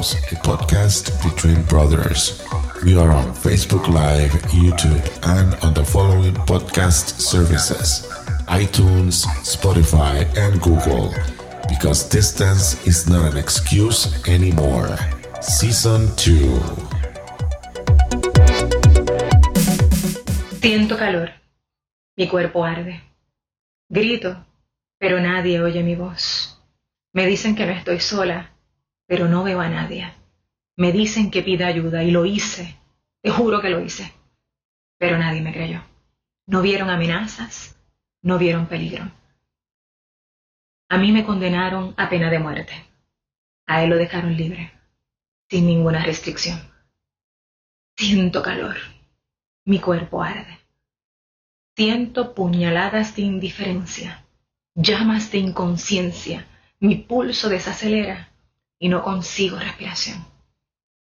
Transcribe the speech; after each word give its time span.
A 0.00 0.34
podcast 0.42 1.22
between 1.22 1.62
brothers. 1.64 2.42
We 2.84 2.96
are 2.96 3.10
on 3.10 3.26
Facebook 3.34 3.86
Live, 3.86 4.32
YouTube, 4.50 5.04
and 5.22 5.54
on 5.62 5.74
the 5.74 5.84
following 5.84 6.34
podcast 6.34 7.20
services 7.20 8.08
iTunes, 8.48 9.24
Spotify, 9.46 10.26
and 10.36 10.60
Google. 10.60 11.14
Because 11.68 12.08
distance 12.08 12.84
is 12.84 13.08
not 13.08 13.30
an 13.30 13.38
excuse 13.38 14.26
anymore. 14.26 14.98
Season 15.40 16.10
2. 16.16 16.36
Siento 20.60 20.96
calor. 20.98 21.39
Mi 22.16 22.28
cuerpo 22.28 22.64
arde. 22.64 23.02
Grito, 23.88 24.46
pero 24.98 25.20
nadie 25.20 25.60
oye 25.60 25.82
mi 25.82 25.94
voz. 25.94 26.62
Me 27.12 27.26
dicen 27.26 27.56
que 27.56 27.66
no 27.66 27.72
estoy 27.72 28.00
sola, 28.00 28.52
pero 29.06 29.26
no 29.28 29.42
veo 29.42 29.60
a 29.60 29.68
nadie. 29.68 30.12
Me 30.76 30.92
dicen 30.92 31.30
que 31.30 31.42
pida 31.42 31.66
ayuda 31.66 32.04
y 32.04 32.10
lo 32.10 32.24
hice. 32.24 32.78
Te 33.22 33.30
juro 33.30 33.60
que 33.60 33.70
lo 33.70 33.80
hice. 33.80 34.12
Pero 34.98 35.18
nadie 35.18 35.40
me 35.40 35.52
creyó. 35.52 35.82
No 36.46 36.62
vieron 36.62 36.90
amenazas, 36.90 37.76
no 38.22 38.38
vieron 38.38 38.66
peligro. 38.66 39.10
A 40.88 40.98
mí 40.98 41.12
me 41.12 41.24
condenaron 41.24 41.94
a 41.96 42.08
pena 42.08 42.30
de 42.30 42.38
muerte. 42.38 42.72
A 43.66 43.82
él 43.82 43.90
lo 43.90 43.96
dejaron 43.96 44.36
libre, 44.36 44.72
sin 45.48 45.66
ninguna 45.66 46.04
restricción. 46.04 46.60
Siento 47.96 48.42
calor. 48.42 48.76
Mi 49.64 49.78
cuerpo 49.78 50.22
arde. 50.22 50.59
Siento 51.76 52.34
puñaladas 52.34 53.16
de 53.16 53.22
indiferencia, 53.22 54.24
llamas 54.74 55.30
de 55.30 55.38
inconsciencia. 55.38 56.46
Mi 56.78 56.96
pulso 56.96 57.48
desacelera 57.48 58.30
y 58.78 58.88
no 58.88 59.02
consigo 59.02 59.58
respiración. 59.58 60.24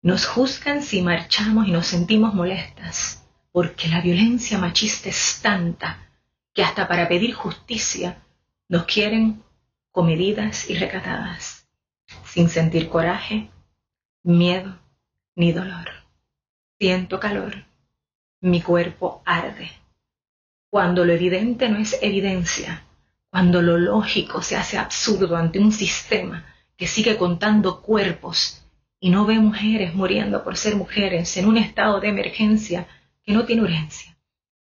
Nos 0.01 0.27
juzgan 0.27 0.83
si 0.83 1.01
marchamos 1.01 1.67
y 1.67 1.71
nos 1.71 1.87
sentimos 1.87 2.33
molestas, 2.33 3.25
porque 3.51 3.87
la 3.87 4.01
violencia 4.01 4.59
machista 4.59 5.09
es 5.09 5.39
tanta 5.41 6.09
que 6.53 6.63
hasta 6.63 6.87
para 6.87 7.07
pedir 7.07 7.33
justicia 7.33 8.23
nos 8.69 8.85
quieren 8.85 9.43
comedidas 9.91 10.69
y 10.69 10.75
recatadas, 10.75 11.67
sin 12.25 12.49
sentir 12.49 12.89
coraje, 12.89 13.49
miedo 14.23 14.77
ni 15.35 15.51
dolor. 15.51 15.89
Siento 16.79 17.19
calor, 17.19 17.65
mi 18.41 18.61
cuerpo 18.61 19.21
arde. 19.25 19.71
Cuando 20.75 21.05
lo 21.05 21.13
evidente 21.13 21.69
no 21.69 21.77
es 21.77 21.97
evidencia, 22.01 22.83
cuando 23.29 23.61
lo 23.61 23.77
lógico 23.77 24.41
se 24.41 24.57
hace 24.57 24.77
absurdo 24.77 25.37
ante 25.37 25.57
un 25.57 25.71
sistema 25.71 26.53
que 26.75 26.85
sigue 26.85 27.15
contando 27.15 27.81
cuerpos 27.81 28.61
y 28.99 29.09
no 29.09 29.25
ve 29.25 29.39
mujeres 29.39 29.95
muriendo 29.95 30.43
por 30.43 30.57
ser 30.57 30.75
mujeres 30.75 31.37
en 31.37 31.47
un 31.47 31.55
estado 31.55 32.01
de 32.01 32.09
emergencia 32.09 32.87
que 33.23 33.31
no 33.31 33.45
tiene 33.45 33.61
urgencia, 33.61 34.17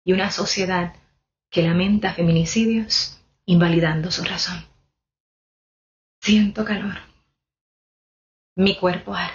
y 0.04 0.14
una 0.14 0.30
sociedad 0.30 0.94
que 1.50 1.64
lamenta 1.64 2.14
feminicidios 2.14 3.20
invalidando 3.48 4.12
su 4.12 4.24
razón. 4.24 4.64
Siento 6.22 6.64
calor. 6.64 7.00
Mi 8.56 8.76
cuerpo 8.76 9.16
arde. 9.16 9.34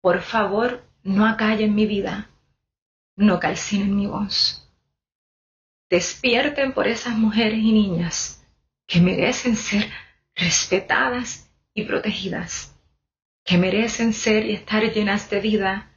Por 0.00 0.22
favor, 0.22 0.82
no 1.02 1.26
acallen 1.26 1.74
mi 1.74 1.84
vida, 1.84 2.30
no 3.16 3.38
calcinen 3.38 3.94
mi 3.94 4.06
voz. 4.06 4.63
Despierten 5.90 6.72
por 6.72 6.86
esas 6.86 7.16
mujeres 7.16 7.58
y 7.58 7.72
niñas 7.72 8.44
que 8.86 9.00
merecen 9.00 9.56
ser 9.56 9.90
respetadas 10.34 11.50
y 11.74 11.84
protegidas, 11.84 12.74
que 13.44 13.58
merecen 13.58 14.12
ser 14.12 14.46
y 14.46 14.54
estar 14.54 14.82
llenas 14.82 15.28
de 15.30 15.40
vida 15.40 15.90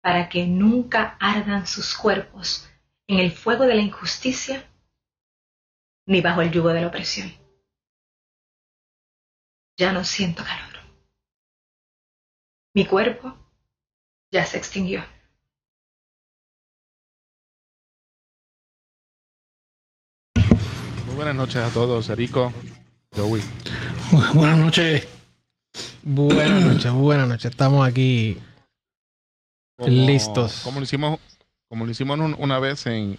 para 0.00 0.28
que 0.28 0.46
nunca 0.46 1.16
ardan 1.20 1.66
sus 1.66 1.94
cuerpos 1.94 2.68
en 3.06 3.18
el 3.18 3.32
fuego 3.32 3.64
de 3.64 3.74
la 3.74 3.82
injusticia 3.82 4.68
ni 6.06 6.20
bajo 6.20 6.42
el 6.42 6.50
yugo 6.50 6.68
de 6.68 6.80
la 6.80 6.86
opresión. 6.86 7.32
Ya 9.76 9.92
no 9.92 10.04
siento 10.04 10.44
calor. 10.44 10.80
Mi 12.74 12.86
cuerpo 12.86 13.36
ya 14.30 14.44
se 14.44 14.58
extinguió. 14.58 15.04
Buenas 21.16 21.34
noches 21.34 21.56
a 21.56 21.70
todos, 21.70 22.10
Erico. 22.10 22.52
Buenas 24.34 24.58
noches. 24.58 25.08
Buenas 26.02 26.62
noches, 26.62 26.92
buenas 26.92 27.26
noches. 27.26 27.50
Estamos 27.50 27.88
aquí 27.88 28.36
listos. 29.78 30.60
Como 30.62 30.78
lo 30.80 30.84
hicimos, 30.84 31.18
como 31.68 31.86
lo 31.86 31.90
hicimos 31.90 32.18
una 32.38 32.58
vez 32.58 32.86
en, 32.86 33.16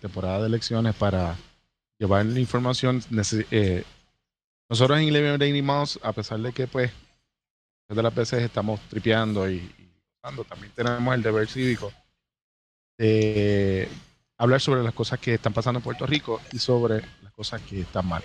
temporada 0.00 0.40
de 0.40 0.48
elecciones 0.48 0.94
para 0.94 1.36
llevar 1.98 2.26
la 2.26 2.38
información. 2.38 3.02
Eh, 3.50 3.82
nosotros 4.68 4.98
en 4.98 5.08
Eleven 5.08 5.38
Daily 5.38 5.62
Mouse, 5.62 5.98
a 6.02 6.12
pesar 6.12 6.40
de 6.40 6.52
que 6.52 6.66
pues 6.66 6.92
de 7.88 8.02
las 8.02 8.14
veces 8.14 8.42
estamos 8.42 8.78
tripeando 8.90 9.50
y, 9.50 9.56
y 9.56 10.44
también 10.46 10.70
tenemos 10.74 11.14
el 11.14 11.22
deber 11.22 11.48
cívico 11.48 11.90
de 12.98 13.88
hablar 14.38 14.60
sobre 14.60 14.82
las 14.82 14.92
cosas 14.92 15.18
que 15.18 15.34
están 15.34 15.52
pasando 15.52 15.78
en 15.78 15.84
Puerto 15.84 16.06
Rico 16.06 16.40
y 16.52 16.58
sobre 16.58 17.02
cosas 17.38 17.62
que 17.62 17.82
están 17.82 18.04
mal. 18.04 18.24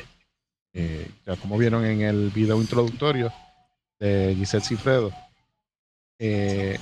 Eh, 0.74 1.07
como 1.40 1.56
vieron 1.56 1.85
en 1.85 2.01
el 2.01 2.31
video 2.31 2.59
introductorio 2.59 3.31
de 4.00 4.34
Giselle 4.35 4.66
Cifredo, 4.66 5.12
eh, 6.18 6.79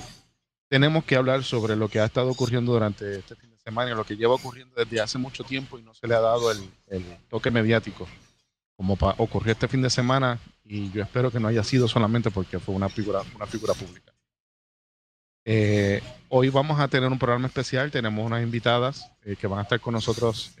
tenemos 0.66 1.04
que 1.04 1.16
hablar 1.16 1.44
sobre 1.44 1.76
lo 1.76 1.90
que 1.90 2.00
ha 2.00 2.06
estado 2.06 2.30
ocurriendo 2.30 2.72
durante 2.72 3.18
este 3.18 3.36
fin 3.36 3.50
de 3.50 3.58
semana 3.58 3.90
y 3.90 3.94
lo 3.94 4.04
que 4.04 4.16
lleva 4.16 4.32
ocurriendo 4.32 4.74
desde 4.74 5.02
hace 5.02 5.18
mucho 5.18 5.44
tiempo 5.44 5.78
y 5.78 5.82
no 5.82 5.92
se 5.92 6.08
le 6.08 6.14
ha 6.14 6.20
dado 6.20 6.50
el, 6.50 6.62
toque 7.28 7.50
mediático 7.50 8.08
como 8.76 8.94
ocurrió 9.18 9.52
este 9.52 9.68
fin 9.68 9.82
de 9.82 9.90
semana 9.90 10.38
y 10.64 10.90
yo 10.90 11.02
espero 11.02 11.30
que 11.30 11.38
no 11.38 11.48
haya 11.48 11.62
sido 11.62 11.86
solamente 11.86 12.30
porque 12.30 12.58
fue 12.58 12.74
una 12.74 12.88
figura, 12.88 13.20
una 13.36 13.46
figura 13.46 13.74
pública. 13.74 14.10
Eh, 15.44 16.02
hoy 16.30 16.48
vamos 16.48 16.80
a 16.80 16.88
tener 16.88 17.10
un 17.10 17.18
programa 17.18 17.48
especial, 17.48 17.90
tenemos 17.90 18.24
unas 18.24 18.42
invitadas 18.42 19.10
que 19.38 19.46
van 19.46 19.58
a 19.58 19.62
estar 19.62 19.80
con 19.80 19.92
nosotros 19.92 20.52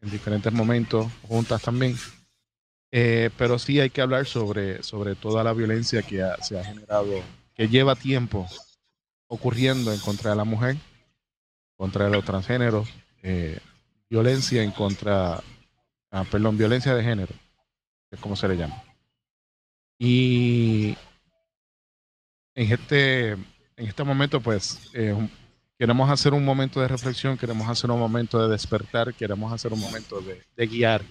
en 0.00 0.10
diferentes 0.10 0.52
momentos, 0.52 1.06
juntas 1.22 1.62
también. 1.62 1.96
Eh, 2.92 3.30
pero 3.36 3.58
sí 3.58 3.78
hay 3.78 3.90
que 3.90 4.00
hablar 4.00 4.26
sobre, 4.26 4.82
sobre 4.82 5.14
toda 5.14 5.44
la 5.44 5.52
violencia 5.52 6.02
que 6.02 6.26
se 6.42 6.58
ha 6.58 6.64
generado, 6.64 7.22
que 7.54 7.68
lleva 7.68 7.94
tiempo 7.94 8.48
ocurriendo 9.28 9.92
en 9.92 10.00
contra 10.00 10.30
de 10.30 10.36
la 10.36 10.44
mujer, 10.44 10.76
contra 11.76 12.08
los 12.08 12.24
transgéneros, 12.24 12.88
eh, 13.22 13.60
violencia 14.08 14.62
en 14.62 14.72
contra, 14.72 15.40
ah, 16.10 16.24
perdón, 16.30 16.58
violencia 16.58 16.94
de 16.94 17.04
género, 17.04 17.32
es 18.10 18.18
como 18.18 18.34
se 18.34 18.48
le 18.48 18.56
llama. 18.56 18.82
Y 19.98 20.96
en 22.54 22.72
este, 22.72 23.30
en 23.30 23.46
este 23.76 24.02
momento, 24.02 24.40
pues, 24.40 24.90
eh, 24.94 25.14
queremos 25.80 26.10
hacer 26.10 26.34
un 26.34 26.44
momento 26.44 26.78
de 26.82 26.88
reflexión, 26.88 27.38
queremos 27.38 27.66
hacer 27.66 27.90
un 27.90 27.98
momento 27.98 28.38
de 28.38 28.50
despertar, 28.50 29.14
queremos 29.14 29.50
hacer 29.50 29.72
un 29.72 29.80
momento 29.80 30.20
de, 30.20 30.44
de 30.54 30.66
guiar 30.66 31.02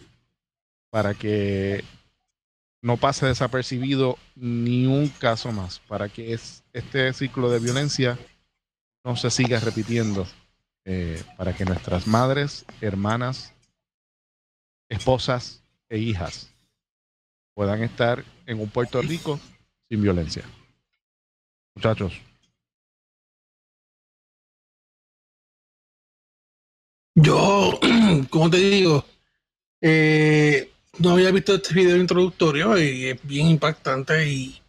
para 0.91 1.15
que 1.15 1.83
no 2.79 2.95
pase 2.95 3.25
desapercibido 3.25 4.19
ni 4.35 4.85
un 4.85 5.09
caso 5.09 5.51
más, 5.51 5.79
para 5.79 6.07
que 6.07 6.37
este 6.71 7.13
ciclo 7.13 7.49
de 7.49 7.57
violencia 7.57 8.19
no 9.03 9.15
se 9.15 9.31
siga 9.31 9.59
repitiendo, 9.59 10.27
eh, 10.85 11.19
para 11.35 11.55
que 11.55 11.65
nuestras 11.65 12.05
madres, 12.05 12.63
hermanas, 12.79 13.55
esposas 14.87 15.63
e 15.89 15.97
hijas 15.97 16.53
puedan 17.55 17.81
estar 17.81 18.23
en 18.45 18.59
un 18.59 18.69
Puerto 18.69 19.01
Rico 19.01 19.39
sin 19.89 20.03
violencia. 20.03 20.43
Muchachos. 21.73 22.28
Yo, 27.21 27.77
como 28.29 28.49
te 28.49 28.57
digo, 28.57 29.03
eh, 29.81 30.71
no 30.99 31.11
había 31.11 31.31
visto 31.31 31.55
este 31.55 31.73
video 31.73 31.97
introductorio 31.97 32.77
y 32.77 33.07
es 33.07 33.19
bien 33.23 33.47
impactante 33.47 34.25
y 34.29 34.61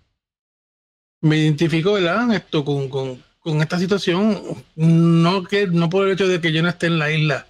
me 1.20 1.38
identifico, 1.38 1.92
¿verdad? 1.92 2.34
Esto 2.34 2.64
con, 2.64 2.88
con, 2.88 3.22
con, 3.38 3.60
esta 3.60 3.78
situación, 3.78 4.42
no 4.74 5.44
que 5.44 5.68
no 5.68 5.88
por 5.88 6.06
el 6.06 6.14
hecho 6.14 6.26
de 6.26 6.40
que 6.40 6.52
yo 6.52 6.60
no 6.62 6.68
esté 6.68 6.88
en 6.88 6.98
la 6.98 7.12
isla, 7.12 7.46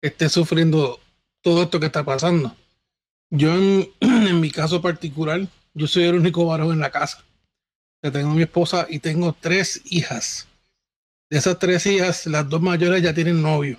esté 0.00 0.28
sufriendo 0.28 1.00
todo 1.40 1.64
esto 1.64 1.80
que 1.80 1.86
está 1.86 2.04
pasando. 2.04 2.54
Yo 3.28 3.52
en, 3.54 3.88
mi 4.40 4.52
caso 4.52 4.80
particular, 4.80 5.48
yo 5.74 5.86
soy 5.88 6.04
el 6.04 6.14
único 6.14 6.46
varón 6.46 6.70
en 6.70 6.80
la 6.80 6.92
casa. 6.92 7.24
tengo 8.00 8.34
mi 8.34 8.42
esposa 8.42 8.86
y 8.88 9.00
tengo 9.00 9.34
tres 9.40 9.80
hijas. 9.86 10.46
De 11.28 11.38
esas 11.38 11.58
tres 11.58 11.86
hijas, 11.86 12.26
las 12.26 12.48
dos 12.48 12.62
mayores 12.62 13.02
ya 13.02 13.12
tienen 13.12 13.42
novio. 13.42 13.78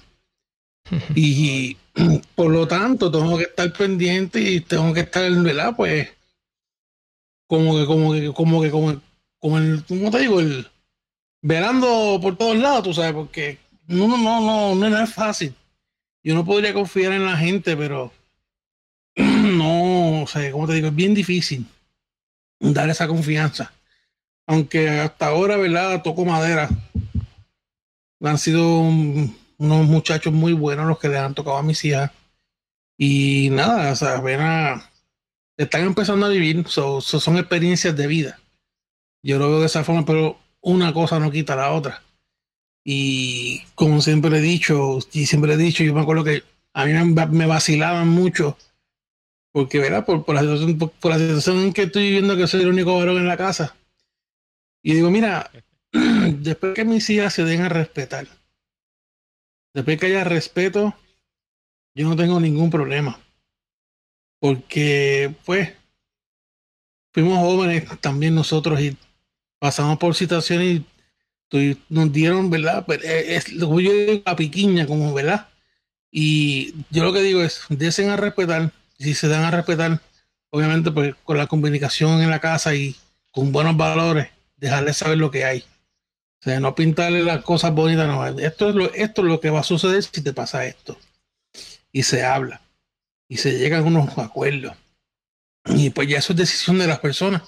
Y 1.16 1.78
por 2.36 2.52
lo 2.52 2.68
tanto, 2.68 3.12
tengo 3.12 3.38
que 3.38 3.44
estar 3.44 3.72
pendiente 3.74 4.42
y 4.42 4.62
tengo 4.62 4.94
que 4.94 5.02
estar, 5.02 5.32
¿verdad? 5.32 5.74
Pues, 5.76 6.10
como 7.48 7.78
que, 7.78 7.86
como 7.86 8.14
que, 8.14 8.34
como 8.34 8.62
que, 8.62 8.72
como, 8.72 9.02
como 9.40 9.58
el, 9.58 9.84
¿cómo 9.86 10.12
te 10.12 10.20
digo? 10.20 10.40
El, 10.40 10.68
velando 11.42 12.20
por 12.22 12.38
todos 12.38 12.58
lados, 12.58 12.84
tú 12.84 12.94
sabes, 12.94 13.14
porque 13.14 13.60
no, 13.88 14.08
no, 14.08 14.18
no, 14.18 14.76
no, 14.76 14.90
no 14.90 15.04
es 15.04 15.14
fácil. 15.14 15.54
Yo 16.24 16.34
no 16.34 16.46
podría 16.46 16.74
confiar 16.74 17.12
en 17.12 17.26
la 17.26 17.38
gente, 17.38 17.76
pero 17.76 18.12
no, 19.16 20.24
o 20.24 20.28
sea, 20.28 20.52
como 20.52 20.68
te 20.68 20.74
digo, 20.74 20.88
es 20.88 20.96
bien 20.96 21.14
difícil 21.14 21.66
dar 22.60 22.90
esa 22.90 23.08
confianza. 23.08 23.74
Aunque 24.48 24.90
hasta 24.90 25.28
ahora, 25.28 25.58
¿verdad? 25.58 26.02
Toco 26.02 26.26
madera. 26.26 26.70
Han 28.22 28.38
sido 28.38 28.82
unos 29.64 29.88
muchachos 29.88 30.34
muy 30.34 30.54
buenos 30.54 30.88
los 30.88 31.00
que 31.00 31.10
le 31.10 31.18
han 31.18 31.34
tocado 31.34 31.58
a 31.58 31.64
mis 31.64 31.84
hijas. 31.86 32.12
Y 32.98 33.50
nada, 33.52 33.92
o 33.92 33.96
sea, 33.96 34.18
apenas 34.18 34.84
están 35.58 35.84
empezando 35.84 36.26
a 36.26 36.30
vivir, 36.30 36.68
son 36.68 37.38
experiencias 37.38 37.96
de 37.96 38.08
vida. 38.08 38.40
Yo 39.24 39.40
lo 39.40 39.50
veo 39.50 39.62
de 39.62 39.68
esa 39.68 39.84
forma, 39.84 40.06
pero 40.06 40.38
una 40.62 40.94
cosa 40.94 41.20
no 41.20 41.32
quita 41.32 41.56
la 41.56 41.72
otra. 41.72 42.04
Y 42.84 43.64
como 43.76 44.02
siempre 44.02 44.38
he 44.38 44.42
dicho, 44.42 45.00
y 45.14 45.26
siempre 45.26 45.54
he 45.54 45.58
dicho, 45.58 45.84
yo 45.84 45.94
me 45.94 46.02
acuerdo 46.02 46.26
que 46.26 46.44
a 46.74 46.86
mí 46.86 46.92
me, 46.92 47.46
vacilaban 47.46 48.10
mucho, 48.10 48.58
porque, 49.52 49.80
¿verdad? 49.80 50.06
Por, 50.06 50.28
la 50.34 50.42
situación, 50.42 50.78
por, 50.78 51.12
la 51.12 51.18
situación 51.18 51.60
en 51.60 51.74
que 51.74 51.84
estoy 51.84 52.04
viviendo, 52.04 52.36
que 52.36 52.48
soy 52.48 52.62
el 52.62 52.70
único 52.70 52.98
varón 52.98 53.18
en 53.18 53.28
la 53.28 53.38
casa. 53.38 53.76
Y 54.82 54.94
digo, 54.94 55.10
mira, 55.10 55.50
después 55.92 56.74
que 56.74 56.84
mis 56.84 57.10
hijas 57.10 57.34
se 57.34 57.46
den 57.46 57.62
a 57.62 57.70
respetar, 57.70 58.28
después 59.74 60.00
que 60.00 60.08
haya 60.08 60.24
respeto, 60.24 60.96
yo 61.96 62.08
no 62.08 62.16
tengo 62.16 62.40
ningún 62.40 62.70
problema. 62.70 63.20
Porque, 64.40 65.34
pues, 65.46 65.74
fuimos 67.12 67.40
jóvenes 67.40 67.86
también 68.02 68.36
nosotros 68.36 68.80
y 68.82 68.98
pasamos 69.60 69.98
por 69.98 70.16
situaciones 70.16 70.68
y 70.68 70.86
nos 71.90 72.12
dieron, 72.12 72.50
¿verdad? 72.50 72.84
Pero 72.88 73.02
pues, 73.02 73.12
es, 73.12 73.54
lo 73.54 73.76
que 73.76 73.84
yo 73.84 73.92
digo, 73.94 74.22
a 74.26 74.36
piquiña, 74.36 74.88
como, 74.88 75.14
¿verdad? 75.14 75.50
Y 76.12 76.74
yo 76.90 77.04
lo 77.04 77.14
que 77.14 77.22
digo 77.22 77.42
es, 77.42 77.62
desen 77.70 78.10
a 78.10 78.18
respetar, 78.18 78.72
si 78.98 79.14
se 79.14 79.28
dan 79.28 79.44
a 79.44 79.52
respetar, 79.52 80.02
obviamente 80.50 80.92
pues 80.92 81.16
con 81.24 81.38
la 81.38 81.48
comunicación 81.48 82.22
en 82.22 82.30
la 82.30 82.40
casa 82.40 82.76
y 82.76 82.96
con 83.32 83.52
buenos 83.52 83.76
valores, 83.78 84.30
dejarles 84.58 84.98
saber 84.98 85.18
lo 85.18 85.32
que 85.32 85.46
hay. 85.46 85.64
O 86.44 86.50
sea, 86.50 86.60
no 86.60 86.76
pintarle 86.76 87.24
las 87.24 87.42
cosas 87.42 87.74
bonitas, 87.74 88.06
no. 88.06 88.28
Esto 88.40 88.68
es 88.68 88.76
lo, 88.76 88.94
esto 88.94 89.22
es 89.22 89.28
lo 89.28 89.40
que 89.40 89.50
va 89.50 89.62
a 89.62 89.64
suceder 89.64 90.04
si 90.04 90.22
te 90.22 90.34
pasa 90.34 90.66
esto. 90.66 90.98
Y 91.94 92.04
se 92.04 92.26
habla. 92.26 92.62
Y 93.30 93.38
se 93.38 93.58
llegan 93.58 93.86
unos 93.86 94.18
acuerdos. 94.18 94.76
Y 95.68 95.92
pues 95.92 96.10
ya 96.10 96.18
eso 96.18 96.34
es 96.34 96.40
decisión 96.40 96.78
de 96.80 96.88
las 96.88 97.00
personas 97.00 97.44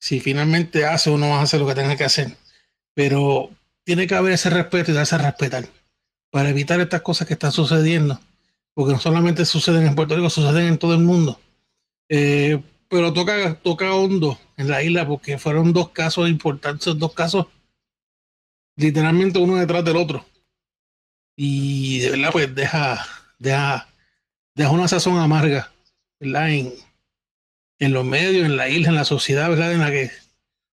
si 0.00 0.18
finalmente 0.18 0.84
hace 0.84 1.10
o 1.10 1.16
no 1.16 1.38
hace 1.38 1.60
lo 1.60 1.66
que 1.68 1.76
tenga 1.76 1.96
que 1.96 2.02
hacer. 2.02 2.36
Pero 2.92 3.50
tiene 3.84 4.08
que 4.08 4.16
haber 4.16 4.32
ese 4.32 4.50
respeto 4.50 4.90
y 4.90 4.94
darse 4.94 5.14
a 5.14 5.18
respetar 5.18 5.68
para 6.32 6.48
evitar 6.48 6.80
estas 6.80 7.02
cosas 7.02 7.28
que 7.28 7.34
están 7.34 7.52
sucediendo, 7.52 8.18
porque 8.74 8.94
no 8.94 8.98
solamente 8.98 9.44
suceden 9.44 9.86
en 9.86 9.94
Puerto 9.94 10.16
Rico, 10.16 10.28
suceden 10.28 10.66
en 10.66 10.78
todo 10.78 10.94
el 10.94 11.02
mundo. 11.02 11.38
Eh, 12.08 12.60
pero 12.88 13.12
toca, 13.12 13.54
toca 13.62 13.94
hondo 13.94 14.40
en 14.56 14.68
la 14.68 14.82
isla 14.82 15.06
porque 15.06 15.38
fueron 15.38 15.72
dos 15.72 15.90
casos 15.90 16.28
importantes, 16.28 16.98
dos 16.98 17.12
casos 17.12 17.46
literalmente 18.76 19.38
uno 19.38 19.56
detrás 19.56 19.84
del 19.84 19.96
otro. 19.96 20.24
Y 21.36 22.00
de 22.00 22.10
verdad, 22.10 22.32
pues 22.32 22.54
deja, 22.54 23.06
deja, 23.38 23.88
deja 24.54 24.70
una 24.70 24.88
sazón 24.88 25.18
amarga. 25.18 25.70
En, 26.20 26.72
en 27.78 27.92
los 27.92 28.04
medios, 28.04 28.46
en 28.46 28.56
la 28.56 28.68
isla, 28.68 28.90
en 28.90 28.94
la 28.94 29.04
sociedad, 29.04 29.48
¿verdad? 29.48 29.72
En 29.72 29.80
la 29.80 29.90
que 29.90 30.10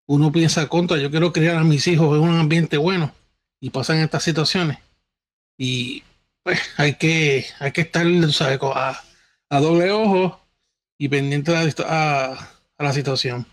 uno 0.08 0.32
piensa 0.32 0.68
contra, 0.68 0.98
yo 0.98 1.10
quiero 1.10 1.34
criar 1.34 1.58
a 1.58 1.64
mis 1.64 1.88
hijos 1.88 2.16
en 2.16 2.24
un 2.24 2.38
ambiente 2.38 2.78
bueno 2.78 3.14
y 3.60 3.70
pasan 3.70 4.00
estas 4.00 4.24
situaciones. 4.24 4.78
Y 5.58 6.04
pues 6.44 6.60
hay 6.78 6.96
que, 6.96 7.46
hay 7.60 7.72
que 7.72 7.82
estar 7.82 8.06
¿sabes? 8.32 8.60
A, 8.62 9.02
a 9.50 9.60
doble 9.60 9.92
ojo 9.92 10.40
y 10.98 11.10
pendiente 11.10 11.56
a, 11.56 12.38
la 12.78 12.94
situación. 12.94 13.46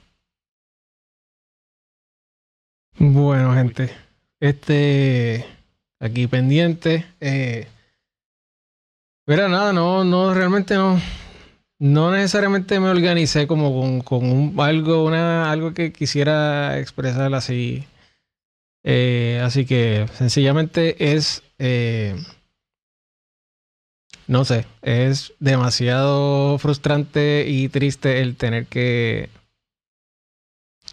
Bueno, 2.98 3.54
gente, 3.54 3.94
este 4.40 5.46
aquí 6.00 6.26
pendiente. 6.26 7.06
Eh, 7.20 7.66
pero 9.24 9.48
nada, 9.48 9.72
no, 9.72 10.04
no, 10.04 10.34
realmente 10.34 10.74
no, 10.74 11.00
no 11.78 12.10
necesariamente 12.10 12.78
me 12.80 12.88
organicé 12.88 13.46
como 13.46 14.02
con, 14.04 14.54
algo, 14.60 15.04
una, 15.04 15.50
algo 15.50 15.74
que 15.74 15.92
quisiera 15.92 16.78
expresar 16.78 17.34
así. 17.34 17.84
Eh, 18.84 19.40
así 19.42 19.66
que 19.66 20.06
sencillamente 20.14 21.12
es, 21.12 21.42
eh, 21.58 22.14
no 24.28 24.44
sé, 24.44 24.64
es 24.82 25.32
demasiado 25.40 26.56
frustrante 26.58 27.46
y 27.48 27.68
triste 27.68 28.20
el 28.20 28.36
tener 28.36 28.66
que, 28.66 29.28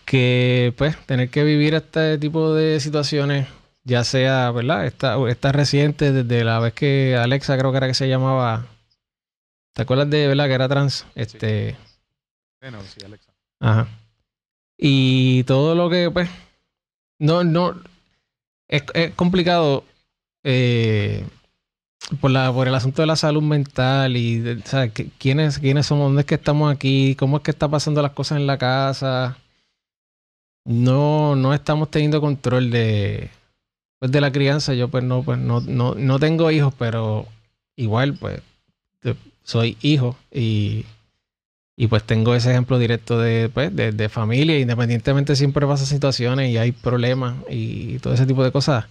que, 0.05 0.73
pues, 0.77 0.97
tener 1.05 1.29
que 1.29 1.43
vivir 1.43 1.73
este 1.73 2.17
tipo 2.17 2.53
de 2.53 2.79
situaciones, 2.79 3.47
ya 3.83 4.03
sea, 4.03 4.51
¿verdad? 4.51 4.85
Esta, 4.85 5.17
esta 5.29 5.51
reciente 5.51 6.11
desde 6.11 6.43
la 6.43 6.59
vez 6.59 6.73
que 6.73 7.15
Alexa 7.17 7.57
creo 7.57 7.71
que 7.71 7.77
era 7.77 7.87
que 7.87 7.93
se 7.93 8.07
llamaba 8.07 8.67
¿Te 9.73 9.81
acuerdas 9.81 10.09
de, 10.09 10.27
verdad, 10.27 10.45
que 10.45 10.53
era 10.53 10.69
trans? 10.69 11.05
Este. 11.15 11.75
Bueno, 12.61 12.79
sí, 12.83 13.03
Alexa. 13.03 13.31
Ajá. 13.59 13.87
Y 14.77 15.43
todo 15.45 15.73
lo 15.73 15.89
que, 15.89 16.11
pues. 16.11 16.29
No, 17.19 17.43
no. 17.43 17.81
Es, 18.67 18.83
complicado. 19.15 19.83
Eh, 20.43 21.25
por, 22.21 22.29
la, 22.29 22.53
por 22.53 22.67
el 22.67 22.75
asunto 22.75 23.01
de 23.01 23.07
la 23.07 23.15
salud 23.15 23.41
mental 23.41 24.17
y 24.17 24.47
o 24.47 24.67
sea, 24.67 24.89
quiénes, 24.89 25.57
quiénes 25.57 25.85
somos, 25.85 26.07
dónde 26.07 26.21
es 26.21 26.25
que 26.27 26.35
estamos 26.35 26.71
aquí, 26.71 27.15
cómo 27.15 27.37
es 27.37 27.43
que 27.43 27.51
está 27.51 27.69
pasando 27.69 28.01
las 28.01 28.11
cosas 28.11 28.37
en 28.37 28.45
la 28.45 28.57
casa. 28.57 29.37
No, 30.65 31.35
no 31.35 31.53
estamos 31.53 31.91
teniendo 31.91 32.21
control 32.21 32.71
de, 32.71 33.29
pues, 33.99 34.11
de 34.11 34.21
la 34.21 34.31
crianza. 34.31 34.73
Yo 34.73 34.87
pues 34.87 35.03
no, 35.03 35.23
pues 35.23 35.39
no, 35.39 35.61
no, 35.61 35.95
no 35.95 36.19
tengo 36.19 36.51
hijos, 36.51 36.73
pero 36.77 37.27
igual, 37.75 38.15
pues 38.15 38.41
soy 39.43 39.77
hijo 39.81 40.17
y, 40.31 40.85
y 41.75 41.87
pues 41.87 42.03
tengo 42.03 42.33
ese 42.33 42.51
ejemplo 42.51 42.79
directo 42.79 43.19
de, 43.19 43.49
pues, 43.49 43.75
de, 43.75 44.09
familia, 44.09 44.59
independientemente 44.59 45.35
siempre 45.35 45.67
pasa 45.67 45.85
situaciones 45.85 46.49
y 46.49 46.57
hay 46.57 46.71
problemas 46.71 47.35
y 47.49 47.99
todo 47.99 48.13
ese 48.13 48.25
tipo 48.25 48.43
de 48.43 48.51
cosas. 48.51 48.85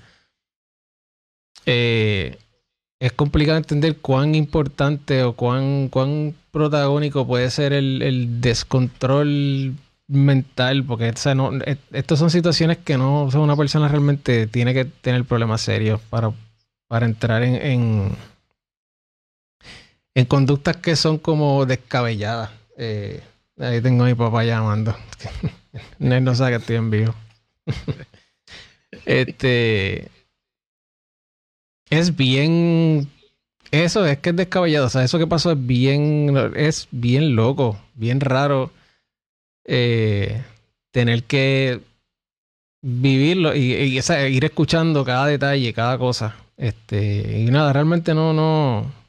Eh, 1.65 2.39
es 3.01 3.13
complicado 3.13 3.59
entender 3.59 3.97
cuán 3.99 4.35
importante 4.35 5.23
o 5.25 5.35
cuán, 5.35 5.89
cuán 5.89 6.35
protagónico 6.51 7.27
puede 7.27 7.51
ser 7.51 7.73
el, 7.73 8.41
descontrol 8.41 9.75
mental, 10.13 10.85
porque 10.85 11.11
o 11.11 11.35
no, 11.35 11.51
estas 11.93 12.19
son 12.19 12.31
situaciones 12.31 12.79
que 12.79 12.99
no 12.99 13.25
una 13.35 13.57
persona 13.57 13.89
realmente 13.89 14.47
tiene 14.47 14.75
que 14.75 14.85
tener 14.85 15.25
problemas 15.25 15.63
serios 15.63 16.01
para, 16.11 16.33
para 16.89 17.07
entrar 17.07 17.43
en 17.43 18.17
en 20.15 20.25
conductas 20.27 20.77
que 20.77 20.97
son 20.97 21.19
como 21.19 21.65
descabelladas. 21.67 22.51
Eh, 22.77 23.23
ahí 23.59 23.81
tengo 23.81 24.05
a 24.05 24.09
mi 24.09 24.15
papá 24.15 24.45
llamando. 24.45 24.97
No 25.99 26.35
sabe 26.35 26.51
que 26.51 26.57
estoy 26.59 26.77
en 26.77 26.91
vivo. 26.91 27.15
este. 29.07 30.11
Es 31.89 32.15
bien. 32.15 33.09
Eso 33.71 34.05
es 34.05 34.19
que 34.19 34.31
es 34.31 34.37
descabellado. 34.37 34.85
O 34.85 34.91
sea, 34.91 35.03
eso 35.03 35.19
que 35.19 35.27
pasó 35.27 35.53
es 35.53 35.67
bien. 35.67 36.37
Es 36.55 36.89
bien 36.91 37.37
loco. 37.37 37.81
Bien 37.95 38.21
raro. 38.21 38.71
Eh, 39.65 40.43
tener 40.91 41.25
que 41.25 41.81
vivirlo 42.83 43.55
y, 43.55 44.01
ir 44.01 44.45
escuchando 44.45 45.05
cada 45.05 45.27
detalle, 45.27 45.73
cada 45.73 45.99
cosa. 45.99 46.37
Este. 46.57 47.41
Y 47.41 47.51
nada, 47.51 47.73
realmente 47.73 48.15
no, 48.15 48.33
no 48.33 49.03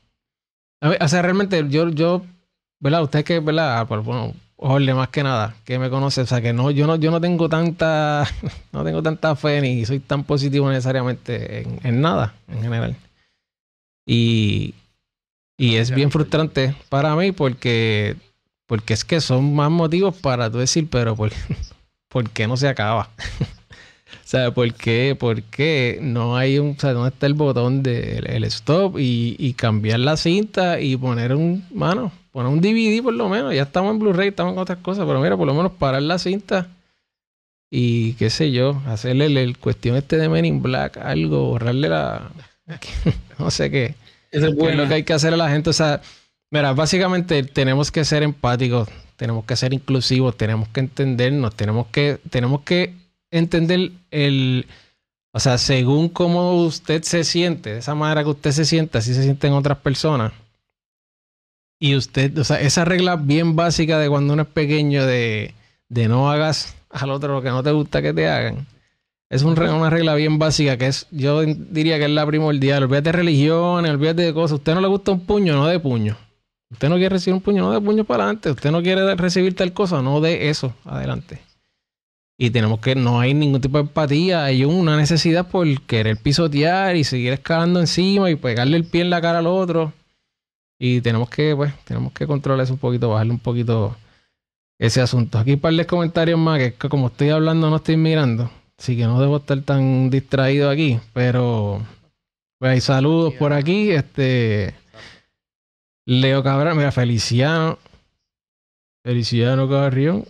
o 0.84 1.08
sea, 1.08 1.22
realmente 1.22 1.64
yo, 1.70 1.90
yo, 1.90 2.26
¿verdad? 2.80 3.04
Usted 3.04 3.24
que, 3.24 3.40
¿verdad? 3.40 3.80
Ah, 3.80 3.84
bueno, 3.84 4.34
Jorge, 4.58 4.94
más 4.94 5.10
que 5.10 5.24
nada, 5.24 5.56
que 5.64 5.80
me 5.80 5.90
conoce, 5.90 6.22
o 6.22 6.26
sea, 6.26 6.42
que 6.42 6.52
no, 6.52 6.72
yo 6.72 6.88
no, 6.88 6.98
yo 6.98 7.10
no 7.10 7.22
tengo 7.22 7.48
tanta, 7.48 8.26
no 8.74 8.84
tengo 8.84 9.02
tanta 9.02 9.36
fe 9.36 9.62
ni 9.62 9.86
soy 9.86 10.00
tan 10.00 10.24
positivo 10.24 10.70
necesariamente 10.70 11.66
en, 11.84 12.02
nada, 12.02 12.34
en 12.50 12.62
general. 12.62 12.96
Y, 14.06 14.74
y 15.58 15.76
es 15.76 15.92
bien 15.92 16.12
frustrante 16.12 16.76
para 16.90 17.16
mí 17.16 17.32
porque, 17.32 18.18
porque 18.74 18.96
es 18.96 19.06
que 19.06 19.22
son 19.22 19.54
más 19.54 19.70
motivos 19.70 20.16
para 20.16 20.50
tú 20.50 20.58
decir, 20.58 20.88
pero 20.90 21.16
¿por, 21.16 21.32
¿por 22.10 22.28
qué 22.32 22.48
no 22.48 22.58
se 22.58 22.68
acaba? 22.68 23.12
O 24.14 24.26
sea, 24.34 24.52
¿por 24.52 24.74
qué? 24.74 25.16
¿Por 25.20 25.44
qué 25.44 26.00
no 26.02 26.36
hay 26.36 26.58
un, 26.58 26.72
o 26.72 26.80
sea, 26.80 26.94
dónde 26.94 27.10
está 27.10 27.28
el 27.28 27.36
botón 27.36 27.84
del 27.84 28.26
el 28.28 28.44
stop 28.46 28.98
y, 28.98 29.36
y 29.38 29.54
cambiar 29.54 30.00
la 30.00 30.18
cinta 30.18 30.80
y 30.80 30.98
poner 30.98 31.36
un, 31.36 31.68
mano, 31.72 32.12
poner 32.32 32.52
un 32.52 32.62
DVD 32.62 33.04
por 33.04 33.14
lo 33.14 33.30
menos? 33.30 33.54
Ya 33.54 33.62
estamos 33.62 33.92
en 33.92 34.00
Blu-ray, 34.00 34.30
estamos 34.30 34.54
en 34.54 34.60
otras 34.60 34.80
cosas, 34.80 35.06
pero 35.06 35.20
mira, 35.20 35.38
por 35.38 35.46
lo 35.46 35.54
menos 35.54 35.74
parar 35.74 36.02
la 36.02 36.18
cinta 36.18 36.68
y 37.70 38.14
qué 38.14 38.32
sé 38.32 38.52
yo, 38.52 38.82
hacerle 38.88 39.28
el, 39.28 39.58
cuestión 39.60 39.98
este 39.98 40.18
de 40.18 40.30
Men 40.30 40.46
in 40.46 40.64
Black, 40.64 40.98
algo, 40.98 41.46
borrarle 41.50 41.90
la, 41.90 42.32
no 43.38 43.52
sé 43.52 43.70
qué. 43.70 43.94
Eso 44.32 44.48
es 44.48 44.48
¿Qué 44.48 44.48
es 44.48 44.56
lo 44.56 44.64
bueno. 44.64 44.88
que 44.88 44.96
hay 44.96 45.04
que 45.04 45.14
hacer 45.14 45.32
a 45.32 45.38
la 45.38 45.50
gente. 45.52 45.70
O 45.70 45.74
sea, 45.74 46.02
mira, 46.54 46.72
básicamente 46.74 47.42
tenemos 47.42 47.92
que 47.92 48.06
ser 48.06 48.22
empáticos, 48.22 48.88
tenemos 49.16 49.44
que 49.44 49.56
ser 49.56 49.74
inclusivos, 49.74 50.38
tenemos 50.38 50.70
que 50.70 50.82
entendernos, 50.82 51.56
tenemos 51.56 51.88
que, 51.88 52.20
tenemos 52.30 52.62
que 52.62 52.94
entender 53.32 53.92
el, 54.12 54.68
o 55.32 55.40
sea, 55.40 55.58
según 55.58 56.10
cómo 56.10 56.64
usted 56.64 57.02
se 57.02 57.24
siente, 57.24 57.74
de 57.74 57.80
esa 57.80 57.96
manera 57.96 58.24
que 58.24 58.30
usted 58.30 58.52
se 58.52 58.66
siente, 58.66 59.00
así 59.00 59.16
se 59.16 59.24
sienten 59.24 59.54
otras 59.54 59.80
personas. 59.80 60.32
Y 61.80 61.96
usted, 61.96 62.38
o 62.38 62.44
sea, 62.44 62.62
esa 62.62 62.86
regla 62.86 63.16
bien 63.16 63.56
básica 63.56 63.98
de 63.98 64.08
cuando 64.08 64.34
uno 64.34 64.44
es 64.44 64.48
pequeño 64.48 65.08
de, 65.08 65.56
de 65.90 66.08
no 66.08 66.30
hagas 66.30 66.76
al 66.92 67.10
otro 67.10 67.34
lo 67.34 67.42
que 67.42 67.50
no 67.50 67.64
te 67.64 67.72
gusta 67.72 68.04
que 68.04 68.14
te 68.14 68.30
hagan. 68.30 68.68
Es 69.28 69.42
una 69.42 69.90
regla 69.90 70.14
bien 70.14 70.38
básica 70.38 70.78
que 70.78 70.86
es, 70.86 71.08
yo 71.10 71.42
diría 71.44 71.98
que 71.98 72.06
es 72.06 72.12
la 72.12 72.28
primordial. 72.28 72.84
Olvídate 72.84 73.10
de 73.10 73.14
religiones, 73.14 73.92
olvídate 73.92 74.22
de 74.22 74.34
cosas. 74.36 74.60
Usted 74.60 74.76
no 74.76 74.82
le 74.82 74.88
gusta 74.88 75.12
un 75.12 75.26
puño, 75.26 75.56
no 75.56 75.66
de 75.66 75.80
puño. 75.80 76.16
Usted 76.74 76.90
no 76.90 76.96
quiere 76.96 77.10
recibir 77.10 77.36
un 77.36 77.42
puño, 77.42 77.62
no 77.62 77.72
de 77.72 77.80
puño 77.80 78.04
para 78.04 78.24
adelante. 78.24 78.52
Usted 78.52 78.72
no 78.72 78.82
quiere 78.82 79.16
recibir 79.16 79.56
tal 79.56 79.74
cosa, 79.74 80.02
no 80.02 80.20
de 80.20 80.50
eso 80.50 80.74
adelante. 80.84 81.40
Y 82.38 82.50
tenemos 82.50 82.80
que, 82.80 82.96
no 82.96 83.20
hay 83.20 83.34
ningún 83.34 83.62
tipo 83.62 83.78
de 83.78 83.84
empatía, 83.84 84.44
hay 84.44 84.66
una 84.66 84.98
necesidad 84.98 85.48
por 85.48 85.68
querer 85.84 86.18
pisotear 86.18 86.96
y 86.96 87.04
seguir 87.04 87.32
escalando 87.32 87.80
encima 87.80 88.30
y 88.32 88.36
pegarle 88.36 88.76
el 88.78 88.86
pie 88.86 89.02
en 89.02 89.12
la 89.12 89.22
cara 89.22 89.40
al 89.40 89.48
otro. 89.48 89.94
Y 90.80 91.00
tenemos 91.02 91.30
que, 91.30 91.56
pues, 91.56 91.72
tenemos 91.86 92.12
que 92.12 92.26
controlar 92.26 92.64
eso 92.64 92.74
un 92.74 92.80
poquito, 92.80 93.10
bajarle 93.10 93.34
un 93.34 93.40
poquito 93.40 93.96
ese 94.80 95.00
asunto. 95.00 95.38
Aquí 95.38 95.54
un 95.54 95.60
par 95.60 95.74
de 95.74 95.86
comentarios 95.86 96.40
más 96.40 96.58
que, 96.58 96.74
que 96.74 96.90
como 96.90 97.08
estoy 97.08 97.30
hablando 97.30 97.70
no 97.70 97.76
estoy 97.76 97.98
mirando. 97.98 98.50
Así 98.80 98.98
que 98.98 99.04
no 99.04 99.22
debo 99.22 99.38
estar 99.38 99.62
tan 99.62 100.10
distraído 100.10 100.72
aquí. 100.72 101.00
Pero 101.14 101.82
pues 102.60 102.72
hay 102.72 102.82
saludos 102.82 103.36
por 103.36 103.54
aquí. 103.54 103.92
Este 103.92 104.74
Leo 106.06 106.44
Cabral, 106.44 106.76
mira, 106.76 106.92
Feliciano. 106.92 107.80
Feliciano 109.04 109.70
Carrión. 109.70 110.26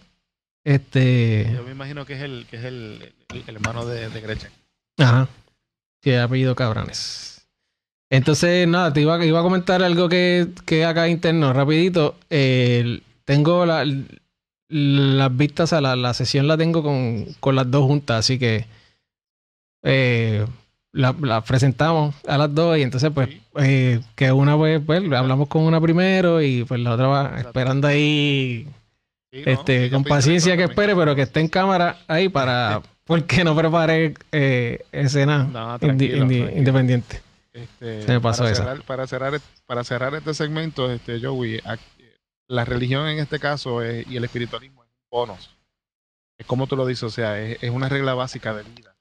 Este. 0.65 1.49
Yo 1.53 1.63
me 1.63 1.71
imagino 1.71 2.05
que 2.05 2.13
es 2.13 2.21
el, 2.21 2.45
que 2.49 2.57
es 2.57 2.63
el, 2.63 3.13
el- 3.29 3.43
el 3.47 3.55
hermano 3.55 3.85
de, 3.85 4.09
de 4.09 4.21
Gretchen. 4.21 4.51
Ajá. 4.97 5.27
Que 6.01 6.17
ha 6.17 6.23
apellido 6.25 6.55
Cabranes. 6.55 7.45
Entonces, 8.11 8.67
nada, 8.67 8.93
te 8.93 9.01
iba, 9.01 9.23
iba 9.25 9.39
a 9.39 9.43
comentar 9.43 9.81
algo 9.81 10.07
que, 10.07 10.47
que 10.65 10.85
acá 10.85 11.07
interno, 11.09 11.51
rapidito. 11.53 12.15
Eh, 12.29 13.01
tengo 13.25 13.65
la- 13.65 13.85
las 14.69 15.37
vistas, 15.37 15.73
a 15.73 15.81
la, 15.81 15.95
la 15.95 16.13
sesión 16.13 16.47
la 16.47 16.57
tengo 16.57 16.81
con, 16.83 17.25
con 17.39 17.55
las 17.55 17.69
dos 17.69 17.85
juntas, 17.85 18.19
así 18.19 18.39
que 18.39 18.65
eh, 19.83 20.45
la, 20.93 21.13
la 21.21 21.41
presentamos 21.41 22.15
a 22.27 22.37
las 22.37 22.53
dos 22.55 22.77
y 22.77 22.81
entonces 22.83 23.11
pues 23.13 23.27
Sí. 23.29 23.41
eh, 23.57 23.99
que 24.15 24.31
una 24.31 24.55
pues, 24.55 24.81
pues 24.85 24.99
hablamos 25.11 25.47
con 25.49 25.63
una 25.63 25.81
primero 25.81 26.41
y 26.41 26.63
pues 26.63 26.79
la 26.79 26.93
otra 26.93 27.07
va 27.07 27.23
Exacto. 27.25 27.49
esperando 27.49 27.87
ahí 27.87 28.67
este, 29.31 29.89
con 29.89 30.03
paciencia 30.03 30.55
que 30.55 30.63
espere, 30.65 30.95
pero 30.95 31.15
que 31.15 31.23
esté 31.23 31.39
en 31.39 31.47
cámara 31.47 31.97
ahí 32.07 32.29
para 32.29 32.81
porque 33.05 33.43
no 33.43 33.55
preparé 33.55 34.13
eh, 34.31 34.85
escena 34.91 35.43
No, 35.45 35.75
indi- 35.75 35.79
tranquilo, 35.79 36.25
indi- 36.25 36.37
tranquilo. 36.37 36.57
independiente. 36.57 37.21
Este, 37.51 38.01
Se 38.03 38.11
me 38.13 38.19
pasó 38.21 38.43
para 38.43 38.51
esa. 38.53 38.75
para 38.85 39.07
cerrar 39.07 39.39
para 39.65 39.83
cerrar 39.83 40.15
este 40.15 40.33
segmento, 40.33 40.91
este 40.91 41.19
Joey, 41.19 41.57
ac- 41.61 41.79
la 42.47 42.65
religión 42.65 43.07
en 43.07 43.19
este 43.19 43.39
caso 43.39 43.81
es- 43.81 44.05
y 44.07 44.17
el 44.17 44.23
espiritualismo 44.23 44.83
es 44.83 44.89
un 44.89 44.95
bonus. 45.11 45.49
Es 46.37 46.45
como 46.47 46.65
tú 46.67 46.75
lo 46.75 46.85
dices, 46.85 47.03
o 47.03 47.09
sea, 47.09 47.39
es, 47.39 47.61
es 47.61 47.69
una 47.71 47.89
regla 47.89 48.13
básica 48.15 48.53
de 48.55 48.63
vida. 48.63 48.95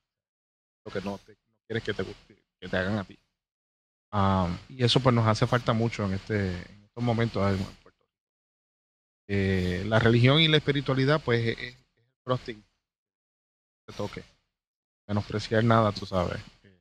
Lo 0.85 0.93
que 0.93 1.01
no, 1.01 1.19
te, 1.25 1.35
quieres 1.73 1.85
que 1.85 1.95
te 1.95 2.03
guste, 2.03 2.37
que 2.61 2.69
te 2.69 2.77
hagan 2.77 2.99
a 2.99 3.05
ti. 3.05 3.19
Um, 4.13 4.59
y 4.69 4.85
eso 4.85 5.01
pues 5.01 5.15
nos 5.15 5.27
hace 5.27 5.47
falta 5.47 5.73
mucho 5.73 6.05
en 6.05 6.13
este 6.13 6.51
en 6.51 6.85
estos 6.85 7.03
momentos 7.03 7.59
Rico. 7.59 7.73
Eh, 9.27 9.85
la 9.87 9.99
religión 9.99 10.41
y 10.41 10.49
la 10.49 10.59
espiritualidad 10.59 11.23
pues 11.25 11.41
es, 11.41 11.59
es 11.59 11.77
el 11.97 12.05
frosting 12.23 12.63
que 13.87 13.93
toque. 13.95 14.23
Menospreciar 15.07 15.65
nada, 15.65 15.93
tú 15.93 16.05
sabes. 16.05 16.41
Eh, 16.63 16.81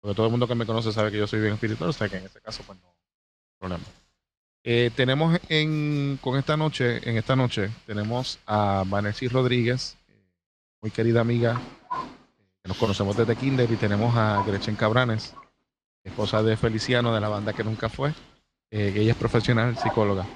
porque 0.00 0.16
todo 0.16 0.26
el 0.26 0.32
mundo 0.32 0.48
que 0.48 0.54
me 0.54 0.66
conoce 0.66 0.92
sabe 0.92 1.12
que 1.12 1.18
yo 1.18 1.26
soy 1.26 1.40
bien 1.40 1.54
espiritual, 1.54 1.90
o 1.90 1.92
sea 1.92 2.08
que 2.08 2.16
en 2.16 2.24
este 2.24 2.40
caso, 2.40 2.62
pues 2.66 2.78
no 2.80 2.88
hay 2.88 3.58
problema. 3.58 3.84
Eh, 4.62 4.90
tenemos 4.94 5.38
en, 5.48 6.18
con 6.20 6.38
esta 6.38 6.56
noche, 6.56 7.08
en 7.08 7.16
esta 7.16 7.36
noche, 7.36 7.70
tenemos 7.86 8.38
a 8.46 8.84
Vanessa 8.86 9.26
Rodríguez, 9.30 9.96
eh, 10.08 10.22
muy 10.82 10.90
querida 10.90 11.20
amiga, 11.20 11.60
nos 12.64 12.76
conocemos 12.76 13.16
desde 13.16 13.36
Kinder, 13.36 13.70
y 13.70 13.76
tenemos 13.76 14.16
a 14.16 14.42
Gretchen 14.46 14.76
Cabranes, 14.76 15.34
esposa 16.04 16.42
de 16.42 16.56
Feliciano 16.56 17.14
de 17.14 17.20
la 17.20 17.28
banda 17.28 17.52
que 17.52 17.64
nunca 17.64 17.88
fue, 17.88 18.12
eh, 18.70 18.92
ella 18.96 19.12
es 19.12 19.16
profesional 19.16 19.76
psicóloga. 19.76 20.26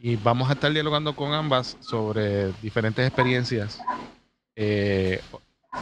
Y 0.00 0.16
vamos 0.16 0.50
a 0.50 0.54
estar 0.54 0.72
dialogando 0.72 1.14
con 1.14 1.32
ambas 1.32 1.76
sobre 1.80 2.52
diferentes 2.60 3.06
experiencias 3.06 3.80
eh, 4.56 5.20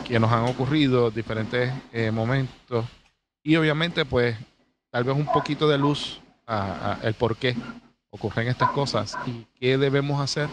que 0.07 0.21
nos 0.21 0.31
han 0.31 0.45
ocurrido, 0.45 1.11
diferentes 1.11 1.73
eh, 1.93 2.11
momentos 2.11 2.85
y 3.43 3.57
obviamente 3.57 4.05
pues 4.05 4.37
tal 4.91 5.05
vez 5.05 5.17
un 5.17 5.27
poquito 5.27 5.67
de 5.69 5.79
luz 5.79 6.21
a, 6.47 6.99
a 7.01 7.07
el 7.07 7.15
por 7.15 7.37
qué 7.37 7.57
ocurren 8.11 8.49
estas 8.49 8.71
cosas 8.71 9.17
y 9.27 9.47
qué 9.59 9.79
debemos 9.79 10.21
hacer 10.21 10.49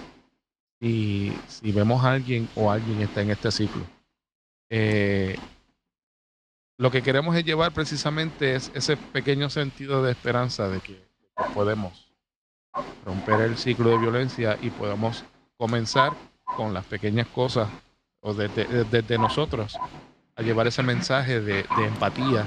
si, 0.80 1.34
si 1.48 1.72
vemos 1.72 2.04
a 2.06 2.14
alguien 2.14 2.48
o 2.56 2.72
alguien 2.72 3.02
está 3.02 3.22
en 3.22 3.32
este 3.32 3.52
ciclo. 3.52 3.84
Eh, 4.70 5.38
lo 6.78 6.92
que 6.92 7.02
queremos 7.02 7.36
es 7.36 7.44
llevar 7.44 7.74
precisamente 7.74 8.56
es 8.56 8.72
ese 8.76 8.98
pequeño 8.98 9.50
sentido 9.50 10.04
de 10.04 10.12
esperanza 10.12 10.68
de 10.68 10.80
que 10.80 11.02
podemos 11.54 12.08
romper 13.04 13.42
el 13.42 13.58
ciclo 13.58 13.90
de 13.90 13.98
violencia 13.98 14.58
y 14.62 14.70
podemos 14.70 15.24
comenzar 15.58 16.14
con 16.44 16.74
las 16.74 16.86
pequeñas 16.86 17.28
cosas 17.28 17.68
o 18.22 18.34
desde, 18.34 19.18
nosotros 19.18 19.78
a 20.36 20.42
llevar 20.42 20.68
ese 20.68 20.84
mensaje 20.84 21.42
de, 21.42 21.66
empatía, 21.80 22.46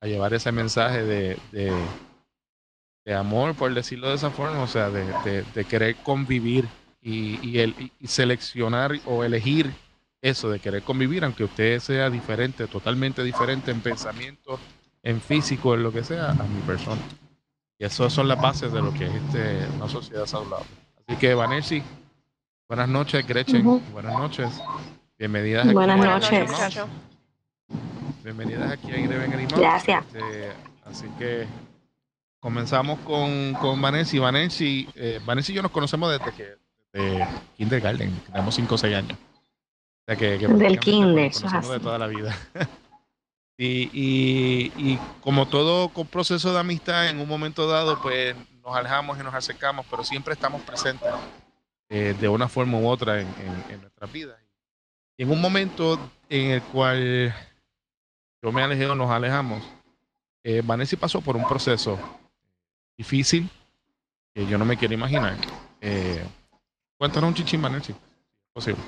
a 0.00 0.06
llevar 0.06 0.34
ese 0.34 0.50
mensaje 0.50 1.04
de, 1.04 1.72
amor, 3.14 3.54
por 3.54 3.72
decirlo 3.72 4.08
de 4.08 4.16
esa 4.16 4.30
forma, 4.30 4.60
o 4.60 4.66
sea, 4.66 4.90
de, 4.90 5.64
querer 5.68 5.96
convivir 5.96 6.68
y, 7.00 7.58
el, 7.58 7.92
y 8.00 8.06
seleccionar 8.08 8.98
o 9.06 9.22
elegir 9.22 9.72
eso, 10.20 10.50
de 10.50 10.58
querer 10.58 10.82
convivir, 10.82 11.24
aunque 11.24 11.44
usted 11.44 11.78
sea 11.80 12.10
diferente, 12.10 12.66
totalmente 12.66 13.22
diferente 13.22 13.70
en 13.70 13.80
pensamiento, 13.80 14.58
en 15.02 15.20
físico, 15.20 15.74
en 15.74 15.82
lo 15.82 15.92
que 15.92 16.02
sea, 16.02 16.30
a 16.30 16.34
mi 16.34 16.60
persona. 16.62 17.00
Y 17.78 17.84
eso 17.84 18.10
son 18.10 18.26
las 18.26 18.40
bases 18.40 18.72
de 18.72 18.82
lo 18.82 18.92
que 18.92 19.06
es 19.06 19.14
este, 19.14 19.66
una 19.76 19.88
sociedad 19.88 20.26
saludable. 20.26 20.66
Así 21.06 21.18
que, 21.18 21.34
Vanessa, 21.34 21.76
buenas 22.68 22.88
noches, 22.88 23.26
Gretchen, 23.26 23.80
buenas 23.92 24.18
noches. 24.18 24.60
Bienvenidas 25.18 25.64
aquí 25.64 25.74
Buenas 25.74 26.00
a 26.00 26.04
noches. 26.04 26.50
Bienvenidas 28.22 28.72
aquí 28.72 28.90
a 28.90 28.98
Ireben 28.98 29.32
Animados. 29.32 29.58
Gracias. 29.58 30.04
Este, 30.06 30.52
así 30.84 31.06
que 31.18 31.46
comenzamos 32.40 32.98
con, 33.00 33.54
con 33.54 33.80
Vanessa. 33.80 34.16
Y 34.16 34.18
Vanessa, 34.18 34.64
eh, 34.64 35.20
Vanessa 35.24 35.52
y 35.52 35.54
yo 35.54 35.62
nos 35.62 35.70
conocemos 35.70 36.10
desde 36.10 36.32
que 36.32 36.68
desde 36.92 37.26
kindergarten, 37.56 38.10
tenemos 38.32 38.54
5 38.54 38.74
o 38.74 38.78
6 38.78 38.96
años. 38.96 39.18
O 40.08 40.10
sea 40.10 40.16
que, 40.16 40.38
que 40.38 40.48
Del 40.48 40.80
kinder, 40.80 41.26
eso 41.26 41.46
es 41.46 41.68
de 41.68 41.80
toda 41.80 41.98
la 41.98 42.06
vida. 42.06 42.34
y, 43.58 43.90
y, 43.92 44.72
y 44.78 44.98
como 45.20 45.46
todo 45.46 45.90
con 45.90 46.06
proceso 46.06 46.50
de 46.50 46.58
amistad, 46.58 47.10
en 47.10 47.20
un 47.20 47.28
momento 47.28 47.66
dado, 47.66 48.00
pues 48.00 48.34
nos 48.64 48.74
alejamos 48.74 49.20
y 49.20 49.22
nos 49.22 49.34
acercamos, 49.34 49.84
pero 49.90 50.02
siempre 50.04 50.32
estamos 50.32 50.62
presentes 50.62 51.10
eh, 51.90 52.16
de 52.18 52.26
una 52.26 52.48
forma 52.48 52.78
u 52.78 52.88
otra 52.88 53.20
en, 53.20 53.26
en, 53.26 53.72
en 53.74 53.80
nuestras 53.82 54.10
vidas. 54.10 54.38
Y 55.18 55.24
en 55.24 55.30
un 55.30 55.42
momento 55.42 55.98
en 56.30 56.52
el 56.52 56.62
cual 56.62 57.34
yo 58.42 58.50
me 58.50 58.62
alejé 58.62 58.86
o 58.86 58.94
nos 58.94 59.10
alejamos, 59.10 59.62
eh, 60.42 60.62
Vanessa 60.64 60.96
pasó 60.96 61.20
por 61.20 61.36
un 61.36 61.46
proceso 61.46 61.98
difícil 62.96 63.50
que 64.34 64.46
yo 64.46 64.56
no 64.56 64.64
me 64.64 64.78
quiero 64.78 64.94
imaginar. 64.94 65.36
Eh, 65.82 66.24
cuéntanos 66.96 67.28
un 67.28 67.34
chichín, 67.34 67.60
Vanessa. 67.60 67.92
Posible. 68.54 68.82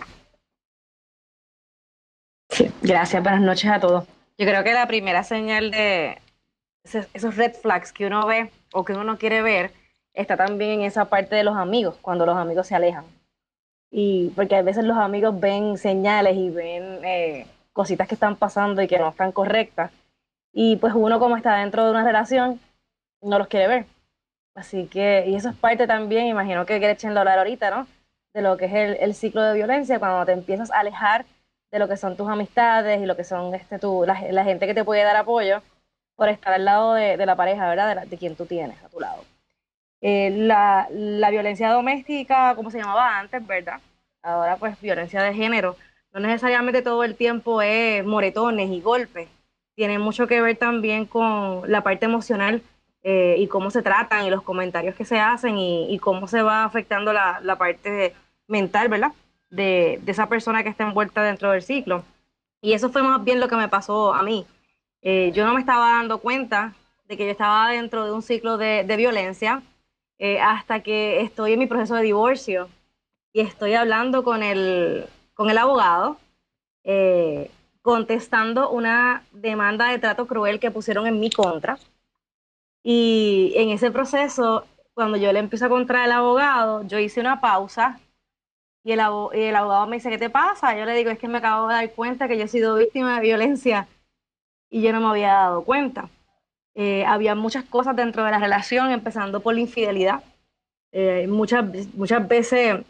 Gracias, 2.83 3.23
buenas 3.23 3.41
noches 3.41 3.71
a 3.71 3.81
todos. 3.81 4.05
Yo 4.37 4.47
creo 4.47 4.63
que 4.65 4.73
la 4.73 4.87
primera 4.87 5.23
señal 5.23 5.71
de 5.71 6.19
esos, 6.85 7.37
red 7.37 7.55
flags 7.55 7.93
que 7.93 8.07
uno 8.07 8.27
ve 8.27 8.51
o 8.73 8.85
que 8.85 8.93
uno 8.93 9.05
no 9.05 9.19
quiere 9.19 9.43
ver 9.43 9.73
está 10.13 10.37
también 10.37 10.81
en 10.81 10.83
esa 10.83 11.07
parte 11.07 11.37
de 11.37 11.45
los 11.45 11.57
amigos, 11.57 11.97
cuando 12.03 12.27
los 12.27 12.37
amigos 12.37 12.67
se 12.67 12.75
alejan. 12.75 13.05
Y 13.91 14.31
porque 14.31 14.57
a 14.57 14.63
veces 14.63 14.85
los 14.85 14.97
amigos 14.97 15.39
ven 15.41 15.79
señales 15.79 16.37
y 16.37 16.51
ven 16.51 17.01
eh, 17.05 17.47
cositas 17.73 18.09
que 18.09 18.15
están 18.15 18.37
pasando 18.37 18.83
y 18.83 18.89
que 18.89 18.99
no 18.99 19.09
están 19.09 19.33
correctas. 19.33 19.91
Y 20.53 20.77
pues 20.77 20.95
uno 20.95 21.19
como 21.19 21.37
está 21.37 21.57
dentro 21.57 21.85
de 21.85 21.91
una 21.91 22.05
relación, 22.05 22.61
no 23.23 23.39
los 23.39 23.49
quiere 23.49 23.69
ver. 23.69 23.87
Así 24.55 24.87
que, 24.87 25.25
y 25.27 25.37
eso 25.37 25.51
es 25.51 25.57
parte 25.57 25.87
también, 25.87 26.27
imagino 26.27 26.67
que 26.67 26.79
Gretchen 26.79 27.15
lo 27.15 27.21
hablar 27.21 27.39
ahorita, 27.39 27.71
¿no? 27.71 27.87
De 28.35 28.43
lo 28.43 28.57
que 28.57 28.67
es 28.67 29.01
el, 29.01 29.15
ciclo 29.15 29.43
de 29.43 29.55
violencia, 29.55 29.99
cuando 29.99 30.27
te 30.27 30.33
empiezas 30.33 30.71
a 30.71 30.81
alejar 30.81 31.25
de 31.71 31.79
lo 31.79 31.89
que 31.89 31.97
son 31.97 32.17
tus 32.17 32.29
amistades 32.29 33.01
y 33.01 33.07
lo 33.07 33.17
que 33.17 33.25
son 33.25 33.55
este, 33.55 33.79
tu, 33.79 34.05
la, 34.07 34.21
la 34.31 34.45
gente 34.45 34.67
que 34.67 34.75
te 34.75 34.85
puede 34.85 35.03
dar 35.03 35.17
apoyo 35.17 35.63
por 36.17 36.29
estar 36.29 36.53
al 36.53 36.65
lado 36.65 36.95
de, 36.95 37.17
de 37.17 37.27
la 37.27 37.37
pareja, 37.37 37.69
¿verdad? 37.69 37.97
De, 37.97 38.07
de, 38.07 38.17
quien 38.19 38.37
tú 38.37 38.47
tienes 38.47 38.83
a 38.83 38.89
tu 38.89 39.01
lado. 39.01 39.25
Eh, 40.01 40.31
la, 40.31 40.89
la 40.91 41.31
violencia 41.31 41.71
doméstica, 41.71 42.55
como 42.57 42.71
se 42.71 42.79
llamaba 42.79 43.19
antes, 43.19 43.47
¿verdad? 43.47 43.81
Ahora 44.23 44.57
pues 44.57 44.81
violencia 44.81 45.23
de 45.23 45.35
género. 45.35 45.77
No 46.13 46.21
necesariamente 46.21 46.83
todo 46.83 47.05
el 47.05 47.15
tiempo 47.15 47.63
es 47.63 48.05
moretones 48.05 48.71
y 48.71 48.81
golpes. 48.81 49.29
Tiene 49.77 49.99
mucho 49.99 50.27
que 50.27 50.41
ver 50.41 50.57
también 50.57 51.07
con 51.07 51.63
la 51.71 51.83
parte 51.83 52.07
emocional 52.07 52.63
eh, 53.03 53.37
y 53.39 53.47
cómo 53.47 53.71
se 53.71 53.83
tratan 53.83 54.27
y 54.27 54.31
los 54.31 54.43
comentarios 54.43 54.95
que 54.95 55.05
se 55.05 55.19
hacen 55.21 55.57
y, 55.57 55.93
y 55.95 55.99
cómo 55.99 56.27
se 56.27 56.43
va 56.43 56.65
afectando 56.65 57.13
la, 57.13 57.41
la 57.43 57.57
parte 57.57 58.15
mental, 58.47 58.89
¿verdad? 58.89 59.13
De, 59.51 60.01
esa 60.07 60.29
persona 60.29 60.63
que 60.63 60.69
está 60.69 60.85
envuelta 60.85 61.23
dentro 61.23 61.51
del 61.51 61.63
ciclo. 61.63 62.05
Y 62.63 62.73
eso 62.73 62.91
fue 62.91 63.03
más 63.03 63.23
bien 63.25 63.41
lo 63.41 63.49
que 63.49 63.57
me 63.57 63.69
pasó 63.69 64.15
a 64.15 64.23
mí. 64.23 64.47
Eh, 65.03 65.33
yo 65.35 65.47
no 65.47 65.55
me 65.55 65.61
estaba 65.61 65.93
dando 65.93 66.19
cuenta 66.19 66.75
de 67.09 67.17
que 67.17 67.25
yo 67.25 67.33
estaba 67.33 67.71
dentro 67.71 68.05
de 68.05 68.13
un 68.13 68.23
ciclo 68.23 68.59
de, 68.59 68.85
violencia 68.97 69.63
eh, 70.19 70.41
hasta 70.41 70.81
que 70.83 71.21
estoy 71.23 71.55
en 71.55 71.59
mi 71.59 71.67
proceso 71.67 71.97
de 71.97 72.03
divorcio 72.03 72.69
y 73.33 73.41
estoy 73.41 73.75
hablando 73.75 74.23
con 74.25 74.43
el, 74.43 75.07
con 75.35 75.51
el 75.51 75.59
abogado, 75.59 76.19
eh, 76.85 77.51
contestando 77.83 78.71
una 78.71 79.25
demanda 79.33 79.89
de 79.89 79.99
trato 79.99 80.27
cruel 80.27 80.61
que 80.61 80.71
pusieron 80.71 81.07
en 81.07 81.19
mi 81.19 81.31
contra. 81.31 81.79
Y 82.83 83.53
en 83.57 83.71
ese 83.71 83.91
proceso, 83.91 84.67
cuando 84.95 85.17
yo 85.17 85.33
le 85.33 85.39
empiezo 85.39 85.67
a 85.67 85.69
contar 85.69 85.97
al 85.99 86.13
abogado, 86.13 86.83
yo 86.87 86.99
hice 86.99 87.21
una 87.21 87.41
pausa 87.41 88.01
y 88.83 88.93
el, 88.93 89.01
y 89.35 89.41
el, 89.43 89.57
abogado 89.57 89.87
me 89.87 89.97
dice, 89.97 90.11
¿qué 90.11 90.19
te 90.19 90.31
pasa? 90.31 90.77
Yo 90.77 90.85
le 90.85 90.95
digo, 90.95 91.11
es 91.11 91.19
que 91.19 91.29
me 91.29 91.39
acabo 91.39 91.69
de 91.69 91.75
dar 91.75 91.91
cuenta 91.93 92.29
que 92.29 92.39
yo 92.39 92.45
he 92.45 92.49
sido 92.49 92.77
víctima 92.77 93.17
de 93.17 93.27
violencia 93.27 93.89
y 94.71 94.83
yo 94.83 94.93
no 94.93 95.01
me 95.01 95.09
había 95.09 95.33
dado 95.33 95.65
cuenta. 95.65 96.09
Eh, 96.75 97.05
había 97.05 97.35
muchas 97.35 97.65
cosas 97.65 97.97
dentro 97.97 98.25
de 98.25 98.31
la 98.31 98.39
relación, 98.39 98.91
empezando 98.91 99.41
por 99.41 99.55
la 99.55 99.61
infidelidad. 99.61 100.23
Eh, 100.93 101.27
muchas, 101.29 101.65
muchas 101.95 102.27
veces 102.27 102.81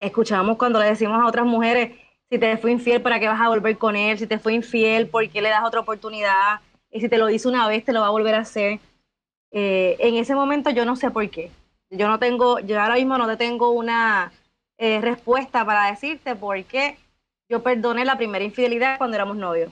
escuchamos 0.00 0.56
cuando 0.56 0.80
le 0.80 0.86
decimos 0.86 1.20
a 1.20 1.26
otras 1.26 1.46
mujeres, 1.46 1.92
si 2.30 2.38
te 2.38 2.56
fue 2.56 2.72
infiel, 2.72 3.02
¿para 3.02 3.18
qué 3.20 3.28
vas 3.28 3.40
a 3.40 3.48
volver 3.48 3.76
con 3.76 3.96
él? 3.96 4.18
Si 4.18 4.26
te 4.26 4.38
fue 4.38 4.54
infiel, 4.54 5.08
¿por 5.08 5.28
qué 5.28 5.42
le 5.42 5.48
das 5.48 5.64
otra 5.64 5.80
oportunidad? 5.80 6.60
Y 6.90 7.00
si 7.00 7.08
te 7.08 7.18
lo 7.18 7.28
hizo 7.28 7.48
una 7.48 7.68
vez, 7.68 7.84
te 7.84 7.92
lo 7.92 8.00
va 8.00 8.06
a 8.06 8.10
volver 8.10 8.34
a 8.34 8.40
hacer. 8.40 8.80
Eh, 9.52 9.96
en 9.98 10.14
ese 10.14 10.34
momento 10.34 10.70
yo 10.70 10.84
no 10.84 10.96
sé 10.96 11.10
por 11.10 11.28
qué. 11.28 11.50
Yo 11.90 12.06
no 12.08 12.18
tengo, 12.18 12.60
yo 12.60 12.80
ahora 12.80 12.94
mismo 12.94 13.18
no 13.18 13.26
te 13.26 13.36
tengo 13.36 13.70
una 13.72 14.32
eh, 14.82 14.98
respuesta 15.02 15.62
para 15.62 15.90
decirte 15.90 16.34
por 16.34 16.64
qué 16.64 16.96
yo 17.50 17.62
perdoné 17.62 18.06
la 18.06 18.16
primera 18.16 18.42
infidelidad 18.42 18.96
cuando 18.96 19.14
éramos 19.14 19.36
novios. 19.36 19.70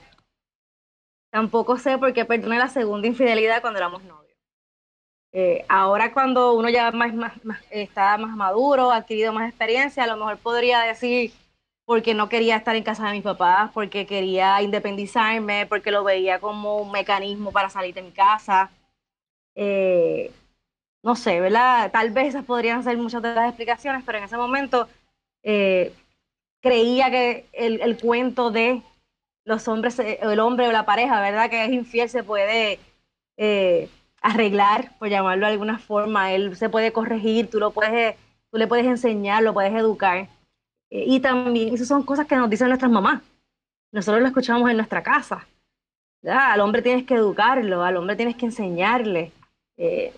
Tampoco 1.31 1.77
sé 1.77 1.97
por 1.97 2.13
qué 2.13 2.25
perdoné 2.25 2.59
la 2.59 2.67
segunda 2.67 3.07
infidelidad 3.07 3.61
cuando 3.61 3.79
éramos 3.79 4.03
novios. 4.03 4.37
Eh, 5.31 5.65
ahora 5.67 6.13
cuando 6.13 6.53
uno 6.53 6.69
ya 6.69 6.91
más, 6.91 7.11
más, 7.15 7.43
más, 7.43 7.59
está 7.71 8.19
más 8.19 8.35
maduro, 8.35 8.91
ha 8.91 8.97
adquirido 8.97 9.33
más 9.33 9.49
experiencia, 9.49 10.03
a 10.03 10.07
lo 10.07 10.17
mejor 10.17 10.37
podría 10.37 10.81
decir 10.81 11.33
porque 11.85 12.13
no 12.13 12.29
quería 12.29 12.57
estar 12.57 12.75
en 12.75 12.83
casa 12.83 13.07
de 13.07 13.13
mis 13.13 13.23
papás, 13.23 13.71
porque 13.73 14.05
quería 14.05 14.61
independizarme, 14.61 15.65
porque 15.65 15.89
lo 15.89 16.03
veía 16.03 16.39
como 16.39 16.77
un 16.77 16.91
mecanismo 16.91 17.51
para 17.51 17.71
salir 17.71 17.95
de 17.95 18.03
mi 18.03 18.11
casa. 18.11 18.69
Eh, 19.55 20.31
no 21.01 21.15
sé, 21.15 21.39
¿verdad? 21.39 21.91
Tal 21.91 22.11
vez 22.11 22.27
esas 22.27 22.45
podrían 22.45 22.83
ser 22.83 22.95
muchas 22.97 23.23
de 23.23 23.33
las 23.33 23.47
explicaciones, 23.47 24.03
pero 24.05 24.19
en 24.19 24.25
ese 24.25 24.37
momento 24.37 24.87
eh, 25.43 25.93
creía 26.61 27.09
que 27.09 27.47
el, 27.53 27.81
el, 27.81 27.97
cuento 27.97 28.51
de 28.51 28.81
los 29.45 29.67
hombres, 29.67 29.99
el 29.99 30.39
hombre 30.39 30.67
o 30.67 30.71
la 30.71 30.85
pareja, 30.85 31.21
¿verdad? 31.21 31.49
Que 31.49 31.65
es 31.65 31.71
infiel, 31.71 32.09
se 32.09 32.23
puede 32.23 32.79
eh, 33.37 33.89
arreglar, 34.21 34.97
por 34.99 35.09
llamarlo 35.09 35.45
de 35.45 35.53
alguna 35.53 35.79
forma. 35.79 36.33
Él 36.33 36.55
se 36.55 36.69
puede 36.69 36.91
corregir, 36.91 37.49
tú, 37.49 37.59
lo 37.59 37.71
puedes, 37.71 38.15
tú 38.51 38.57
le 38.57 38.67
puedes 38.67 38.85
enseñar, 38.85 39.43
lo 39.43 39.53
puedes 39.53 39.73
educar. 39.73 40.27
Eh, 40.89 41.05
y 41.07 41.19
también, 41.19 41.73
esas 41.73 41.87
son 41.87 42.03
cosas 42.03 42.27
que 42.27 42.35
nos 42.35 42.49
dicen 42.49 42.67
nuestras 42.67 42.91
mamás. 42.91 43.21
Nosotros 43.91 44.21
lo 44.21 44.27
escuchamos 44.27 44.69
en 44.69 44.77
nuestra 44.77 45.01
casa. 45.01 45.47
¿verdad? 46.21 46.51
Al 46.51 46.61
hombre 46.61 46.81
tienes 46.81 47.05
que 47.05 47.15
educarlo, 47.15 47.83
al 47.83 47.97
hombre 47.97 48.15
tienes 48.15 48.35
que 48.35 48.45
enseñarle. 48.45 49.31
Eh, 49.77 50.13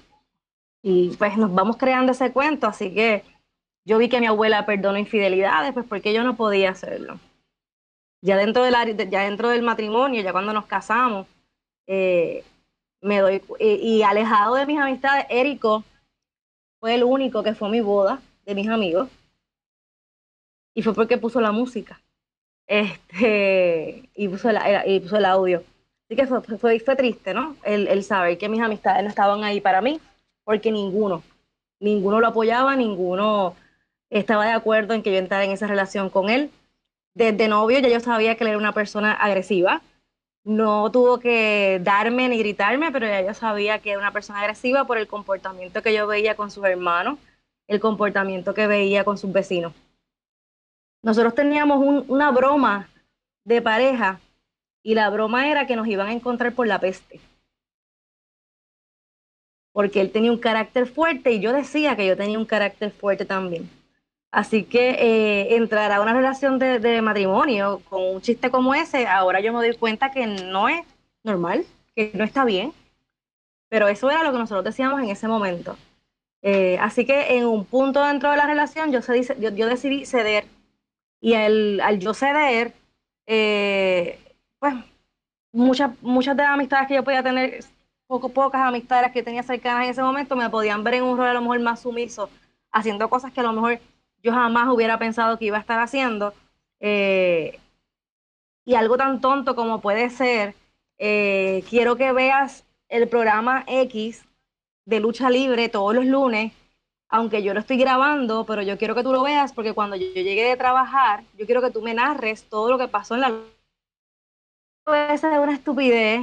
y 0.81 1.15
pues 1.17 1.37
nos 1.37 1.53
vamos 1.53 1.77
creando 1.77 2.11
ese 2.11 2.31
cuento, 2.31 2.67
así 2.67 2.93
que 2.93 3.23
yo 3.85 3.97
vi 3.97 4.09
que 4.09 4.19
mi 4.19 4.27
abuela 4.27 4.65
perdonó 4.65 4.97
infidelidades, 4.97 5.73
pues 5.73 5.85
porque 5.87 6.13
yo 6.13 6.23
no 6.23 6.35
podía 6.35 6.71
hacerlo. 6.71 7.19
Ya 8.23 8.37
dentro, 8.37 8.63
de 8.63 8.71
la, 8.71 8.85
ya 8.85 9.23
dentro 9.23 9.49
del 9.49 9.63
matrimonio, 9.63 10.21
ya 10.21 10.31
cuando 10.31 10.53
nos 10.53 10.65
casamos, 10.65 11.27
eh, 11.87 12.43
me 13.01 13.19
doy, 13.19 13.41
y, 13.59 13.97
y, 13.97 14.03
alejado 14.03 14.55
de 14.55 14.67
mis 14.67 14.79
amistades, 14.79 15.25
Érico 15.29 15.83
fue 16.79 16.93
el 16.93 17.03
único 17.03 17.41
que 17.41 17.55
fue 17.55 17.67
a 17.67 17.71
mi 17.71 17.81
boda 17.81 18.21
de 18.45 18.53
mis 18.53 18.69
amigos, 18.69 19.09
y 20.75 20.83
fue 20.83 20.93
porque 20.93 21.17
puso 21.17 21.41
la 21.41 21.51
música, 21.51 21.99
este, 22.67 24.07
y 24.13 24.27
puso 24.27 24.49
el, 24.51 24.59
y 24.85 24.99
puso 24.99 25.17
el 25.17 25.25
audio. 25.25 25.63
Así 26.05 26.15
que 26.15 26.27
fue, 26.27 26.41
fue, 26.41 26.79
fue 26.79 26.95
triste, 26.95 27.33
¿no? 27.33 27.55
El, 27.63 27.87
el 27.87 28.03
saber 28.03 28.37
que 28.37 28.49
mis 28.49 28.61
amistades 28.61 29.01
no 29.03 29.09
estaban 29.09 29.43
ahí 29.43 29.61
para 29.61 29.81
mí, 29.81 29.99
porque 30.43 30.71
ninguno, 30.71 31.23
ninguno 31.79 32.19
lo 32.19 32.27
apoyaba, 32.27 32.75
ninguno 32.75 33.55
estaba 34.11 34.45
de 34.45 34.51
acuerdo 34.51 34.93
en 34.93 35.01
que 35.01 35.11
yo 35.11 35.17
entrara 35.17 35.45
en 35.45 35.51
esa 35.51 35.65
relación 35.65 36.11
con 36.11 36.29
él. 36.29 36.51
Desde 37.15 37.47
novio 37.47 37.79
ya 37.79 37.89
yo 37.89 37.99
sabía 37.99 38.35
que 38.35 38.43
él 38.43 38.49
era 38.49 38.57
una 38.59 38.73
persona 38.73 39.13
agresiva. 39.13 39.81
No 40.43 40.91
tuvo 40.91 41.19
que 41.19 41.79
darme 41.83 42.29
ni 42.29 42.37
gritarme, 42.37 42.91
pero 42.91 43.07
ya 43.07 43.21
yo 43.21 43.33
sabía 43.33 43.79
que 43.79 43.91
era 43.91 43.99
una 43.99 44.13
persona 44.13 44.41
agresiva 44.41 44.85
por 44.85 44.97
el 44.97 45.07
comportamiento 45.07 45.81
que 45.81 45.93
yo 45.93 46.05
veía 46.07 46.35
con 46.35 46.51
sus 46.51 46.63
hermanos, 46.65 47.17
el 47.67 47.79
comportamiento 47.79 48.53
que 48.53 48.67
veía 48.67 49.03
con 49.03 49.17
sus 49.17 49.31
vecinos. 49.31 49.73
Nosotros 51.03 51.33
teníamos 51.33 51.79
un, 51.79 52.05
una 52.07 52.31
broma 52.31 52.89
de 53.43 53.61
pareja 53.61 54.19
y 54.83 54.93
la 54.93 55.09
broma 55.09 55.49
era 55.49 55.65
que 55.65 55.75
nos 55.75 55.87
iban 55.87 56.07
a 56.07 56.13
encontrar 56.13 56.53
por 56.53 56.67
la 56.67 56.79
peste 56.79 57.19
porque 59.73 60.01
él 60.01 60.11
tenía 60.11 60.31
un 60.31 60.37
carácter 60.37 60.85
fuerte 60.87 61.31
y 61.31 61.39
yo 61.39 61.53
decía 61.53 61.95
que 61.95 62.05
yo 62.05 62.17
tenía 62.17 62.37
un 62.37 62.45
carácter 62.45 62.91
fuerte 62.91 63.25
también. 63.25 63.69
Así 64.31 64.63
que 64.63 64.91
eh, 64.91 65.55
entrar 65.57 65.91
a 65.91 66.01
una 66.01 66.13
relación 66.13 66.57
de, 66.57 67.01
matrimonio 67.01 67.81
con 67.89 68.01
un 68.01 68.21
chiste 68.21 68.49
como 68.49 68.73
ese, 68.73 69.05
ahora 69.05 69.41
yo 69.41 69.51
me 69.51 69.59
doy 69.59 69.75
cuenta 69.75 70.11
que 70.11 70.25
no 70.25 70.69
es 70.69 70.85
normal, 71.23 71.65
que 71.95 72.11
no 72.13 72.23
está 72.23 72.45
bien, 72.45 72.71
pero 73.67 73.89
eso 73.89 74.09
era 74.09 74.23
lo 74.23 74.31
que 74.31 74.37
nosotros 74.37 74.63
decíamos 74.63 75.01
en 75.01 75.09
ese 75.09 75.27
momento. 75.27 75.77
Eh, 76.41 76.77
así 76.79 77.05
que 77.05 77.37
en 77.37 77.45
un 77.45 77.65
punto 77.65 78.03
dentro 78.03 78.31
de 78.31 78.37
la 78.37 78.47
relación 78.47 78.91
yo, 78.91 79.01
cedí, 79.01 79.27
yo, 79.39 79.67
decidí 79.67 80.05
ceder 80.05 80.45
y 81.19 81.33
al, 81.33 81.81
al 81.81 81.99
yo 81.99 82.13
ceder, 82.13 82.73
eh, 83.27 84.17
pues 84.59 84.75
muchas, 85.51 85.91
muchas 86.01 86.37
de 86.37 86.43
las 86.43 86.53
amistades 86.53 86.87
que 86.87 86.95
yo 86.95 87.03
podía 87.03 87.21
tener 87.21 87.65
poco, 88.07 88.29
pocas 88.29 88.61
amistades 88.61 89.11
que 89.11 89.23
tenía 89.23 89.43
cercanas 89.43 89.83
en 89.83 89.91
ese 89.91 90.01
momento 90.01 90.35
me 90.37 90.49
podían 90.49 90.83
ver 90.83 90.95
en 90.95 91.03
un 91.03 91.17
rol 91.17 91.27
a 91.27 91.33
lo 91.33 91.41
mejor 91.41 91.59
más 91.59 91.81
sumiso, 91.81 92.29
haciendo 92.71 93.09
cosas 93.09 93.33
que 93.33 93.41
a 93.41 93.43
lo 93.43 93.53
mejor 93.53 93.79
yo 94.23 94.31
jamás 94.31 94.69
hubiera 94.69 94.97
pensado 94.99 95.37
que 95.37 95.45
iba 95.45 95.57
a 95.57 95.61
estar 95.61 95.79
haciendo. 95.79 96.33
Eh, 96.79 97.59
y 98.65 98.75
algo 98.75 98.97
tan 98.97 99.21
tonto 99.21 99.55
como 99.55 99.81
puede 99.81 100.09
ser, 100.09 100.55
eh, 100.97 101.63
quiero 101.69 101.95
que 101.95 102.11
veas 102.11 102.65
el 102.89 103.07
programa 103.07 103.63
X 103.67 104.25
de 104.85 104.99
lucha 104.99 105.29
libre 105.29 105.69
todos 105.69 105.95
los 105.95 106.05
lunes, 106.05 106.53
aunque 107.09 107.43
yo 107.43 107.53
lo 107.53 107.59
estoy 107.59 107.77
grabando, 107.77 108.45
pero 108.45 108.61
yo 108.61 108.77
quiero 108.77 108.95
que 108.95 109.03
tú 109.03 109.11
lo 109.11 109.23
veas 109.23 109.53
porque 109.53 109.73
cuando 109.73 109.95
yo 109.95 110.05
llegue 110.13 110.43
de 110.43 110.57
trabajar, 110.57 111.23
yo 111.37 111.45
quiero 111.45 111.61
que 111.61 111.71
tú 111.71 111.81
me 111.81 111.93
narres 111.93 112.43
todo 112.49 112.69
lo 112.69 112.77
que 112.77 112.87
pasó 112.87 113.15
en 113.15 113.21
la 113.21 113.33
puede 114.83 115.17
ser 115.17 115.39
una 115.39 115.53
estupidez 115.53 116.21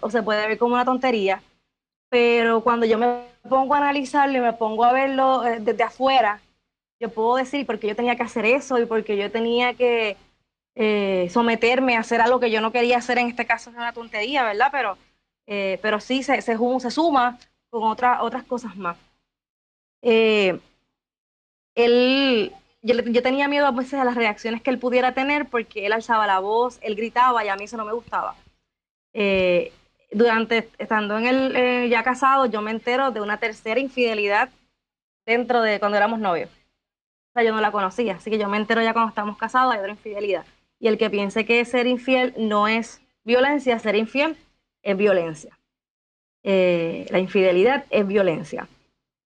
o 0.00 0.10
se 0.10 0.22
puede 0.22 0.46
ver 0.46 0.58
como 0.58 0.74
una 0.74 0.84
tontería, 0.84 1.42
pero 2.08 2.62
cuando 2.62 2.86
yo 2.86 2.98
me 2.98 3.24
pongo 3.48 3.74
a 3.74 3.78
analizarlo 3.78 4.38
y 4.38 4.40
me 4.40 4.52
pongo 4.52 4.84
a 4.84 4.92
verlo 4.92 5.44
eh, 5.44 5.58
desde 5.60 5.82
afuera, 5.82 6.40
yo 7.00 7.10
puedo 7.10 7.36
decir 7.36 7.66
porque 7.66 7.86
yo 7.88 7.96
tenía 7.96 8.16
que 8.16 8.22
hacer 8.22 8.44
eso 8.44 8.78
y 8.78 8.86
porque 8.86 9.16
yo 9.16 9.30
tenía 9.30 9.74
que 9.74 10.16
eh, 10.74 11.28
someterme 11.30 11.96
a 11.96 12.00
hacer 12.00 12.20
algo 12.20 12.40
que 12.40 12.50
yo 12.50 12.60
no 12.60 12.72
quería 12.72 12.98
hacer, 12.98 13.18
en 13.18 13.28
este 13.28 13.46
caso 13.46 13.70
es 13.70 13.76
una 13.76 13.92
tontería, 13.92 14.44
¿verdad? 14.44 14.68
Pero, 14.72 14.98
eh, 15.46 15.78
pero 15.82 16.00
sí 16.00 16.22
se, 16.22 16.40
se, 16.42 16.56
se, 16.56 16.90
suma 16.90 17.38
con 17.70 17.82
otra, 17.84 18.22
otras 18.22 18.44
cosas 18.44 18.76
más. 18.76 18.96
Eh, 20.02 20.58
él, 21.74 22.52
yo, 22.82 22.94
yo 22.94 23.22
tenía 23.22 23.48
miedo 23.48 23.66
a 23.66 23.72
veces 23.72 23.94
a 23.94 24.04
las 24.04 24.14
reacciones 24.14 24.62
que 24.62 24.70
él 24.70 24.78
pudiera 24.78 25.14
tener 25.14 25.46
porque 25.46 25.86
él 25.86 25.92
alzaba 25.92 26.26
la 26.26 26.38
voz, 26.40 26.78
él 26.80 26.94
gritaba 26.96 27.44
y 27.44 27.48
a 27.48 27.56
mí 27.56 27.64
eso 27.64 27.76
no 27.76 27.84
me 27.84 27.92
gustaba. 27.92 28.36
Durante, 30.10 30.70
estando 30.78 31.18
en 31.18 31.26
el 31.26 31.90
ya 31.90 32.02
casado, 32.02 32.46
yo 32.46 32.62
me 32.62 32.70
entero 32.70 33.10
de 33.10 33.20
una 33.20 33.38
tercera 33.38 33.80
infidelidad 33.80 34.48
dentro 35.26 35.60
de 35.60 35.80
cuando 35.80 35.96
éramos 35.96 36.20
novios. 36.20 36.50
Yo 37.42 37.52
no 37.52 37.60
la 37.60 37.72
conocía, 37.72 38.16
así 38.16 38.30
que 38.30 38.38
yo 38.38 38.48
me 38.48 38.56
entero 38.56 38.82
ya 38.82 38.92
cuando 38.92 39.10
estamos 39.10 39.36
casados, 39.36 39.72
hay 39.72 39.78
otra 39.80 39.90
infidelidad. 39.90 40.44
Y 40.80 40.88
el 40.88 40.98
que 40.98 41.10
piense 41.10 41.44
que 41.44 41.64
ser 41.64 41.86
infiel 41.86 42.34
no 42.36 42.68
es 42.68 43.00
violencia, 43.24 43.78
ser 43.78 43.96
infiel 43.96 44.36
es 44.82 44.96
violencia. 44.96 45.58
Eh, 46.42 47.06
la 47.10 47.18
infidelidad 47.18 47.84
es 47.90 48.06
violencia. 48.06 48.68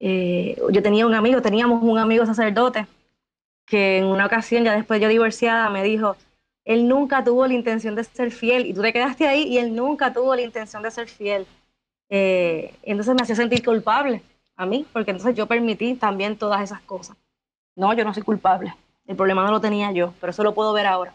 Eh, 0.01 0.57
yo 0.71 0.83
tenía 0.83 1.07
un 1.07 1.15
amigo, 1.15 1.43
teníamos 1.43 1.83
un 1.83 1.99
amigo 1.99 2.27
sacerdote 2.27 2.87
que 3.67 3.99
en 3.99 4.07
una 4.07 4.27
ocasión, 4.27 4.65
ya 4.65 4.75
después 4.75 5.01
yo 5.01 5.09
divorciada, 5.09 5.71
me 5.71 5.83
dijo, 5.83 6.17
él 6.65 6.89
nunca 6.89 7.23
tuvo 7.25 7.47
la 7.47 7.55
intención 7.55 7.95
de 7.95 8.05
ser 8.05 8.31
fiel 8.31 8.67
y 8.67 8.75
tú 8.75 8.83
te 8.83 8.93
quedaste 8.93 9.27
ahí 9.27 9.43
y 9.45 9.59
él 9.59 9.75
nunca 9.75 10.13
tuvo 10.13 10.35
la 10.35 10.43
intención 10.43 10.83
de 10.83 10.91
ser 10.91 11.09
fiel. 11.09 11.47
Eh, 12.09 12.75
entonces 12.83 13.15
me 13.15 13.23
hacía 13.23 13.37
sentir 13.37 13.65
culpable 13.65 14.23
a 14.57 14.67
mí, 14.67 14.87
porque 14.93 15.13
entonces 15.13 15.35
yo 15.35 15.47
permití 15.47 15.95
también 15.95 16.37
todas 16.37 16.61
esas 16.63 16.81
cosas. 16.83 17.17
No, 17.77 17.93
yo 17.95 18.05
no 18.05 18.13
soy 18.15 18.23
culpable. 18.23 18.75
El 19.07 19.17
problema 19.17 19.45
no 19.45 19.51
lo 19.51 19.61
tenía 19.61 19.91
yo, 19.93 20.15
pero 20.21 20.31
eso 20.31 20.43
lo 20.43 20.55
puedo 20.55 20.73
ver 20.73 20.87
ahora. 20.87 21.15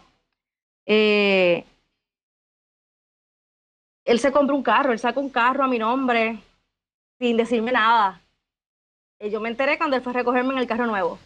Eh, 0.86 1.66
él 4.06 4.20
se 4.20 4.32
compró 4.32 4.56
un 4.56 4.64
carro, 4.64 4.92
él 4.92 5.00
sacó 5.00 5.20
un 5.20 5.30
carro 5.30 5.64
a 5.64 5.68
mi 5.68 5.78
nombre 5.80 6.40
sin 7.20 7.38
decirme 7.38 7.72
nada. 7.72 8.22
Eh, 9.20 9.30
yo 9.30 9.42
me 9.42 9.50
enteré 9.50 9.78
cuando 9.78 9.96
él 9.96 10.02
fue 10.02 10.12
a 10.12 10.16
recogerme 10.16 10.54
en 10.54 10.60
el 10.60 10.68
carro 10.68 10.86
nuevo. 10.86 11.20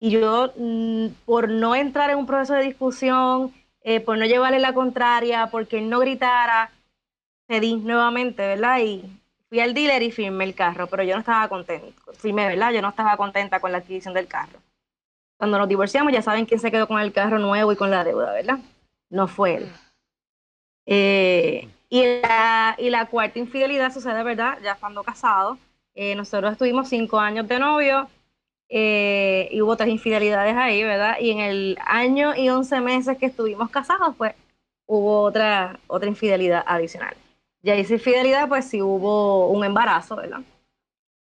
Y 0.00 0.10
yo, 0.10 0.52
mm, 0.56 1.08
por 1.24 1.48
no 1.48 1.74
entrar 1.74 2.10
en 2.10 2.18
un 2.18 2.26
proceso 2.26 2.54
de 2.54 2.64
discusión, 2.64 3.54
eh, 3.82 4.00
por 4.00 4.18
no 4.18 4.26
llevarle 4.26 4.58
la 4.58 4.74
contraria, 4.74 5.48
porque 5.50 5.78
él 5.78 5.88
no 5.88 6.00
gritara, 6.00 6.72
cedí 7.46 7.76
nuevamente, 7.76 8.46
¿verdad? 8.46 8.80
Y 8.80 9.04
fui 9.48 9.60
al 9.60 9.74
dealer 9.74 10.02
y 10.02 10.10
firmé 10.10 10.44
el 10.44 10.54
carro, 10.54 10.86
pero 10.86 11.02
yo 11.02 11.14
no 11.14 11.20
estaba 11.20 11.48
contenta. 11.48 11.86
Firmé, 12.18 12.48
¿verdad? 12.48 12.72
Yo 12.72 12.82
no 12.82 12.88
estaba 12.88 13.16
contenta 13.16 13.60
con 13.60 13.72
la 13.72 13.78
adquisición 13.78 14.14
del 14.14 14.26
carro. 14.26 14.58
Cuando 15.36 15.58
nos 15.58 15.68
divorciamos, 15.68 16.12
ya 16.12 16.22
saben 16.22 16.46
quién 16.46 16.60
se 16.60 16.70
quedó 16.70 16.86
con 16.86 17.00
el 17.00 17.12
carro 17.12 17.38
nuevo 17.38 17.72
y 17.72 17.76
con 17.76 17.90
la 17.90 18.04
deuda, 18.04 18.32
¿verdad? 18.32 18.58
No 19.10 19.28
fue 19.28 19.56
él. 19.56 19.72
Eh, 20.86 21.68
y, 21.88 22.20
la, 22.20 22.74
y 22.78 22.90
la 22.90 23.06
cuarta 23.06 23.38
infidelidad 23.38 23.92
sucede, 23.92 24.22
¿verdad? 24.22 24.58
Ya 24.62 24.72
estando 24.72 25.02
casados. 25.02 25.58
Eh, 25.94 26.14
nosotros 26.14 26.52
estuvimos 26.52 26.88
cinco 26.88 27.18
años 27.18 27.46
de 27.46 27.58
novio 27.58 28.08
eh, 28.68 29.48
y 29.52 29.60
hubo 29.60 29.76
tres 29.76 29.90
infidelidades 29.90 30.56
ahí, 30.56 30.82
¿verdad? 30.82 31.16
Y 31.20 31.30
en 31.30 31.40
el 31.40 31.78
año 31.86 32.34
y 32.34 32.48
once 32.48 32.80
meses 32.80 33.16
que 33.18 33.26
estuvimos 33.26 33.70
casados, 33.70 34.14
pues 34.16 34.34
hubo 34.86 35.20
otra, 35.22 35.78
otra 35.86 36.08
infidelidad 36.08 36.64
adicional. 36.66 37.14
Ya 37.64 37.74
esa 37.76 37.94
infidelidad, 37.94 38.46
pues 38.46 38.66
sí 38.66 38.82
hubo 38.82 39.48
un 39.48 39.64
embarazo, 39.64 40.16
¿verdad? 40.16 40.40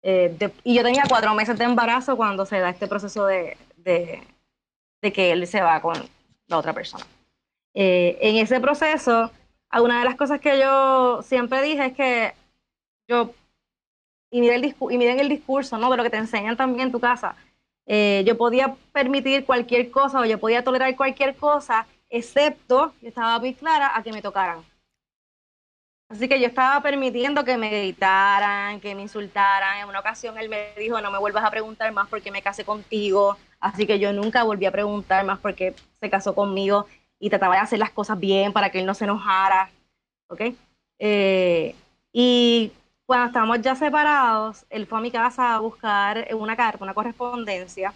Eh, 0.02 0.34
de- 0.38 0.50
y 0.64 0.74
yo 0.74 0.82
tenía 0.82 1.04
cuatro 1.06 1.34
meses 1.34 1.58
de 1.58 1.64
embarazo 1.64 2.16
cuando 2.16 2.46
se 2.46 2.58
da 2.58 2.70
este 2.70 2.86
proceso 2.86 3.26
de, 3.26 3.58
de, 3.76 4.22
de 5.02 5.12
que 5.12 5.30
él 5.32 5.46
se 5.46 5.60
va 5.60 5.80
con 5.82 5.94
la 6.46 6.56
otra 6.56 6.72
persona. 6.72 7.04
Eh, 7.74 8.18
en 8.22 8.36
ese 8.36 8.60
proceso, 8.60 9.30
una 9.74 9.98
de 9.98 10.04
las 10.06 10.16
cosas 10.16 10.40
que 10.40 10.58
yo 10.58 11.20
siempre 11.22 11.60
dije 11.60 11.84
es 11.84 11.92
que 11.92 12.32
yo, 13.06 13.34
y 14.30 14.40
miren 14.40 14.64
el, 15.20 15.26
y 15.26 15.36
discurso, 15.36 15.76
¿no? 15.76 15.90
De 15.90 15.98
lo 15.98 16.02
que 16.02 16.10
te 16.10 16.16
enseñan 16.16 16.56
también 16.56 16.86
en 16.86 16.92
tu 16.92 16.98
casa. 17.00 17.36
Eh, 17.84 18.24
yo 18.26 18.38
podía 18.38 18.74
permitir 18.92 19.44
cualquier 19.44 19.90
cosa 19.90 20.20
o 20.20 20.24
yo 20.24 20.40
podía 20.40 20.64
tolerar 20.64 20.96
cualquier 20.96 21.36
cosa, 21.36 21.86
excepto, 22.08 22.94
yo 23.02 23.08
estaba 23.08 23.38
muy 23.38 23.52
clara, 23.52 23.94
a 23.94 24.02
que 24.02 24.12
me 24.12 24.22
tocaran. 24.22 24.71
Así 26.12 26.28
que 26.28 26.38
yo 26.38 26.46
estaba 26.46 26.82
permitiendo 26.82 27.42
que 27.42 27.56
me 27.56 27.70
gritaran, 27.70 28.80
que 28.80 28.94
me 28.94 29.00
insultaran. 29.00 29.78
En 29.78 29.88
una 29.88 30.00
ocasión 30.00 30.36
él 30.36 30.50
me 30.50 30.74
dijo, 30.76 31.00
no 31.00 31.10
me 31.10 31.18
vuelvas 31.18 31.42
a 31.42 31.50
preguntar 31.50 31.90
más 31.90 32.06
porque 32.06 32.30
me 32.30 32.42
casé 32.42 32.66
contigo. 32.66 33.38
Así 33.58 33.86
que 33.86 33.98
yo 33.98 34.12
nunca 34.12 34.42
volví 34.42 34.66
a 34.66 34.70
preguntar 34.70 35.24
más 35.24 35.38
porque 35.38 35.74
se 35.98 36.10
casó 36.10 36.34
conmigo 36.34 36.86
y 37.18 37.30
trataba 37.30 37.54
de 37.54 37.62
hacer 37.62 37.78
las 37.78 37.92
cosas 37.92 38.20
bien 38.20 38.52
para 38.52 38.68
que 38.68 38.80
él 38.80 38.84
no 38.84 38.92
se 38.92 39.04
enojara. 39.04 39.70
¿Ok? 40.28 40.42
Eh, 40.98 41.74
y 42.12 42.72
cuando 43.06 43.28
estábamos 43.28 43.62
ya 43.62 43.74
separados, 43.74 44.66
él 44.68 44.86
fue 44.86 44.98
a 44.98 45.00
mi 45.00 45.10
casa 45.10 45.54
a 45.54 45.60
buscar 45.60 46.28
una 46.34 46.56
carta, 46.56 46.84
una 46.84 46.92
correspondencia. 46.92 47.94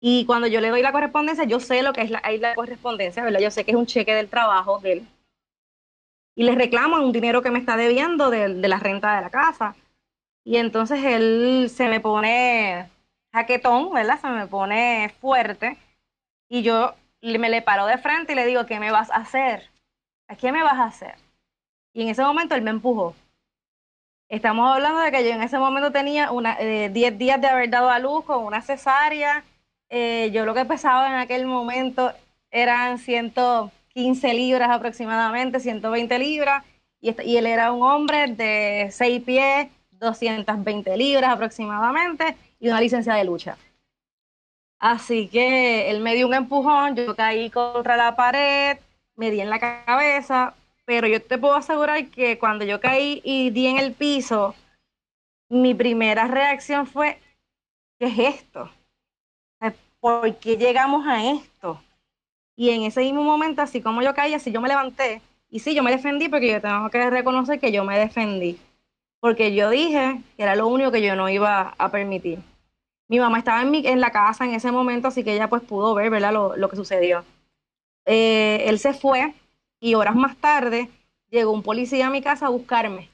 Y 0.00 0.24
cuando 0.24 0.46
yo 0.46 0.62
le 0.62 0.70
doy 0.70 0.80
la 0.80 0.92
correspondencia, 0.92 1.44
yo 1.44 1.60
sé 1.60 1.82
lo 1.82 1.92
que 1.92 2.00
es 2.00 2.10
la, 2.10 2.22
la 2.40 2.54
correspondencia, 2.54 3.22
¿verdad? 3.22 3.40
Yo 3.40 3.50
sé 3.50 3.66
que 3.66 3.72
es 3.72 3.76
un 3.76 3.84
cheque 3.84 4.14
del 4.14 4.30
trabajo 4.30 4.78
de 4.78 4.92
él. 4.92 5.06
Y 6.34 6.44
le 6.44 6.54
reclamo 6.54 6.96
un 6.96 7.12
dinero 7.12 7.42
que 7.42 7.50
me 7.50 7.58
está 7.58 7.76
debiendo 7.76 8.30
de, 8.30 8.54
de 8.54 8.68
la 8.68 8.78
renta 8.78 9.16
de 9.16 9.22
la 9.22 9.30
casa. 9.30 9.74
Y 10.44 10.56
entonces 10.56 11.04
él 11.04 11.68
se 11.70 11.88
me 11.88 12.00
pone 12.00 12.88
jaquetón, 13.32 13.92
¿verdad? 13.92 14.20
Se 14.20 14.28
me 14.28 14.46
pone 14.46 15.14
fuerte. 15.20 15.76
Y 16.48 16.62
yo 16.62 16.94
me 17.22 17.48
le 17.48 17.62
paro 17.62 17.86
de 17.86 17.98
frente 17.98 18.32
y 18.32 18.36
le 18.36 18.46
digo, 18.46 18.66
¿qué 18.66 18.80
me 18.80 18.90
vas 18.90 19.10
a 19.10 19.16
hacer? 19.16 19.70
¿A 20.28 20.36
qué 20.36 20.52
me 20.52 20.62
vas 20.62 20.74
a 20.74 20.84
hacer? 20.84 21.14
Y 21.94 22.02
en 22.02 22.08
ese 22.08 22.22
momento 22.22 22.54
él 22.54 22.62
me 22.62 22.70
empujó. 22.70 23.14
Estamos 24.28 24.74
hablando 24.74 25.00
de 25.00 25.10
que 25.10 25.24
yo 25.24 25.30
en 25.30 25.42
ese 25.42 25.58
momento 25.58 25.92
tenía 25.92 26.30
una, 26.32 26.56
eh, 26.58 26.88
10 26.88 27.18
días 27.18 27.40
de 27.40 27.48
haber 27.48 27.68
dado 27.70 27.90
a 27.90 27.98
luz 27.98 28.24
con 28.24 28.44
una 28.44 28.62
cesárea. 28.62 29.44
Eh, 29.90 30.30
yo 30.32 30.46
lo 30.46 30.54
que 30.54 30.64
pesaba 30.64 31.08
en 31.08 31.16
aquel 31.16 31.46
momento 31.46 32.12
eran 32.50 32.98
115 33.94 34.34
libras 34.34 34.70
aproximadamente, 34.70 35.60
120 35.60 36.18
libras. 36.18 36.64
Y, 37.00 37.10
este- 37.10 37.24
y 37.24 37.36
él 37.36 37.46
era 37.46 37.72
un 37.72 37.82
hombre 37.82 38.28
de 38.28 38.88
6 38.90 39.22
pies, 39.22 39.68
220 39.90 40.96
libras 40.96 41.32
aproximadamente 41.32 42.36
y 42.60 42.68
una 42.68 42.80
licencia 42.80 43.14
de 43.14 43.24
lucha. 43.24 43.56
Así 44.78 45.28
que 45.28 45.90
él 45.90 46.00
me 46.00 46.14
dio 46.14 46.26
un 46.26 46.34
empujón, 46.34 46.96
yo 46.96 47.14
caí 47.14 47.50
contra 47.50 47.96
la 47.96 48.16
pared, 48.16 48.78
me 49.16 49.30
di 49.30 49.40
en 49.40 49.50
la 49.50 49.60
cabeza, 49.60 50.54
pero 50.84 51.06
yo 51.06 51.22
te 51.22 51.38
puedo 51.38 51.54
asegurar 51.54 52.06
que 52.06 52.38
cuando 52.38 52.64
yo 52.64 52.80
caí 52.80 53.20
y 53.24 53.50
di 53.50 53.68
en 53.68 53.78
el 53.78 53.92
piso, 53.92 54.54
mi 55.48 55.74
primera 55.74 56.26
reacción 56.26 56.86
fue, 56.86 57.20
¿qué 57.98 58.06
es 58.06 58.18
esto? 58.36 58.70
¿Por 60.00 60.36
qué 60.38 60.56
llegamos 60.56 61.06
a 61.06 61.24
esto? 61.30 61.51
Y 62.56 62.70
en 62.70 62.82
ese 62.82 63.00
mismo 63.00 63.22
momento, 63.22 63.62
así 63.62 63.80
como 63.80 64.02
yo 64.02 64.14
caí, 64.14 64.34
así 64.34 64.52
yo 64.52 64.60
me 64.60 64.68
levanté. 64.68 65.22
Y 65.50 65.60
sí, 65.60 65.74
yo 65.74 65.82
me 65.82 65.90
defendí 65.90 66.28
porque 66.28 66.50
yo 66.50 66.60
tengo 66.60 66.88
que 66.90 67.10
reconocer 67.10 67.60
que 67.60 67.72
yo 67.72 67.84
me 67.84 67.98
defendí. 67.98 68.58
Porque 69.20 69.54
yo 69.54 69.70
dije 69.70 70.20
que 70.36 70.42
era 70.42 70.56
lo 70.56 70.66
único 70.66 70.90
que 70.90 71.02
yo 71.02 71.14
no 71.14 71.28
iba 71.28 71.74
a 71.78 71.90
permitir. 71.90 72.40
Mi 73.08 73.20
mamá 73.20 73.38
estaba 73.38 73.62
en, 73.62 74.00
la 74.00 74.10
casa 74.10 74.44
en 74.44 74.54
ese 74.54 74.72
momento, 74.72 75.08
así 75.08 75.22
que 75.22 75.34
ella 75.34 75.48
pues 75.48 75.62
pudo 75.62 75.94
ver, 75.94 76.10
¿verdad? 76.10 76.32
Lo, 76.32 76.56
lo 76.56 76.68
que 76.68 76.76
sucedió. 76.76 77.24
Eh, 78.06 78.64
él 78.66 78.78
se 78.78 78.94
fue 78.94 79.34
y 79.80 79.94
horas 79.94 80.16
más 80.16 80.36
tarde 80.36 80.88
llegó 81.30 81.52
un 81.52 81.62
policía 81.62 82.06
a 82.06 82.10
mi 82.10 82.22
casa 82.22 82.46
a 82.46 82.50
buscarme. 82.50 83.10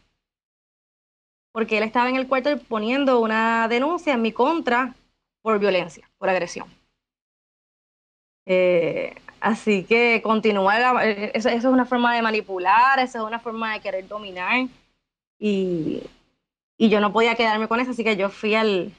Porque 1.52 1.78
él 1.78 1.84
estaba 1.84 2.08
en 2.08 2.16
el 2.16 2.28
cuarto 2.28 2.56
poniendo 2.68 3.20
una 3.20 3.68
denuncia 3.68 4.14
en 4.14 4.22
mi 4.22 4.32
contra 4.32 4.94
por 5.42 5.58
violencia, 5.58 6.08
por 6.18 6.28
agresión. 6.28 6.68
Eh, 8.46 9.14
así 9.40 9.84
que 9.84 10.20
continúa, 10.22 11.04
eh, 11.04 11.32
eso, 11.34 11.48
es 11.48 11.64
una 11.64 11.84
forma 11.86 12.14
de 12.14 12.22
manipular, 12.22 12.98
eso 12.98 13.18
es 13.18 13.24
una 13.24 13.38
forma 13.40 13.72
de 13.74 13.80
querer 13.80 14.06
dominar. 14.08 14.66
Y, 15.38 16.02
y 16.78 16.90
yo 16.90 17.00
no 17.00 17.12
podía 17.12 17.36
quedarme 17.36 17.68
con 17.68 17.80
eso, 17.80 17.92
así 17.92 18.04
que 18.04 18.16
yo 18.16 18.30
fui 18.30 18.54
al, 18.54 18.92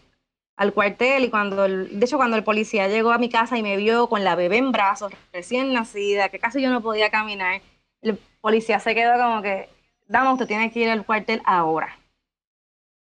al 0.57 0.73
cuartel 0.73 1.25
y 1.25 1.29
cuando, 1.31 1.65
el- 1.65 1.99
de 1.99 2.05
hecho 2.05 2.17
cuando 2.17 2.37
el 2.37 2.43
policía 2.45 2.87
llegó 2.89 3.11
a 3.11 3.19
mi 3.19 3.29
casa 3.29 3.57
y 3.57 3.63
me 3.63 3.77
vio 3.77 4.09
con 4.09 4.23
la 4.23 4.35
bebé 4.35 4.57
en 4.57 4.71
brazos, 4.73 5.13
recién 5.33 5.73
nacida, 5.73 6.29
que 6.29 6.39
casi 6.39 6.61
yo 6.61 6.69
no 6.71 6.81
podía 6.81 7.09
caminar, 7.11 7.61
el 8.01 8.19
policía 8.41 8.79
se 8.79 8.95
quedó 8.95 9.13
como 9.21 9.41
que, 9.41 9.69
dama, 10.07 10.33
usted 10.33 10.47
tiene 10.47 10.71
que 10.71 10.81
ir 10.81 10.89
al 10.89 11.05
cuartel 11.05 11.41
ahora. 11.45 11.97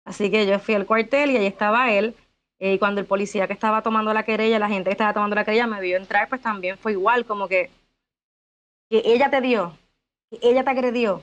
Así 0.06 0.32
que 0.32 0.46
yo 0.46 0.60
fui 0.60 0.76
al 0.76 0.86
cuartel 0.86 1.32
y 1.32 1.38
ahí 1.38 1.46
estaba 1.48 1.92
él. 1.92 2.16
Eh, 2.60 2.74
y 2.74 2.80
cuando 2.80 3.02
el 3.02 3.08
policía 3.08 3.48
que 3.48 3.54
estaba 3.54 3.82
tomando 3.82 4.14
la 4.14 4.24
querella, 4.24 4.60
la 4.60 4.70
gente 4.70 4.90
que 4.90 4.94
estaba 4.94 5.14
tomando 5.14 5.36
la 5.36 5.46
querella 5.46 5.68
me 5.68 5.82
vio 5.82 5.98
entrar, 5.98 6.30
pues 6.30 6.42
también 6.42 6.78
fue 6.78 6.94
igual, 6.94 7.26
como 7.26 7.48
que, 7.48 7.70
que 8.90 9.02
ella 9.06 9.30
te 9.30 9.42
dio, 9.42 9.78
que 10.30 10.40
ella 10.42 10.64
te 10.64 10.70
agredió. 10.72 11.22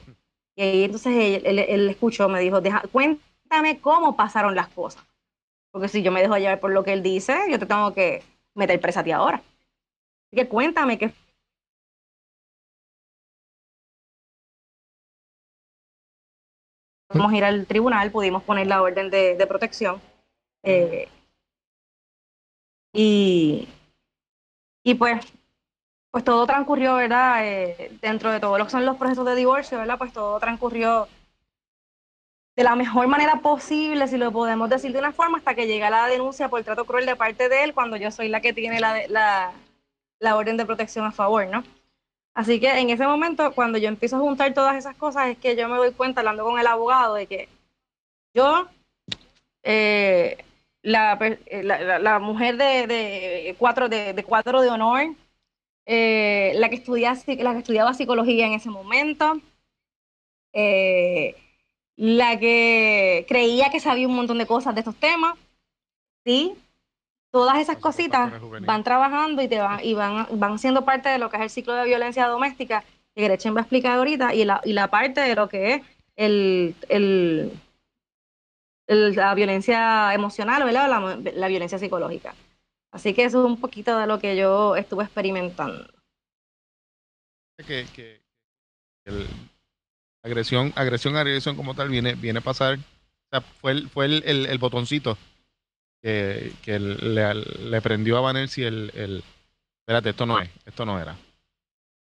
Y 0.57 0.63
ahí 0.63 0.85
entonces 0.85 1.13
él, 1.17 1.43
él- 1.47 1.59
él 1.61 1.89
escuchó, 1.91 2.29
me 2.29 2.41
dijo, 2.41 2.61
Deja, 2.61 2.83
cuéntame 2.93 3.81
cómo 3.81 4.17
pasaron 4.17 4.55
las 4.55 4.69
cosas. 4.69 5.05
Porque 5.73 5.89
si 5.89 6.03
yo 6.03 6.13
me 6.13 6.23
dejo 6.23 6.37
llevar 6.39 6.61
por 6.61 6.73
lo 6.73 6.85
que 6.85 6.93
él 6.93 7.03
dice, 7.03 7.37
yo 7.51 7.59
te 7.59 7.67
tengo 7.67 7.95
que 7.95 8.23
meter 8.55 8.81
presa 8.81 9.01
a 9.01 9.05
ti 9.05 9.13
ahora. 9.13 9.37
Así 9.37 10.37
que 10.37 10.49
cuéntame 10.49 10.99
qué 10.99 11.13
Pudimos 17.09 17.33
ir 17.35 17.45
al 17.45 17.67
tribunal, 17.67 18.11
pudimos 18.11 18.43
poner 18.43 18.67
la 18.67 18.83
orden 18.83 19.11
de, 19.11 19.37
de 19.37 19.47
protección. 19.47 20.01
Eh, 20.63 21.09
Y, 22.93 23.69
y 24.85 24.95
pues, 24.95 25.25
pues 26.11 26.25
todo 26.25 26.47
transcurrió, 26.47 26.97
¿verdad? 26.97 27.47
Eh, 27.47 27.97
dentro 28.01 28.31
de 28.31 28.41
todo 28.41 28.59
lo 28.59 28.65
que 28.65 28.71
son 28.71 28.85
los 28.85 28.97
procesos 28.97 29.25
de 29.27 29.35
divorcio, 29.35 29.79
¿verdad? 29.79 29.99
Pues 29.99 30.13
todo 30.13 30.39
transcurrió 30.39 31.09
de 32.55 32.65
la 32.65 32.77
mejor 32.77 33.09
manera 33.09 33.41
posible, 33.41 34.07
si 34.09 34.19
lo 34.19 34.31
podemos 34.31 34.69
decir 34.69 34.93
de 34.93 34.99
una 34.99 35.13
forma, 35.13 35.39
hasta 35.39 35.55
que 35.55 35.67
llega 35.67 35.89
la 35.89 36.07
denuncia 36.07 36.49
por 36.49 36.63
trato 36.63 36.85
cruel 36.85 37.07
de 37.07 37.17
parte 37.17 37.49
de 37.49 37.65
él, 37.65 37.75
cuando 37.75 37.97
yo 37.97 38.11
soy 38.11 38.29
la 38.29 38.43
que 38.43 38.53
tiene 38.53 38.79
la, 38.79 39.07
la, 39.09 39.53
la 40.19 40.37
orden 40.37 40.59
de 40.59 40.67
protección 40.67 41.07
a 41.07 41.13
favor, 41.13 41.47
¿no? 41.47 41.65
Así 42.35 42.61
que 42.61 42.79
en 42.79 42.91
ese 42.91 43.07
momento, 43.07 43.53
cuando 43.55 43.79
yo 43.79 43.89
empiezo 43.89 44.17
a 44.17 44.21
juntar 44.21 44.55
todas 44.55 44.77
esas 44.77 44.97
cosas, 44.97 45.29
es 45.29 45.39
que 45.39 45.57
yo 45.57 45.69
me 45.69 45.77
doy 45.77 45.93
cuenta, 45.93 46.21
hablando 46.21 46.45
con 46.45 46.59
el 46.59 46.67
abogado, 46.67 47.15
de 47.15 47.27
que 47.27 47.49
yo, 48.35 48.69
eh, 49.63 50.45
eh, 50.83 51.63
la, 51.63 51.99
la, 51.99 52.19
mujer 52.19 52.57
de, 52.57 52.87
de, 52.87 53.57
cuatro, 53.59 53.89
de, 53.89 54.13
de, 54.13 54.25
cuatro 54.25 54.61
de 54.61 54.69
honor, 54.69 55.15
eh, 55.87 56.53
la, 56.57 56.69
que 56.69 56.77
estudia, 56.77 57.15
la 57.27 57.53
que 57.53 57.59
estudiaba 57.59 57.95
psicología 57.95 58.47
en 58.47 58.55
ese 58.55 58.71
momento, 58.71 59.41
la 61.97 62.39
que 62.39 63.27
creía 63.29 63.71
que 63.71 63.81
sabía 63.81 64.09
un 64.09 64.17
montón 64.17 64.39
de 64.39 64.47
cosas 64.47 64.75
de 64.75 64.81
estos 64.81 64.97
temas, 64.97 65.39
sí, 66.25 66.55
todas 67.33 67.59
esas 67.59 67.79
cositas 67.79 68.33
van 68.61 68.85
trabajando 68.85 69.43
y 69.43 69.49
te 69.49 69.59
van, 69.59 69.81
y 69.83 69.95
van, 69.95 70.27
van 70.33 70.59
siendo 70.59 70.85
parte 70.85 71.09
de 71.09 71.19
lo 71.19 71.31
que 71.31 71.39
es 71.39 71.43
el 71.43 71.51
ciclo 71.51 71.75
de 71.75 71.87
violencia 71.87 72.27
doméstica 72.27 72.85
que 73.15 73.25
Gretchen 73.25 73.55
va 73.55 73.61
a 73.61 73.63
explicar 73.63 73.99
ahorita 73.99 74.35
y 74.35 74.45
la, 74.45 74.61
y 74.65 74.73
la 74.75 74.89
parte 74.89 75.21
de 75.23 75.35
lo 75.35 75.49
que 75.49 75.75
es 75.75 75.83
el, 76.17 76.75
el, 76.89 77.53
la 78.95 79.35
violencia 79.35 80.13
emocional, 80.15 80.65
¿verdad? 80.65 80.89
La, 80.89 81.33
la, 81.33 81.49
violencia 81.49 81.79
psicológica. 81.79 82.35
Así 82.91 83.15
que 83.15 83.25
eso 83.25 83.41
es 83.41 83.47
un 83.47 83.61
poquito 83.61 83.99
de 83.99 84.07
lo 84.07 84.19
que 84.19 84.37
yo 84.37 84.77
estuve 84.77 85.05
experimentando. 85.05 85.87
Que, 87.67 87.87
que 87.95 88.21
el, 89.05 89.27
agresión, 90.23 90.73
agresión, 90.77 91.17
agresión 91.17 91.57
como 91.57 91.75
tal 91.75 91.89
viene, 91.89 92.15
viene 92.15 92.39
a 92.39 92.43
pasar. 92.43 92.79
O 92.79 93.29
sea, 93.31 93.41
fue 93.41 93.73
el, 93.73 93.89
fue 93.89 94.07
el, 94.07 94.23
el, 94.27 94.47
el 94.47 94.59
botoncito 94.59 95.17
que, 96.03 96.53
que 96.63 96.79
le, 96.79 97.35
le, 97.35 97.81
prendió 97.81 98.19
a 98.19 98.21
Vanelsi 98.21 98.65
el, 98.65 98.91
el. 98.95 99.25
Espérate, 99.81 100.11
esto 100.11 100.27
no 100.27 100.41
es, 100.41 100.51
esto 100.67 100.85
no 100.85 101.01
era. 101.01 101.17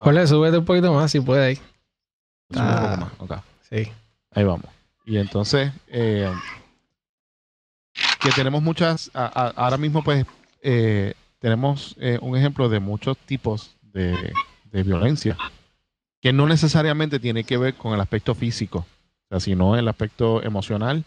Jorge, 0.00 0.26
súbete 0.26 0.58
un 0.58 0.64
poquito 0.64 0.92
más 0.92 1.10
si 1.10 1.20
puede 1.20 1.46
ahí. 1.46 1.58
Ah, 2.54 2.96
un 3.00 3.08
poco 3.10 3.26
más, 3.26 3.42
okay. 3.68 3.84
Sí. 3.84 3.92
Ahí 4.32 4.44
vamos. 4.44 4.66
Y 5.04 5.18
entonces, 5.18 5.72
eh, 5.88 6.32
que 8.20 8.30
tenemos 8.30 8.62
muchas, 8.62 9.10
a, 9.14 9.26
a, 9.26 9.48
ahora 9.50 9.76
mismo 9.76 10.02
pues 10.02 10.26
eh, 10.62 11.14
tenemos 11.38 11.96
eh, 12.00 12.18
un 12.20 12.36
ejemplo 12.36 12.68
de 12.68 12.80
muchos 12.80 13.16
tipos 13.18 13.76
de, 13.82 14.32
de, 14.64 14.82
violencia, 14.82 15.36
que 16.20 16.32
no 16.32 16.46
necesariamente 16.46 17.20
tiene 17.20 17.44
que 17.44 17.56
ver 17.56 17.74
con 17.74 17.94
el 17.94 18.00
aspecto 18.00 18.34
físico, 18.34 18.80
o 18.80 19.28
sea, 19.28 19.40
sino 19.40 19.76
el 19.76 19.86
aspecto 19.88 20.42
emocional, 20.42 21.04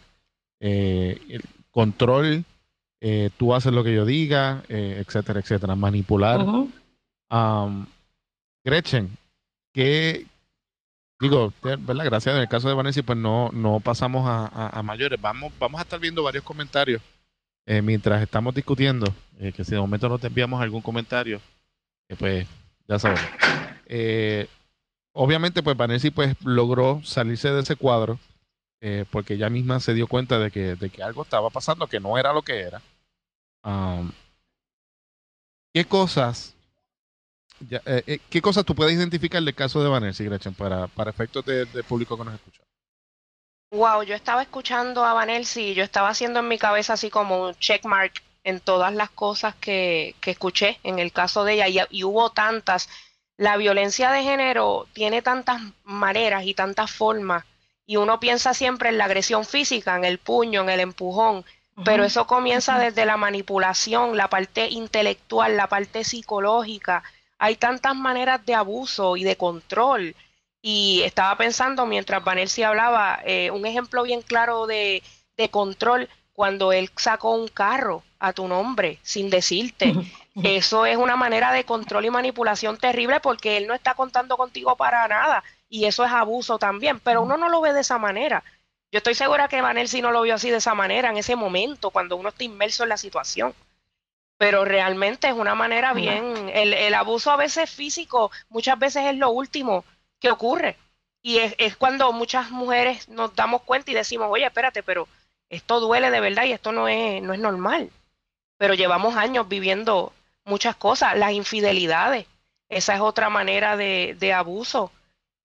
eh, 0.60 1.20
el 1.28 1.42
control 1.70 2.44
tú 3.36 3.52
haces 3.52 3.72
lo 3.72 3.82
que 3.82 3.92
yo 3.92 4.04
diga, 4.04 4.62
etcétera, 4.68 5.40
etcétera, 5.40 5.74
manipular. 5.74 6.40
Uh 6.40 6.70
-huh. 7.28 7.66
um, 7.66 7.86
Gretchen, 8.64 9.10
que 9.72 10.26
digo, 11.22 11.52
¿verdad? 11.62 12.04
Gracias, 12.04 12.34
en 12.34 12.42
el 12.42 12.48
caso 12.48 12.68
de 12.68 12.74
Vanessa, 12.74 13.02
pues 13.02 13.16
no, 13.16 13.50
no 13.52 13.78
pasamos 13.78 14.24
a, 14.26 14.82
mayores. 14.82 15.20
Vamos, 15.20 15.52
vamos 15.58 15.78
a 15.78 15.82
estar 15.82 16.00
viendo 16.00 16.22
varios 16.22 16.42
comentarios 16.42 17.00
eh, 17.64 17.80
mientras 17.80 18.20
estamos 18.20 18.54
discutiendo, 18.54 19.06
eh, 19.38 19.52
que 19.52 19.64
si 19.64 19.70
de 19.70 19.80
momento 19.80 20.08
no 20.08 20.18
te 20.18 20.26
enviamos 20.26 20.60
algún 20.60 20.82
comentario, 20.82 21.40
eh, 22.08 22.16
pues 22.18 22.48
ya 22.88 22.98
sabemos. 22.98 23.24
obviamente, 25.12 25.62
pues 25.62 25.76
Vanessa 25.76 26.10
pues 26.10 26.34
logró 26.44 27.00
salirse 27.04 27.50
de 27.50 27.60
ese 27.60 27.76
cuadro. 27.76 28.18
porque 29.12 29.34
ella 29.34 29.48
misma 29.48 29.78
se 29.78 29.94
dio 29.94 30.08
cuenta 30.08 30.40
de 30.40 30.50
que, 30.50 30.74
de 30.74 30.90
que 30.90 31.04
algo 31.04 31.22
estaba 31.22 31.50
pasando 31.50 31.86
que 31.86 32.00
no 32.00 32.18
era 32.18 32.32
lo 32.32 32.42
que 32.42 32.58
era. 32.62 32.82
¿Qué 35.72 35.84
cosas, 35.84 36.51
ya, 37.68 37.82
eh, 37.86 38.02
eh, 38.06 38.18
qué 38.30 38.40
cosas 38.40 38.64
tú 38.64 38.74
puedes 38.74 38.94
identificar 38.94 39.42
del 39.42 39.54
caso 39.54 39.82
de 39.82 39.88
Vanessa 39.88 40.24
Gretchen 40.24 40.54
para, 40.54 40.86
para 40.88 41.10
efectos 41.10 41.44
de, 41.44 41.64
de, 41.66 41.82
público 41.82 42.16
que 42.16 42.24
nos 42.24 42.34
escucha? 42.34 42.62
Wow, 43.70 44.02
yo 44.02 44.14
estaba 44.14 44.42
escuchando 44.42 45.04
a 45.04 45.14
Vanessa 45.14 45.60
y 45.60 45.74
yo 45.74 45.82
estaba 45.82 46.10
haciendo 46.10 46.40
en 46.40 46.48
mi 46.48 46.58
cabeza 46.58 46.92
así 46.92 47.10
como 47.10 47.46
un 47.46 47.54
checkmark 47.54 48.22
en 48.44 48.60
todas 48.60 48.92
las 48.94 49.10
cosas 49.10 49.54
que, 49.54 50.14
que 50.20 50.32
escuché 50.32 50.78
en 50.82 50.98
el 50.98 51.12
caso 51.12 51.44
de 51.44 51.54
ella 51.54 51.68
y, 51.68 51.78
y 51.90 52.04
hubo 52.04 52.30
tantas. 52.30 52.88
La 53.38 53.56
violencia 53.56 54.10
de 54.10 54.22
género 54.22 54.86
tiene 54.92 55.22
tantas 55.22 55.60
maneras 55.84 56.44
y 56.44 56.54
tantas 56.54 56.90
formas 56.90 57.44
y 57.86 57.96
uno 57.96 58.20
piensa 58.20 58.54
siempre 58.54 58.88
en 58.90 58.98
la 58.98 59.06
agresión 59.06 59.44
física, 59.44 59.96
en 59.96 60.04
el 60.04 60.18
puño, 60.18 60.62
en 60.62 60.70
el 60.70 60.80
empujón, 60.80 61.44
pero 61.84 62.04
eso 62.04 62.26
comienza 62.26 62.78
desde 62.78 63.06
la 63.06 63.16
manipulación, 63.16 64.16
la 64.16 64.28
parte 64.28 64.68
intelectual, 64.68 65.56
la 65.56 65.68
parte 65.68 66.04
psicológica. 66.04 67.02
Hay 67.42 67.56
tantas 67.56 67.96
maneras 67.96 68.46
de 68.46 68.54
abuso 68.54 69.16
y 69.16 69.24
de 69.24 69.36
control. 69.36 70.14
Y 70.62 71.02
estaba 71.02 71.36
pensando 71.36 71.86
mientras 71.86 72.22
Vanelsi 72.22 72.62
hablaba, 72.62 73.18
eh, 73.24 73.50
un 73.50 73.66
ejemplo 73.66 74.04
bien 74.04 74.22
claro 74.22 74.68
de, 74.68 75.02
de, 75.36 75.48
control, 75.48 76.08
cuando 76.32 76.72
él 76.72 76.88
sacó 76.94 77.34
un 77.34 77.48
carro 77.48 78.04
a 78.20 78.32
tu 78.32 78.46
nombre 78.46 79.00
sin 79.02 79.28
decirte. 79.28 79.92
Eso 80.44 80.86
es 80.86 80.96
una 80.96 81.16
manera 81.16 81.50
de 81.50 81.64
control 81.64 82.04
y 82.04 82.10
manipulación 82.10 82.78
terrible 82.78 83.18
porque 83.18 83.56
él 83.56 83.66
no 83.66 83.74
está 83.74 83.94
contando 83.94 84.36
contigo 84.36 84.76
para 84.76 85.08
nada. 85.08 85.42
Y 85.68 85.86
eso 85.86 86.04
es 86.04 86.12
abuso 86.12 86.60
también, 86.60 87.00
pero 87.00 87.22
uno 87.22 87.36
no 87.36 87.48
lo 87.48 87.60
ve 87.60 87.72
de 87.72 87.80
esa 87.80 87.98
manera. 87.98 88.44
Yo 88.92 88.98
estoy 88.98 89.14
segura 89.16 89.48
que 89.48 89.60
Vanel 89.60 89.88
sí 89.88 90.00
no 90.00 90.12
lo 90.12 90.22
vio 90.22 90.36
así 90.36 90.48
de 90.50 90.58
esa 90.58 90.74
manera, 90.74 91.10
en 91.10 91.16
ese 91.16 91.34
momento, 91.34 91.90
cuando 91.90 92.14
uno 92.14 92.28
está 92.28 92.44
inmerso 92.44 92.84
en 92.84 92.90
la 92.90 92.96
situación. 92.98 93.52
Pero 94.42 94.64
realmente 94.64 95.28
es 95.28 95.34
una 95.34 95.54
manera 95.54 95.92
bien. 95.92 96.50
El, 96.52 96.74
el 96.74 96.94
abuso 96.94 97.30
a 97.30 97.36
veces 97.36 97.70
físico, 97.70 98.32
muchas 98.48 98.76
veces 98.76 99.04
es 99.06 99.16
lo 99.16 99.30
último 99.30 99.84
que 100.18 100.32
ocurre. 100.32 100.76
Y 101.22 101.38
es, 101.38 101.54
es, 101.58 101.76
cuando 101.76 102.12
muchas 102.12 102.50
mujeres 102.50 103.08
nos 103.08 103.36
damos 103.36 103.62
cuenta 103.62 103.92
y 103.92 103.94
decimos, 103.94 104.26
oye, 104.28 104.44
espérate, 104.44 104.82
pero 104.82 105.06
esto 105.48 105.78
duele 105.78 106.10
de 106.10 106.18
verdad 106.18 106.42
y 106.42 106.50
esto 106.50 106.72
no 106.72 106.88
es, 106.88 107.22
no 107.22 107.34
es 107.34 107.38
normal. 107.38 107.90
Pero 108.56 108.74
llevamos 108.74 109.14
años 109.14 109.48
viviendo 109.48 110.12
muchas 110.44 110.74
cosas, 110.74 111.16
las 111.16 111.30
infidelidades. 111.30 112.26
Esa 112.68 112.96
es 112.96 113.00
otra 113.00 113.30
manera 113.30 113.76
de, 113.76 114.16
de 114.18 114.32
abuso 114.32 114.90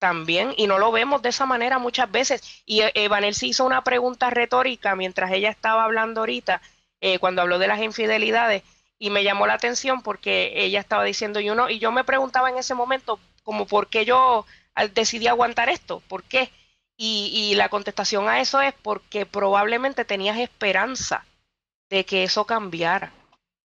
también, 0.00 0.54
y 0.56 0.66
no 0.66 0.80
lo 0.80 0.90
vemos 0.90 1.22
de 1.22 1.28
esa 1.28 1.46
manera 1.46 1.78
muchas 1.78 2.10
veces. 2.10 2.42
Y 2.66 2.80
eh, 2.80 3.06
Vanelsi 3.06 3.50
hizo 3.50 3.64
una 3.64 3.84
pregunta 3.84 4.28
retórica 4.28 4.96
mientras 4.96 5.30
ella 5.30 5.50
estaba 5.50 5.84
hablando 5.84 6.22
ahorita, 6.22 6.60
eh, 7.00 7.20
cuando 7.20 7.42
habló 7.42 7.60
de 7.60 7.68
las 7.68 7.80
infidelidades, 7.80 8.64
y 8.98 9.10
me 9.10 9.24
llamó 9.24 9.46
la 9.46 9.54
atención 9.54 10.02
porque 10.02 10.52
ella 10.54 10.80
estaba 10.80 11.04
diciendo, 11.04 11.40
y 11.40 11.50
uno, 11.50 11.70
y 11.70 11.78
yo 11.78 11.92
me 11.92 12.04
preguntaba 12.04 12.50
en 12.50 12.58
ese 12.58 12.74
momento, 12.74 13.18
como 13.44 13.66
por 13.66 13.88
qué 13.88 14.04
yo 14.04 14.46
decidí 14.94 15.26
aguantar 15.26 15.68
esto, 15.68 16.00
¿por 16.08 16.22
qué? 16.24 16.50
Y, 16.96 17.30
y 17.32 17.54
la 17.54 17.68
contestación 17.68 18.28
a 18.28 18.40
eso 18.40 18.60
es 18.60 18.74
porque 18.82 19.26
probablemente 19.26 20.04
tenías 20.04 20.38
esperanza 20.38 21.24
de 21.90 22.04
que 22.04 22.24
eso 22.24 22.44
cambiara 22.44 23.12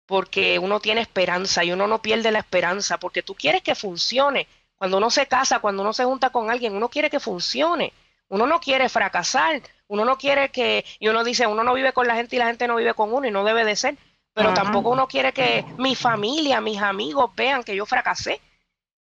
porque 0.06 0.58
uno 0.58 0.80
tiene 0.80 1.00
esperanza 1.02 1.62
y 1.62 1.70
uno 1.70 1.86
no 1.86 2.02
pierde 2.02 2.32
la 2.32 2.40
esperanza, 2.40 2.98
porque 2.98 3.22
tú 3.22 3.36
quieres 3.36 3.62
que 3.62 3.76
funcione, 3.76 4.48
cuando 4.80 4.96
uno 4.96 5.10
se 5.10 5.26
casa, 5.26 5.58
cuando 5.58 5.82
uno 5.82 5.92
se 5.92 6.06
junta 6.06 6.30
con 6.30 6.48
alguien, 6.50 6.74
uno 6.74 6.88
quiere 6.88 7.10
que 7.10 7.20
funcione. 7.20 7.92
Uno 8.28 8.46
no 8.46 8.60
quiere 8.60 8.88
fracasar. 8.88 9.60
Uno 9.88 10.06
no 10.06 10.16
quiere 10.16 10.48
que. 10.48 10.86
Y 10.98 11.08
uno 11.08 11.22
dice, 11.22 11.46
uno 11.46 11.62
no 11.62 11.74
vive 11.74 11.92
con 11.92 12.06
la 12.06 12.14
gente 12.14 12.36
y 12.36 12.38
la 12.38 12.46
gente 12.46 12.66
no 12.66 12.76
vive 12.76 12.94
con 12.94 13.12
uno 13.12 13.28
y 13.28 13.30
no 13.30 13.44
debe 13.44 13.66
de 13.66 13.76
ser. 13.76 13.98
Pero 14.32 14.50
Ajá. 14.50 14.62
tampoco 14.62 14.90
uno 14.90 15.08
quiere 15.08 15.32
que 15.32 15.64
mi 15.78 15.94
familia, 15.94 16.60
mis 16.60 16.80
amigos 16.80 17.30
vean 17.34 17.64
que 17.64 17.76
yo 17.76 17.86
fracasé. 17.86 18.40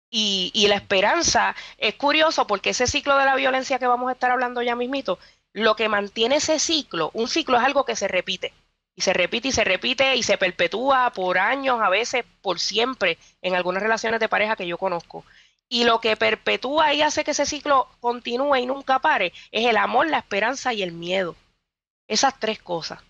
Y, 0.09 0.51
y, 0.55 0.69
la 0.69 0.77
esperanza 0.77 1.57
es 1.79 1.95
curioso 1.95 2.47
porque 2.47 2.71
ese 2.71 2.87
ciclo 2.87 3.19
de 3.19 3.25
la 3.25 3.35
violencia 3.35 3.79
que 3.79 3.89
vamos 3.89 4.09
a 4.09 4.13
estar 4.13 4.31
hablando 4.31 4.63
ya 4.63 4.77
mismito, 4.77 5.19
lo 5.53 5.75
que 5.75 5.89
mantiene 5.89 6.37
ese 6.37 6.59
ciclo, 6.59 7.11
un 7.15 7.29
ciclo 7.29 7.57
es 7.57 7.65
algo 7.65 7.85
que 7.85 7.97
se 7.97 8.09
repite. 8.09 8.53
Y 8.95 9.03
se 9.03 9.13
repite 9.13 9.49
y 9.49 9.53
se 9.53 9.65
repite 9.65 10.17
y 10.17 10.23
se 10.23 10.39
perpetúa 10.39 11.11
por 11.11 11.39
años, 11.39 11.81
a 11.83 11.91
veces 11.91 12.25
por 12.41 12.59
siempre, 12.61 13.19
en 13.43 13.55
algunas 13.55 13.83
relaciones 13.83 14.21
de 14.21 14.29
pareja 14.29 14.57
que 14.57 14.67
yo 14.67 14.79
conozco. 14.79 15.25
Y 15.69 15.85
lo 15.85 16.01
que 16.01 16.17
perpetúa 16.17 16.95
y 16.95 17.03
hace 17.03 17.25
que 17.25 17.33
ese 17.33 17.45
ciclo 17.45 17.89
continúe 18.01 18.57
y 18.57 18.67
nunca 18.67 19.01
pare 19.01 19.33
es 19.51 19.67
el 19.67 19.77
amor, 19.77 20.09
la 20.09 20.19
esperanza 20.19 20.73
y 20.73 20.83
el 20.83 20.93
miedo. 20.93 21.37
Esas 22.09 22.39
tres 22.39 22.59
cosas. 22.59 23.01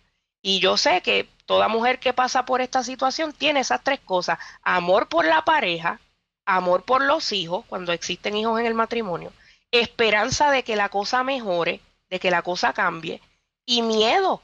Y 0.48 0.60
yo 0.60 0.76
sé 0.76 1.00
que 1.02 1.28
toda 1.44 1.66
mujer 1.66 1.98
que 1.98 2.12
pasa 2.12 2.44
por 2.44 2.60
esta 2.60 2.84
situación 2.84 3.32
tiene 3.32 3.58
esas 3.58 3.82
tres 3.82 3.98
cosas. 3.98 4.38
Amor 4.62 5.08
por 5.08 5.24
la 5.24 5.44
pareja, 5.44 5.98
amor 6.44 6.84
por 6.84 7.02
los 7.02 7.32
hijos, 7.32 7.64
cuando 7.66 7.92
existen 7.92 8.36
hijos 8.36 8.60
en 8.60 8.66
el 8.66 8.74
matrimonio, 8.74 9.32
esperanza 9.72 10.52
de 10.52 10.62
que 10.62 10.76
la 10.76 10.88
cosa 10.88 11.24
mejore, 11.24 11.80
de 12.10 12.20
que 12.20 12.30
la 12.30 12.42
cosa 12.42 12.72
cambie, 12.72 13.20
y 13.64 13.82
miedo, 13.82 14.40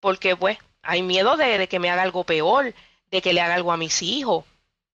porque 0.00 0.36
pues 0.36 0.58
hay 0.82 1.00
miedo 1.00 1.38
de, 1.38 1.56
de 1.56 1.66
que 1.66 1.78
me 1.78 1.88
haga 1.88 2.02
algo 2.02 2.24
peor, 2.24 2.74
de 3.10 3.22
que 3.22 3.32
le 3.32 3.40
haga 3.40 3.54
algo 3.54 3.72
a 3.72 3.78
mis 3.78 4.02
hijos. 4.02 4.44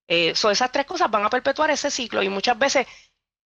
Eh, 0.06 0.34
esas 0.36 0.70
tres 0.70 0.86
cosas 0.86 1.10
van 1.10 1.24
a 1.24 1.30
perpetuar 1.30 1.72
ese 1.72 1.90
ciclo 1.90 2.22
y 2.22 2.28
muchas 2.28 2.56
veces 2.56 2.86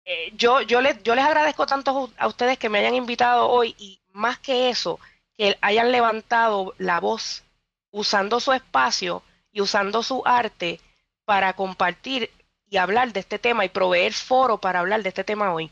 eh, 0.05 0.33
yo, 0.35 0.61
yo, 0.61 0.83
les, 0.83 1.03
yo 1.03 1.15
les 1.15 1.25
agradezco 1.25 1.65
tanto 1.65 2.11
a 2.19 2.27
ustedes 2.27 2.59
que 2.59 2.69
me 2.69 2.81
hayan 2.81 2.95
invitado 2.95 3.49
hoy 3.49 3.75
y 3.79 4.03
más 4.13 4.39
que 4.39 4.69
eso, 4.69 5.01
que 5.41 5.57
hayan 5.63 5.91
levantado 5.91 6.75
la 6.77 7.01
voz 7.01 7.45
usando 7.93 8.41
su 8.41 8.53
espacio 8.53 9.23
y 9.51 9.63
usando 9.63 10.03
su 10.03 10.21
arte 10.27 10.81
para 11.25 11.55
compartir 11.55 12.31
y 12.69 12.77
hablar 12.77 13.15
de 13.15 13.21
este 13.21 13.39
tema 13.39 13.65
y 13.65 13.71
proveer 13.71 14.13
foro 14.13 14.59
para 14.59 14.81
hablar 14.81 15.03
de 15.03 15.09
este 15.09 15.25
tema 15.25 15.55
hoy. 15.55 15.71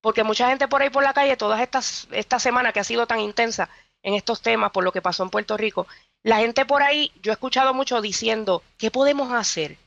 Porque 0.00 0.22
mucha 0.22 0.48
gente 0.48 0.68
por 0.68 0.82
ahí 0.82 0.90
por 0.90 1.02
la 1.02 1.14
calle, 1.14 1.36
todas 1.36 1.60
estas, 1.60 2.06
esta 2.12 2.38
semana 2.38 2.72
que 2.72 2.78
ha 2.78 2.84
sido 2.84 3.08
tan 3.08 3.18
intensa 3.18 3.68
en 4.04 4.14
estos 4.14 4.40
temas 4.40 4.70
por 4.70 4.84
lo 4.84 4.92
que 4.92 5.02
pasó 5.02 5.24
en 5.24 5.30
Puerto 5.30 5.56
Rico, 5.56 5.88
la 6.22 6.36
gente 6.36 6.64
por 6.64 6.84
ahí, 6.84 7.10
yo 7.20 7.32
he 7.32 7.34
escuchado 7.34 7.74
mucho 7.74 8.00
diciendo, 8.00 8.62
¿qué 8.76 8.92
podemos 8.92 9.32
hacer? 9.32 9.78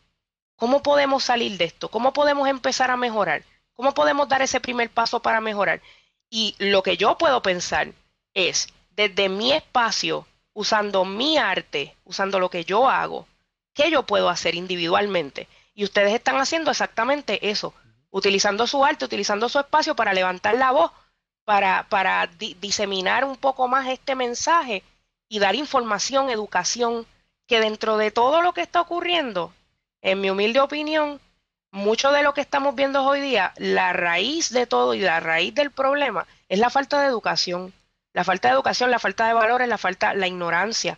¿Cómo 0.58 0.84
podemos 0.84 1.24
salir 1.24 1.58
de 1.58 1.63
esto? 1.63 1.88
¿Cómo 1.88 2.12
podemos 2.12 2.50
empezar 2.50 2.91
a 2.91 2.98
mejorar? 2.98 3.44
¿Cómo 3.76 3.94
podemos 3.94 4.28
dar 4.28 4.41
ese 4.41 4.60
primer 4.60 4.89
paso 4.89 5.22
para 5.22 5.39
mejorar? 5.39 5.82
Y 6.30 6.54
lo 6.60 6.84
que 6.84 6.98
yo 6.98 7.17
puedo 7.17 7.41
pensar 7.41 7.94
es, 8.34 8.67
desde 9.08 9.30
mi 9.30 9.52
espacio, 9.52 10.28
usando 10.54 11.06
mi 11.06 11.38
arte, 11.38 11.96
usando 12.04 12.40
lo 12.40 12.50
que 12.50 12.64
yo 12.64 12.90
hago, 12.90 13.28
¿qué 13.74 13.90
yo 13.90 14.04
puedo 14.04 14.30
hacer 14.30 14.56
individualmente? 14.56 15.48
Y 15.74 15.84
ustedes 15.84 16.14
están 16.14 16.38
haciendo 16.38 16.70
exactamente 16.70 17.50
eso, 17.50 17.74
utilizando 18.12 18.68
su 18.68 18.84
arte, 18.86 19.06
utilizando 19.06 19.50
su 19.50 19.60
espacio 19.60 19.96
para 19.96 20.14
levantar 20.14 20.56
la 20.56 20.72
voz, 20.72 20.92
para, 21.46 21.88
para 21.90 22.28
diseminar 22.60 23.26
un 23.26 23.38
poco 23.38 23.68
más 23.68 23.88
este 23.88 24.14
mensaje 24.16 24.84
y 25.28 25.40
dar 25.40 25.56
información, 25.56 26.30
educación, 26.30 27.08
que 27.48 27.60
dentro 27.60 27.98
de 27.98 28.12
todo 28.12 28.42
lo 28.42 28.54
que 28.54 28.62
está 28.62 28.82
ocurriendo, 28.82 29.54
en 30.02 30.22
mi 30.22 30.30
humilde 30.30 30.60
opinión, 30.60 31.20
mucho 31.72 32.12
de 32.12 32.22
lo 32.22 32.34
que 32.34 32.42
estamos 32.42 32.76
viendo 32.76 33.04
hoy 33.04 33.22
día, 33.22 33.54
la 33.58 33.94
raíz 33.94 34.52
de 34.52 34.68
todo 34.68 34.94
y 34.94 35.00
la 35.00 35.20
raíz 35.20 35.56
del 35.56 35.72
problema 35.72 36.28
es 36.50 36.60
la 36.60 36.70
falta 36.70 37.02
de 37.02 37.08
educación. 37.08 37.74
La 38.13 38.24
falta 38.24 38.50
de 38.50 38.56
educación, 38.56 38.91
la 38.91 39.00
falta 39.00 39.28
de 39.28 39.34
valores, 39.34 39.67
la 39.67 39.78
falta, 39.78 40.13
la 40.13 40.28
ignorancia. 40.28 40.97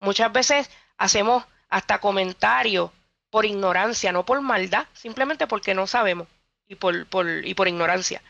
Muchas 0.00 0.32
veces 0.32 0.70
hacemos 0.98 1.44
hasta 1.68 2.00
comentarios 2.00 2.90
por 3.30 3.46
ignorancia, 3.46 4.12
no 4.12 4.24
por 4.26 4.40
maldad, 4.42 4.86
simplemente 4.92 5.46
porque 5.46 5.74
no 5.74 5.86
sabemos 5.86 6.28
y 6.68 6.74
por, 6.74 7.06
y 7.44 7.54
por 7.54 7.68
ignorancia. 7.68 8.22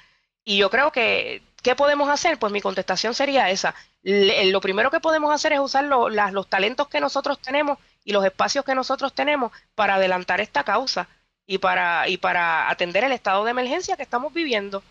Y 0.45 0.57
yo 0.57 0.71
creo 0.71 0.93
que, 0.93 1.43
¿qué 1.63 1.75
podemos 1.75 2.09
hacer? 2.09 2.39
Pues 2.39 2.53
mi 2.53 2.61
contestación 2.61 3.15
sería 3.15 3.51
esa. 3.51 3.75
lo 4.03 4.61
primero 4.61 4.91
que 4.91 5.01
podemos 5.01 5.33
hacer 5.33 5.53
es 5.53 5.61
usar 5.61 5.85
los 5.85 6.49
talentos 6.49 6.89
que 6.89 7.01
nosotros 7.01 7.41
tenemos 7.41 7.79
y 8.05 8.13
los 8.13 8.25
espacios 8.25 8.65
que 8.65 8.75
nosotros 8.75 9.13
tenemos 9.13 9.53
para 9.75 9.95
adelantar 9.95 10.41
esta 10.41 10.65
causa 10.65 11.09
y 11.47 11.59
para, 11.59 12.09
y 12.09 12.17
para 12.17 12.71
atender 12.71 13.05
el 13.05 13.13
estado 13.13 13.45
de 13.45 13.53
emergencia 13.53 13.97
que 13.97 14.03
estamos 14.03 14.33
viviendo. 14.33 14.83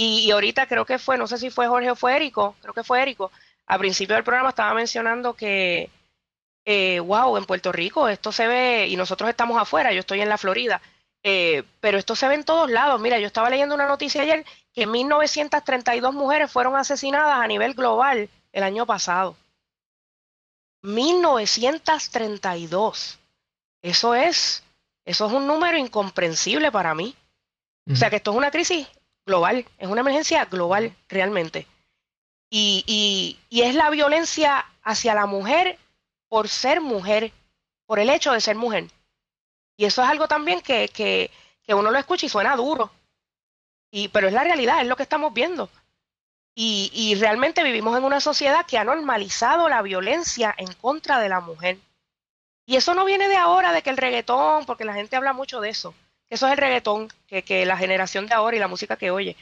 Y, 0.00 0.30
ahorita 0.30 0.68
creo 0.68 0.84
que 0.84 1.00
fue, 1.00 1.18
no 1.18 1.26
sé 1.26 1.38
si 1.38 1.50
fue 1.50 1.66
Jorge 1.66 1.90
o 1.90 1.96
fue 1.96 2.14
Érico, 2.14 2.54
creo 2.60 2.72
que 2.72 2.84
fue 2.84 3.02
Érico, 3.02 3.32
al 3.66 3.80
principio 3.80 4.14
del 4.14 4.22
programa 4.22 4.50
estaba 4.50 4.72
mencionando 4.72 5.34
que, 5.34 5.90
eh, 6.64 7.00
wow, 7.00 7.36
en 7.36 7.46
Puerto 7.46 7.72
Rico 7.72 8.06
esto 8.06 8.30
se 8.30 8.46
ve, 8.46 8.86
y 8.86 8.94
nosotros 8.94 9.28
estamos 9.28 9.60
afuera, 9.60 9.92
yo 9.92 9.98
estoy 9.98 10.20
en 10.20 10.28
la 10.28 10.38
Florida, 10.38 10.80
eh, 11.24 11.64
pero 11.80 11.98
esto 11.98 12.14
se 12.14 12.28
ve 12.28 12.36
en 12.36 12.44
todos 12.44 12.70
lados. 12.70 13.00
Mira, 13.00 13.18
yo 13.18 13.26
estaba 13.26 13.50
leyendo 13.50 13.74
una 13.74 13.88
noticia 13.88 14.22
ayer 14.22 14.44
que 14.72 14.86
1932 14.86 16.14
mujeres 16.14 16.48
fueron 16.48 16.76
asesinadas 16.76 17.42
a 17.42 17.48
nivel 17.48 17.74
global 17.74 18.30
el 18.52 18.62
año 18.62 18.86
pasado. 18.86 19.34
1932. 20.82 23.18
Eso 23.82 24.14
es 24.14 24.62
eso 25.04 25.26
es 25.26 25.32
un 25.32 25.48
número 25.48 25.76
incomprensible 25.76 26.70
para 26.70 26.94
mí. 26.94 27.16
O 27.90 27.96
sea 27.96 28.10
que 28.10 28.16
esto 28.16 28.30
es 28.30 28.36
una 28.36 28.52
crisis 28.52 28.86
global, 29.28 29.64
es 29.78 29.88
una 29.88 30.00
emergencia 30.00 30.44
global 30.46 30.96
realmente. 31.08 31.66
Y, 32.50 33.38
es 33.50 33.74
la 33.74 33.90
violencia 33.90 34.64
hacia 34.82 35.14
la 35.14 35.26
mujer 35.26 35.78
por 36.28 36.48
ser 36.48 36.80
mujer, 36.80 37.32
por 37.86 37.98
el 37.98 38.10
hecho 38.10 38.32
de 38.32 38.40
ser 38.40 38.56
mujer. 38.56 38.86
Y 39.76 39.84
eso 39.84 40.02
es 40.02 40.08
algo 40.08 40.26
también 40.26 40.60
que, 40.60 40.88
que, 40.88 41.30
uno 41.74 41.90
lo 41.90 41.98
escucha 41.98 42.26
y 42.26 42.30
suena 42.30 42.56
duro. 42.56 42.90
Y, 43.90 44.08
pero 44.08 44.26
es 44.26 44.32
la 44.32 44.44
realidad, 44.44 44.80
es 44.80 44.88
lo 44.88 44.96
que 44.96 45.02
estamos 45.02 45.32
viendo. 45.32 45.70
Y, 46.54 46.90
y 46.92 47.14
realmente 47.14 47.62
vivimos 47.62 47.96
en 47.96 48.04
una 48.04 48.20
sociedad 48.20 48.66
que 48.66 48.78
ha 48.78 48.84
normalizado 48.84 49.68
la 49.68 49.82
violencia 49.82 50.54
en 50.56 50.72
contra 50.72 51.20
de 51.20 51.28
la 51.28 51.40
mujer. 51.40 51.78
Y 52.66 52.76
eso 52.76 52.94
no 52.94 53.04
viene 53.04 53.28
de 53.28 53.36
ahora, 53.36 53.72
de 53.72 53.82
que 53.82 53.90
el 53.90 53.96
reggaetón, 53.96 54.66
porque 54.66 54.84
la 54.84 54.94
gente 54.94 55.16
habla 55.16 55.32
mucho 55.32 55.60
de 55.60 55.70
eso, 55.70 55.94
que 55.94 56.07
eso 56.30 56.46
es 56.46 56.52
el 56.52 56.58
reggaetón, 56.58 57.08
que, 57.26 57.42
que 57.42 57.64
la 57.66 57.76
generación 57.76 58.26
de 58.26 58.34
ahora 58.34 58.56
y 58.56 58.60
la 58.60 58.68
música 58.68 58.96
que 58.96 59.10
oye. 59.10 59.36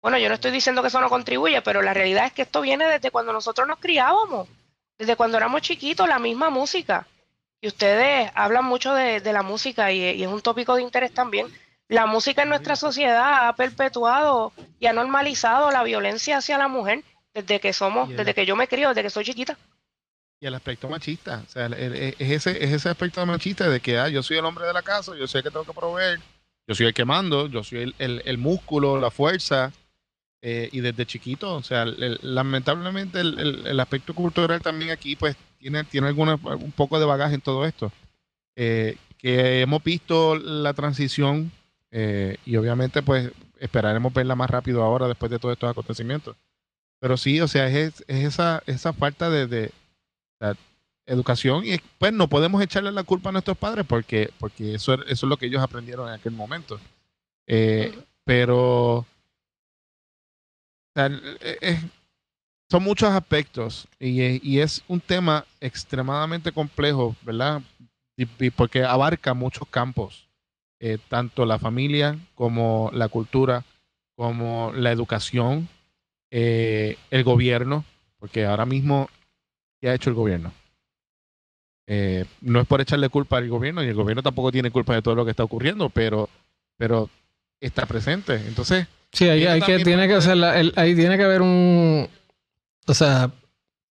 Bueno, 0.00 0.18
yo 0.18 0.28
no 0.28 0.34
estoy 0.34 0.50
diciendo 0.50 0.82
que 0.82 0.88
eso 0.88 1.00
no 1.00 1.08
contribuye, 1.08 1.60
pero 1.62 1.82
la 1.82 1.94
realidad 1.94 2.26
es 2.26 2.32
que 2.32 2.42
esto 2.42 2.60
viene 2.60 2.86
desde 2.86 3.10
cuando 3.10 3.32
nosotros 3.32 3.66
nos 3.66 3.78
criábamos, 3.78 4.48
desde 4.96 5.16
cuando 5.16 5.36
éramos 5.36 5.62
chiquitos, 5.62 6.08
la 6.08 6.18
misma 6.18 6.50
música. 6.50 7.06
Y 7.60 7.66
ustedes 7.66 8.30
hablan 8.34 8.64
mucho 8.64 8.94
de, 8.94 9.20
la 9.20 9.42
música 9.42 9.90
y, 9.90 10.00
y, 10.02 10.22
es 10.22 10.28
un 10.28 10.40
tópico 10.40 10.76
de 10.76 10.82
interés 10.82 11.12
también. 11.12 11.48
La 11.88 12.06
música 12.06 12.42
en 12.42 12.50
nuestra 12.50 12.76
sociedad 12.76 13.48
ha 13.48 13.52
perpetuado 13.54 14.52
y 14.78 14.86
ha 14.86 14.92
normalizado 14.92 15.70
la 15.70 15.82
violencia 15.82 16.36
hacia 16.36 16.58
la 16.58 16.68
mujer 16.68 17.02
desde 17.34 17.60
que 17.60 17.72
somos, 17.72 18.08
desde 18.10 18.34
que 18.34 18.46
yo 18.46 18.56
me 18.56 18.68
crío, 18.68 18.88
desde 18.88 19.02
que 19.02 19.10
soy 19.10 19.24
chiquita. 19.24 19.56
Y 20.40 20.46
el 20.46 20.54
aspecto 20.54 20.88
machista, 20.88 21.42
o 21.46 21.50
sea, 21.50 21.66
es 21.66 22.14
ese, 22.20 22.64
es 22.64 22.72
ese 22.72 22.88
aspecto 22.88 23.24
machista 23.26 23.68
de 23.68 23.80
que 23.80 23.98
ah, 23.98 24.08
yo 24.08 24.22
soy 24.22 24.36
el 24.36 24.44
hombre 24.44 24.66
de 24.66 24.72
la 24.72 24.82
casa, 24.82 25.16
yo 25.18 25.26
sé 25.26 25.42
que 25.42 25.50
tengo 25.50 25.64
que 25.64 25.72
proveer, 25.72 26.20
yo 26.66 26.74
soy 26.76 26.86
el 26.86 26.94
que 26.94 27.04
mando, 27.04 27.48
yo 27.48 27.64
soy 27.64 27.92
el, 27.98 28.22
el, 28.24 28.38
músculo, 28.38 29.00
la 29.00 29.10
fuerza, 29.10 29.72
eh, 30.40 30.68
y 30.70 30.80
desde 30.80 31.06
chiquito, 31.06 31.56
o 31.56 31.62
sea, 31.64 31.84
lamentablemente 31.86 33.20
el, 33.20 33.80
aspecto 33.80 34.14
cultural 34.14 34.62
también 34.62 34.92
aquí 34.92 35.16
pues 35.16 35.36
tiene, 35.58 35.82
tiene 35.84 36.06
alguna, 36.06 36.36
un 36.36 36.70
poco 36.70 37.00
de 37.00 37.06
bagaje 37.06 37.34
en 37.34 37.40
todo 37.40 37.64
esto. 37.64 37.90
Eh, 38.54 38.96
que 39.18 39.60
hemos 39.60 39.82
visto 39.82 40.36
la 40.36 40.74
transición 40.74 41.50
eh, 41.90 42.36
y 42.46 42.56
obviamente 42.56 43.02
pues 43.02 43.32
esperaremos 43.58 44.12
verla 44.12 44.36
más 44.36 44.48
rápido 44.48 44.82
ahora 44.82 45.08
después 45.08 45.30
de 45.30 45.40
todos 45.40 45.54
estos 45.54 45.70
acontecimientos. 45.70 46.36
Pero 47.00 47.16
sí, 47.16 47.40
o 47.40 47.48
sea, 47.48 47.66
es, 47.66 48.04
es 48.06 48.24
esa, 48.24 48.62
esa 48.66 48.92
falta 48.92 49.30
de, 49.30 49.72
educación 51.06 51.64
y 51.64 51.78
pues 51.98 52.12
no 52.12 52.28
podemos 52.28 52.62
echarle 52.62 52.92
la 52.92 53.02
culpa 53.02 53.30
a 53.30 53.32
nuestros 53.32 53.56
padres 53.56 53.86
porque, 53.88 54.30
porque 54.38 54.74
eso, 54.74 54.94
eso 54.94 55.06
es 55.06 55.22
lo 55.22 55.36
que 55.36 55.46
ellos 55.46 55.62
aprendieron 55.62 56.08
en 56.08 56.14
aquel 56.14 56.32
momento. 56.32 56.78
Eh, 57.46 57.96
pero 58.24 59.06
son 62.68 62.82
muchos 62.82 63.10
aspectos 63.10 63.88
y, 63.98 64.46
y, 64.48 64.60
es 64.60 64.82
un 64.88 65.00
tema 65.00 65.44
extremadamente 65.60 66.52
complejo, 66.52 67.16
¿verdad? 67.22 67.62
Y, 68.16 68.50
porque 68.50 68.84
abarca 68.84 69.32
muchos 69.32 69.66
campos, 69.68 70.28
eh, 70.80 70.98
tanto 71.08 71.46
la 71.46 71.58
familia 71.58 72.18
como 72.34 72.90
la 72.92 73.08
cultura, 73.08 73.64
como 74.16 74.72
la 74.74 74.90
educación, 74.90 75.68
eh, 76.30 76.98
el 77.10 77.22
gobierno, 77.22 77.84
porque 78.18 78.44
ahora 78.44 78.66
mismo 78.66 79.08
que 79.80 79.88
ha 79.88 79.94
hecho 79.94 80.10
el 80.10 80.16
gobierno. 80.16 80.52
Eh, 81.90 82.26
no 82.42 82.60
es 82.60 82.66
por 82.66 82.82
echarle 82.82 83.08
culpa 83.08 83.38
al 83.38 83.48
gobierno, 83.48 83.82
y 83.82 83.88
el 83.88 83.94
gobierno 83.94 84.22
tampoco 84.22 84.52
tiene 84.52 84.70
culpa 84.70 84.94
de 84.94 85.00
todo 85.02 85.14
lo 85.14 85.24
que 85.24 85.30
está 85.30 85.44
ocurriendo, 85.44 85.88
pero, 85.88 86.28
pero 86.76 87.08
está 87.60 87.86
presente. 87.86 88.34
Entonces. 88.46 88.86
Sí, 89.10 89.26
ahí, 89.26 89.46
hay 89.46 89.62
que, 89.62 89.78
tiene 89.78 90.06
que 90.06 90.14
hacer 90.14 90.36
ahí 90.76 90.94
tiene 90.94 91.16
que 91.16 91.24
haber 91.24 91.40
un. 91.40 92.06
O 92.86 92.94
sea, 92.94 93.30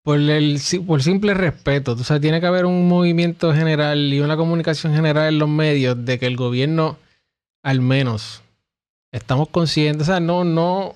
por 0.03 0.19
el 0.19 0.61
por 0.85 1.01
simple 1.01 1.33
respeto, 1.33 1.93
o 1.93 2.03
sea, 2.03 2.19
tiene 2.19 2.39
que 2.39 2.45
haber 2.45 2.65
un 2.65 2.87
movimiento 2.87 3.51
general 3.51 4.13
y 4.13 4.19
una 4.19 4.37
comunicación 4.37 4.93
general 4.93 5.33
en 5.33 5.39
los 5.39 5.49
medios 5.49 6.05
de 6.05 6.19
que 6.19 6.27
el 6.27 6.37
gobierno, 6.37 6.97
al 7.63 7.81
menos, 7.81 8.43
estamos 9.11 9.49
conscientes. 9.49 10.07
O 10.07 10.11
sea, 10.11 10.19
no, 10.19 10.43
no. 10.43 10.93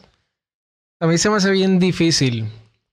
A 0.99 1.07
mí 1.07 1.18
se 1.18 1.32
me 1.32 1.38
hace 1.38 1.49
bien 1.49 1.80
difícil 1.80 2.45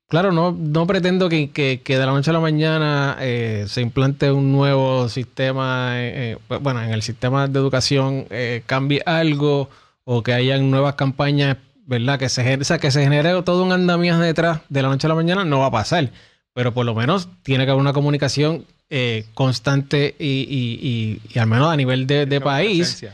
Claro, 0.09 0.33
no, 0.33 0.53
no 0.53 0.87
pretendo 0.87 1.29
que, 1.29 1.51
que, 1.51 1.79
de 1.87 1.99
la 1.99 2.13
noche 2.13 2.31
a 2.31 2.33
la 2.33 2.41
mañana 2.41 3.19
eh, 3.21 3.67
se 3.69 3.83
implante 3.83 4.33
un 4.33 4.51
nuevo 4.53 5.07
sistema, 5.11 6.01
eh, 6.01 6.39
eh, 6.49 6.59
bueno, 6.63 6.83
en 6.83 6.93
el 6.93 7.03
sistema 7.03 7.47
de 7.47 7.59
educación 7.59 8.27
cambie 8.65 9.03
algo 9.05 9.69
o 10.05 10.23
que 10.23 10.33
hayan 10.33 10.71
nuevas 10.71 10.95
campañas, 10.95 11.59
¿verdad? 11.85 12.19
Que 12.19 12.31
se, 12.31 12.57
o 12.57 12.65
sea, 12.65 12.79
que 12.79 12.91
se 12.91 13.03
genere 13.03 13.43
todo 13.43 13.63
un 13.63 13.71
andamiaje 13.73 14.23
detrás 14.23 14.61
de 14.71 14.81
la 14.81 14.89
noche 14.89 15.07
a 15.07 15.11
la 15.11 15.15
mañana, 15.15 15.45
no 15.45 15.61
va 15.61 15.67
a 15.67 15.71
pasar. 15.71 16.11
Pero 16.55 16.73
por 16.73 16.87
lo 16.87 16.95
menos 16.95 17.29
tiene 17.43 17.67
que 17.67 17.73
haber 17.73 17.83
una 17.83 17.93
comunicación 17.93 18.65
constante 19.35 20.17
y, 20.19 20.47
y, 20.49 21.21
y, 21.35 21.39
al 21.39 21.49
menos 21.49 21.71
a 21.71 21.77
nivel 21.77 22.07
de, 22.07 22.25
de 22.25 22.41
país 22.41 23.05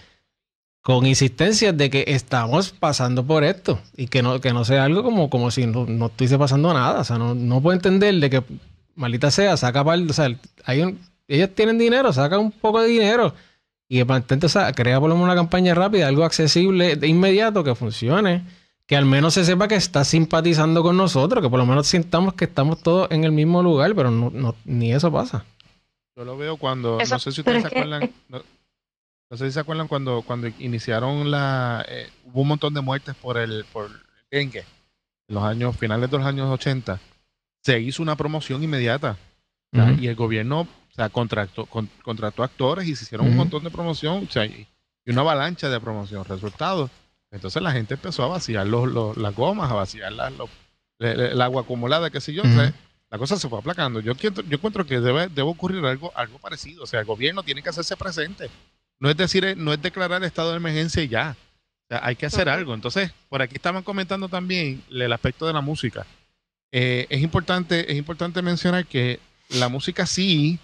con 0.84 1.06
insistencias 1.06 1.74
de 1.74 1.88
que 1.88 2.04
estamos 2.08 2.70
pasando 2.70 3.24
por 3.24 3.42
esto 3.42 3.80
y 3.96 4.06
que 4.06 4.22
no, 4.22 4.38
que 4.42 4.52
no 4.52 4.66
sea 4.66 4.84
algo 4.84 5.02
como, 5.02 5.30
como 5.30 5.50
si 5.50 5.66
no, 5.66 5.86
estuviese 6.06 6.38
pasando 6.38 6.74
nada. 6.74 7.00
O 7.00 7.04
sea, 7.04 7.16
no, 7.16 7.34
no 7.34 7.62
puedo 7.62 7.74
entender 7.74 8.14
de 8.16 8.28
que, 8.28 8.44
maldita 8.94 9.30
sea, 9.30 9.56
saca 9.56 9.82
par, 9.82 9.98
o 9.98 10.12
sea, 10.12 10.28
hay 10.66 10.82
un, 10.82 11.00
ellos 11.26 11.48
tienen 11.54 11.78
dinero, 11.78 12.12
sacan 12.12 12.40
un 12.40 12.52
poco 12.52 12.82
de 12.82 12.88
dinero 12.88 13.32
y 13.88 14.00
entonces 14.00 14.62
crea 14.74 15.00
por 15.00 15.08
lo 15.08 15.14
menos 15.14 15.24
una 15.24 15.34
campaña 15.34 15.74
rápida, 15.74 16.06
algo 16.06 16.22
accesible 16.22 16.96
de 16.96 17.08
inmediato 17.08 17.64
que 17.64 17.74
funcione, 17.74 18.44
que 18.86 18.94
al 18.94 19.06
menos 19.06 19.32
se 19.32 19.44
sepa 19.46 19.68
que 19.68 19.76
está 19.76 20.04
simpatizando 20.04 20.82
con 20.82 20.98
nosotros, 20.98 21.42
que 21.42 21.48
por 21.48 21.58
lo 21.58 21.64
menos 21.64 21.86
sintamos 21.86 22.34
que 22.34 22.44
estamos 22.44 22.82
todos 22.82 23.10
en 23.10 23.24
el 23.24 23.32
mismo 23.32 23.62
lugar, 23.62 23.94
pero 23.94 24.10
no, 24.10 24.54
ni 24.66 24.92
eso 24.92 25.10
pasa. 25.10 25.46
Yo 26.14 26.26
lo 26.26 26.36
veo 26.36 26.58
cuando, 26.58 26.98
no 26.98 27.18
sé 27.18 27.32
si 27.32 27.40
ustedes 27.40 27.62
se 27.62 27.68
acuerdan, 27.68 28.10
no, 28.28 28.42
sé 29.36 29.46
si 29.46 29.52
se 29.52 29.60
acuerdan 29.60 29.88
cuando, 29.88 30.22
cuando 30.22 30.48
iniciaron 30.58 31.30
la, 31.30 31.84
eh, 31.88 32.10
hubo 32.24 32.42
un 32.42 32.48
montón 32.48 32.74
de 32.74 32.80
muertes 32.80 33.14
por 33.14 33.38
el, 33.38 33.64
por 33.72 33.86
el 33.86 33.92
dengue, 34.30 34.64
en 35.28 35.34
los 35.34 35.44
años, 35.44 35.76
finales 35.76 36.10
de 36.10 36.18
los 36.18 36.26
años 36.26 36.50
80, 36.50 37.00
se 37.62 37.80
hizo 37.80 38.02
una 38.02 38.16
promoción 38.16 38.62
inmediata. 38.62 39.16
Y 39.98 40.06
el 40.06 40.14
gobierno 40.14 40.60
o 40.60 40.94
sea, 40.94 41.08
contrató, 41.08 41.66
contrató 41.66 42.44
actores 42.44 42.86
y 42.86 42.94
se 42.94 43.02
hicieron 43.02 43.26
un 43.26 43.34
montón 43.34 43.64
de 43.64 43.70
promoción 43.70 44.24
o 44.28 44.30
sea, 44.30 44.46
y, 44.46 44.68
una 45.06 45.22
avalancha 45.22 45.68
de 45.68 45.80
promoción. 45.80 46.24
Resultado, 46.24 46.88
entonces 47.32 47.60
la 47.60 47.72
gente 47.72 47.94
empezó 47.94 48.22
a 48.22 48.28
vaciar 48.28 48.68
los, 48.68 49.16
las 49.16 49.34
gomas, 49.34 49.68
a 49.68 49.74
vaciar 49.74 50.12
el 51.00 51.42
agua 51.42 51.62
acumulada, 51.62 52.10
qué 52.10 52.20
sé 52.20 52.32
yo. 52.32 52.44
la 52.44 53.18
cosa 53.18 53.36
se 53.36 53.48
fue 53.48 53.58
aplacando. 53.58 53.98
Yo, 53.98 54.14
yo 54.14 54.30
encuentro 54.48 54.86
que 54.86 55.00
debe, 55.00 55.26
debe 55.26 55.48
ocurrir 55.48 55.84
algo, 55.84 56.12
algo 56.14 56.38
parecido. 56.38 56.84
O 56.84 56.86
sea, 56.86 57.00
el 57.00 57.06
gobierno 57.06 57.42
tiene 57.42 57.60
que 57.60 57.70
hacerse 57.70 57.96
presente. 57.96 58.48
No 59.04 59.10
es 59.10 59.18
decir, 59.18 59.54
no 59.58 59.74
es 59.74 59.82
declarar 59.82 60.24
estado 60.24 60.52
de 60.52 60.56
emergencia 60.56 61.02
y 61.02 61.08
ya. 61.08 61.36
O 61.36 61.86
sea, 61.90 62.00
hay 62.06 62.16
que 62.16 62.24
hacer 62.24 62.48
algo. 62.48 62.72
Entonces, 62.72 63.12
por 63.28 63.42
aquí 63.42 63.56
estaban 63.56 63.82
comentando 63.82 64.30
también 64.30 64.82
el 64.90 65.12
aspecto 65.12 65.46
de 65.46 65.52
la 65.52 65.60
música. 65.60 66.06
Eh, 66.72 67.04
es, 67.10 67.20
importante, 67.20 67.92
es 67.92 67.98
importante 67.98 68.40
mencionar 68.40 68.86
que 68.86 69.20
la 69.50 69.68
música 69.68 70.06
sí 70.06 70.58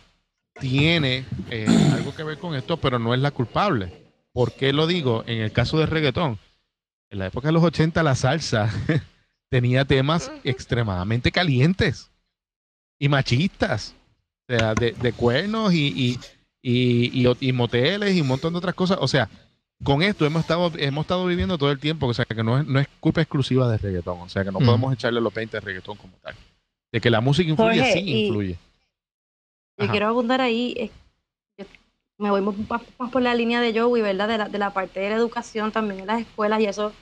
tiene 0.59 1.27
eh, 1.51 1.67
algo 1.93 2.15
que 2.15 2.23
ver 2.23 2.39
con 2.39 2.55
esto, 2.55 2.79
pero 2.79 2.99
no 2.99 3.13
es 3.13 3.21
la 3.21 3.31
culpable. 3.31 3.93
¿Por 4.33 4.55
qué 4.55 4.73
lo 4.73 4.87
digo? 4.87 5.23
En 5.27 5.43
el 5.43 5.53
caso 5.53 5.79
del 5.79 5.89
reggaetón, 5.89 6.39
en 7.11 7.19
la 7.19 7.27
época 7.27 7.49
de 7.49 7.53
los 7.53 7.63
80 7.63 8.03
la 8.03 8.15
salsa 8.15 8.73
tenía 9.51 9.85
temas 9.85 10.33
extremadamente 10.45 11.31
calientes 11.31 12.11
y 12.99 13.11
machistas, 13.11 13.95
o 14.49 14.57
sea, 14.57 14.75
de, 14.75 15.13
cuernos 15.13 15.75
y, 15.75 15.89
y, 15.89 16.19
y, 16.63 17.53
moteles 17.53 18.15
y 18.15 18.21
un 18.21 18.29
montón 18.29 18.53
de 18.53 18.59
otras 18.59 18.75
cosas. 18.75 18.99
O 19.01 19.09
sea, 19.09 19.29
con 19.83 20.03
esto 20.03 20.27
hemos 20.27 20.41
estado, 20.41 20.73
hemos 20.77 21.05
estado 21.05 21.27
viviendo 21.27 21.59
todo 21.59 21.71
el 21.71 21.79
tiempo, 21.79 22.07
o 22.07 22.15
sea, 22.15 22.25
que 22.25 22.43
no 22.43 22.59
es, 22.59 22.67
no 22.67 22.79
es 22.79 22.89
culpa 23.01 23.21
exclusiva 23.21 23.71
del 23.71 23.79
reggaetón, 23.79 24.21
o 24.21 24.29
sea, 24.29 24.45
que 24.45 24.53
no 24.53 24.59
podemos 24.59 24.93
echarle 24.93 25.21
los 25.21 25.33
20 25.33 25.57
al 25.57 25.63
reggaetón 25.63 25.97
como 25.97 26.15
tal. 26.23 26.35
De 26.93 27.01
que 27.01 27.11
la 27.11 27.21
música 27.21 27.51
influye, 27.51 27.93
sí 27.93 28.25
influye. 28.27 28.59
Yo 29.79 29.89
quiero 29.89 30.09
abundar 30.09 30.41
ahí, 30.41 30.91
me 32.19 32.31
voy 32.31 32.43
más, 32.43 32.83
por 33.11 33.23
la 33.23 33.35
línea 33.35 33.63
de 33.63 33.79
Joey, 33.79 34.03
¿verdad? 34.03 34.29
De 34.29 34.37
la, 34.37 34.49
de 34.49 34.59
la 34.59 34.75
parte 34.75 35.01
de 35.01 35.09
la 35.09 35.17
educación 35.17 35.73
también 35.73 36.01
en 36.01 36.07
las 36.07 36.21
escuelas 36.21 36.61
y 36.61 36.67
eso 36.67 36.93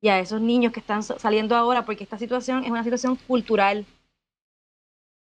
y 0.00 0.08
a 0.08 0.18
esos 0.18 0.40
niños 0.40 0.72
que 0.72 0.80
están 0.80 1.02
saliendo 1.02 1.56
ahora, 1.56 1.84
porque 1.84 2.04
esta 2.04 2.18
situación 2.18 2.64
es 2.64 2.70
una 2.70 2.84
situación 2.84 3.16
cultural. 3.16 3.86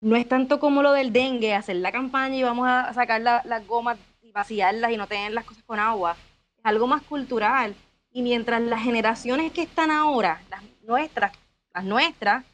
No 0.01 0.17
es 0.17 0.29
tanto 0.29 0.61
como 0.61 0.83
lo 0.83 0.93
del 0.93 1.13
dengue, 1.13 1.55
hacer 1.55 1.77
la 1.77 1.93
campaña 1.93 2.37
y 2.37 2.43
vamos 2.43 2.69
a 2.69 2.93
sacar 2.93 3.21
las 3.21 3.67
gomas 3.67 3.99
y 4.23 4.33
vaciarlas 4.33 4.93
y 4.93 4.97
no 4.97 5.07
tener 5.07 5.33
las 5.33 5.45
cosas 5.45 5.65
con 5.65 5.79
agua. 5.79 6.17
Es 6.59 6.65
algo 6.65 6.87
más 6.87 7.03
cultural. 7.03 7.75
Y 8.13 8.23
mientras 8.23 8.61
las 8.63 8.83
generaciones 8.83 9.53
que 9.53 9.63
están 9.63 9.91
ahora, 9.91 10.41
las 10.51 10.63
nuestras, 10.83 11.33
las 11.73 11.85
nuestras, 11.85 12.45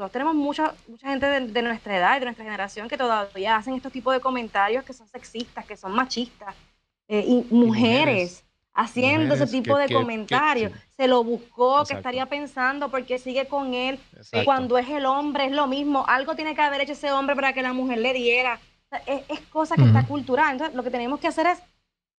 nosotros 0.00 0.12
tenemos 0.12 0.34
mucha, 0.34 0.74
mucha 0.88 1.08
gente 1.08 1.26
de, 1.26 1.62
nuestra 1.62 1.96
edad, 1.96 2.18
de 2.18 2.24
nuestra 2.24 2.44
generación, 2.44 2.88
que 2.88 2.96
todavía 2.96 3.56
hacen 3.56 3.74
estos 3.74 3.92
tipos 3.92 4.14
de 4.14 4.20
comentarios 4.20 4.82
que 4.82 4.94
son 4.94 5.06
sexistas, 5.06 5.66
que 5.66 5.76
son 5.76 5.92
machistas. 5.92 6.54
Eh, 7.06 7.22
y, 7.26 7.54
mujeres, 7.54 8.42
haciendo 8.74 9.34
ese 9.34 9.46
tipo 9.46 9.76
de 9.76 9.88
comentarios. 9.92 10.72
Se 10.96 11.08
lo 11.08 11.24
buscó, 11.24 11.84
que 11.84 11.94
estaría 11.94 12.26
pensando 12.26 12.90
porque 12.90 13.18
sigue 13.18 13.46
con 13.46 13.74
él. 13.74 13.98
Cuando 14.44 14.78
es 14.78 14.88
el 14.88 15.06
hombre, 15.06 15.46
es 15.46 15.52
lo 15.52 15.66
mismo. 15.66 16.04
Algo 16.06 16.34
tiene 16.34 16.54
que 16.54 16.62
haber 16.62 16.80
hecho 16.82 16.92
ese 16.92 17.12
hombre 17.12 17.34
para 17.34 17.52
que 17.52 17.62
la 17.62 17.72
mujer 17.72 17.98
le 17.98 18.12
diera. 18.12 18.60
es, 19.06 19.40
cosa 19.52 19.76
que 19.76 19.84
está 19.84 20.06
cultural. 20.06 20.52
Entonces, 20.52 20.76
lo 20.76 20.82
que 20.82 20.90
tenemos 20.90 21.20
que 21.20 21.28
hacer 21.28 21.46
es 21.46 21.58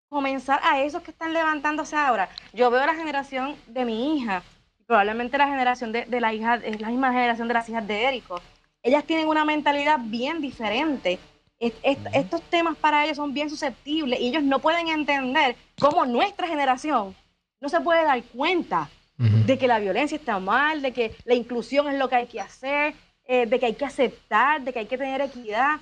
comenzar 0.09 0.59
a 0.63 0.81
esos 0.81 1.01
que 1.01 1.11
están 1.11 1.33
levantándose 1.33 1.95
ahora. 1.95 2.29
Yo 2.53 2.69
veo 2.69 2.85
la 2.85 2.95
generación 2.95 3.55
de 3.67 3.85
mi 3.85 4.17
hija 4.17 4.43
probablemente 4.91 5.37
la 5.37 5.47
generación 5.47 5.93
de, 5.93 6.19
la 6.19 6.33
hija, 6.33 6.55
es 6.55 6.81
la 6.81 6.89
misma 6.89 7.13
generación 7.13 7.47
de 7.47 7.53
las 7.53 7.69
hijas 7.69 7.87
de 7.87 8.03
Érico. 8.03 8.41
Ellas 8.83 9.05
tienen 9.05 9.29
una 9.29 9.45
mentalidad 9.45 9.97
bien 10.01 10.41
diferente. 10.41 11.17
Estos 11.61 12.41
temas 12.43 12.75
para 12.75 13.05
ellos 13.05 13.17
son 13.17 13.33
bien 13.33 13.49
susceptibles 13.49 14.19
y 14.19 14.29
ellos 14.29 14.43
no 14.43 14.59
pueden 14.59 14.87
entender 14.87 15.55
cómo 15.79 16.05
nuestra 16.05 16.47
generación 16.47 17.15
no 17.59 17.69
se 17.69 17.79
puede 17.81 18.03
dar 18.03 18.23
cuenta 18.23 18.89
de 19.17 19.59
que 19.59 19.67
la 19.67 19.77
violencia 19.77 20.15
está 20.15 20.39
mal, 20.39 20.81
de 20.81 20.93
que 20.93 21.15
la 21.25 21.35
inclusión 21.35 21.87
es 21.87 21.99
lo 21.99 22.09
que 22.09 22.15
hay 22.15 22.25
que 22.25 22.41
hacer, 22.41 22.95
eh, 23.25 23.45
de 23.45 23.59
que 23.59 23.67
hay 23.67 23.75
que 23.75 23.85
aceptar, 23.85 24.61
de 24.61 24.73
que 24.73 24.79
hay 24.79 24.87
que 24.87 24.97
tener 24.97 25.21
equidad. 25.21 25.79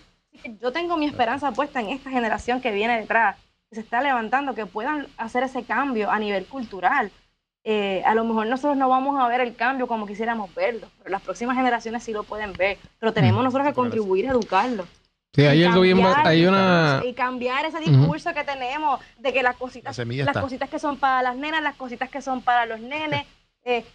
yo 0.61 0.73
tengo 0.73 0.97
mi 0.97 1.05
esperanza 1.05 1.53
puesta 1.53 1.79
en 1.79 1.87
esta 1.87 2.09
generación 2.09 2.59
que 2.59 2.71
viene 2.71 2.99
detrás, 2.99 3.37
que 3.69 3.75
se 3.75 3.81
está 3.81 4.01
levantando, 4.01 4.55
que 4.55 4.65
puedan 4.65 5.07
hacer 5.15 5.43
ese 5.43 5.63
cambio 5.63 6.11
a 6.11 6.19
nivel 6.19 6.45
cultural, 6.47 7.11
eh, 7.63 8.01
a 8.05 8.15
lo 8.15 8.23
mejor 8.23 8.47
nosotros 8.47 8.77
no 8.77 8.89
vamos 8.89 9.19
a 9.19 9.27
ver 9.27 9.41
el 9.41 9.55
cambio 9.55 9.87
como 9.87 10.05
quisiéramos 10.05 10.53
verlo, 10.55 10.87
pero 10.97 11.11
las 11.11 11.21
próximas 11.21 11.55
generaciones 11.55 12.03
sí 12.03 12.11
lo 12.11 12.23
pueden 12.23 12.53
ver. 12.53 12.77
Pero 12.99 13.13
tenemos 13.13 13.41
mm, 13.41 13.45
nosotros 13.45 13.67
que 13.67 13.73
contribuir 13.73 14.27
a 14.27 14.31
educarlo. 14.31 14.85
Sí, 15.33 15.45
hay 15.45 15.63
algo 15.63 15.81
bien, 15.81 16.01
hay 16.03 16.45
una... 16.45 17.01
Y 17.05 17.13
cambiar 17.13 17.65
ese 17.65 17.79
discurso 17.79 18.33
que 18.33 18.43
tenemos 18.43 18.99
de 19.17 19.31
que 19.31 19.43
las 19.43 19.55
cositas, 19.55 19.97
las 19.97 20.37
cositas 20.37 20.69
que 20.69 20.79
son 20.79 20.97
para 20.97 21.21
las 21.21 21.35
nenas, 21.35 21.61
las 21.61 21.75
cositas 21.75 22.09
que 22.09 22.21
son 22.21 22.41
para 22.41 22.65
los 22.65 22.79
nenes. 22.79 23.25
Eh, 23.63 23.85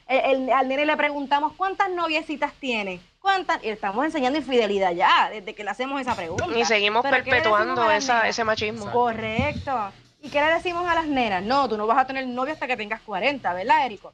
al 0.55 0.68
nene 0.68 0.87
le 0.87 0.97
preguntamos, 0.97 1.55
¿cuántas 1.55 1.91
noviecitas 1.91 2.53
tiene? 2.61 3.01
¿Cuántas? 3.18 3.64
Y 3.64 3.70
estamos 3.70 4.05
enseñando 4.05 4.39
infidelidad 4.39 4.93
ya, 4.93 5.30
desde 5.32 5.55
que 5.55 5.64
le 5.64 5.70
hacemos 5.70 6.01
esa 6.01 6.14
pregunta. 6.14 6.47
Y 6.57 6.64
seguimos 6.64 7.03
perpetuando 7.03 7.91
esa, 7.91 8.28
ese 8.28 8.45
machismo. 8.45 8.91
Correcto. 8.93 9.91
¿Y 10.22 10.28
qué 10.28 10.41
le 10.41 10.55
decimos 10.55 10.89
a 10.89 10.95
las 10.95 11.07
nenas? 11.07 11.43
No, 11.43 11.68
tú 11.68 11.76
no 11.76 11.87
vas 11.87 11.99
a 11.99 12.07
tener 12.07 12.26
novio 12.26 12.53
hasta 12.53 12.66
que 12.66 12.76
tengas 12.76 13.01
40, 13.01 13.53
¿verdad, 13.53 13.85
Érico? 13.85 14.12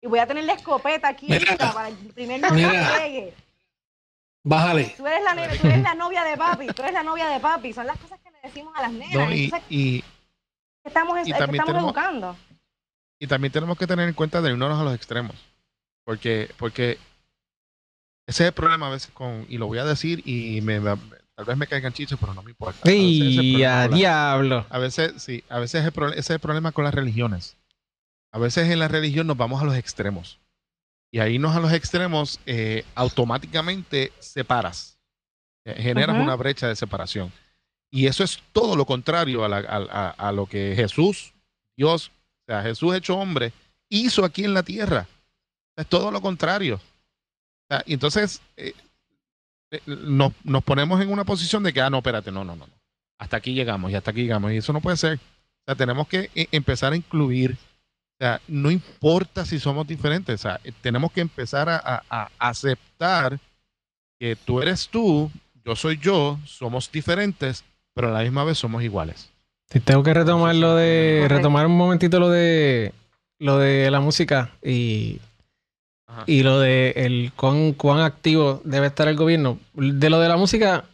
Y 0.00 0.06
voy 0.06 0.18
a 0.18 0.26
tener 0.26 0.44
la 0.44 0.54
escopeta 0.54 1.08
aquí 1.08 1.28
para 1.28 1.88
el 1.88 1.94
primer 2.14 2.40
novio 2.40 2.70
que 2.70 2.76
llegue. 2.76 3.34
Bájale. 4.44 4.94
Tú 4.96 5.06
eres, 5.06 5.24
la 5.24 5.34
nena, 5.34 5.54
tú 5.56 5.66
eres 5.66 5.82
la 5.82 5.94
novia 5.94 6.22
de 6.22 6.36
papi, 6.36 6.66
tú 6.68 6.82
eres 6.82 6.94
la 6.94 7.02
novia 7.02 7.28
de 7.28 7.40
papi. 7.40 7.72
Son 7.72 7.86
las 7.86 7.98
cosas 7.98 8.20
que 8.20 8.30
le 8.30 8.38
decimos 8.42 8.72
a 8.76 8.82
las 8.82 8.92
nenas. 8.92 9.32
y, 9.70 10.04
estamos, 10.84 11.18
estamos 11.26 11.82
educando. 11.82 12.36
Y 13.18 13.26
también 13.26 13.52
tenemos 13.52 13.78
que 13.78 13.86
tener 13.86 14.06
en 14.06 14.14
cuenta 14.14 14.42
de 14.42 14.50
irnos 14.50 14.78
a 14.78 14.84
los 14.84 14.94
extremos. 14.94 15.34
Porque, 16.04 16.50
porque 16.58 16.98
ese 18.26 18.44
es 18.44 18.48
el 18.48 18.52
problema 18.52 18.88
a 18.88 18.90
veces 18.90 19.10
con, 19.12 19.46
y 19.48 19.56
lo 19.56 19.66
voy 19.66 19.78
a 19.78 19.84
decir 19.84 20.22
y 20.26 20.60
me, 20.60 20.78
Tal 21.34 21.46
vez 21.46 21.56
me 21.56 21.66
caigan 21.66 21.92
chichos, 21.92 22.18
pero 22.20 22.32
no 22.32 22.42
me 22.42 22.52
importa. 22.52 22.90
¡Y 22.90 23.64
a, 23.64 23.88
diablo! 23.88 24.66
A 24.70 24.78
veces, 24.78 25.20
sí, 25.20 25.42
a 25.48 25.58
veces 25.58 25.84
ese 25.84 26.18
es 26.18 26.30
el 26.30 26.38
problema 26.38 26.70
con 26.70 26.84
las 26.84 26.94
religiones. 26.94 27.56
A 28.30 28.38
veces 28.38 28.70
en 28.70 28.78
la 28.78 28.88
religión 28.88 29.26
nos 29.26 29.36
vamos 29.36 29.60
a 29.60 29.64
los 29.64 29.74
extremos. 29.74 30.38
Y 31.14 31.20
ahí 31.20 31.38
nos 31.38 31.54
a 31.54 31.60
los 31.60 31.72
extremos, 31.72 32.40
eh, 32.44 32.84
automáticamente 32.96 34.10
separas. 34.18 34.98
Eh, 35.64 35.80
generas 35.80 36.20
una 36.20 36.34
brecha 36.34 36.66
de 36.66 36.74
separación. 36.74 37.30
Y 37.88 38.08
eso 38.08 38.24
es 38.24 38.42
todo 38.52 38.74
lo 38.74 38.84
contrario 38.84 39.44
a, 39.44 40.32
lo 40.32 40.46
que 40.46 40.72
Jesús, 40.74 41.32
Dios, 41.76 42.08
o 42.08 42.46
sea, 42.48 42.62
Jesús 42.62 42.96
hecho 42.96 43.16
hombre, 43.16 43.52
hizo 43.88 44.24
aquí 44.24 44.42
en 44.42 44.54
la 44.54 44.64
tierra. 44.64 45.06
Es 45.76 45.86
todo 45.86 46.10
lo 46.10 46.20
contrario. 46.20 46.80
y 47.86 47.92
entonces, 47.92 48.42
eh, 48.56 48.74
eh, 49.70 49.80
nos, 49.86 50.32
nos, 50.42 50.64
ponemos 50.64 51.00
en 51.00 51.12
una 51.12 51.22
posición 51.22 51.62
de 51.62 51.72
que, 51.72 51.80
ah, 51.80 51.90
no, 51.90 51.98
espérate, 51.98 52.32
no, 52.32 52.42
no, 52.42 52.56
no, 52.56 52.66
Hasta 53.18 53.36
aquí 53.36 53.54
llegamos 53.54 53.92
y 53.92 53.94
hasta 53.94 54.10
aquí 54.10 54.22
llegamos. 54.22 54.50
Y 54.50 54.56
eso 54.56 54.72
no 54.72 54.80
puede 54.80 54.96
ser. 54.96 55.18
O 55.18 55.64
sea, 55.66 55.76
tenemos 55.76 56.08
que 56.08 56.28
eh, 56.34 56.48
empezar 56.50 56.92
a 56.92 56.96
incluir. 56.96 57.56
O 58.14 58.24
sea, 58.24 58.40
no 58.46 58.70
importa 58.70 59.44
si 59.44 59.58
somos 59.58 59.86
diferentes. 59.86 60.34
O 60.40 60.42
sea, 60.42 60.60
eh, 60.64 60.72
tenemos 60.80 61.12
que 61.12 61.20
empezar 61.20 61.68
a, 61.68 62.30
aceptar 62.38 63.38
que 64.18 64.36
tú 64.36 64.62
eres 64.62 64.88
tú, 64.88 65.30
yo 65.64 65.74
soy 65.74 65.98
yo, 65.98 66.38
somos 66.46 66.90
diferentes, 66.90 67.64
pero 67.94 68.08
a 68.08 68.12
la 68.12 68.22
misma 68.22 68.44
vez 68.44 68.58
somos 68.58 68.82
iguales. 68.82 69.30
Tengo 69.84 70.02
que 70.02 70.14
retomar 70.14 70.54
lo 70.54 70.76
de, 70.76 71.26
retomar 71.28 71.66
un 71.66 71.76
momentito 71.76 72.20
lo 72.20 72.28
de, 72.30 72.92
lo 73.38 73.58
de 73.58 73.90
la 73.90 74.00
música 74.00 74.52
y 74.62 75.20
y 76.26 76.42
lo 76.42 76.60
de 76.60 76.90
el 76.96 77.32
cuán, 77.34 77.72
cuán 77.72 78.00
activo 78.00 78.60
debe 78.64 78.86
estar 78.86 79.08
el 79.08 79.16
gobierno. 79.16 79.58
De 79.74 80.10
lo 80.10 80.20
de 80.20 80.28
la 80.28 80.36
música, 80.36 80.84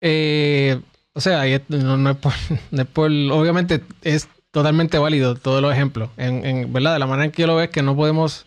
eh, 0.00 0.80
o 1.12 1.20
sea, 1.20 1.44
no, 1.68 2.10
es 2.10 2.86
por, 2.86 3.10
obviamente 3.10 3.82
es 4.02 4.28
totalmente 4.50 4.98
válido 4.98 5.34
todos 5.34 5.62
los 5.62 5.72
ejemplos. 5.72 6.10
En, 6.16 6.44
en, 6.44 6.72
¿Verdad? 6.72 6.94
De 6.94 6.98
la 6.98 7.06
manera 7.06 7.26
en 7.26 7.32
que 7.32 7.42
yo 7.42 7.46
lo 7.46 7.56
veo 7.56 7.64
es 7.64 7.70
que 7.70 7.82
no 7.82 7.96
podemos, 7.96 8.46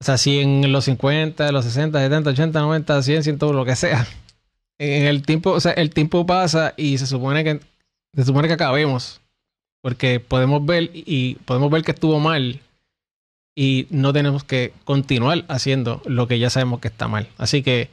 o 0.00 0.04
sea, 0.04 0.18
si 0.18 0.40
en 0.40 0.72
los 0.72 0.84
50, 0.84 1.52
los 1.52 1.64
60, 1.64 1.98
70, 1.98 2.30
80, 2.30 2.60
90, 2.60 3.02
100, 3.02 3.22
100, 3.24 3.38
todo 3.38 3.52
lo 3.52 3.64
que 3.64 3.76
sea, 3.76 4.06
en 4.78 5.04
el 5.04 5.22
tiempo, 5.22 5.50
o 5.50 5.60
sea, 5.60 5.72
el 5.72 5.90
tiempo 5.90 6.26
pasa 6.26 6.74
y 6.76 6.98
se 6.98 7.06
supone 7.06 7.44
que 7.44 7.60
se 8.14 8.24
supone 8.24 8.48
que 8.48 8.54
acabemos. 8.54 9.20
Porque 9.82 10.18
podemos 10.18 10.64
ver 10.64 10.90
y 10.94 11.34
podemos 11.44 11.70
ver 11.70 11.82
que 11.82 11.90
estuvo 11.90 12.18
mal 12.18 12.60
y 13.54 13.86
no 13.90 14.12
tenemos 14.12 14.42
que 14.42 14.72
continuar 14.84 15.44
haciendo 15.48 16.00
lo 16.06 16.26
que 16.26 16.38
ya 16.38 16.48
sabemos 16.48 16.80
que 16.80 16.88
está 16.88 17.06
mal. 17.06 17.28
Así 17.36 17.62
que, 17.62 17.90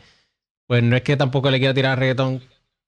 pues 0.68 0.84
no 0.84 0.95
es 0.95 1.01
que 1.01 1.18
tampoco 1.18 1.51
le 1.51 1.59
quiera 1.59 1.74
tirar 1.74 1.99
reggaetón 1.99 2.41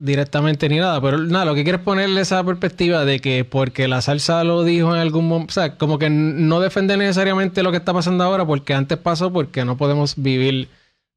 directamente 0.04 0.68
ni 0.68 0.80
nada, 0.80 1.00
pero 1.00 1.18
nada, 1.18 1.46
lo 1.46 1.56
que 1.56 1.64
quiero 1.64 1.78
es 1.78 1.84
ponerle 1.86 2.20
esa 2.20 2.44
perspectiva 2.44 3.06
de 3.06 3.22
que 3.22 3.46
porque 3.46 3.88
la 3.88 4.02
salsa 4.02 4.44
lo 4.44 4.64
dijo 4.64 4.94
en 4.94 5.00
algún 5.00 5.30
momento, 5.30 5.52
o 5.52 5.54
sea, 5.54 5.78
como 5.78 5.98
que 5.98 6.10
no 6.10 6.60
defende 6.60 6.98
necesariamente 6.98 7.64
lo 7.64 7.72
que 7.72 7.78
está 7.78 7.94
pasando 7.94 8.22
ahora 8.26 8.46
porque 8.46 8.74
antes 8.74 8.98
pasó, 8.98 9.32
porque 9.32 9.64
no 9.64 9.78
podemos 9.78 10.16
vivir 10.18 10.68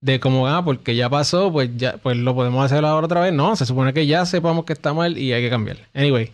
de 0.01 0.21
como, 0.21 0.47
ah, 0.47 0.65
porque 0.65 0.95
ya 0.95 1.11
pasó, 1.11 1.51
pues 1.51 1.71
ya, 1.77 1.97
pues 1.97 2.17
lo 2.17 2.37
podemos 2.37 2.65
hacer 2.65 2.85
ahora 2.85 3.07
otra 3.07 3.21
vez. 3.21 3.33
No, 3.33 3.57
se 3.57 3.67
supone 3.67 3.93
que 3.93 4.07
ya 4.07 4.25
sepamos 4.25 4.65
que 4.65 4.73
está 4.73 4.95
mal 4.95 5.19
y 5.19 5.33
hay 5.33 5.43
que 5.43 5.51
cambiar. 5.51 5.79
Anyway. 5.93 6.33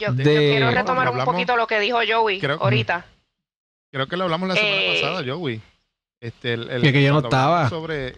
Yo, 0.00 0.12
quiero 0.16 0.72
retomar 0.72 1.08
un 1.10 1.24
poquito 1.24 1.56
lo 1.56 1.68
que 1.68 1.78
dijo 1.78 1.98
Joey 2.06 2.40
ahorita. 2.44 3.06
Creo 3.92 4.08
que 4.08 4.16
lo 4.16 4.24
hablamos 4.24 4.48
la 4.48 4.56
semana 4.56 4.76
eh, 4.76 5.00
pasada, 5.00 5.24
Joey. 5.24 5.60
Este, 6.20 6.54
el, 6.54 6.82
que, 6.82 7.00
yo 7.00 7.12
no 7.12 7.20
estaba. 7.20 7.68
Sobre... 7.68 8.16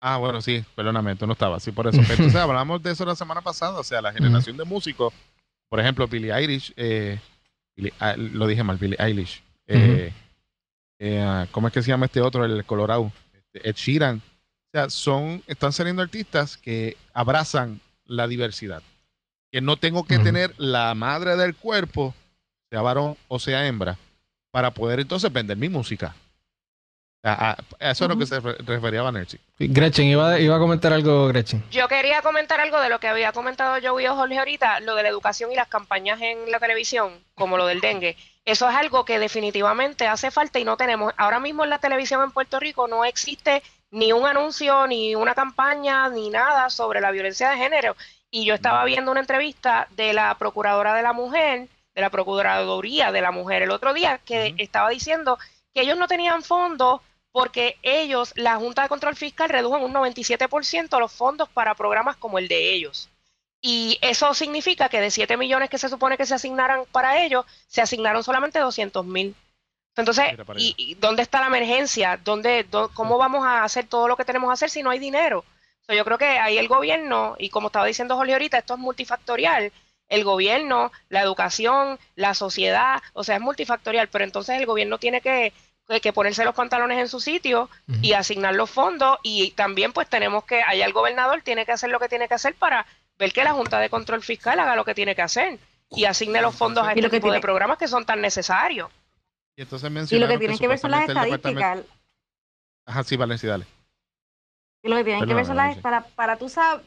Ah, 0.00 0.16
bueno, 0.16 0.40
sí, 0.40 0.64
perdóname, 0.74 1.14
tú 1.14 1.26
no 1.26 1.34
estabas, 1.34 1.62
sí, 1.62 1.72
por 1.72 1.86
eso. 1.86 2.00
entonces 2.10 2.34
hablamos 2.36 2.82
de 2.82 2.92
eso 2.92 3.04
la 3.04 3.14
semana 3.14 3.42
pasada, 3.42 3.78
o 3.78 3.84
sea, 3.84 4.00
la 4.00 4.12
generación 4.12 4.56
de 4.56 4.64
músicos, 4.64 5.12
por 5.68 5.78
ejemplo, 5.78 6.08
Billie 6.08 6.32
Eilish, 6.32 6.72
eh, 6.76 7.20
ah, 8.00 8.14
lo 8.16 8.46
dije 8.46 8.64
mal, 8.64 8.78
Billie 8.78 8.96
Eilish. 8.98 9.42
Eh, 9.66 10.12
eh, 10.98 11.46
¿Cómo 11.52 11.68
es 11.68 11.74
que 11.74 11.82
se 11.82 11.88
llama 11.88 12.06
este 12.06 12.20
otro, 12.20 12.44
el 12.44 12.64
Colorado? 12.64 13.12
Este, 13.32 13.68
Ed 13.68 13.76
Sheeran. 13.76 14.16
O 14.16 14.70
sea, 14.72 14.90
son, 14.90 15.42
están 15.46 15.72
saliendo 15.72 16.02
artistas 16.02 16.56
que 16.56 16.96
abrazan 17.12 17.80
la 18.04 18.26
diversidad. 18.26 18.82
Que 19.52 19.60
no 19.60 19.76
tengo 19.76 20.04
que 20.04 20.18
tener 20.18 20.54
la 20.58 20.94
madre 20.94 21.36
del 21.36 21.56
cuerpo, 21.56 22.14
sea 22.70 22.82
varón 22.82 23.16
o 23.26 23.40
sea 23.40 23.66
hembra, 23.66 23.98
para 24.52 24.70
poder 24.70 25.00
entonces 25.00 25.32
vender 25.32 25.56
mi 25.56 25.68
música. 25.68 26.14
A, 27.22 27.56
eso 27.78 28.04
es 28.04 28.08
lo 28.08 28.16
que 28.16 28.24
se 28.24 28.40
refería 28.40 29.06
a. 29.06 29.12
Gretchen, 29.58 30.06
iba, 30.06 30.38
iba, 30.38 30.56
a 30.56 30.58
comentar 30.58 30.92
algo, 30.92 31.28
Gretchen. 31.28 31.62
Yo 31.70 31.86
quería 31.86 32.22
comentar 32.22 32.60
algo 32.60 32.80
de 32.80 32.88
lo 32.88 32.98
que 32.98 33.08
había 33.08 33.32
comentado 33.32 33.76
yo 33.76 34.00
y 34.00 34.06
Jorge 34.06 34.38
ahorita, 34.38 34.80
lo 34.80 34.94
de 34.94 35.02
la 35.02 35.10
educación 35.10 35.52
y 35.52 35.54
las 35.54 35.68
campañas 35.68 36.18
en 36.22 36.50
la 36.50 36.58
televisión, 36.58 37.12
como 37.34 37.58
lo 37.58 37.66
del 37.66 37.82
dengue. 37.82 38.16
Eso 38.46 38.68
es 38.70 38.74
algo 38.74 39.04
que 39.04 39.18
definitivamente 39.18 40.06
hace 40.06 40.30
falta 40.30 40.58
y 40.58 40.64
no 40.64 40.78
tenemos. 40.78 41.12
Ahora 41.18 41.40
mismo 41.40 41.62
en 41.62 41.70
la 41.70 41.78
televisión 41.78 42.22
en 42.22 42.30
Puerto 42.30 42.58
Rico 42.58 42.88
no 42.88 43.04
existe 43.04 43.62
ni 43.90 44.12
un 44.12 44.24
anuncio, 44.24 44.86
ni 44.86 45.14
una 45.14 45.34
campaña, 45.34 46.08
ni 46.08 46.30
nada 46.30 46.70
sobre 46.70 47.02
la 47.02 47.10
violencia 47.10 47.50
de 47.50 47.58
género. 47.58 47.96
Y 48.30 48.46
yo 48.46 48.54
estaba 48.54 48.82
viendo 48.84 49.10
una 49.10 49.20
entrevista 49.20 49.88
de 49.90 50.14
la 50.14 50.34
Procuradora 50.36 50.94
de 50.94 51.02
la 51.02 51.12
Mujer, 51.12 51.68
de 51.94 52.00
la 52.00 52.08
Procuraduría 52.08 53.12
de 53.12 53.20
la 53.20 53.30
Mujer 53.30 53.62
el 53.62 53.72
otro 53.72 53.92
día, 53.92 54.20
que 54.24 54.54
estaba 54.56 54.88
diciendo 54.88 55.38
que 55.74 55.82
ellos 55.82 55.98
no 55.98 56.08
tenían 56.08 56.42
fondos 56.42 57.02
porque 57.32 57.78
ellos, 57.82 58.32
la 58.36 58.56
Junta 58.56 58.82
de 58.82 58.88
Control 58.88 59.16
Fiscal, 59.16 59.48
redujo 59.48 59.76
en 59.76 59.84
un 59.84 59.94
97% 59.94 60.98
los 60.98 61.12
fondos 61.12 61.48
para 61.48 61.74
programas 61.74 62.16
como 62.16 62.38
el 62.38 62.48
de 62.48 62.72
ellos. 62.72 63.08
Y 63.62 63.98
eso 64.00 64.32
significa 64.34 64.88
que 64.88 65.00
de 65.00 65.10
7 65.10 65.36
millones 65.36 65.68
que 65.68 65.78
se 65.78 65.88
supone 65.88 66.16
que 66.16 66.26
se 66.26 66.34
asignaran 66.34 66.84
para 66.90 67.22
ellos, 67.22 67.44
se 67.66 67.82
asignaron 67.82 68.24
solamente 68.24 68.58
200 68.58 69.04
mil. 69.04 69.34
Entonces, 69.96 70.24
¿y, 70.56 70.94
dónde 70.94 71.22
está 71.22 71.40
la 71.40 71.48
emergencia? 71.48 72.18
¿Dónde, 72.24 72.66
¿Cómo 72.94 73.18
vamos 73.18 73.44
a 73.44 73.64
hacer 73.64 73.86
todo 73.86 74.08
lo 74.08 74.16
que 74.16 74.24
tenemos 74.24 74.48
que 74.48 74.54
hacer 74.54 74.70
si 74.70 74.82
no 74.82 74.90
hay 74.90 74.98
dinero? 74.98 75.44
yo 75.88 76.04
creo 76.04 76.18
que 76.18 76.38
ahí 76.38 76.56
el 76.56 76.68
gobierno, 76.68 77.34
y 77.36 77.50
como 77.50 77.66
estaba 77.66 77.84
diciendo 77.84 78.14
Jorge 78.14 78.32
ahorita, 78.32 78.58
esto 78.58 78.74
es 78.74 78.80
multifactorial. 78.80 79.72
El 80.08 80.22
gobierno, 80.22 80.92
la 81.08 81.20
educación, 81.20 81.98
la 82.14 82.34
sociedad, 82.34 83.02
o 83.12 83.24
sea, 83.24 83.36
es 83.36 83.42
multifactorial, 83.42 84.08
pero 84.08 84.24
entonces 84.24 84.56
el 84.56 84.66
gobierno 84.66 84.98
tiene 84.98 85.20
que 85.20 85.52
que 85.98 86.12
ponerse 86.12 86.44
los 86.44 86.54
pantalones 86.54 86.98
en 86.98 87.08
su 87.08 87.18
sitio 87.18 87.68
y 88.00 88.12
asignar 88.12 88.54
los 88.54 88.70
fondos 88.70 89.18
y 89.24 89.50
también 89.52 89.92
pues 89.92 90.08
tenemos 90.08 90.44
que, 90.44 90.62
allá 90.62 90.86
el 90.86 90.92
gobernador 90.92 91.42
tiene 91.42 91.66
que 91.66 91.72
hacer 91.72 91.90
lo 91.90 91.98
que 91.98 92.08
tiene 92.08 92.28
que 92.28 92.34
hacer 92.34 92.54
para 92.54 92.86
ver 93.18 93.32
que 93.32 93.42
la 93.42 93.52
Junta 93.52 93.80
de 93.80 93.90
Control 93.90 94.22
Fiscal 94.22 94.60
haga 94.60 94.76
lo 94.76 94.84
que 94.84 94.94
tiene 94.94 95.16
que 95.16 95.22
hacer 95.22 95.58
y 95.90 96.04
asigne 96.04 96.40
los 96.40 96.54
fondos 96.54 96.86
a 96.86 96.92
este 96.92 97.10
tipo 97.10 97.32
de 97.32 97.40
programas 97.40 97.76
que 97.78 97.88
son 97.88 98.04
tan 98.04 98.20
necesarios. 98.20 98.88
Y 99.56 99.62
entonces 99.62 100.12
Y 100.12 100.18
lo 100.20 100.28
que 100.28 100.38
tiene 100.38 100.56
que, 100.56 100.68
ver 100.68 100.78
son 100.78 100.92
las 100.92 101.08
estadísticas. 101.08 101.80
Ajá, 102.86 103.02
sí, 103.02 103.16
Valencia, 103.16 103.50
dale. 103.50 103.66
Y 104.82 104.88
lo 104.88 104.96
que 104.96 105.04
tiene 105.04 105.26
que 105.26 105.34
ver 105.34 105.44
son 105.44 105.56
las 105.56 105.76
para, 105.78 106.02
para 106.02 106.36
tú 106.36 106.48
saber 106.48 106.84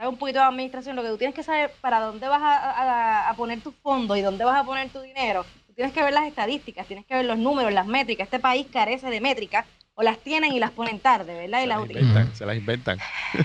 un 0.00 0.18
poquito 0.18 0.38
de 0.38 0.44
administración, 0.44 0.96
lo 0.96 1.02
que 1.02 1.08
tú 1.08 1.18
tienes 1.18 1.34
que 1.34 1.42
saber 1.42 1.72
para 1.80 2.00
dónde 2.00 2.28
vas 2.28 2.42
a, 2.42 3.30
a 3.30 3.34
poner 3.34 3.62
tus 3.62 3.74
fondos 3.76 4.18
y 4.18 4.20
dónde 4.20 4.44
vas 4.44 4.60
a 4.60 4.64
poner 4.64 4.90
tu 4.90 5.00
dinero 5.00 5.46
tienes 5.78 5.94
que 5.94 6.02
ver 6.02 6.12
las 6.12 6.26
estadísticas, 6.26 6.88
tienes 6.88 7.06
que 7.06 7.14
ver 7.14 7.24
los 7.24 7.38
números, 7.38 7.72
las 7.72 7.86
métricas. 7.86 8.24
Este 8.24 8.40
país 8.40 8.66
carece 8.72 9.10
de 9.10 9.20
métricas 9.20 9.64
o 9.94 10.02
las 10.02 10.18
tienen 10.18 10.52
y 10.52 10.58
las 10.58 10.72
ponen 10.72 10.98
tarde, 10.98 11.32
¿verdad? 11.34 11.60
Se, 11.60 11.64
y 11.64 11.68
las, 11.68 11.80
inventan, 11.80 12.34
se 12.34 12.46
las 12.46 12.56
inventan. 12.56 12.98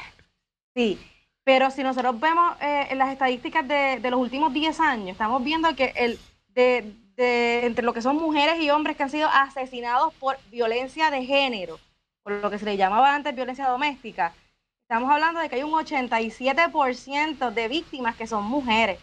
sí, 0.76 1.00
pero 1.44 1.70
si 1.70 1.84
nosotros 1.84 2.20
vemos 2.20 2.56
eh, 2.60 2.88
las 2.96 3.12
estadísticas 3.12 3.68
de, 3.68 4.00
los 4.10 4.20
últimos 4.20 4.52
10 4.52 4.80
años, 4.80 5.10
estamos 5.10 5.44
viendo 5.44 5.76
que 5.76 5.94
el 5.96 6.18
de, 6.48 6.96
entre 7.68 7.86
lo 7.86 7.94
que 7.94 8.02
son 8.02 8.16
mujeres 8.16 8.60
y 8.60 8.72
hombres 8.72 8.98
que 8.98 9.04
han 9.04 9.12
sido 9.12 9.30
asesinados 9.30 10.12
por 10.16 10.40
violencia 10.50 11.12
de 11.12 11.24
género, 11.26 11.80
por 12.24 12.34
lo 12.34 12.50
que 12.50 12.58
se 12.58 12.66
le 12.66 12.78
llamaba 12.78 13.14
antes 13.14 13.36
violencia 13.36 13.68
doméstica, 13.68 14.34
estamos 14.82 15.12
hablando 15.12 15.40
de 15.40 15.50
que 15.50 15.58
hay 15.58 15.64
un 15.64 15.72
87% 15.72 17.52
de 17.52 17.68
víctimas 17.68 18.16
que 18.16 18.26
son 18.26 18.44
mujeres. 18.44 19.00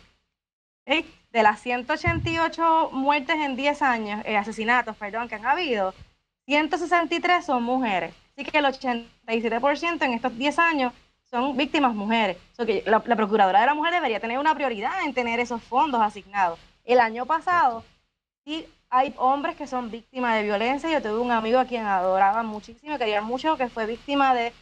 ¿okay? 0.85 1.07
De 1.33 1.43
las 1.43 1.61
188 1.61 2.91
muertes 2.93 3.37
en 3.37 3.57
10 3.57 3.83
años, 3.83 4.23
eh, 4.25 4.37
asesinatos, 4.37 4.97
perdón, 4.97 5.29
que 5.29 5.37
han 5.37 5.47
habido, 5.47 5.95
163 6.47 7.45
son 7.45 7.63
mujeres. 7.63 8.15
Así 8.37 8.45
que 8.45 8.59
el 8.59 8.65
87% 8.65 10.03
en 10.03 10.13
estos 10.15 10.37
10 10.37 10.59
años 10.59 10.93
son 11.31 11.57
víctimas 11.57 11.95
mujeres. 11.95 12.37
que 12.59 12.83
la, 12.87 13.01
Procuradora 13.01 13.61
de 13.61 13.67
la 13.67 13.75
Mujer 13.75 13.95
debería 13.95 14.19
tener 14.19 14.39
una 14.39 14.55
prioridad 14.55 15.05
en 15.05 15.15
tener 15.15 15.39
esos 15.39 15.63
fondos 15.63 16.01
asignados. 16.01 16.59
El 16.85 16.99
año 16.99 17.27
pasado, 17.27 17.85
sí 18.45 18.67
hay 18.89 19.15
hombres 19.17 19.55
que 19.55 19.69
son 19.69 19.91
víctimas 19.91 20.35
de 20.35 20.43
violencia. 20.43 20.91
Yo 20.91 21.01
tuve 21.01 21.21
un 21.21 21.31
amigo 21.31 21.61
a 21.61 21.67
quien 21.67 21.87
adoraba 21.87 22.43
muchísimo, 22.43 22.99
quería 22.99 23.21
mucho, 23.23 23.57
que 23.57 23.69
fue 23.69 23.87
víctima 23.87 24.35
de 24.35 24.53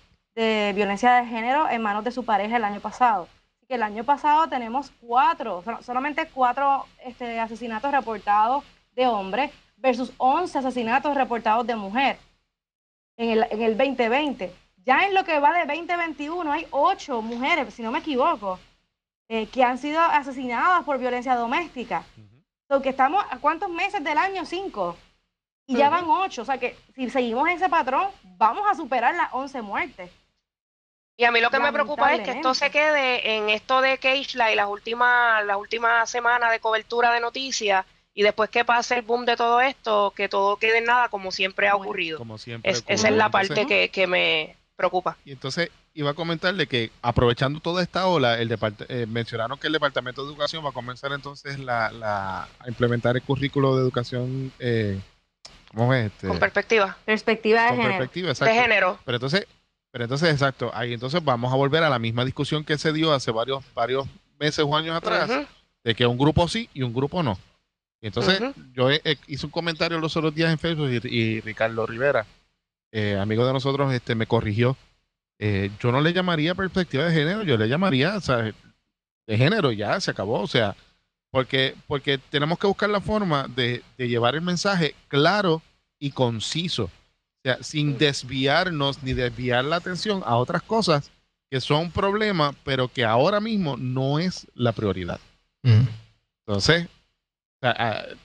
violencia 0.75 1.15
de 1.15 1.27
género 1.27 1.69
en 1.69 1.83
manos 1.83 2.05
de 2.05 2.13
su 2.13 2.25
pareja 2.25 2.59
el 2.59 2.65
año 2.65 2.81
pasado 2.81 3.27
que 3.69 3.75
el 3.75 3.83
año 3.83 4.03
pasado 4.03 4.49
tenemos 4.49 4.91
cuatro, 5.01 5.63
solamente 5.83 6.27
cuatro 6.33 6.87
este, 7.05 7.39
asesinatos 7.39 7.93
reportados 7.93 8.65
de 8.97 9.07
hombres 9.07 9.53
versus 9.77 10.13
11 10.17 10.59
asesinatos 10.59 11.15
reportados 11.15 11.67
de 11.67 11.77
mujer 11.77 12.19
en 13.19 13.31
el, 13.31 13.47
en 13.51 13.63
el 13.63 13.77
2020. 13.77 14.53
Ya 14.85 15.05
en 15.07 15.15
lo 15.15 15.23
que 15.23 15.39
va 15.39 15.53
de 15.53 15.67
2021 15.67 16.51
hay 16.51 16.67
ocho 16.71 17.21
mujeres, 17.21 17.75
si 17.75 17.83
no 17.83 17.91
me 17.91 17.99
equivoco, 17.99 18.59
eh, 19.29 19.47
que 19.49 19.63
han 19.63 19.77
sido 19.77 20.01
asesinadas 20.01 20.83
por 20.85 20.99
violencia 20.99 21.35
doméstica. 21.35 22.05
Uh 22.17 22.83
que 22.83 22.91
estamos 22.91 23.25
a 23.31 23.39
cuántos 23.39 23.71
meses 23.71 24.05
del 24.05 24.19
año? 24.19 24.45
Cinco. 24.45 24.95
Y 25.67 25.77
ya 25.77 25.89
van 25.89 26.05
ocho. 26.07 26.43
O 26.43 26.45
sea 26.45 26.59
que 26.59 26.77
si 26.95 27.09
seguimos 27.09 27.49
ese 27.49 27.69
patrón, 27.69 28.09
vamos 28.37 28.67
a 28.71 28.75
superar 28.75 29.15
las 29.15 29.33
11 29.33 29.63
muertes. 29.63 30.11
Y 31.21 31.25
a 31.25 31.33
mí 31.33 31.41
lo 31.41 31.51
que 31.51 31.59
me 31.59 31.73
preocupa 31.73 32.15
es 32.15 32.21
que 32.21 32.31
esto 32.31 32.55
se 32.55 32.71
quede 32.71 33.37
en 33.37 33.51
esto 33.51 33.81
de 33.81 33.99
Keishla 33.99 34.53
y 34.53 34.55
las 34.55 34.69
últimas, 34.69 35.45
las 35.45 35.57
últimas 35.57 36.09
semanas 36.09 36.53
de 36.53 36.61
cobertura 36.61 37.13
de 37.13 37.19
noticias 37.19 37.85
y 38.15 38.23
después 38.23 38.51
que 38.51 38.65
pase 38.65 38.95
el 38.95 39.03
boom 39.03 39.27
de 39.27 39.37
todo 39.37 39.61
esto, 39.61 40.13
que 40.15 40.29
todo 40.29 40.59
quede 40.59 40.79
en 40.79 40.85
nada 40.85 41.09
como 41.09 41.33
siempre 41.33 41.67
ha 41.67 41.75
ocurrido. 41.75 42.19
Como 42.19 42.39
siempre 42.39 42.71
esa 42.71 43.09
es 43.09 43.15
la 43.15 43.31
parte 43.31 43.67
que, 43.67 44.07
me 44.07 44.55
preocupa. 44.77 45.17
Y 45.25 45.33
entonces 45.33 45.71
iba 45.93 46.11
a 46.11 46.15
comentarle 46.15 46.69
que 46.69 46.93
aprovechando 47.03 47.59
toda 47.59 47.83
esta 47.83 48.07
ola, 48.07 48.39
el 48.39 48.57
eh, 48.89 49.07
mencionaron 49.09 49.59
que 49.59 49.67
el 49.67 49.73
Departamento 49.73 50.23
de 50.23 50.29
Educación 50.29 50.65
va 50.65 50.69
a 50.69 50.73
comenzar 50.73 51.11
entonces 51.13 51.59
la, 51.59 52.47
a 52.61 52.69
implementar 52.69 53.17
el 53.17 53.23
currículo 53.23 53.75
de 53.75 53.83
educación. 53.83 54.53
Eh, 54.61 55.01
¿Cómo 55.75 55.93
es? 55.95 56.13
Este? 56.13 56.29
Con 56.29 56.39
perspectiva. 56.39 56.97
Perspectiva 57.05 57.73
de 57.73 57.77
género. 57.77 58.09
de 58.09 58.55
género. 58.55 58.99
Pero 59.05 59.17
entonces 59.17 59.49
pero 59.91 60.05
entonces, 60.05 60.31
exacto, 60.31 60.71
ahí 60.75 60.93
entonces 60.93 61.25
vamos 61.25 61.53
a 61.53 61.57
volver 61.57 61.83
a 61.83 61.91
la 61.91 61.99
misma 61.99 62.25
discusión 62.25 62.65
que 62.65 62.79
se 62.79 62.93
dio 62.93 63.13
hace 63.13 63.31
varios, 63.31 63.65
varios 63.75 64.07
meses 64.39 64.65
o 64.67 64.77
años 64.77 64.97
atrás, 64.97 65.31
de 65.83 65.95
que 65.95 66.07
un 66.07 66.19
grupo 66.19 66.47
sí 66.49 66.69
y 66.75 66.83
un 66.83 66.93
grupo 66.93 67.23
no. 67.23 67.39
Y 68.01 68.07
entonces, 68.07 68.41
yo 68.75 68.91
hice 69.27 69.47
un 69.47 69.51
comentario 69.51 69.99
los 69.99 70.17
otros 70.17 70.35
días 70.35 70.53
en 70.53 70.59
Facebook 70.59 70.89
y, 71.05 71.41
Ricardo 71.41 71.87
Rivera, 71.87 72.27
eh, 72.93 73.19
amigo 73.19 73.47
de 73.47 73.53
nosotros, 73.53 73.93
este 73.93 74.15
me 74.15 74.27
corrigió. 74.27 74.77
Eh, 75.41 75.71
yo 75.81 75.91
no 75.91 76.01
le 76.01 76.13
llamaría 76.13 76.55
perspectiva 76.55 77.05
de 77.05 77.13
género, 77.13 77.43
yo 77.43 77.57
le 77.57 77.69
llamaría 77.69 78.17
o 78.17 78.21
sea, 78.21 78.53
de 79.27 79.37
género, 79.37 79.73
ya 79.73 80.01
se 80.01 80.11
acabó. 80.11 80.41
O 80.41 80.47
sea, 80.47 80.77
porque, 81.31 81.75
porque 81.87 82.19
tenemos 82.19 82.59
que 82.59 82.67
buscar 82.67 82.89
la 82.89 83.01
forma 83.01 83.49
de, 83.49 83.83
de 83.97 84.09
llevar 84.09 84.35
el 84.35 84.43
mensaje 84.43 84.95
claro 85.09 85.63
y 85.99 86.13
conciso 86.13 86.91
sin 87.61 87.97
desviarnos 87.99 89.03
ni 89.03 89.13
desviar 89.15 89.65
la 89.65 89.77
atención 89.77 90.23
a 90.27 90.37
otras 90.37 90.63
cosas 90.63 91.11
que 91.51 91.61
son 91.61 91.91
problemas, 91.91 92.55
pero 92.65 92.89
que 92.89 93.05
ahora 93.05 93.41
mismo 93.41 93.77
no 93.77 94.19
es 94.19 94.47
la 94.55 94.73
prioridad. 94.73 95.19
Ujú. 95.65 95.87
Entonces, 96.47 96.89
el 97.63 98.19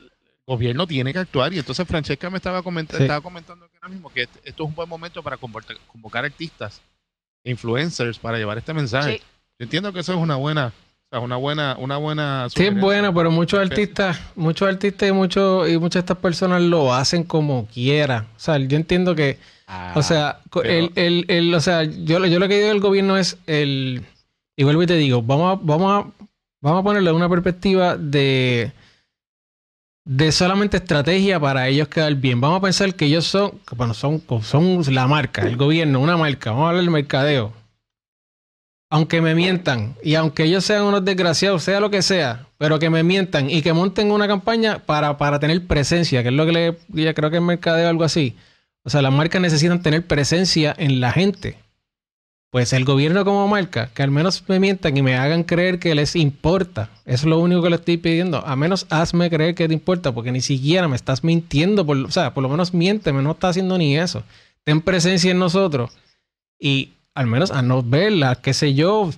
gobierno 0.45 0.85
tiene 0.87 1.13
que 1.13 1.19
actuar. 1.19 1.53
Y 1.53 1.59
entonces 1.59 1.87
Francesca 1.87 2.29
me 2.29 2.37
estaba, 2.37 2.61
comenta- 2.61 2.97
Sí. 2.97 3.03
estaba 3.03 3.21
comentando 3.21 3.67
que 3.69 3.77
ahora 3.77 3.89
mismo 3.89 4.09
que 4.11 4.23
este- 4.23 4.39
esto 4.43 4.63
es 4.63 4.69
un 4.69 4.75
buen 4.75 4.89
momento 4.89 5.23
para 5.23 5.37
convocar, 5.37 5.77
convocar 5.87 6.25
artistas, 6.25 6.81
e 7.45 7.51
influencers 7.51 8.19
para 8.19 8.37
llevar 8.37 8.57
este 8.57 8.73
mensaje. 8.73 9.17
Sí. 9.17 9.23
Yo 9.59 9.63
entiendo 9.65 9.91
que 9.93 9.99
eso 9.99 10.13
es 10.13 10.19
una 10.19 10.35
buena, 10.35 10.67
o 10.67 10.71
sea, 11.13 11.19
una 11.19 11.35
buena, 11.37 11.75
una 11.79 11.97
buena. 11.97 12.47
Sí, 12.49 12.63
es 12.65 12.79
bueno, 12.79 13.13
pero 13.13 13.31
muchos 13.31 13.59
artistas, 13.59 14.19
muchos 14.35 14.67
artistas 14.67 15.09
y 15.09 15.11
muchos 15.11 15.69
y 15.69 15.77
muchas 15.77 15.93
de 15.95 15.99
estas 15.99 16.17
personas 16.17 16.61
lo 16.61 16.93
hacen 16.93 17.23
como 17.23 17.65
quiera. 17.67 18.27
O 18.35 18.39
sea, 18.39 18.57
yo 18.57 18.75
entiendo 18.77 19.15
que, 19.15 19.37
Ah, 19.67 19.93
o 19.95 20.01
sea, 20.03 20.39
co- 20.49 20.61
pero- 20.61 20.73
el, 20.73 20.91
el, 20.95 21.25
el- 21.29 21.53
o 21.55 21.61
sea, 21.61 21.83
yo, 21.83 22.19
lo- 22.19 22.27
yo 22.27 22.37
lo 22.39 22.47
que 22.47 22.55
digo 22.57 22.67
del 22.67 22.79
gobierno 22.81 23.17
es 23.17 23.37
el, 23.47 24.03
y 24.57 24.63
vuelvo 24.63 24.83
y 24.83 24.87
te 24.87 24.95
digo, 24.97 25.21
vamos 25.21 25.57
a, 25.57 25.59
vamos 25.63 25.91
a, 26.05 26.25
vamos 26.61 26.79
a 26.81 26.83
ponerle 26.83 27.11
una 27.11 27.29
perspectiva 27.29 27.95
de, 27.95 28.71
de 30.05 30.31
solamente 30.33 30.77
estrategia 30.77 31.39
para 31.39 31.67
ellos 31.69 31.87
quedar 31.87 32.13
bien. 32.15 32.41
Vamos 32.41 32.57
a 32.59 32.61
pensar 32.61 32.93
que 32.93 33.05
ellos 33.05 33.25
son, 33.25 33.53
bueno, 33.75 33.93
son, 33.93 34.21
son 34.41 34.83
la 34.93 35.07
marca, 35.07 35.43
el 35.43 35.55
gobierno, 35.57 35.99
una 36.01 36.17
marca. 36.17 36.51
Vamos 36.51 36.65
a 36.65 36.69
hablar 36.69 36.83
del 36.83 36.91
mercadeo. 36.91 37.53
Aunque 38.93 39.21
me 39.21 39.33
mientan 39.33 39.95
y 40.03 40.13
aunque 40.13 40.43
ellos 40.43 40.63
sean 40.65 40.83
unos 40.83 41.03
desgraciados, 41.03 41.63
sea 41.63 41.79
lo 41.79 41.89
que 41.89 42.03
sea, 42.03 42.45
pero 42.59 42.77
que 42.77 42.91
me 42.91 43.01
mientan 43.01 43.49
y 43.49 43.63
que 43.63 43.73
monten 43.73 44.11
una 44.11 44.27
campaña 44.27 44.83
para, 44.85 45.17
para 45.17 45.39
tener 45.39 45.65
presencia, 45.65 46.21
que 46.21 46.29
es 46.29 46.35
lo 46.35 46.45
que 46.45 46.51
le 46.51 46.77
ya 46.89 47.15
creo 47.15 47.31
que 47.31 47.37
es 47.37 47.41
mercadeo 47.41 47.87
o 47.87 47.89
algo 47.89 48.03
así. 48.03 48.35
O 48.83 48.91
sea, 48.91 49.01
las 49.01 49.11
marcas 49.11 49.41
necesitan 49.41 49.81
tener 49.81 50.05
presencia 50.05 50.75
en 50.77 51.01
la 51.01 51.11
gente. 51.11 51.57
Pues 52.51 52.71
el 52.71 52.85
gobierno 52.85 53.25
como 53.25 53.47
marca, 53.47 53.89
que 53.95 54.03
al 54.03 54.11
menos 54.11 54.43
me 54.47 54.59
mientan 54.59 54.95
y 54.95 55.01
me 55.01 55.15
hagan 55.15 55.43
creer 55.43 55.79
que 55.79 55.95
les 55.95 56.15
importa. 56.15 56.91
Eso 57.05 57.15
es 57.15 57.25
lo 57.25 57.39
único 57.39 57.63
que 57.63 57.71
le 57.71 57.77
estoy 57.77 57.97
pidiendo. 57.97 58.45
A 58.45 58.55
menos 58.55 58.85
hazme 58.91 59.27
creer 59.31 59.55
que 59.55 59.67
te 59.67 59.73
importa, 59.73 60.11
porque 60.11 60.31
ni 60.31 60.41
siquiera 60.41 60.87
me 60.87 60.95
estás 60.95 61.23
mintiendo. 61.23 61.83
Por, 61.83 61.97
o 61.97 62.11
sea, 62.11 62.35
por 62.35 62.43
lo 62.43 62.49
menos 62.49 62.75
miénteme, 62.75 63.23
no 63.23 63.31
estás 63.31 63.49
haciendo 63.49 63.75
ni 63.79 63.97
eso. 63.97 64.21
Ten 64.63 64.81
presencia 64.81 65.31
en 65.31 65.39
nosotros. 65.39 65.89
Y 66.59 66.91
al 67.15 67.27
menos 67.27 67.51
a 67.51 67.61
no 67.61 67.83
verla, 67.83 68.35
qué 68.35 68.53
sé 68.53 68.73
yo, 68.73 69.09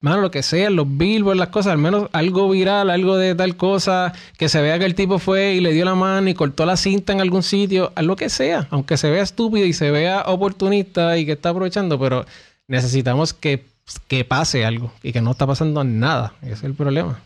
mano, 0.00 0.20
lo 0.20 0.30
que 0.30 0.42
sea, 0.42 0.70
los 0.70 0.86
billboards, 0.96 1.38
las 1.38 1.48
cosas, 1.48 1.72
al 1.72 1.78
menos 1.78 2.08
algo 2.12 2.48
viral, 2.48 2.90
algo 2.90 3.16
de 3.16 3.34
tal 3.34 3.56
cosa, 3.56 4.12
que 4.36 4.48
se 4.48 4.60
vea 4.60 4.78
que 4.78 4.84
el 4.84 4.94
tipo 4.94 5.18
fue 5.18 5.54
y 5.54 5.60
le 5.60 5.72
dio 5.72 5.84
la 5.84 5.94
mano 5.94 6.28
y 6.28 6.34
cortó 6.34 6.66
la 6.66 6.76
cinta 6.76 7.12
en 7.12 7.20
algún 7.20 7.42
sitio, 7.42 7.92
a 7.94 8.02
lo 8.02 8.16
que 8.16 8.28
sea, 8.28 8.68
aunque 8.70 8.96
se 8.96 9.10
vea 9.10 9.22
estúpido 9.22 9.66
y 9.66 9.72
se 9.72 9.90
vea 9.90 10.24
oportunista 10.26 11.16
y 11.16 11.26
que 11.26 11.32
está 11.32 11.50
aprovechando, 11.50 11.98
pero 11.98 12.26
necesitamos 12.68 13.32
que, 13.32 13.64
que 14.06 14.24
pase 14.24 14.64
algo 14.64 14.92
y 15.02 15.12
que 15.12 15.20
no 15.20 15.30
está 15.30 15.46
pasando 15.46 15.84
nada, 15.84 16.34
ese 16.42 16.52
es 16.52 16.64
el 16.64 16.74
problema. 16.74 17.20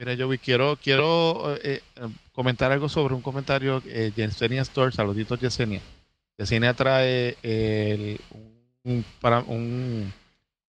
Mira, 0.00 0.14
yo 0.14 0.30
quiero, 0.42 0.78
quiero 0.82 1.56
eh, 1.56 1.82
eh, 1.96 2.08
comentar 2.32 2.72
algo 2.72 2.88
sobre 2.88 3.12
un 3.12 3.20
comentario. 3.20 3.82
Eh, 3.84 4.12
Yesenia 4.16 4.62
Store, 4.62 4.92
saluditos 4.92 5.38
Yesenia. 5.38 5.82
Yesenia 6.38 6.72
trae 6.72 7.36
el, 7.42 8.18
un, 8.84 9.04
para, 9.20 9.40
un, 9.40 10.12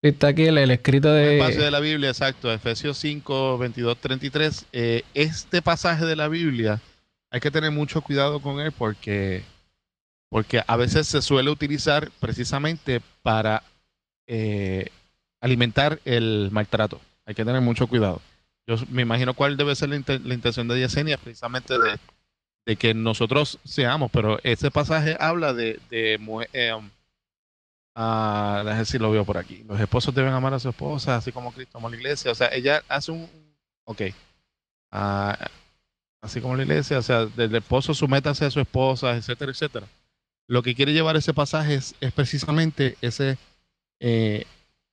Está 0.02 0.28
aquí 0.28 0.44
el, 0.46 0.58
el 0.58 0.70
escrito 0.70 1.08
un 1.08 1.14
de... 1.14 1.38
pasaje 1.38 1.62
de 1.62 1.70
la 1.70 1.80
Biblia, 1.80 2.08
exacto, 2.10 2.52
Efesios 2.52 2.98
5, 2.98 3.58
22, 3.58 3.98
33. 3.98 4.66
Eh, 4.72 5.02
este 5.14 5.62
pasaje 5.62 6.04
de 6.04 6.16
la 6.16 6.28
Biblia 6.28 6.80
hay 7.30 7.40
que 7.40 7.50
tener 7.50 7.70
mucho 7.70 8.02
cuidado 8.02 8.40
con 8.40 8.60
él 8.60 8.72
porque, 8.72 9.42
porque 10.28 10.62
a 10.66 10.76
veces 10.76 11.06
se 11.06 11.22
suele 11.22 11.50
utilizar 11.50 12.10
precisamente 12.20 13.00
para 13.22 13.62
eh, 14.26 14.88
alimentar 15.40 16.00
el 16.04 16.48
maltrato. 16.52 17.00
Hay 17.24 17.34
que 17.34 17.44
tener 17.44 17.60
mucho 17.60 17.86
cuidado. 17.86 18.20
Yo 18.66 18.76
me 18.90 19.02
imagino 19.02 19.34
cuál 19.34 19.56
debe 19.56 19.74
ser 19.76 19.88
la, 19.90 19.96
inten- 19.96 20.22
la 20.24 20.34
intención 20.34 20.66
de 20.68 20.78
Yesenia, 20.80 21.16
precisamente 21.16 21.78
de, 21.78 21.98
de 22.66 22.76
que 22.76 22.92
nosotros 22.94 23.58
seamos, 23.64 24.10
pero 24.12 24.38
ese 24.42 24.70
pasaje 24.70 25.16
habla 25.18 25.52
de, 25.52 25.78
eh, 25.90 26.18
ah, 27.94 28.62
ver 28.64 28.86
si 28.86 28.98
lo 28.98 29.10
veo 29.10 29.24
por 29.24 29.38
aquí. 29.38 29.64
Los 29.68 29.80
esposos 29.80 30.14
deben 30.14 30.32
amar 30.32 30.54
a 30.54 30.58
su 30.58 30.68
esposa, 30.68 31.16
así 31.16 31.32
como 31.32 31.52
Cristo 31.52 31.78
amó 31.78 31.88
a 31.88 31.90
la 31.90 31.96
iglesia. 31.96 32.30
O 32.30 32.34
sea, 32.34 32.48
ella 32.48 32.82
hace 32.88 33.12
un, 33.12 33.28
ok, 33.84 34.02
Ah, 34.92 35.50
así 36.20 36.40
como 36.40 36.54
la 36.54 36.62
iglesia, 36.64 36.98
o 36.98 37.02
sea, 37.02 37.24
del 37.24 37.54
esposo 37.54 37.94
sumétase 37.94 38.44
a 38.44 38.50
su 38.50 38.60
esposa, 38.60 39.16
etcétera, 39.16 39.50
etcétera. 39.50 39.88
Lo 40.46 40.62
que 40.62 40.74
quiere 40.74 40.92
llevar 40.92 41.16
ese 41.16 41.32
pasaje 41.32 41.74
es, 41.74 41.94
es 42.00 42.12
precisamente 42.12 42.96
ese, 43.00 43.38
eh, 44.00 44.44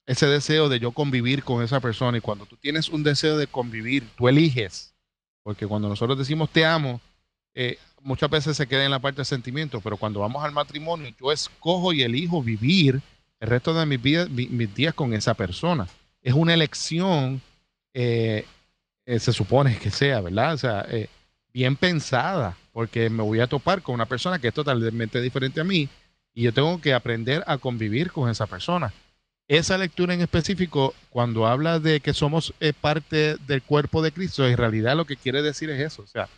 ese 0.06 0.28
deseo 0.28 0.70
de 0.70 0.80
yo 0.80 0.92
convivir 0.92 1.44
con 1.44 1.62
esa 1.64 1.82
persona. 1.82 2.18
Y 2.18 2.22
cuando 2.22 2.46
tú 2.46 2.56
tienes 2.56 2.88
un 2.90 3.04
deseo 3.04 3.38
de 3.38 3.48
convivir, 3.48 4.08
tú 4.16 4.30
eliges. 4.30 4.96
Porque 5.44 5.68
cuando 5.68 5.90
nosotros 5.90 6.18
decimos 6.18 6.50
te 6.50 6.66
amo, 6.66 7.02
eh, 7.54 7.78
muchas 8.02 8.30
veces 8.30 8.58
se 8.58 8.68
queda 8.68 8.86
en 8.86 8.92
la 8.92 9.00
parte 9.00 9.22
de 9.22 9.26
sentimiento, 9.26 9.82
pero 9.82 9.98
cuando 9.98 10.20
vamos 10.22 10.44
al 10.44 10.52
matrimonio, 10.52 11.14
yo 11.20 11.32
escojo 11.32 11.94
y 11.94 12.02
elijo 12.04 12.42
vivir 12.42 13.02
el 13.40 13.50
resto 13.50 13.74
de 13.74 13.86
mis, 13.86 14.00
mi- 14.30 14.48
mis 14.48 14.74
días 14.76 14.94
con 14.94 15.14
esa 15.14 15.34
persona. 15.34 15.88
Es 16.22 16.34
una 16.34 16.54
elección, 16.54 17.42
eh, 17.94 18.46
eh, 19.06 19.20
se 19.20 19.32
supone 19.34 19.78
que 19.78 19.92
sea, 19.92 20.22
¿verdad? 20.22 20.54
O 20.54 20.58
sea, 20.58 20.86
eh, 20.90 21.08
bien 21.54 21.76
pensada, 21.76 22.58
porque 22.74 23.10
me 23.10 23.24
voy 23.24 23.40
a 23.40 23.48
topar 23.48 23.82
con 23.82 23.96
una 23.96 24.06
persona 24.06 24.40
que 24.40 24.50
es 24.50 24.54
totalmente 24.54 25.22
diferente 25.22 25.62
a 25.62 25.64
mí 25.64 25.90
y 26.34 26.44
yo 26.44 26.54
tengo 26.54 26.80
que 26.80 26.94
aprender 26.94 27.44
a 27.48 27.58
convivir 27.58 28.12
con 28.12 28.30
esa 28.30 28.46
persona. 28.48 28.94
Esa 29.48 29.78
lectura 29.80 30.14
en 30.14 30.22
específico, 30.22 30.94
cuando 31.10 31.48
habla 31.48 31.80
de 31.80 32.02
que 32.02 32.14
somos 32.14 32.54
parte 32.82 33.36
del 33.48 33.64
cuerpo 33.64 34.02
de 34.04 34.12
Cristo, 34.12 34.48
en 34.48 34.58
realidad 34.58 34.96
lo 34.96 35.06
que 35.06 35.16
quiere 35.18 35.42
decir 35.42 35.72
es 35.72 35.80
eso, 35.82 36.04
o 36.04 36.08
sea, 36.08 36.30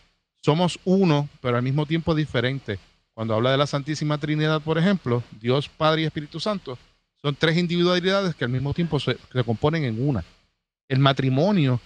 somos 0.41 0.79
uno, 0.85 1.29
pero 1.41 1.57
al 1.57 1.63
mismo 1.63 1.85
tiempo 1.85 2.15
diferente. 2.15 2.79
Cuando 3.13 3.35
habla 3.35 3.51
de 3.51 3.57
la 3.57 3.67
Santísima 3.67 4.17
Trinidad, 4.17 4.61
por 4.61 4.77
ejemplo, 4.77 5.21
Dios 5.39 5.69
Padre 5.69 6.01
y 6.01 6.05
Espíritu 6.05 6.39
Santo, 6.39 6.77
son 7.21 7.35
tres 7.35 7.57
individualidades 7.57 8.33
que 8.35 8.45
al 8.45 8.51
mismo 8.51 8.73
tiempo 8.73 8.99
se, 8.99 9.17
se 9.31 9.43
componen 9.43 9.83
en 9.83 10.07
una. 10.07 10.23
El 10.89 10.99
matrimonio 10.99 11.79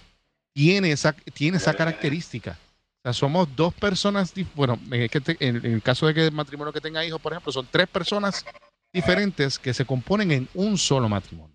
tiene 0.54 0.92
esa, 0.92 1.12
tiene 1.12 1.58
esa 1.58 1.74
característica. 1.74 2.52
O 2.98 3.00
sea, 3.02 3.12
somos 3.12 3.48
dos 3.54 3.74
personas, 3.74 4.32
bueno, 4.54 4.78
en 4.86 5.02
el, 5.02 5.10
que 5.10 5.20
te- 5.20 5.36
en- 5.40 5.56
en 5.56 5.72
el 5.74 5.82
caso 5.82 6.06
de 6.06 6.14
que 6.14 6.24
el 6.26 6.32
matrimonio 6.32 6.72
que 6.72 6.80
tenga 6.80 7.04
hijos, 7.04 7.20
por 7.20 7.32
ejemplo, 7.32 7.52
son 7.52 7.68
tres 7.70 7.86
personas 7.88 8.44
diferentes 8.92 9.58
que 9.58 9.74
se 9.74 9.84
componen 9.84 10.30
en 10.32 10.48
un 10.54 10.78
solo 10.78 11.08
matrimonio 11.08 11.54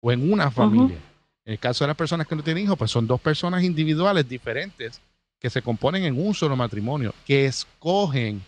o 0.00 0.12
en 0.12 0.30
una 0.30 0.50
familia. 0.50 0.98
En 1.44 1.52
el 1.54 1.58
caso 1.58 1.84
de 1.84 1.88
las 1.88 1.96
personas 1.96 2.26
que 2.26 2.36
no 2.36 2.42
tienen 2.44 2.64
hijos, 2.64 2.78
pues 2.78 2.90
son 2.90 3.06
dos 3.06 3.20
personas 3.20 3.64
individuales 3.64 4.28
diferentes 4.28 5.00
que 5.40 5.50
se 5.50 5.62
componen 5.62 6.04
en 6.04 6.20
un 6.24 6.34
solo 6.34 6.56
matrimonio, 6.56 7.14
que 7.26 7.46
escogen, 7.46 8.42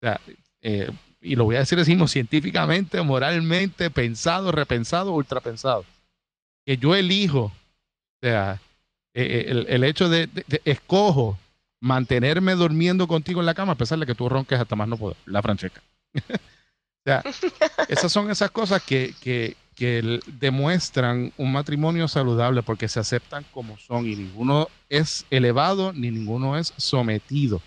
o 0.00 0.06
sea, 0.06 0.20
eh, 0.62 0.90
y 1.20 1.36
lo 1.36 1.44
voy 1.44 1.56
a 1.56 1.60
decir 1.60 1.78
mismo, 1.78 2.06
científicamente, 2.08 3.00
moralmente, 3.02 3.90
pensado, 3.90 4.52
repensado, 4.52 5.12
ultrapensado, 5.12 5.84
que 6.64 6.76
yo 6.76 6.94
elijo, 6.94 7.44
o 7.44 7.52
sea, 8.22 8.60
eh, 9.14 9.46
el, 9.48 9.66
el 9.68 9.84
hecho 9.84 10.08
de- 10.08 10.28
escojo 10.64 11.38
mantenerme 11.80 12.54
durmiendo 12.54 13.06
contigo 13.06 13.40
en 13.40 13.46
la 13.46 13.54
cama 13.54 13.72
a 13.72 13.76
pesar 13.76 13.98
de 13.98 14.06
que 14.06 14.14
tú 14.14 14.28
ronques 14.28 14.58
hasta 14.60 14.76
más 14.76 14.88
no 14.88 14.96
poder, 14.96 15.16
la 15.26 15.42
Francesca. 15.42 15.80
o 16.14 16.20
sea, 17.04 17.22
esas 17.88 18.12
son 18.12 18.30
esas 18.30 18.50
cosas 18.50 18.82
que, 18.82 19.14
que, 19.20 19.56
que 19.78 20.18
demuestran 20.40 21.32
un 21.36 21.52
matrimonio 21.52 22.08
saludable 22.08 22.62
porque 22.64 22.88
se 22.88 22.98
aceptan 22.98 23.44
como 23.52 23.78
son 23.78 24.06
y 24.06 24.16
ninguno 24.16 24.68
es 24.88 25.24
elevado 25.30 25.92
ni 25.92 26.10
ninguno 26.10 26.58
es 26.58 26.74
sometido. 26.76 27.62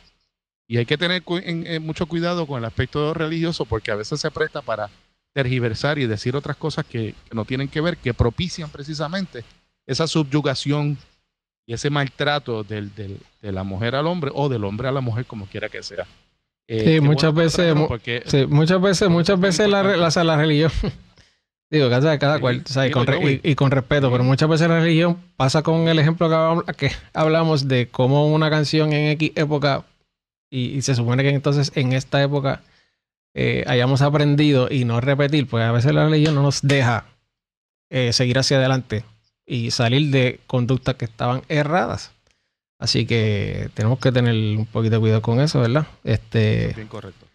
Y 0.67 0.77
hay 0.77 0.85
que 0.85 0.97
tener 0.97 1.23
cu- 1.23 1.37
en- 1.37 1.65
en 1.65 1.85
mucho 1.85 2.05
cuidado 2.05 2.45
con 2.45 2.59
el 2.59 2.65
aspecto 2.65 3.13
religioso 3.13 3.65
porque 3.65 3.91
a 3.91 3.95
veces 3.95 4.19
se 4.19 4.29
presta 4.29 4.61
para 4.61 4.89
tergiversar 5.33 5.99
y 5.99 6.05
decir 6.05 6.35
otras 6.35 6.57
cosas 6.57 6.85
que, 6.85 7.15
que 7.29 7.33
no 7.35 7.45
tienen 7.45 7.69
que 7.69 7.79
ver, 7.79 7.95
que 7.97 8.13
propician 8.13 8.69
precisamente 8.69 9.43
esa 9.87 10.05
subyugación 10.05 10.97
y 11.65 11.73
ese 11.73 11.89
maltrato 11.89 12.63
del, 12.63 12.93
del- 12.93 13.19
de 13.41 13.51
la 13.53 13.63
mujer 13.63 13.95
al 13.95 14.07
hombre 14.07 14.31
o 14.33 14.49
del 14.49 14.65
hombre 14.65 14.89
a 14.89 14.91
la 14.91 14.99
mujer, 15.01 15.25
como 15.25 15.45
quiera 15.45 15.69
que 15.69 15.81
sea. 15.81 16.05
Eh, 16.67 16.83
Sí, 16.95 16.99
muchas 17.01 17.33
veces 17.33 17.73
porque- 17.87 18.23
Sí, 18.25 18.45
muchas 18.47 18.81
veces, 18.81 19.09
muchas 19.09 19.39
veces 19.39 19.69
la, 19.69 19.81
la, 19.83 20.23
la 20.23 20.37
religión, 20.37 20.71
digo, 21.71 21.89
cada, 21.89 22.19
cada 22.19 22.35
Sí, 22.35 22.41
cual, 22.41 22.63
y, 22.67 22.79
digo, 22.81 22.93
con, 22.99 23.07
re- 23.07 23.17
Joey. 23.17 23.41
y- 23.43 23.51
y 23.51 23.55
con 23.55 23.71
respeto, 23.71 24.11
pero 24.11 24.23
muchas 24.23 24.49
veces 24.49 24.67
la 24.67 24.79
religión 24.81 25.17
pasa 25.37 25.61
con 25.63 25.87
el 25.87 25.97
ejemplo 25.99 26.29
que, 26.29 26.35
hablam- 26.35 26.75
que 26.75 26.91
hablamos 27.13 27.67
de 27.67 27.87
cómo 27.87 28.27
una 28.27 28.49
canción 28.49 28.93
en 28.93 29.09
X 29.11 29.31
época, 29.35 29.85
y, 30.49 30.77
y 30.77 30.81
se 30.81 30.95
supone 30.95 31.23
que 31.23 31.29
entonces 31.29 31.71
en 31.75 31.93
esta 31.93 32.21
época 32.21 32.61
eh, 33.33 33.63
hayamos 33.67 34.01
aprendido 34.01 34.67
y 34.69 34.83
no 34.85 34.99
repetir, 34.99 35.47
pues 35.47 35.63
a 35.63 35.71
veces 35.71 35.93
la 35.93 36.05
religión 36.09 36.35
no 36.35 36.41
nos 36.43 36.61
deja 36.61 37.05
eh, 37.89 38.11
seguir 38.13 38.37
hacia 38.37 38.57
adelante 38.57 39.05
y 39.45 39.71
salir 39.71 40.11
de 40.11 40.39
conductas 40.47 40.95
que 40.95 41.05
estaban 41.05 41.41
erradas. 41.47 42.11
Así 42.79 43.05
que 43.05 43.69
tenemos 43.75 43.99
que 43.99 44.11
tener 44.11 44.33
un 44.57 44.65
poquito 44.65 44.95
de 44.95 44.99
cuidado 45.01 45.21
con 45.21 45.39
eso, 45.39 45.61
¿verdad? 45.61 45.85
Este, 46.03 46.73
Bien 46.75 46.87
correcto. 46.87 47.25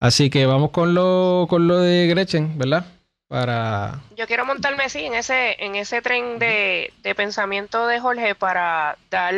Así 0.00 0.30
que 0.30 0.46
vamos 0.46 0.70
con 0.70 0.94
lo, 0.94 1.46
con 1.48 1.68
lo 1.68 1.78
de 1.78 2.06
Gretchen, 2.06 2.56
¿verdad? 2.58 2.86
Para... 3.28 4.00
Yo 4.16 4.26
quiero 4.26 4.44
montarme 4.44 4.88
sí 4.88 5.04
en 5.04 5.14
ese, 5.14 5.62
en 5.62 5.76
ese 5.76 6.02
tren 6.02 6.38
de, 6.38 6.92
de 7.02 7.14
pensamiento 7.14 7.86
de 7.86 8.00
Jorge 8.00 8.34
para 8.34 8.96
dar, 9.10 9.34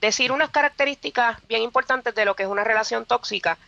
decir 0.00 0.32
unas 0.32 0.50
características 0.50 1.38
bien 1.48 1.62
importantes 1.62 2.14
de 2.14 2.24
lo 2.24 2.36
que 2.36 2.44
es 2.44 2.48
una 2.48 2.64
relación 2.64 3.04
tóxica. 3.04 3.58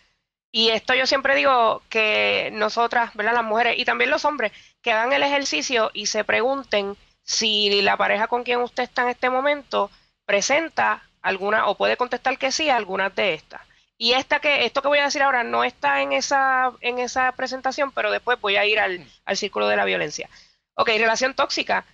Y 0.52 0.70
esto 0.70 0.94
yo 0.94 1.06
siempre 1.06 1.34
digo 1.34 1.82
que 1.88 2.50
nosotras, 2.52 3.12
¿verdad? 3.14 3.34
Las 3.34 3.44
mujeres 3.44 3.76
y 3.76 3.84
también 3.84 4.10
los 4.10 4.24
hombres, 4.24 4.52
que 4.80 4.92
hagan 4.92 5.12
el 5.12 5.24
ejercicio 5.24 5.90
y 5.92 6.06
se 6.06 6.22
pregunten 6.22 6.96
si 7.24 7.82
la 7.82 7.96
pareja 7.96 8.28
con 8.28 8.44
quien 8.44 8.60
usted 8.60 8.84
está 8.84 9.02
en 9.02 9.08
este 9.08 9.30
momento 9.30 9.90
presenta 10.24 11.02
alguna 11.22 11.66
o 11.66 11.76
puede 11.76 11.96
contestar 11.96 12.38
que 12.38 12.52
sí 12.52 12.70
a 12.70 12.76
algunas 12.76 13.14
de 13.16 13.34
estas. 13.34 13.62
Y 14.04 14.12
esta 14.12 14.38
que, 14.38 14.66
esto 14.66 14.82
que 14.82 14.88
voy 14.88 14.98
a 14.98 15.04
decir 15.04 15.22
ahora 15.22 15.44
no 15.44 15.64
está 15.64 16.02
en 16.02 16.12
esa, 16.12 16.72
en 16.82 16.98
esa 16.98 17.32
presentación, 17.32 17.90
pero 17.90 18.10
después 18.10 18.38
voy 18.38 18.56
a 18.56 18.66
ir 18.66 18.78
al, 18.78 19.02
al 19.24 19.36
círculo 19.38 19.66
de 19.66 19.76
la 19.76 19.86
violencia. 19.86 20.28
Ok, 20.74 20.88
relación 20.88 21.32
tóxica. 21.32 21.86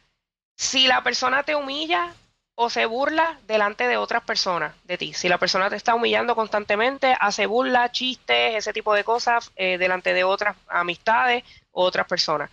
Si 0.56 0.88
la 0.88 1.04
persona 1.04 1.44
te 1.44 1.54
humilla 1.54 2.12
o 2.56 2.68
se 2.68 2.84
burla 2.86 3.38
delante 3.46 3.86
de 3.86 3.96
otras 3.96 4.24
personas 4.24 4.74
de 4.82 4.98
ti. 4.98 5.14
Si 5.14 5.28
la 5.28 5.38
persona 5.38 5.70
te 5.70 5.76
está 5.76 5.94
humillando 5.94 6.34
constantemente, 6.34 7.16
hace 7.20 7.46
burla, 7.46 7.92
chistes, 7.92 8.56
ese 8.56 8.72
tipo 8.72 8.92
de 8.92 9.04
cosas 9.04 9.52
eh, 9.54 9.78
delante 9.78 10.12
de 10.12 10.24
otras 10.24 10.56
amistades 10.66 11.44
o 11.70 11.84
otras 11.84 12.08
personas. 12.08 12.50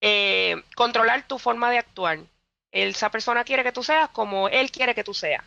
Eh, 0.00 0.54
controlar 0.76 1.26
tu 1.26 1.40
forma 1.40 1.68
de 1.72 1.78
actuar. 1.78 2.20
Esa 2.70 3.10
persona 3.10 3.42
quiere 3.42 3.64
que 3.64 3.72
tú 3.72 3.82
seas 3.82 4.08
como 4.10 4.48
él 4.48 4.70
quiere 4.70 4.94
que 4.94 5.02
tú 5.02 5.14
seas. 5.14 5.42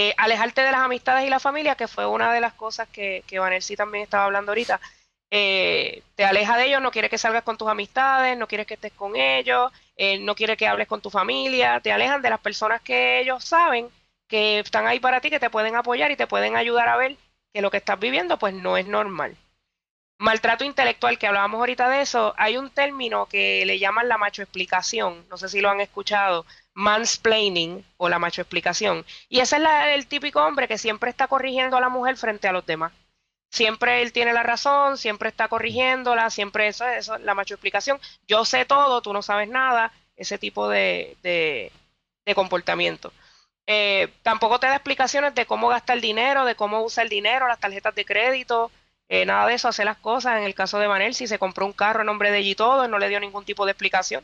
Eh, 0.00 0.14
alejarte 0.16 0.60
de 0.60 0.70
las 0.70 0.82
amistades 0.82 1.26
y 1.26 1.28
la 1.28 1.40
familia, 1.40 1.74
que 1.74 1.88
fue 1.88 2.06
una 2.06 2.32
de 2.32 2.40
las 2.40 2.52
cosas 2.52 2.88
que, 2.88 3.24
que 3.26 3.40
Vanessa 3.40 3.74
también 3.74 4.04
estaba 4.04 4.26
hablando 4.26 4.52
ahorita. 4.52 4.80
Eh, 5.28 6.04
te 6.14 6.24
aleja 6.24 6.56
de 6.56 6.66
ellos, 6.66 6.80
no 6.80 6.92
quiere 6.92 7.10
que 7.10 7.18
salgas 7.18 7.42
con 7.42 7.58
tus 7.58 7.66
amistades, 7.66 8.38
no 8.38 8.46
quiere 8.46 8.64
que 8.64 8.74
estés 8.74 8.92
con 8.92 9.16
ellos, 9.16 9.72
eh, 9.96 10.20
no 10.20 10.36
quiere 10.36 10.56
que 10.56 10.68
hables 10.68 10.86
con 10.86 11.00
tu 11.00 11.10
familia, 11.10 11.80
te 11.80 11.90
alejan 11.90 12.22
de 12.22 12.30
las 12.30 12.38
personas 12.38 12.80
que 12.80 13.18
ellos 13.18 13.42
saben 13.42 13.88
que 14.28 14.60
están 14.60 14.86
ahí 14.86 15.00
para 15.00 15.20
ti, 15.20 15.30
que 15.30 15.40
te 15.40 15.50
pueden 15.50 15.74
apoyar 15.74 16.12
y 16.12 16.16
te 16.16 16.28
pueden 16.28 16.54
ayudar 16.54 16.88
a 16.88 16.96
ver 16.96 17.16
que 17.52 17.60
lo 17.60 17.72
que 17.72 17.78
estás 17.78 17.98
viviendo 17.98 18.38
pues 18.38 18.54
no 18.54 18.76
es 18.76 18.86
normal. 18.86 19.36
Maltrato 20.20 20.62
intelectual, 20.62 21.18
que 21.18 21.26
hablábamos 21.26 21.58
ahorita 21.58 21.88
de 21.88 22.02
eso, 22.02 22.34
hay 22.36 22.56
un 22.56 22.70
término 22.70 23.26
que 23.26 23.64
le 23.66 23.80
llaman 23.80 24.08
la 24.08 24.16
macho 24.16 24.42
explicación, 24.42 25.26
no 25.28 25.36
sé 25.38 25.48
si 25.48 25.60
lo 25.60 25.70
han 25.70 25.80
escuchado, 25.80 26.46
mansplaining 26.78 27.84
o 27.96 28.08
la 28.08 28.20
macho 28.20 28.40
explicación. 28.40 29.04
Y 29.28 29.40
ese 29.40 29.56
es 29.56 29.62
el 29.94 30.06
típico 30.06 30.40
hombre 30.40 30.68
que 30.68 30.78
siempre 30.78 31.10
está 31.10 31.26
corrigiendo 31.26 31.76
a 31.76 31.80
la 31.80 31.88
mujer 31.88 32.16
frente 32.16 32.46
a 32.46 32.52
los 32.52 32.64
demás. 32.64 32.92
Siempre 33.50 34.02
él 34.02 34.12
tiene 34.12 34.32
la 34.32 34.44
razón, 34.44 34.96
siempre 34.96 35.28
está 35.28 35.48
corrigiéndola, 35.48 36.30
siempre 36.30 36.68
eso, 36.68 36.86
eso 36.86 37.16
es 37.16 37.22
la 37.22 37.34
macho 37.34 37.54
explicación. 37.54 37.98
Yo 38.28 38.44
sé 38.44 38.64
todo, 38.64 39.02
tú 39.02 39.12
no 39.12 39.22
sabes 39.22 39.48
nada, 39.48 39.92
ese 40.16 40.38
tipo 40.38 40.68
de, 40.68 41.16
de, 41.22 41.72
comportamiento. 42.34 43.12
Eh, 43.66 44.08
tampoco 44.22 44.60
te 44.60 44.68
da 44.68 44.76
explicaciones 44.76 45.34
de 45.34 45.46
cómo 45.46 45.68
gasta 45.68 45.94
el 45.94 46.00
dinero, 46.00 46.44
de 46.44 46.54
cómo 46.54 46.82
usa 46.84 47.02
el 47.02 47.08
dinero, 47.08 47.48
las 47.48 47.58
tarjetas 47.58 47.94
de 47.96 48.04
crédito, 48.04 48.70
eh, 49.08 49.26
nada 49.26 49.48
de 49.48 49.54
eso, 49.54 49.66
hace 49.66 49.84
las 49.84 49.96
cosas. 49.98 50.38
En 50.38 50.44
el 50.44 50.54
caso 50.54 50.78
de 50.78 50.86
Manel, 50.86 51.14
si 51.14 51.26
se 51.26 51.40
compró 51.40 51.66
un 51.66 51.72
carro 51.72 52.00
en 52.00 52.06
nombre 52.06 52.30
de 52.30 52.38
ella 52.38 52.50
y 52.50 52.54
todo, 52.54 52.86
no 52.86 52.98
le 53.00 53.08
dio 53.08 53.18
ningún 53.18 53.44
tipo 53.44 53.66
de 53.66 53.72
explicación 53.72 54.22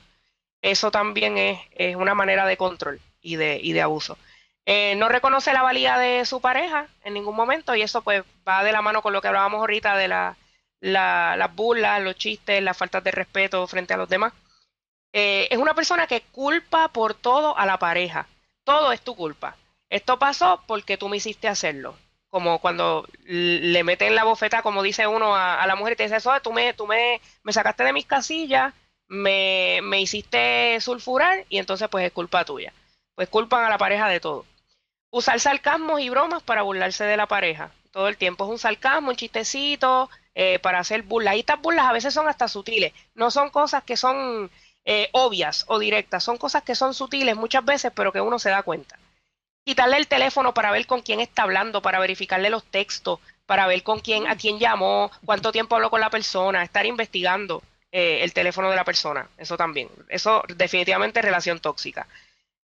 eso 0.64 0.90
también 0.90 1.36
es, 1.36 1.60
es 1.72 1.94
una 1.94 2.14
manera 2.14 2.46
de 2.46 2.56
control 2.56 2.98
y 3.20 3.36
de, 3.36 3.60
y 3.62 3.74
de 3.74 3.82
abuso. 3.82 4.16
Eh, 4.64 4.94
no 4.96 5.10
reconoce 5.10 5.52
la 5.52 5.62
valía 5.62 5.98
de 5.98 6.24
su 6.24 6.40
pareja 6.40 6.88
en 7.04 7.12
ningún 7.12 7.36
momento 7.36 7.74
y 7.74 7.82
eso 7.82 8.00
pues 8.00 8.24
va 8.48 8.64
de 8.64 8.72
la 8.72 8.80
mano 8.80 9.02
con 9.02 9.12
lo 9.12 9.20
que 9.20 9.28
hablábamos 9.28 9.60
ahorita 9.60 9.94
de 9.94 10.08
la, 10.08 10.36
las 10.80 11.54
burlas, 11.54 12.02
los 12.02 12.16
chistes, 12.16 12.62
las 12.62 12.78
faltas 12.78 13.04
de 13.04 13.10
respeto 13.10 13.66
frente 13.66 13.92
a 13.92 13.98
los 13.98 14.08
demás. 14.08 14.32
Eh, 15.12 15.48
es 15.50 15.58
una 15.58 15.74
persona 15.74 16.06
que 16.06 16.22
culpa 16.22 16.88
por 16.88 17.12
todo 17.12 17.56
a 17.58 17.66
la 17.66 17.78
pareja. 17.78 18.26
Todo 18.64 18.90
es 18.90 19.02
tu 19.02 19.14
culpa. 19.14 19.56
Esto 19.90 20.18
pasó 20.18 20.62
porque 20.66 20.96
tú 20.96 21.10
me 21.10 21.18
hiciste 21.18 21.46
hacerlo. 21.46 21.94
Como 22.30 22.58
cuando 22.58 23.06
le 23.24 23.84
meten 23.84 24.14
la 24.14 24.24
bofeta, 24.24 24.62
como 24.62 24.82
dice 24.82 25.06
uno 25.06 25.36
a, 25.36 25.64
la 25.66 25.76
mujer 25.76 25.92
y 25.92 25.96
te 25.96 26.02
dice, 26.04 26.16
eso, 26.16 26.32
tú 26.42 26.54
me, 26.54 26.72
tú 26.72 26.86
me, 26.86 27.20
me 27.42 27.52
sacaste 27.52 27.84
de 27.84 27.92
mis 27.92 28.06
casillas, 28.06 28.72
me, 29.08 29.80
me 29.82 30.00
hiciste 30.00 30.80
sulfurar 30.80 31.44
y 31.48 31.58
entonces 31.58 31.88
pues 31.88 32.04
es 32.06 32.12
culpa 32.12 32.44
tuya. 32.44 32.72
Pues 33.14 33.28
culpan 33.28 33.64
a 33.64 33.70
la 33.70 33.78
pareja 33.78 34.08
de 34.08 34.20
todo. 34.20 34.44
Usar 35.10 35.38
sarcasmos 35.38 36.00
y 36.00 36.08
bromas 36.08 36.42
para 36.42 36.62
burlarse 36.62 37.04
de 37.04 37.16
la 37.16 37.26
pareja. 37.26 37.70
Todo 37.92 38.08
el 38.08 38.16
tiempo 38.16 38.44
es 38.44 38.50
un 38.50 38.58
sarcasmo, 38.58 39.10
un 39.10 39.16
chistecito, 39.16 40.10
eh, 40.34 40.58
para 40.58 40.80
hacer 40.80 41.02
burlas. 41.02 41.36
Y 41.36 41.40
estas 41.40 41.60
burlas 41.60 41.86
a 41.86 41.92
veces 41.92 42.12
son 42.12 42.26
hasta 42.26 42.48
sutiles. 42.48 42.92
No 43.14 43.30
son 43.30 43.50
cosas 43.50 43.84
que 43.84 43.96
son 43.96 44.50
eh, 44.84 45.08
obvias 45.12 45.64
o 45.68 45.78
directas. 45.78 46.24
Son 46.24 46.36
cosas 46.36 46.64
que 46.64 46.74
son 46.74 46.92
sutiles 46.92 47.36
muchas 47.36 47.64
veces, 47.64 47.92
pero 47.94 48.12
que 48.12 48.20
uno 48.20 48.40
se 48.40 48.50
da 48.50 48.64
cuenta. 48.64 48.98
Quitarle 49.64 49.96
el 49.96 50.08
teléfono 50.08 50.52
para 50.52 50.72
ver 50.72 50.86
con 50.86 51.02
quién 51.02 51.20
está 51.20 51.44
hablando, 51.44 51.80
para 51.80 52.00
verificarle 52.00 52.50
los 52.50 52.64
textos, 52.64 53.20
para 53.46 53.66
ver 53.66 53.82
con 53.84 54.00
quién, 54.00 54.26
a 54.26 54.36
quién 54.36 54.58
llamó, 54.58 55.10
cuánto 55.24 55.52
tiempo 55.52 55.76
habló 55.76 55.88
con 55.88 56.00
la 56.00 56.10
persona, 56.10 56.62
estar 56.64 56.84
investigando. 56.84 57.62
Eh, 57.96 58.24
el 58.24 58.32
teléfono 58.32 58.70
de 58.70 58.74
la 58.74 58.82
persona. 58.82 59.28
Eso 59.38 59.56
también. 59.56 59.88
Eso 60.08 60.42
definitivamente 60.56 61.20
es 61.20 61.24
relación 61.24 61.60
tóxica. 61.60 62.08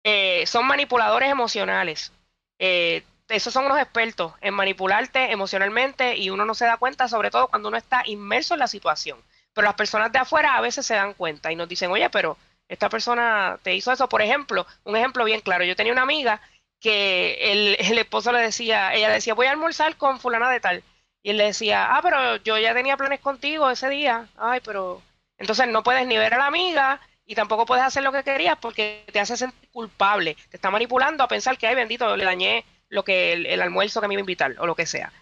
Eh, 0.03 0.43
son 0.47 0.65
manipuladores 0.65 1.29
emocionales. 1.29 2.11
Eh, 2.57 3.03
esos 3.27 3.53
son 3.53 3.65
unos 3.65 3.77
expertos 3.77 4.33
en 4.41 4.55
manipularte 4.55 5.31
emocionalmente 5.31 6.17
y 6.17 6.31
uno 6.31 6.45
no 6.45 6.55
se 6.55 6.65
da 6.65 6.77
cuenta, 6.77 7.07
sobre 7.07 7.29
todo 7.29 7.47
cuando 7.47 7.67
uno 7.67 7.77
está 7.77 8.01
inmerso 8.07 8.55
en 8.55 8.61
la 8.61 8.67
situación. 8.67 9.19
Pero 9.53 9.65
las 9.65 9.75
personas 9.75 10.11
de 10.11 10.17
afuera 10.17 10.57
a 10.57 10.61
veces 10.61 10.87
se 10.87 10.95
dan 10.95 11.13
cuenta 11.13 11.51
y 11.51 11.55
nos 11.55 11.69
dicen, 11.69 11.91
oye, 11.91 12.09
pero 12.09 12.35
esta 12.67 12.89
persona 12.89 13.59
te 13.61 13.75
hizo 13.75 13.91
eso. 13.91 14.09
Por 14.09 14.23
ejemplo, 14.23 14.65
un 14.83 14.97
ejemplo 14.97 15.25
bien 15.25 15.41
claro. 15.41 15.63
Yo 15.63 15.75
tenía 15.75 15.93
una 15.93 16.01
amiga 16.01 16.41
que 16.79 17.51
el, 17.51 17.77
el 17.77 17.99
esposo 17.99 18.31
le 18.31 18.39
decía, 18.39 18.95
ella 18.95 19.09
decía, 19.09 19.35
voy 19.35 19.45
a 19.45 19.51
almorzar 19.51 19.95
con 19.95 20.19
fulana 20.19 20.49
de 20.49 20.59
tal. 20.59 20.83
Y 21.21 21.29
él 21.29 21.37
le 21.37 21.43
decía, 21.45 21.95
ah, 21.95 22.01
pero 22.01 22.37
yo 22.37 22.57
ya 22.57 22.73
tenía 22.73 22.97
planes 22.97 23.19
contigo 23.19 23.69
ese 23.69 23.89
día. 23.89 24.27
Ay, 24.35 24.59
pero 24.65 25.03
entonces 25.39 25.67
no 25.69 25.83
puedes 25.83 26.05
ni 26.05 26.17
ver 26.17 26.33
a 26.33 26.37
la 26.37 26.47
amiga 26.47 26.99
y 27.25 27.33
tampoco 27.33 27.65
puedes 27.65 27.83
hacer 27.83 28.03
lo 28.03 28.11
que 28.11 28.23
querías 28.23 28.57
porque 28.57 29.05
te 29.11 29.19
hace 29.19 29.37
sentir 29.37 29.69
culpable. 29.71 30.35
Te 30.49 30.57
está 30.57 30.69
manipulando 30.69 31.23
a 31.23 31.27
pensar 31.27 31.57
que, 31.57 31.67
ay, 31.67 31.75
bendito, 31.75 32.15
le 32.17 32.25
dañé 32.25 32.65
lo 32.89 33.03
que 33.03 33.33
el, 33.33 33.61
almuerzo 33.61 34.01
que 34.01 34.07
me 34.07 34.15
iba 34.15 34.19
a 34.19 34.21
invitar 34.21 34.55
o 34.59 34.65
lo 34.65 34.75
que 34.75 34.85
sea. 34.85 35.13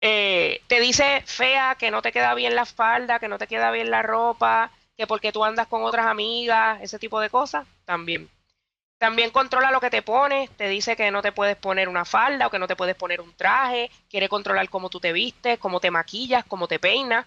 Eh, 0.00 0.62
te 0.68 0.80
dice 0.80 1.22
fea 1.26 1.74
que 1.74 1.90
no 1.90 2.00
te 2.00 2.12
queda 2.12 2.34
bien 2.34 2.54
la 2.54 2.64
falda, 2.64 3.18
que 3.18 3.28
no 3.28 3.38
te 3.38 3.46
queda 3.46 3.70
bien 3.70 3.90
la 3.90 4.02
ropa, 4.02 4.70
que 4.96 5.06
porque 5.06 5.32
tú 5.32 5.44
andas 5.44 5.66
con 5.66 5.82
otras 5.82 6.06
amigas, 6.06 6.80
ese 6.80 6.98
tipo 6.98 7.20
de 7.20 7.28
cosas, 7.28 7.66
también. 7.84 8.28
También 8.96 9.30
controla 9.30 9.70
lo 9.70 9.80
que 9.80 9.90
te 9.90 10.02
pones, 10.02 10.50
te 10.50 10.68
dice 10.68 10.96
que 10.96 11.10
no 11.10 11.22
te 11.22 11.32
puedes 11.32 11.56
poner 11.56 11.88
una 11.88 12.04
falda 12.04 12.46
o 12.46 12.50
que 12.50 12.58
no 12.58 12.66
te 12.66 12.76
puedes 12.76 12.96
poner 12.96 13.20
un 13.20 13.34
traje, 13.34 13.90
quiere 14.08 14.28
controlar 14.28 14.68
cómo 14.70 14.90
tú 14.90 14.98
te 14.98 15.12
vistes, 15.12 15.58
cómo 15.58 15.78
te 15.78 15.90
maquillas, 15.90 16.44
cómo 16.44 16.68
te 16.68 16.78
peinas 16.78 17.26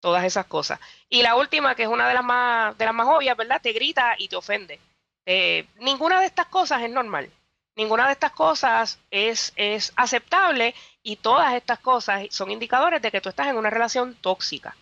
todas 0.00 0.24
esas 0.24 0.46
cosas. 0.46 0.80
Y 1.08 1.22
la 1.22 1.36
última, 1.36 1.74
que 1.74 1.84
es 1.84 1.88
una 1.88 2.08
de 2.08 2.14
las 2.14 2.24
más, 2.24 2.76
de 2.78 2.84
las 2.84 2.94
más 2.94 3.08
obvias, 3.08 3.36
¿verdad? 3.36 3.60
Te 3.60 3.72
grita 3.72 4.14
y 4.18 4.28
te 4.28 4.36
ofende. 4.36 4.80
Eh, 5.26 5.66
ninguna 5.80 6.20
de 6.20 6.26
estas 6.26 6.46
cosas 6.46 6.82
es 6.82 6.90
normal. 6.90 7.30
Ninguna 7.76 8.06
de 8.06 8.12
estas 8.12 8.32
cosas 8.32 8.98
es, 9.10 9.52
es 9.56 9.92
aceptable 9.94 10.74
y 11.02 11.16
todas 11.16 11.54
estas 11.54 11.78
cosas 11.78 12.26
son 12.30 12.50
indicadores 12.50 13.00
de 13.00 13.10
que 13.10 13.20
tú 13.20 13.28
estás 13.28 13.46
en 13.48 13.56
una 13.56 13.70
relación 13.70 14.16
tóxica. 14.16 14.74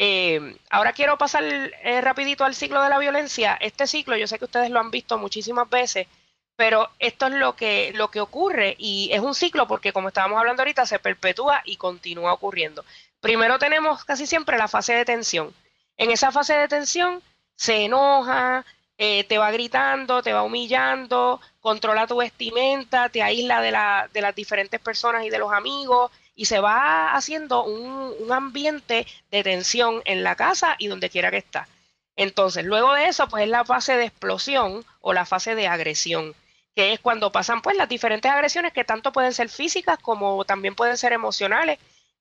Eh, 0.00 0.56
ahora 0.70 0.92
quiero 0.92 1.18
pasar 1.18 1.42
eh, 1.42 2.00
rapidito 2.00 2.44
al 2.44 2.54
ciclo 2.54 2.80
de 2.82 2.88
la 2.88 2.98
violencia. 2.98 3.58
Este 3.60 3.88
ciclo, 3.88 4.16
yo 4.16 4.28
sé 4.28 4.38
que 4.38 4.44
ustedes 4.44 4.70
lo 4.70 4.78
han 4.78 4.92
visto 4.92 5.18
muchísimas 5.18 5.68
veces, 5.68 6.06
pero 6.54 6.88
esto 7.00 7.26
es 7.26 7.34
lo 7.34 7.56
que, 7.56 7.92
lo 7.94 8.10
que 8.10 8.20
ocurre 8.20 8.76
y 8.78 9.10
es 9.12 9.20
un 9.20 9.34
ciclo 9.34 9.66
porque 9.66 9.92
como 9.92 10.08
estábamos 10.08 10.38
hablando 10.38 10.62
ahorita, 10.62 10.86
se 10.86 11.00
perpetúa 11.00 11.62
y 11.64 11.76
continúa 11.76 12.32
ocurriendo. 12.32 12.84
Primero 13.20 13.58
tenemos 13.58 14.04
casi 14.04 14.26
siempre 14.26 14.58
la 14.58 14.68
fase 14.68 14.94
de 14.94 15.04
tensión. 15.04 15.52
En 15.96 16.10
esa 16.10 16.30
fase 16.30 16.54
de 16.54 16.68
tensión 16.68 17.22
se 17.56 17.84
enoja, 17.84 18.64
eh, 18.96 19.24
te 19.24 19.38
va 19.38 19.50
gritando, 19.50 20.22
te 20.22 20.32
va 20.32 20.42
humillando, 20.42 21.40
controla 21.60 22.06
tu 22.06 22.16
vestimenta, 22.16 23.08
te 23.08 23.22
aísla 23.22 23.60
de, 23.60 23.70
la, 23.72 24.08
de 24.12 24.20
las 24.20 24.34
diferentes 24.34 24.80
personas 24.80 25.24
y 25.24 25.30
de 25.30 25.38
los 25.38 25.52
amigos 25.52 26.10
y 26.34 26.44
se 26.44 26.60
va 26.60 27.14
haciendo 27.14 27.64
un, 27.64 28.14
un, 28.18 28.32
ambiente 28.32 29.06
de 29.30 29.42
tensión 29.42 30.02
en 30.04 30.22
la 30.22 30.36
casa 30.36 30.76
y 30.78 30.86
donde 30.86 31.10
quiera 31.10 31.30
que 31.30 31.36
está. 31.38 31.68
Entonces, 32.16 32.64
luego 32.64 32.94
de 32.94 33.06
eso, 33.06 33.28
pues 33.28 33.44
es 33.44 33.50
la 33.50 33.64
fase 33.64 33.96
de 33.96 34.06
explosión 34.06 34.84
o 35.00 35.12
la 35.12 35.26
fase 35.26 35.54
de 35.54 35.68
agresión, 35.68 36.34
que 36.74 36.92
es 36.92 37.00
cuando 37.00 37.32
pasan 37.32 37.62
pues 37.62 37.76
las 37.76 37.88
diferentes 37.88 38.30
agresiones 38.30 38.72
que 38.72 38.84
tanto 38.84 39.12
pueden 39.12 39.32
ser 39.32 39.48
físicas 39.48 39.98
como 40.00 40.44
también 40.44 40.74
pueden 40.74 40.96
ser 40.96 41.12
emocionales 41.12 41.78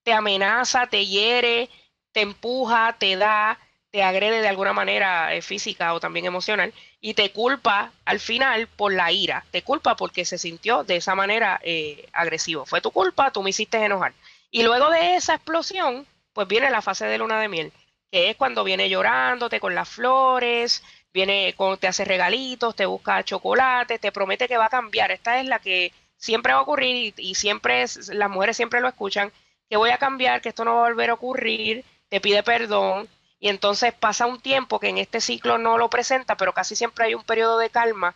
te 0.07 0.13
amenaza, 0.13 0.87
te 0.87 1.05
hiere, 1.05 1.69
te 2.13 2.21
empuja, 2.21 2.95
te 2.97 3.17
da, 3.17 3.59
te 3.91 4.03
agrede 4.03 4.39
de 4.39 4.47
alguna 4.47 4.71
manera 4.71 5.33
eh, 5.33 5.41
física 5.41 5.93
o 5.93 5.99
también 5.99 6.25
emocional 6.25 6.73
y 7.01 7.13
te 7.13 7.33
culpa 7.33 7.91
al 8.05 8.21
final 8.21 8.67
por 8.67 8.93
la 8.93 9.11
ira, 9.11 9.43
te 9.51 9.63
culpa 9.63 9.97
porque 9.97 10.23
se 10.23 10.37
sintió 10.37 10.85
de 10.85 10.95
esa 10.95 11.13
manera 11.13 11.59
eh, 11.61 12.07
agresivo. 12.13 12.65
Fue 12.65 12.79
tu 12.79 12.91
culpa, 12.91 13.31
tú 13.31 13.43
me 13.43 13.49
hiciste 13.49 13.83
enojar. 13.83 14.13
Y 14.49 14.63
luego 14.63 14.89
de 14.91 15.17
esa 15.17 15.35
explosión, 15.35 16.07
pues 16.31 16.47
viene 16.47 16.71
la 16.71 16.81
fase 16.81 17.05
de 17.05 17.17
luna 17.17 17.41
de 17.41 17.49
miel, 17.49 17.73
que 18.09 18.29
es 18.29 18.37
cuando 18.37 18.63
viene 18.63 18.87
llorándote 18.87 19.59
con 19.59 19.75
las 19.75 19.89
flores, 19.89 20.83
viene 21.13 21.53
con, 21.57 21.77
te 21.77 21.89
hace 21.89 22.05
regalitos, 22.05 22.77
te 22.77 22.85
busca 22.85 23.25
chocolate, 23.25 23.99
te 23.99 24.13
promete 24.13 24.47
que 24.47 24.57
va 24.57 24.67
a 24.67 24.69
cambiar. 24.69 25.11
Esta 25.11 25.41
es 25.41 25.47
la 25.47 25.59
que 25.59 25.91
siempre 26.15 26.53
va 26.53 26.59
a 26.59 26.61
ocurrir 26.63 27.13
y, 27.17 27.35
siempre 27.35 27.81
es, 27.81 28.07
las 28.07 28.29
mujeres 28.29 28.55
siempre 28.55 28.79
lo 28.79 28.87
escuchan, 28.87 29.33
que 29.70 29.78
voy 29.78 29.89
a 29.89 29.97
cambiar, 29.97 30.41
que 30.41 30.49
esto 30.49 30.65
no 30.65 30.76
va 30.76 30.86
a 30.86 30.89
volver 30.89 31.09
a 31.09 31.13
ocurrir, 31.15 31.84
te 32.09 32.22
pide 32.22 32.43
perdón 32.43 33.07
y 33.39 33.49
entonces 33.49 33.93
pasa 33.93 34.26
un 34.26 34.39
tiempo 34.39 34.80
que 34.80 34.89
en 34.89 34.97
este 34.97 35.22
ciclo 35.22 35.57
no 35.57 35.78
lo 35.78 35.89
presenta, 35.89 36.38
pero 36.38 36.53
casi 36.53 36.76
siempre 36.76 37.05
hay 37.05 37.13
un 37.13 37.24
periodo 37.24 37.57
de 37.57 37.70
calma 37.70 38.15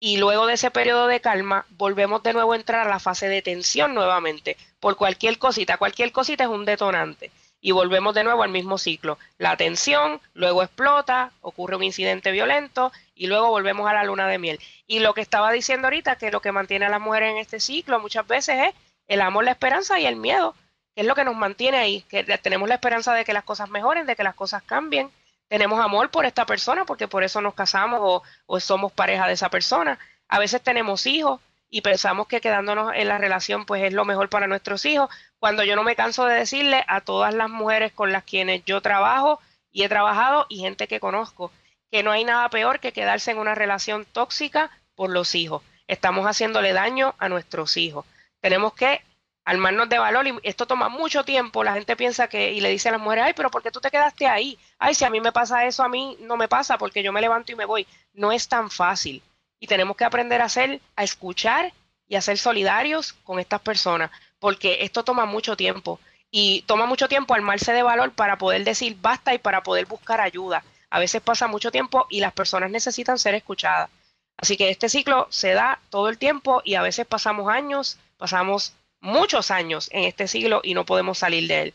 y 0.00 0.16
luego 0.18 0.46
de 0.46 0.54
ese 0.54 0.70
periodo 0.70 1.06
de 1.06 1.20
calma 1.20 1.66
volvemos 1.70 2.22
de 2.22 2.32
nuevo 2.32 2.52
a 2.52 2.56
entrar 2.56 2.86
a 2.86 2.90
la 2.90 3.00
fase 3.00 3.28
de 3.28 3.42
tensión 3.42 3.94
nuevamente 3.94 4.56
por 4.80 4.96
cualquier 4.96 5.38
cosita, 5.38 5.78
cualquier 5.78 6.12
cosita 6.12 6.44
es 6.44 6.50
un 6.50 6.64
detonante 6.64 7.30
y 7.64 7.72
volvemos 7.72 8.14
de 8.14 8.24
nuevo 8.24 8.42
al 8.42 8.50
mismo 8.50 8.76
ciclo. 8.76 9.16
La 9.38 9.56
tensión, 9.56 10.20
luego 10.34 10.62
explota, 10.62 11.32
ocurre 11.40 11.76
un 11.76 11.82
incidente 11.82 12.30
violento 12.30 12.92
y 13.14 13.26
luego 13.26 13.48
volvemos 13.48 13.88
a 13.88 13.94
la 13.94 14.04
luna 14.04 14.28
de 14.28 14.38
miel. 14.38 14.60
Y 14.86 14.98
lo 14.98 15.14
que 15.14 15.22
estaba 15.22 15.50
diciendo 15.50 15.86
ahorita, 15.86 16.16
que 16.16 16.30
lo 16.30 16.42
que 16.42 16.52
mantiene 16.52 16.84
a 16.84 16.90
las 16.90 17.00
mujeres 17.00 17.30
en 17.30 17.38
este 17.38 17.60
ciclo 17.60 17.98
muchas 18.00 18.26
veces 18.26 18.68
es 18.68 18.74
el 19.08 19.22
amor, 19.22 19.44
la 19.44 19.52
esperanza 19.52 19.98
y 19.98 20.04
el 20.04 20.16
miedo, 20.16 20.54
es 20.96 21.06
lo 21.06 21.14
que 21.14 21.24
nos 21.24 21.36
mantiene 21.36 21.78
ahí, 21.78 22.02
que 22.02 22.24
tenemos 22.38 22.68
la 22.68 22.76
esperanza 22.76 23.12
de 23.14 23.24
que 23.24 23.32
las 23.32 23.44
cosas 23.44 23.68
mejoren, 23.70 24.06
de 24.06 24.16
que 24.16 24.22
las 24.22 24.34
cosas 24.34 24.62
cambien, 24.62 25.10
tenemos 25.48 25.80
amor 25.80 26.10
por 26.10 26.24
esta 26.24 26.46
persona 26.46 26.84
porque 26.84 27.08
por 27.08 27.22
eso 27.22 27.40
nos 27.40 27.54
casamos 27.54 28.00
o, 28.02 28.22
o 28.46 28.60
somos 28.60 28.92
pareja 28.92 29.26
de 29.26 29.34
esa 29.34 29.50
persona. 29.50 29.98
A 30.28 30.38
veces 30.38 30.62
tenemos 30.62 31.06
hijos 31.06 31.40
y 31.68 31.80
pensamos 31.80 32.28
que 32.28 32.40
quedándonos 32.40 32.92
en 32.94 33.08
la 33.08 33.18
relación 33.18 33.66
pues 33.66 33.82
es 33.82 33.92
lo 33.92 34.04
mejor 34.04 34.28
para 34.28 34.46
nuestros 34.46 34.84
hijos, 34.84 35.10
cuando 35.38 35.64
yo 35.64 35.76
no 35.76 35.82
me 35.82 35.96
canso 35.96 36.24
de 36.24 36.36
decirle 36.36 36.84
a 36.86 37.00
todas 37.00 37.34
las 37.34 37.50
mujeres 37.50 37.92
con 37.92 38.12
las 38.12 38.24
quienes 38.24 38.64
yo 38.64 38.80
trabajo 38.80 39.40
y 39.72 39.82
he 39.82 39.88
trabajado 39.88 40.46
y 40.48 40.60
gente 40.60 40.86
que 40.86 41.00
conozco, 41.00 41.50
que 41.90 42.02
no 42.02 42.12
hay 42.12 42.24
nada 42.24 42.48
peor 42.48 42.80
que 42.80 42.92
quedarse 42.92 43.32
en 43.32 43.38
una 43.38 43.54
relación 43.54 44.04
tóxica 44.04 44.70
por 44.94 45.10
los 45.10 45.34
hijos. 45.34 45.62
Estamos 45.88 46.26
haciéndole 46.26 46.72
daño 46.72 47.14
a 47.18 47.28
nuestros 47.28 47.76
hijos. 47.76 48.06
Tenemos 48.40 48.74
que 48.74 49.02
armarnos 49.44 49.88
de 49.88 49.98
valor 49.98 50.26
y 50.26 50.34
esto 50.42 50.66
toma 50.66 50.88
mucho 50.88 51.24
tiempo. 51.24 51.64
La 51.64 51.74
gente 51.74 51.96
piensa 51.96 52.28
que 52.28 52.52
y 52.52 52.60
le 52.60 52.70
dice 52.70 52.88
a 52.88 52.92
las 52.92 53.00
mujeres, 53.00 53.24
ay, 53.26 53.32
pero 53.34 53.50
¿por 53.50 53.62
qué 53.62 53.70
tú 53.70 53.80
te 53.80 53.90
quedaste 53.90 54.26
ahí? 54.26 54.58
Ay, 54.78 54.94
si 54.94 55.04
a 55.04 55.10
mí 55.10 55.20
me 55.20 55.32
pasa 55.32 55.66
eso, 55.66 55.82
a 55.82 55.88
mí 55.88 56.16
no 56.20 56.36
me 56.36 56.48
pasa 56.48 56.78
porque 56.78 57.02
yo 57.02 57.12
me 57.12 57.20
levanto 57.20 57.52
y 57.52 57.56
me 57.56 57.64
voy. 57.64 57.86
No 58.14 58.32
es 58.32 58.48
tan 58.48 58.70
fácil 58.70 59.22
y 59.60 59.66
tenemos 59.66 59.96
que 59.96 60.04
aprender 60.04 60.40
a 60.40 60.46
hacer, 60.46 60.80
a 60.96 61.04
escuchar 61.04 61.72
y 62.06 62.16
a 62.16 62.20
ser 62.20 62.38
solidarios 62.38 63.12
con 63.24 63.38
estas 63.38 63.60
personas, 63.60 64.10
porque 64.38 64.78
esto 64.80 65.04
toma 65.04 65.24
mucho 65.24 65.56
tiempo 65.56 65.98
y 66.30 66.62
toma 66.62 66.86
mucho 66.86 67.08
tiempo 67.08 67.34
armarse 67.34 67.72
de 67.72 67.82
valor 67.82 68.12
para 68.12 68.36
poder 68.36 68.64
decir 68.64 68.96
basta 69.00 69.34
y 69.34 69.38
para 69.38 69.62
poder 69.62 69.86
buscar 69.86 70.20
ayuda. 70.20 70.64
A 70.90 70.98
veces 70.98 71.22
pasa 71.22 71.46
mucho 71.48 71.70
tiempo 71.70 72.06
y 72.10 72.20
las 72.20 72.32
personas 72.32 72.70
necesitan 72.70 73.18
ser 73.18 73.34
escuchadas. 73.34 73.90
Así 74.36 74.56
que 74.56 74.68
este 74.68 74.88
ciclo 74.88 75.26
se 75.30 75.52
da 75.52 75.80
todo 75.90 76.08
el 76.08 76.18
tiempo 76.18 76.60
y 76.64 76.74
a 76.74 76.82
veces 76.82 77.06
pasamos 77.06 77.48
años, 77.48 77.98
pasamos 78.18 78.74
muchos 79.04 79.50
años 79.50 79.88
en 79.92 80.04
este 80.04 80.26
siglo 80.26 80.60
y 80.64 80.74
no 80.74 80.84
podemos 80.84 81.18
salir 81.18 81.46
de 81.46 81.62
él. 81.62 81.74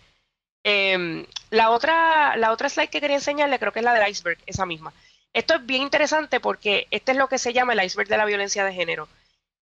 Em, 0.64 1.26
la, 1.52 1.70
otra, 1.70 2.36
la 2.36 2.52
otra 2.52 2.70
slide 2.70 2.90
que 2.90 3.00
quería 3.00 3.16
enseñarle 3.16 3.60
creo 3.60 3.72
que 3.72 3.80
es 3.80 3.86
la 3.86 3.94
del 3.94 4.10
iceberg, 4.10 4.40
esa 4.46 4.66
misma. 4.66 4.94
Esto 5.32 5.56
es 5.56 5.66
bien 5.66 5.84
interesante 5.84 6.40
porque 6.40 6.88
este 6.90 7.12
es 7.12 7.18
lo 7.18 7.30
que 7.30 7.38
se 7.38 7.54
llama 7.54 7.74
el 7.74 7.84
iceberg 7.84 8.10
de 8.10 8.18
la 8.18 8.26
violencia 8.26 8.66
de 8.66 8.74
género. 8.74 9.08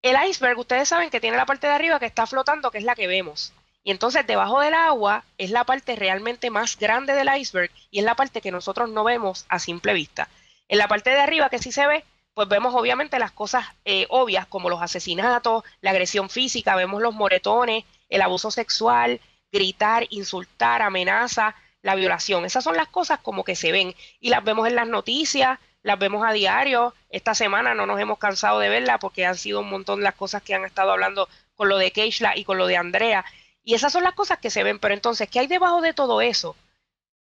El 0.01 0.15
iceberg, 0.29 0.57
ustedes 0.57 0.87
saben 0.87 1.09
que 1.09 1.19
tiene 1.19 1.35
la 1.35 1.45
parte 1.45 1.67
de 1.67 1.73
arriba 1.73 1.99
que 1.99 2.05
está 2.05 2.25
flotando, 2.25 2.71
que 2.71 2.77
es 2.77 2.85
la 2.85 2.95
que 2.95 3.07
vemos. 3.07 3.53
Y 3.83 3.91
entonces 3.91 4.25
debajo 4.25 4.61
del 4.61 4.73
agua 4.73 5.25
es 5.37 5.51
la 5.51 5.65
parte 5.65 5.95
realmente 5.97 6.49
más 6.49 6.79
grande 6.79 7.13
del 7.13 7.29
iceberg 7.37 7.71
y 7.91 7.99
es 7.99 8.05
la 8.05 8.15
parte 8.15 8.41
que 8.41 8.51
nosotros 8.51 8.89
no 8.89 9.03
vemos 9.03 9.45
a 9.49 9.59
simple 9.59 9.93
vista. 9.93 10.29
En 10.69 10.77
la 10.77 10.87
parte 10.87 11.09
de 11.09 11.19
arriba 11.19 11.49
que 11.49 11.59
sí 11.59 11.71
se 11.71 11.85
ve, 11.85 12.05
pues 12.37 12.49
vemos 12.49 12.75
obviamente 12.75 13.17
las 13.17 13.31
cosas 13.31 13.65
eh, 13.83 14.05
obvias 14.09 14.45
como 14.45 14.69
los 14.69 14.79
asesinatos, 14.79 15.63
la 15.81 15.89
agresión 15.89 16.29
física, 16.29 16.75
vemos 16.75 17.01
los 17.01 17.15
moretones, 17.15 17.83
el 18.09 18.21
abuso 18.21 18.51
sexual, 18.51 19.19
gritar, 19.51 20.05
insultar, 20.11 20.83
amenaza, 20.83 21.55
la 21.81 21.95
violación. 21.95 22.45
Esas 22.45 22.63
son 22.63 22.77
las 22.77 22.89
cosas 22.89 23.21
como 23.21 23.43
que 23.43 23.55
se 23.55 23.71
ven 23.71 23.95
y 24.19 24.29
las 24.29 24.43
vemos 24.43 24.67
en 24.67 24.75
las 24.75 24.87
noticias, 24.87 25.57
las 25.81 25.97
vemos 25.97 26.23
a 26.23 26.31
diario. 26.31 26.93
Esta 27.09 27.33
semana 27.33 27.73
no 27.73 27.87
nos 27.87 27.99
hemos 27.99 28.19
cansado 28.19 28.59
de 28.59 28.69
verla 28.69 28.99
porque 28.99 29.25
han 29.25 29.35
sido 29.35 29.61
un 29.61 29.71
montón 29.71 30.03
las 30.03 30.13
cosas 30.13 30.43
que 30.43 30.53
han 30.53 30.63
estado 30.63 30.91
hablando 30.91 31.27
con 31.55 31.69
lo 31.69 31.79
de 31.79 31.89
Keishla 31.89 32.37
y 32.37 32.43
con 32.43 32.59
lo 32.59 32.67
de 32.67 32.77
Andrea. 32.77 33.25
Y 33.63 33.73
esas 33.73 33.91
son 33.91 34.03
las 34.03 34.13
cosas 34.13 34.37
que 34.37 34.51
se 34.51 34.63
ven. 34.63 34.77
Pero 34.77 34.93
entonces, 34.93 35.27
¿qué 35.27 35.39
hay 35.39 35.47
debajo 35.47 35.81
de 35.81 35.93
todo 35.93 36.21
eso? 36.21 36.55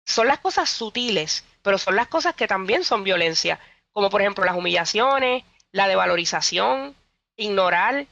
Son 0.07 0.28
las 0.28 0.38
cosas 0.38 0.70
sutiles, 0.70 1.44
pero 1.61 1.76
son 1.76 1.94
las 1.94 2.09
cosas 2.09 2.34
que 2.34 2.46
también 2.46 2.84
son 2.84 3.05
violencia, 3.05 3.61
como 3.95 4.11
por 4.11 4.20
ejemplo 4.20 4.45
las 4.45 4.57
humillaciones, 4.57 5.45
la 5.72 5.88
devalorización, 5.88 6.95
ignorar, 7.36 8.07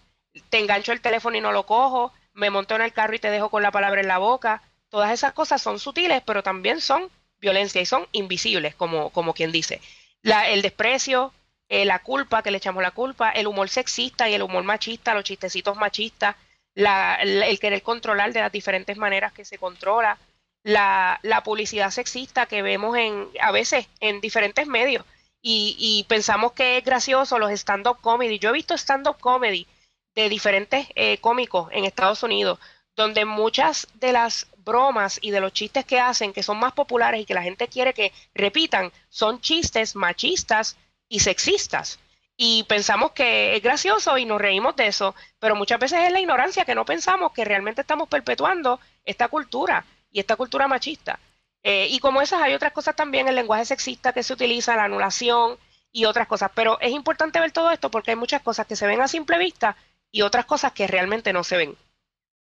te 0.48 0.58
engancho 0.58 0.92
el 0.92 1.02
teléfono 1.02 1.36
y 1.36 1.42
no 1.42 1.52
lo 1.52 1.66
cojo, 1.66 2.14
me 2.32 2.48
monto 2.48 2.74
en 2.74 2.80
el 2.80 2.94
carro 2.94 3.14
y 3.14 3.18
te 3.18 3.30
dejo 3.30 3.50
con 3.50 3.62
la 3.62 3.70
palabra 3.70 4.00
en 4.00 4.08
la 4.08 4.16
boca, 4.16 4.62
Todas 4.92 5.10
esas 5.10 5.32
cosas 5.32 5.62
son 5.62 5.78
sutiles, 5.78 6.22
pero 6.22 6.42
también 6.42 6.78
son 6.82 7.10
violencia 7.38 7.80
y 7.80 7.86
son 7.86 8.06
invisibles, 8.12 8.74
como, 8.74 9.08
como 9.08 9.32
quien 9.32 9.50
dice. 9.50 9.80
La, 10.20 10.50
el 10.50 10.60
desprecio, 10.60 11.32
eh, 11.70 11.86
la 11.86 12.00
culpa, 12.00 12.42
que 12.42 12.50
le 12.50 12.58
echamos 12.58 12.82
la 12.82 12.90
culpa, 12.90 13.30
el 13.30 13.46
humor 13.46 13.70
sexista 13.70 14.28
y 14.28 14.34
el 14.34 14.42
humor 14.42 14.64
machista, 14.64 15.14
los 15.14 15.24
chistecitos 15.24 15.78
machistas, 15.78 16.36
la, 16.74 17.14
el 17.14 17.58
querer 17.58 17.82
controlar 17.82 18.34
de 18.34 18.40
las 18.40 18.52
diferentes 18.52 18.98
maneras 18.98 19.32
que 19.32 19.46
se 19.46 19.56
controla, 19.56 20.18
la, 20.62 21.18
la, 21.22 21.42
publicidad 21.42 21.90
sexista 21.90 22.44
que 22.44 22.60
vemos 22.60 22.94
en, 22.98 23.30
a 23.40 23.50
veces 23.50 23.88
en 24.00 24.20
diferentes 24.20 24.66
medios 24.66 25.06
y, 25.42 25.76
y 25.78 26.04
pensamos 26.04 26.52
que 26.52 26.78
es 26.78 26.84
gracioso 26.84 27.38
los 27.38 27.50
stand-up 27.50 28.00
comedy. 28.00 28.38
Yo 28.38 28.50
he 28.50 28.52
visto 28.52 28.74
stand-up 28.74 29.18
comedy 29.18 29.66
de 30.14 30.28
diferentes 30.28 30.86
eh, 30.94 31.18
cómicos 31.18 31.68
en 31.72 31.84
Estados 31.84 32.22
Unidos, 32.22 32.58
donde 32.94 33.24
muchas 33.24 33.88
de 33.94 34.12
las 34.12 34.46
bromas 34.58 35.18
y 35.20 35.30
de 35.30 35.40
los 35.40 35.52
chistes 35.52 35.84
que 35.84 35.98
hacen, 35.98 36.32
que 36.32 36.42
son 36.42 36.58
más 36.58 36.72
populares 36.72 37.20
y 37.20 37.24
que 37.24 37.34
la 37.34 37.42
gente 37.42 37.68
quiere 37.68 37.94
que 37.94 38.12
repitan, 38.34 38.92
son 39.08 39.40
chistes 39.40 39.96
machistas 39.96 40.76
y 41.08 41.20
sexistas. 41.20 41.98
Y 42.36 42.62
pensamos 42.64 43.12
que 43.12 43.56
es 43.56 43.62
gracioso 43.62 44.16
y 44.18 44.24
nos 44.24 44.40
reímos 44.40 44.76
de 44.76 44.86
eso, 44.86 45.14
pero 45.38 45.56
muchas 45.56 45.78
veces 45.78 46.00
es 46.00 46.12
la 46.12 46.20
ignorancia 46.20 46.64
que 46.64 46.74
no 46.74 46.84
pensamos 46.84 47.32
que 47.32 47.44
realmente 47.44 47.80
estamos 47.80 48.08
perpetuando 48.08 48.80
esta 49.04 49.28
cultura 49.28 49.84
y 50.10 50.20
esta 50.20 50.36
cultura 50.36 50.68
machista. 50.68 51.18
Eh, 51.62 51.86
y 51.90 52.00
como 52.00 52.20
esas 52.22 52.42
hay 52.42 52.54
otras 52.54 52.72
cosas 52.72 52.96
también, 52.96 53.28
el 53.28 53.36
lenguaje 53.36 53.64
sexista 53.64 54.12
que 54.12 54.22
se 54.22 54.32
utiliza, 54.32 54.76
la 54.76 54.84
anulación 54.84 55.58
y 55.92 56.06
otras 56.06 56.26
cosas. 56.26 56.50
Pero 56.54 56.80
es 56.80 56.92
importante 56.92 57.40
ver 57.40 57.52
todo 57.52 57.70
esto 57.70 57.90
porque 57.90 58.10
hay 58.10 58.16
muchas 58.16 58.42
cosas 58.42 58.66
que 58.66 58.76
se 58.76 58.86
ven 58.86 59.00
a 59.00 59.08
simple 59.08 59.38
vista 59.38 59.76
y 60.10 60.22
otras 60.22 60.44
cosas 60.44 60.72
que 60.72 60.86
realmente 60.86 61.32
no 61.32 61.44
se 61.44 61.56
ven. 61.56 61.76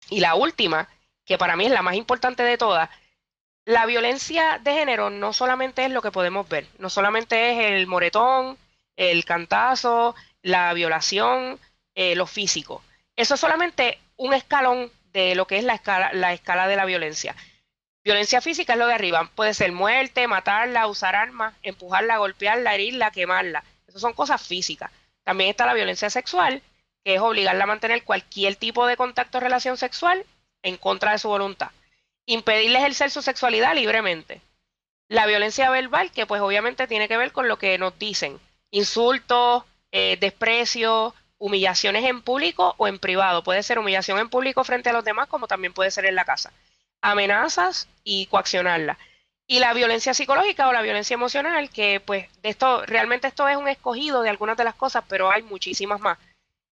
Y 0.10 0.20
la 0.20 0.36
última 0.36 0.88
que 1.26 1.38
para 1.38 1.56
mí 1.56 1.66
es 1.66 1.72
la 1.72 1.82
más 1.82 1.96
importante 1.96 2.44
de 2.44 2.58
todas, 2.58 2.90
la 3.66 3.86
violencia 3.86 4.60
de 4.64 4.74
género 4.74 5.10
no 5.10 5.34
solamente 5.34 5.86
es 5.86 5.92
lo 5.92 6.02
que 6.02 6.12
podemos 6.12 6.50
ver, 6.50 6.68
no 6.80 6.90
solamente 6.90 7.52
es 7.52 7.72
el 7.72 7.88
moretón, 7.88 8.58
el 8.96 9.24
cantazo, 9.24 10.16
la 10.42 10.74
violación, 10.74 11.60
eh, 11.96 12.16
lo 12.16 12.26
físico. 12.26 12.84
Eso 13.16 13.36
es 13.36 13.40
solamente 13.40 14.00
un 14.18 14.34
escalón 14.34 14.92
de 15.14 15.36
lo 15.36 15.46
que 15.46 15.58
es 15.58 15.64
la 15.64 15.76
escala, 15.76 16.12
la 16.14 16.34
escala 16.34 16.68
de 16.68 16.76
la 16.76 16.86
violencia. 16.86 17.36
Violencia 18.04 18.42
física 18.42 18.74
es 18.74 18.80
lo 18.80 18.88
de 18.88 18.94
arriba. 18.94 19.30
Puede 19.36 19.54
ser 19.54 19.72
muerte, 19.72 20.28
matarla, 20.28 20.88
usar 20.88 21.16
armas, 21.16 21.54
empujarla, 21.62 22.18
golpearla, 22.18 22.74
herirla, 22.74 23.12
quemarla. 23.12 23.64
Esas 23.88 24.02
son 24.02 24.14
cosas 24.14 24.42
físicas. 24.42 24.92
También 25.24 25.52
está 25.52 25.68
la 25.68 25.76
violencia 25.76 26.10
sexual, 26.10 26.64
que 27.04 27.16
es 27.16 27.22
obligarla 27.22 27.64
a 27.64 27.68
mantener 27.68 28.04
cualquier 28.04 28.56
tipo 28.56 28.88
de 28.88 28.98
contacto 28.98 29.38
o 29.38 29.42
relación 29.42 29.78
sexual 29.78 30.26
en 30.64 30.78
contra 30.78 31.12
de 31.12 31.20
su 31.20 31.30
voluntad. 31.30 31.70
Impedirle 32.26 32.80
ejercer 32.80 33.12
su 33.12 33.22
sexualidad 33.22 33.76
libremente. 33.76 34.42
La 35.08 35.28
violencia 35.28 35.70
verbal, 35.70 36.12
que 36.12 36.26
pues 36.26 36.42
obviamente 36.42 36.88
tiene 36.88 37.08
que 37.08 37.18
ver 37.18 37.32
con 37.32 37.48
lo 37.48 37.58
que 37.58 37.78
nos 37.78 38.00
dicen. 38.00 38.40
Insultos, 38.72 39.64
eh, 39.92 40.18
desprecio, 40.20 41.14
humillaciones 41.38 42.06
en 42.06 42.22
público 42.22 42.74
o 42.78 42.88
en 42.88 42.98
privado. 42.98 43.44
Puede 43.44 43.62
ser 43.62 43.78
humillación 43.78 44.18
en 44.20 44.30
público 44.30 44.64
frente 44.64 44.90
a 44.90 44.94
los 44.94 45.04
demás, 45.04 45.28
como 45.28 45.48
también 45.48 45.74
puede 45.74 45.92
ser 45.92 46.06
en 46.06 46.16
la 46.16 46.26
casa. 46.26 46.52
Amenazas 47.02 47.88
y 48.04 48.28
coaccionarla. 48.28 48.98
Y 49.48 49.60
la 49.60 49.74
violencia 49.74 50.14
psicológica 50.14 50.70
o 50.70 50.74
la 50.74 50.82
violencia 50.82 51.16
emocional, 51.16 51.70
que 51.70 52.00
pues 52.00 52.28
de 52.42 52.50
esto, 52.50 52.86
realmente 52.86 53.28
esto 53.28 53.48
es 53.48 53.58
un 53.58 53.68
escogido 53.68 54.22
de 54.22 54.30
algunas 54.30 54.56
de 54.56 54.64
las 54.64 54.76
cosas, 54.76 55.04
pero 55.08 55.32
hay 55.32 55.44
muchísimas 55.44 56.00
más 56.00 56.18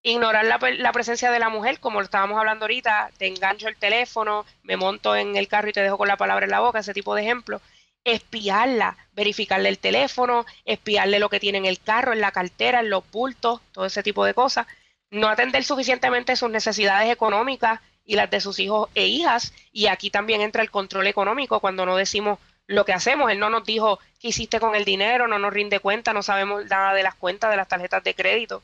ignorar 0.03 0.45
la, 0.45 0.91
presencia 0.91 1.31
de 1.31 1.39
la 1.39 1.49
mujer, 1.49 1.79
como 1.79 1.99
lo 1.99 2.05
estábamos 2.05 2.37
hablando 2.39 2.65
ahorita, 2.65 3.11
te 3.17 3.27
engancho 3.27 3.67
el 3.67 3.75
teléfono, 3.75 4.45
me 4.63 4.77
monto 4.77 5.15
en 5.15 5.35
el 5.35 5.47
carro 5.47 5.69
y 5.69 5.73
te 5.73 5.81
dejo 5.81 5.97
con 5.97 6.07
la 6.07 6.17
palabra 6.17 6.45
en 6.45 6.51
la 6.51 6.61
boca, 6.61 6.79
ese 6.79 6.93
tipo 6.93 7.15
de 7.15 7.23
ejemplo. 7.23 7.61
Espiarla, 8.05 8.97
verificarle 9.13 9.69
el 9.69 9.77
teléfono, 9.77 10.45
espiarle 10.65 11.19
lo 11.19 11.29
que 11.29 11.39
tiene 11.39 11.57
en 11.57 11.65
el 11.65 11.79
carro, 11.81 12.13
en 12.13 12.21
la 12.21 12.31
cartera, 12.31 12.79
en 12.79 12.89
los 12.89 13.09
bultos, 13.11 13.61
todo 13.73 13.85
ese 13.85 14.03
tipo 14.03 14.23
de 14.23 14.33
cosas. 14.33 14.67
No 15.11 15.27
atender 15.27 15.63
suficientemente 15.63 16.35
sus 16.35 16.49
necesidades 16.49 17.11
económicas 17.11 17.81
y 18.09 18.15
las 18.15 18.31
de 18.31 18.41
sus 18.41 18.57
hijos 18.57 18.89
e 18.95 19.05
hijas. 19.05 19.53
Y 19.71 19.85
aquí 19.85 20.09
también 20.09 20.41
entra 20.41 20.63
el 20.63 20.71
control 20.71 21.05
económico 21.05 21.59
cuando 21.59 21.85
no 21.85 21.95
decimos 21.95 22.39
lo 22.65 22.83
que 22.83 22.91
hacemos. 22.91 23.31
Él 23.31 23.37
no 23.37 23.51
nos 23.51 23.65
dijo 23.65 23.99
qué 24.19 24.29
hiciste 24.29 24.59
con 24.59 24.73
el 24.75 24.83
dinero, 24.83 25.27
no 25.27 25.37
nos 25.37 25.53
rinde 25.53 25.79
cuenta, 25.79 26.11
no 26.11 26.23
sabemos 26.23 26.65
nada 26.65 26.95
de 26.95 27.03
las 27.03 27.13
cuentas 27.13 27.51
de 27.51 27.57
las 27.57 27.67
tarjetas 27.67 28.03
de 28.03 28.15
crédito. 28.15 28.63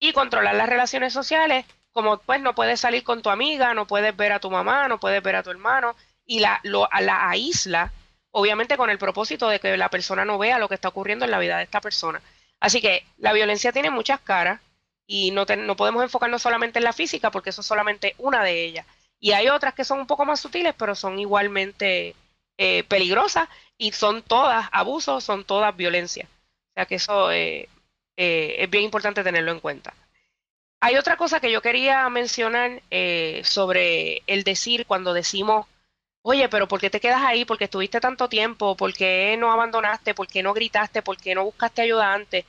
Y 0.00 0.14
controlar 0.14 0.54
las 0.54 0.70
relaciones 0.70 1.12
sociales, 1.12 1.66
como 1.92 2.16
pues 2.20 2.40
no 2.40 2.54
puedes 2.54 2.80
salir 2.80 3.04
con 3.04 3.20
tu 3.20 3.28
amiga, 3.28 3.74
no 3.74 3.86
puedes 3.86 4.16
ver 4.16 4.32
a 4.32 4.40
tu 4.40 4.50
mamá, 4.50 4.88
no 4.88 4.98
puedes 4.98 5.22
ver 5.22 5.36
a 5.36 5.42
tu 5.42 5.50
hermano, 5.50 5.94
y 6.24 6.38
la, 6.38 6.60
lo, 6.62 6.88
la 6.98 7.28
aísla, 7.28 7.92
obviamente 8.30 8.78
con 8.78 8.88
el 8.88 8.96
propósito 8.96 9.46
de 9.50 9.60
que 9.60 9.76
la 9.76 9.90
persona 9.90 10.24
no 10.24 10.38
vea 10.38 10.58
lo 10.58 10.70
que 10.70 10.74
está 10.74 10.88
ocurriendo 10.88 11.26
en 11.26 11.32
la 11.32 11.38
vida 11.38 11.58
de 11.58 11.64
esta 11.64 11.82
persona. 11.82 12.22
Así 12.60 12.80
que 12.80 13.04
la 13.18 13.34
violencia 13.34 13.72
tiene 13.72 13.90
muchas 13.90 14.20
caras 14.20 14.58
y 15.06 15.30
no, 15.30 15.44
no 15.44 15.76
podemos 15.76 16.02
enfocarnos 16.02 16.42
solamente 16.42 16.78
en 16.78 16.84
la 16.84 16.92
física 16.92 17.30
porque 17.30 17.50
eso 17.50 17.60
es 17.60 17.66
solamente 17.66 18.14
una 18.18 18.42
de 18.42 18.64
ellas. 18.64 18.86
Y 19.18 19.32
hay 19.32 19.48
otras 19.48 19.74
que 19.74 19.84
son 19.84 20.00
un 20.00 20.06
poco 20.06 20.24
más 20.24 20.40
sutiles, 20.40 20.74
pero 20.76 20.94
son 20.94 21.18
igualmente 21.18 22.14
eh, 22.58 22.84
peligrosas 22.84 23.48
y 23.78 23.92
son 23.92 24.22
todas 24.22 24.68
abusos, 24.72 25.24
son 25.24 25.44
todas 25.44 25.76
violencia. 25.76 26.28
O 26.70 26.74
sea 26.74 26.86
que 26.86 26.96
eso 26.96 27.30
eh, 27.30 27.68
eh, 28.16 28.56
es 28.58 28.70
bien 28.70 28.84
importante 28.84 29.22
tenerlo 29.22 29.52
en 29.52 29.60
cuenta. 29.60 29.94
Hay 30.80 30.96
otra 30.96 31.16
cosa 31.16 31.40
que 31.40 31.50
yo 31.50 31.62
quería 31.62 32.08
mencionar 32.10 32.82
sobre 33.44 34.22
el 34.26 34.44
decir 34.44 34.86
cuando 34.86 35.14
decimos, 35.14 35.66
oye, 36.22 36.48
pero 36.50 36.68
¿por 36.68 36.80
qué 36.80 36.90
te 36.90 37.00
quedas 37.00 37.22
ahí? 37.22 37.44
¿Por 37.44 37.56
qué 37.56 37.64
estuviste 37.64 37.98
tanto 37.98 38.28
tiempo? 38.28 38.76
¿Por 38.76 38.92
qué 38.92 39.36
no 39.38 39.50
abandonaste? 39.50 40.14
¿Por 40.14 40.28
qué 40.28 40.42
no 40.42 40.52
gritaste? 40.52 41.00
¿Por 41.00 41.16
qué 41.16 41.34
no 41.34 41.44
buscaste 41.44 41.82
ayuda 41.82 42.12
antes? 42.12 42.44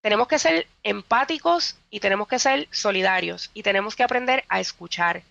Tenemos 0.00 0.28
que 0.28 0.38
ser 0.38 0.66
empáticos 0.82 1.76
y 1.90 2.00
tenemos 2.00 2.28
que 2.28 2.38
ser 2.38 2.68
solidarios 2.70 3.50
y 3.54 3.62
tenemos 3.62 3.96
que 3.96 4.04
aprender 4.04 4.44
a 4.48 4.60
escuchar 4.60 5.22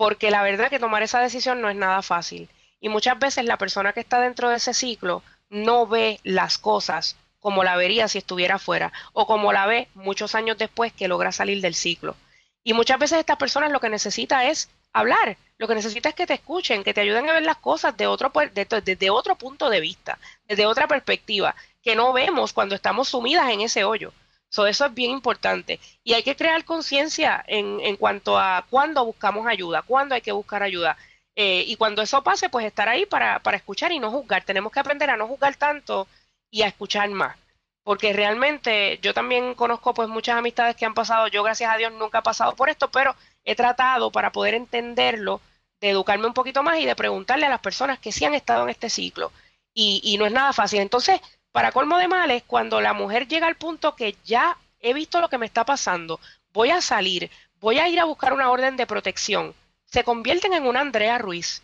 porque 0.00 0.30
la 0.30 0.42
verdad 0.42 0.70
que 0.70 0.78
tomar 0.78 1.02
esa 1.02 1.20
decisión 1.20 1.60
no 1.60 1.68
es 1.68 1.76
nada 1.76 2.00
fácil. 2.00 2.48
Y 2.80 2.88
muchas 2.88 3.18
veces 3.18 3.44
la 3.44 3.58
persona 3.58 3.92
que 3.92 4.00
está 4.00 4.18
dentro 4.18 4.48
de 4.48 4.56
ese 4.56 4.72
ciclo 4.72 5.22
no 5.50 5.86
ve 5.86 6.20
las 6.22 6.56
cosas 6.56 7.16
como 7.38 7.64
la 7.64 7.76
vería 7.76 8.08
si 8.08 8.16
estuviera 8.16 8.58
fuera 8.58 8.94
o 9.12 9.26
como 9.26 9.52
la 9.52 9.66
ve 9.66 9.88
muchos 9.92 10.34
años 10.34 10.56
después 10.56 10.94
que 10.94 11.06
logra 11.06 11.32
salir 11.32 11.60
del 11.60 11.74
ciclo. 11.74 12.16
Y 12.64 12.72
muchas 12.72 12.98
veces 12.98 13.18
estas 13.18 13.36
personas 13.36 13.72
lo 13.72 13.80
que 13.80 13.90
necesita 13.90 14.46
es 14.46 14.70
hablar, 14.94 15.36
lo 15.58 15.68
que 15.68 15.74
necesita 15.74 16.08
es 16.08 16.14
que 16.14 16.26
te 16.26 16.32
escuchen, 16.32 16.82
que 16.82 16.94
te 16.94 17.02
ayuden 17.02 17.28
a 17.28 17.34
ver 17.34 17.42
las 17.42 17.58
cosas 17.58 17.94
de 17.94 18.06
otro, 18.06 18.32
desde 18.54 19.10
otro 19.10 19.36
punto 19.36 19.68
de 19.68 19.80
vista, 19.80 20.18
desde 20.48 20.64
otra 20.64 20.88
perspectiva, 20.88 21.54
que 21.82 21.96
no 21.96 22.12
vemos 22.12 22.52
cuando 22.52 22.74
estamos 22.74 23.08
sumidas 23.08 23.50
en 23.50 23.62
ese 23.62 23.84
hoyo 23.84 24.12
eso 24.50 24.66
es 24.66 24.94
bien 24.94 25.10
importante. 25.10 25.80
Y 26.04 26.14
hay 26.14 26.22
que 26.22 26.36
crear 26.36 26.64
conciencia 26.64 27.42
en, 27.46 27.80
en, 27.80 27.96
cuanto 27.96 28.38
a 28.38 28.66
cuándo 28.68 29.04
buscamos 29.04 29.46
ayuda, 29.46 29.82
cuándo 29.82 30.14
hay 30.14 30.20
que 30.20 30.32
buscar 30.32 30.62
ayuda. 30.62 30.96
Eh, 31.36 31.64
y 31.66 31.76
cuando 31.76 32.02
eso 32.02 32.22
pase, 32.22 32.48
pues 32.48 32.66
estar 32.66 32.88
ahí 32.88 33.06
para, 33.06 33.38
para 33.40 33.56
escuchar 33.56 33.92
y 33.92 34.00
no 34.00 34.10
juzgar. 34.10 34.44
Tenemos 34.44 34.72
que 34.72 34.80
aprender 34.80 35.10
a 35.10 35.16
no 35.16 35.26
juzgar 35.26 35.54
tanto 35.56 36.08
y 36.50 36.62
a 36.62 36.66
escuchar 36.66 37.08
más. 37.10 37.36
Porque 37.84 38.12
realmente 38.12 38.98
yo 39.02 39.14
también 39.14 39.54
conozco 39.54 39.94
pues 39.94 40.08
muchas 40.08 40.36
amistades 40.36 40.76
que 40.76 40.84
han 40.84 40.94
pasado, 40.94 41.28
yo 41.28 41.42
gracias 41.42 41.72
a 41.72 41.78
Dios 41.78 41.92
nunca 41.92 42.18
he 42.18 42.22
pasado 42.22 42.54
por 42.54 42.68
esto, 42.68 42.90
pero 42.90 43.16
he 43.44 43.54
tratado 43.54 44.12
para 44.12 44.32
poder 44.32 44.54
entenderlo, 44.54 45.40
de 45.80 45.90
educarme 45.90 46.26
un 46.26 46.34
poquito 46.34 46.62
más 46.62 46.78
y 46.78 46.84
de 46.84 46.94
preguntarle 46.94 47.46
a 47.46 47.50
las 47.50 47.60
personas 47.60 47.98
que 47.98 48.12
sí 48.12 48.24
han 48.26 48.34
estado 48.34 48.64
en 48.64 48.70
este 48.70 48.90
ciclo. 48.90 49.32
Y, 49.72 50.00
y 50.04 50.18
no 50.18 50.26
es 50.26 50.32
nada 50.32 50.52
fácil. 50.52 50.80
Entonces, 50.80 51.20
para 51.52 51.72
colmo 51.72 51.98
de 51.98 52.08
males, 52.08 52.42
cuando 52.46 52.80
la 52.80 52.92
mujer 52.92 53.26
llega 53.26 53.46
al 53.46 53.56
punto 53.56 53.96
que 53.96 54.16
ya 54.24 54.56
he 54.80 54.94
visto 54.94 55.20
lo 55.20 55.28
que 55.28 55.38
me 55.38 55.46
está 55.46 55.64
pasando, 55.64 56.20
voy 56.52 56.70
a 56.70 56.80
salir, 56.80 57.30
voy 57.60 57.78
a 57.78 57.88
ir 57.88 58.00
a 58.00 58.04
buscar 58.04 58.32
una 58.32 58.50
orden 58.50 58.76
de 58.76 58.86
protección, 58.86 59.54
se 59.84 60.04
convierten 60.04 60.52
en 60.52 60.66
una 60.66 60.80
Andrea 60.80 61.18
Ruiz. 61.18 61.62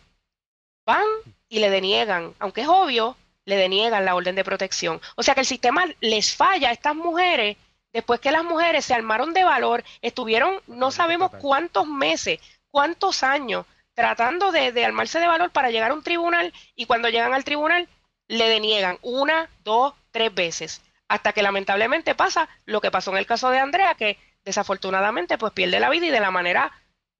Van 0.85 1.05
y 1.49 1.59
le 1.59 1.69
deniegan, 1.69 2.33
aunque 2.39 2.61
es 2.61 2.67
obvio, 2.67 3.17
le 3.45 3.55
deniegan 3.55 4.05
la 4.05 4.15
orden 4.15 4.35
de 4.35 4.43
protección. 4.43 5.01
O 5.15 5.23
sea 5.23 5.33
que 5.33 5.41
el 5.41 5.45
sistema 5.45 5.85
les 6.01 6.35
falla 6.35 6.69
a 6.69 6.73
estas 6.73 6.95
mujeres 6.95 7.57
después 7.93 8.19
que 8.19 8.31
las 8.31 8.43
mujeres 8.43 8.85
se 8.85 8.93
armaron 8.93 9.33
de 9.33 9.43
valor, 9.43 9.83
estuvieron 10.01 10.61
no 10.67 10.91
sabemos 10.91 11.31
cuántos 11.39 11.87
meses, 11.87 12.39
cuántos 12.69 13.23
años 13.23 13.65
tratando 13.93 14.51
de, 14.51 14.71
de 14.71 14.85
armarse 14.85 15.19
de 15.19 15.27
valor 15.27 15.49
para 15.49 15.71
llegar 15.71 15.91
a 15.91 15.93
un 15.93 16.03
tribunal 16.03 16.53
y 16.75 16.85
cuando 16.85 17.09
llegan 17.09 17.33
al 17.33 17.43
tribunal 17.43 17.87
le 18.27 18.49
deniegan 18.49 18.97
una, 19.01 19.49
dos, 19.63 19.93
tres 20.11 20.33
veces, 20.33 20.81
hasta 21.07 21.33
que 21.33 21.41
lamentablemente 21.41 22.15
pasa 22.15 22.49
lo 22.65 22.81
que 22.81 22.91
pasó 22.91 23.11
en 23.11 23.17
el 23.17 23.25
caso 23.25 23.49
de 23.49 23.59
Andrea, 23.59 23.95
que 23.95 24.17
desafortunadamente 24.43 25.37
pues 25.37 25.53
pierde 25.53 25.79
la 25.79 25.89
vida 25.89 26.07
y 26.07 26.11
de 26.11 26.19
la 26.19 26.31
manera, 26.31 26.71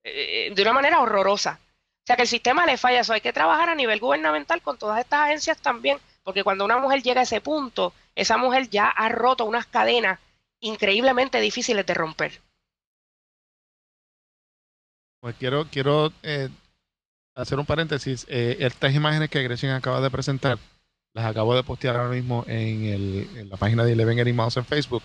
eh, 0.03 0.51
de 0.53 0.61
una 0.61 0.73
manera 0.73 0.99
horrorosa. 0.99 1.59
O 1.61 2.07
sea 2.07 2.15
que 2.15 2.21
el 2.23 2.27
sistema 2.27 2.65
le 2.65 2.77
falla, 2.77 3.01
eso 3.01 3.13
hay 3.13 3.21
que 3.21 3.33
trabajar 3.33 3.69
a 3.69 3.75
nivel 3.75 3.99
gubernamental 3.99 4.61
con 4.61 4.77
todas 4.77 4.99
estas 4.99 5.25
agencias 5.25 5.57
también, 5.57 5.99
porque 6.23 6.43
cuando 6.43 6.65
una 6.65 6.77
mujer 6.77 7.03
llega 7.03 7.21
a 7.21 7.23
ese 7.23 7.41
punto, 7.41 7.93
esa 8.15 8.37
mujer 8.37 8.69
ya 8.69 8.87
ha 8.87 9.09
roto 9.09 9.45
unas 9.45 9.65
cadenas 9.65 10.19
increíblemente 10.59 11.39
difíciles 11.39 11.85
de 11.85 11.93
romper. 11.93 12.41
Pues 15.19 15.35
quiero, 15.35 15.67
quiero 15.69 16.13
eh, 16.23 16.49
hacer 17.35 17.59
un 17.59 17.65
paréntesis. 17.65 18.25
Eh, 18.29 18.57
estas 18.59 18.93
imágenes 18.93 19.29
que 19.29 19.43
Gretchen 19.43 19.71
acaba 19.71 19.99
de 19.99 20.09
presentar, 20.09 20.57
las 21.17 21.25
acabo 21.25 21.55
de 21.55 21.63
postear 21.63 21.95
ahora 21.95 22.13
mismo 22.13 22.45
en, 22.47 23.49
la 23.49 23.57
página 23.57 23.83
de 23.83 23.93
Eleven 23.93 24.19
Animados 24.19 24.55
en 24.57 24.65
Facebook. 24.65 25.01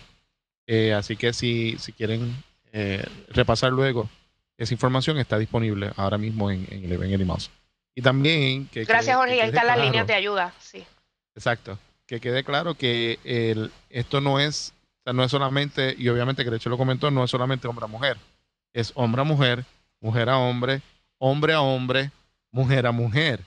Eh, 0.66 0.92
así 0.92 1.16
que 1.16 1.32
si, 1.32 1.78
si 1.78 1.94
quieren 1.94 2.36
eh, 2.70 3.02
repasar 3.28 3.72
luego, 3.72 4.10
esa 4.58 4.74
información 4.74 5.16
está 5.16 5.38
disponible 5.38 5.90
ahora 5.96 6.18
mismo 6.18 6.50
en, 6.50 6.66
en 6.70 6.84
Eleven 6.84 7.14
Animados. 7.14 7.50
Y 7.94 8.02
también 8.02 8.66
que... 8.66 8.84
Gracias, 8.84 9.16
Jorge. 9.16 9.40
ahí 9.40 9.48
están 9.48 9.66
las 9.66 9.78
líneas 9.78 10.06
de 10.06 10.12
ayuda. 10.12 10.52
Sí. 10.58 10.84
Exacto. 11.34 11.78
Que 12.06 12.20
quede 12.20 12.44
claro 12.44 12.74
que 12.74 13.18
el, 13.24 13.72
esto 13.88 14.20
no 14.20 14.38
es, 14.38 14.74
no 15.06 15.24
es 15.24 15.30
solamente, 15.30 15.94
y 15.96 16.10
obviamente 16.10 16.44
que 16.44 16.50
de 16.50 16.58
hecho 16.58 16.68
lo 16.68 16.76
comentó, 16.76 17.10
no 17.10 17.24
es 17.24 17.30
solamente 17.30 17.68
hombre 17.68 17.86
a 17.86 17.88
mujer. 17.88 18.18
Es 18.74 18.92
hombre 18.96 19.22
a 19.22 19.24
mujer, 19.24 19.64
mujer 19.98 20.28
a 20.28 20.36
hombre, 20.36 20.82
hombre 21.16 21.54
a 21.54 21.62
hombre, 21.62 22.10
mujer 22.50 22.86
a 22.86 22.92
mujer. 22.92 23.40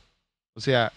O 0.55 0.61
sea, 0.61 0.91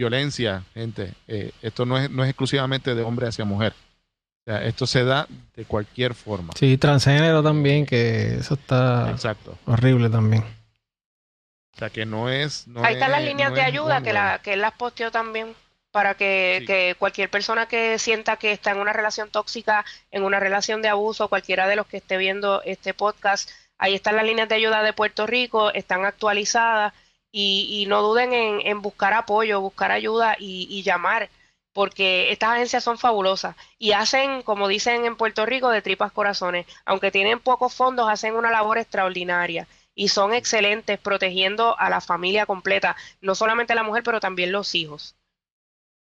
violencia, 0.00 0.62
gente, 0.72 1.12
eh, 1.28 1.52
esto 1.60 1.84
no 1.84 1.98
es, 1.98 2.10
no 2.10 2.24
es 2.24 2.30
exclusivamente 2.30 2.94
de 2.94 3.02
hombre 3.02 3.28
hacia 3.28 3.44
mujer. 3.44 3.74
O 3.74 4.50
sea, 4.50 4.64
esto 4.64 4.86
se 4.86 5.04
da 5.04 5.26
de 5.54 5.66
cualquier 5.66 6.14
forma. 6.14 6.54
Sí, 6.56 6.78
transgénero 6.78 7.42
también, 7.42 7.84
que 7.84 8.36
eso 8.36 8.54
está 8.54 9.10
Exacto. 9.10 9.58
horrible 9.66 10.08
también. 10.08 10.42
O 10.42 11.78
sea, 11.78 11.90
que 11.90 12.06
no 12.06 12.30
es... 12.30 12.64
Ahí 12.76 12.94
están 12.94 13.12
las 13.12 13.22
líneas 13.22 13.52
de 13.52 13.60
ayuda 13.60 14.00
que, 14.00 14.14
la, 14.14 14.40
que 14.42 14.54
él 14.54 14.62
las 14.62 14.72
posteó 14.72 15.10
también 15.10 15.54
para 15.90 16.14
que, 16.14 16.64
que, 16.66 16.96
cualquier 16.98 17.28
persona 17.28 17.66
que 17.66 17.98
sienta 17.98 18.38
que 18.38 18.52
está 18.52 18.70
en 18.70 18.78
una 18.78 18.94
relación 18.94 19.28
tóxica, 19.28 19.84
en 20.10 20.22
una 20.22 20.40
relación 20.40 20.80
de 20.80 20.88
abuso, 20.88 21.28
cualquiera 21.28 21.68
de 21.68 21.76
los 21.76 21.86
que 21.86 21.98
esté 21.98 22.16
viendo 22.16 22.62
este 22.62 22.94
podcast, 22.94 23.50
ahí 23.76 23.94
están 23.94 24.16
las 24.16 24.24
líneas 24.24 24.48
de 24.48 24.54
ayuda 24.54 24.82
de 24.82 24.94
Puerto 24.94 25.26
Rico, 25.26 25.70
están 25.74 26.06
actualizadas 26.06 26.94
y, 27.32 27.84
no 27.88 28.02
duden 28.02 28.32
en, 28.32 28.82
buscar 28.82 29.12
apoyo, 29.12 29.60
buscar 29.60 29.92
ayuda 29.92 30.36
y, 30.38 30.82
llamar, 30.82 31.30
porque 31.72 32.32
estas 32.32 32.50
agencias 32.50 32.82
son 32.82 32.98
fabulosas 32.98 33.54
y 33.78 33.92
hacen, 33.92 34.42
como 34.42 34.68
dicen 34.68 35.04
en 35.04 35.16
Puerto 35.16 35.46
Rico, 35.46 35.70
de 35.70 35.82
tripas 35.82 36.12
corazones. 36.12 36.66
Aunque 36.84 37.10
tienen 37.10 37.38
pocos 37.40 37.74
fondos, 37.74 38.08
hacen 38.08 38.34
una 38.34 38.50
labor 38.50 38.78
extraordinaria 38.78 39.68
y 39.94 40.08
son 40.08 40.32
excelentes 40.32 40.98
protegiendo 40.98 41.78
a 41.78 41.90
la 41.90 42.00
familia 42.00 42.46
completa, 42.46 42.96
no 43.20 43.34
solamente 43.34 43.74
la 43.74 43.82
mujer, 43.82 44.02
pero 44.02 44.20
también 44.20 44.52
los 44.52 44.74
hijos. 44.74 45.14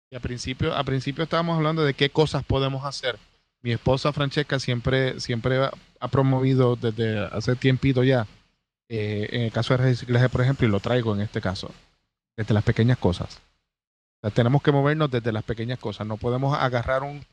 Y 0.10 0.16
a 0.16 0.20
principio, 0.20 0.74
a 0.74 0.84
principio 0.84 1.24
estábamos 1.24 1.58
hablando 1.58 1.84
de 1.84 1.94
qué 1.94 2.10
cosas 2.10 2.44
podemos 2.44 2.86
hacer. 2.86 3.18
Mi 3.62 3.72
esposa 3.72 4.12
Francesca 4.12 4.60
siempre, 4.60 5.20
siempre 5.20 5.70
ha 6.00 6.08
promovido 6.08 6.76
desde 6.76 7.26
hace 7.26 7.56
tiempito 7.56 8.04
ya 8.04 8.28
eh, 8.94 9.30
en 9.32 9.42
el 9.44 9.54
caso 9.54 9.74
de 9.74 9.86
reciclaje, 9.86 10.28
por 10.28 10.42
ejemplo, 10.42 10.68
y 10.68 10.70
lo 10.70 10.82
traigo 10.82 11.16
en 11.16 11.22
este 11.22 11.40
caso, 11.40 11.72
desde 12.36 12.54
las 12.54 12.66
pequeñas 12.66 12.98
cosas. 12.98 13.40
tenemos 14.34 14.62
que 14.62 14.74
movernos 14.74 15.10
desde 15.10 15.32
las 15.32 15.46
pequeñas 15.46 15.80
cosas. 15.80 16.06
No 16.06 16.18
podemos 16.18 16.58
agarrar 16.58 17.02
un, 17.04 17.26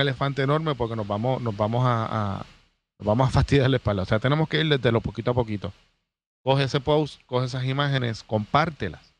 elefante 0.00 0.42
enorme 0.42 0.74
porque 0.74 0.96
nos 0.96 1.06
vamos, 1.06 1.40
nos 1.40 1.56
vamos 1.56 1.84
a, 1.86 2.44
vamos 2.98 3.28
a 3.28 3.30
fastidiar 3.38 3.70
la 3.70 3.76
espalda. 3.76 4.02
O 4.02 4.06
sea, 4.06 4.18
tenemos 4.18 4.48
que 4.48 4.58
ir 4.58 4.68
desde 4.68 4.90
lo 4.90 5.00
poquito 5.00 5.30
a 5.30 5.34
poquito. 5.34 5.72
Coge 6.42 6.64
ese 6.64 6.80
post, 6.80 7.20
coge 7.26 7.46
esas 7.46 7.64
imágenes, 7.66 8.24
compártelas, 8.24 9.14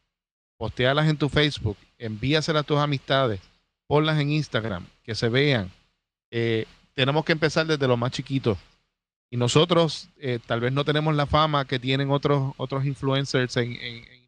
postealas 0.56 1.08
en 1.08 1.16
tu 1.16 1.28
Facebook, 1.28 1.76
envíaselas 1.98 2.62
a 2.62 2.66
tus 2.66 2.78
amistades, 2.78 3.40
ponlas 3.86 4.18
en 4.18 4.32
Instagram, 4.32 4.84
que 5.04 5.14
se 5.14 5.28
vean. 5.28 5.70
Eh, 6.32 6.66
tenemos 6.94 7.24
que 7.24 7.30
empezar 7.30 7.64
desde 7.64 7.86
lo 7.86 7.96
más 7.96 8.10
chiquito 8.10 8.58
y 9.30 9.36
nosotros 9.36 10.08
eh, 10.18 10.38
tal 10.44 10.60
vez 10.60 10.72
no 10.72 10.84
tenemos 10.84 11.14
la 11.14 11.26
fama 11.26 11.64
que 11.64 11.78
tienen 11.78 12.10
otros, 12.10 12.52
otros 12.56 12.84
influencers 12.84 13.56
en, 13.56 13.76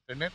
Internet, 0.09 0.33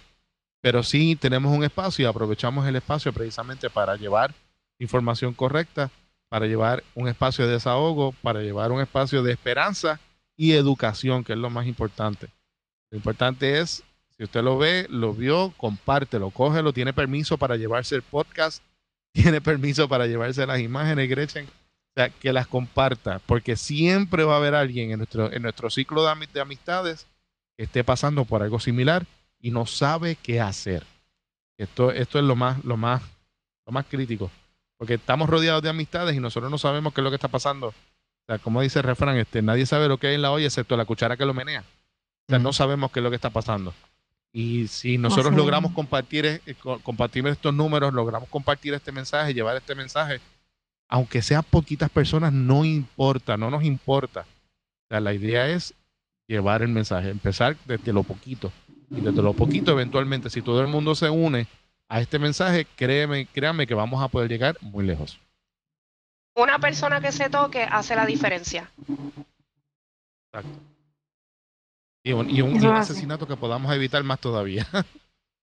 pero 0.61 0.83
sí 0.83 1.15
tenemos 1.15 1.55
un 1.55 1.63
espacio 1.63 2.03
y 2.03 2.05
aprovechamos 2.05 2.67
el 2.67 2.75
espacio 2.75 3.11
precisamente 3.11 3.71
para 3.71 3.95
llevar 3.95 4.33
información 4.77 5.33
correcta, 5.33 5.89
para 6.29 6.45
llevar 6.45 6.83
un 6.93 7.07
espacio 7.07 7.47
de 7.47 7.53
desahogo, 7.53 8.13
para 8.21 8.41
llevar 8.41 8.71
un 8.71 8.81
espacio 8.81 9.23
de 9.23 9.33
esperanza 9.33 9.99
y 10.37 10.51
educación, 10.53 11.23
que 11.23 11.33
es 11.33 11.39
lo 11.39 11.49
más 11.49 11.65
importante. 11.65 12.29
Lo 12.91 12.97
importante 12.97 13.59
es 13.59 13.83
Si 14.15 14.23
usted 14.23 14.43
lo 14.43 14.59
ve, 14.59 14.85
lo 14.91 15.11
vio, 15.13 15.51
compártelo, 15.57 16.29
cógelo, 16.29 16.71
tiene 16.71 16.93
permiso 16.93 17.39
para 17.39 17.57
llevarse 17.57 17.95
el 17.95 18.03
podcast, 18.03 18.63
tiene 19.11 19.41
permiso 19.41 19.89
para 19.89 20.05
llevarse 20.05 20.45
las 20.45 20.59
imágenes, 20.59 21.09
Gretchen. 21.09 21.47
O 21.95 21.99
sea, 21.99 22.09
que 22.09 22.33
las 22.33 22.47
comparta, 22.47 23.19
porque 23.27 23.55
siempre 23.55 24.23
va 24.23 24.33
a 24.33 24.37
haber 24.37 24.55
alguien 24.55 24.91
en 24.91 24.97
nuestro, 24.97 25.31
en 25.31 25.43
nuestro 25.43 25.69
ciclo 25.69 26.03
de, 26.03 26.27
de 26.33 26.41
amistades 26.41 27.05
que 27.55 27.65
esté 27.65 27.83
pasando 27.83 28.25
por 28.25 28.41
algo 28.41 28.59
similar 28.59 29.05
y 29.39 29.51
no 29.51 29.65
sabe 29.67 30.15
qué 30.15 30.41
hacer. 30.41 30.83
Esto, 31.57 31.91
esto 31.91 32.17
es 32.17 32.25
lo 32.25 32.35
más, 32.35 32.63
lo 32.65 32.77
más, 32.77 33.03
lo 33.67 33.71
más 33.73 33.85
crítico. 33.85 34.31
Porque 34.77 34.95
estamos 34.95 35.29
rodeados 35.29 35.61
de 35.61 35.69
amistades 35.69 36.15
y 36.15 36.19
nosotros 36.19 36.49
no 36.49 36.57
sabemos 36.57 36.93
qué 36.93 37.01
es 37.01 37.03
lo 37.03 37.11
que 37.11 37.15
está 37.17 37.27
pasando. 37.27 37.67
O 37.67 37.73
sea, 38.27 38.39
como 38.39 38.61
dice 38.61 38.79
el 38.79 38.85
refrán, 38.85 39.15
este, 39.17 39.43
nadie 39.43 39.65
sabe 39.67 39.87
lo 39.87 39.97
que 39.97 40.07
hay 40.07 40.15
en 40.15 40.23
la 40.23 40.31
olla 40.31 40.45
excepto 40.47 40.75
la 40.75 40.85
cuchara 40.85 41.15
que 41.15 41.25
lo 41.25 41.33
menea. 41.35 41.61
O 41.61 42.25
sea, 42.29 42.39
no 42.39 42.53
sabemos 42.53 42.91
qué 42.91 43.01
es 43.01 43.03
lo 43.03 43.09
que 43.11 43.17
está 43.17 43.29
pasando. 43.29 43.71
Y 44.31 44.67
si 44.67 44.97
nosotros 44.97 45.25
logramos 45.37 45.71
compartir, 45.73 46.25
eh, 46.25 46.41
co- 46.59 46.79
compartir 46.79 47.27
estos 47.27 47.53
números, 47.53 47.93
logramos 47.93 48.27
compartir 48.29 48.73
este 48.73 48.91
mensaje, 48.91 49.31
llevar 49.33 49.55
este 49.57 49.75
mensaje, 49.75 50.19
aunque 50.93 51.23
sean 51.23 51.41
poquitas 51.49 51.89
personas, 51.89 52.31
no 52.31 52.63
importa, 52.63 53.35
no 53.35 53.49
nos 53.49 53.63
importa. 53.63 54.21
O 54.21 54.85
sea, 54.91 54.99
la 54.99 55.11
idea 55.11 55.47
es 55.49 55.73
llevar 56.27 56.61
el 56.61 56.67
mensaje, 56.69 57.09
empezar 57.09 57.57
desde 57.65 57.91
lo 57.91 58.03
poquito. 58.03 58.51
Y 58.91 59.01
desde 59.01 59.23
lo 59.23 59.33
poquito, 59.33 59.71
eventualmente, 59.71 60.29
si 60.29 60.43
todo 60.43 60.61
el 60.61 60.67
mundo 60.67 60.93
se 60.93 61.09
une 61.09 61.47
a 61.89 61.99
este 61.99 62.19
mensaje, 62.19 62.67
créeme, 62.75 63.25
créanme 63.25 63.65
que 63.65 63.73
vamos 63.73 64.03
a 64.03 64.07
poder 64.07 64.29
llegar 64.29 64.55
muy 64.61 64.85
lejos. 64.85 65.19
Una 66.35 66.59
persona 66.59 67.01
que 67.01 67.11
se 67.11 67.27
toque 67.27 67.63
hace 67.63 67.95
la 67.95 68.05
diferencia. 68.05 68.69
Exacto. 70.31 70.59
Y 72.03 72.11
un, 72.13 72.29
y 72.29 72.41
un- 72.43 72.61
y 72.61 72.67
asesinato 72.67 73.27
que 73.27 73.35
podamos 73.35 73.73
evitar 73.73 74.03
más 74.03 74.19
todavía. 74.19 74.67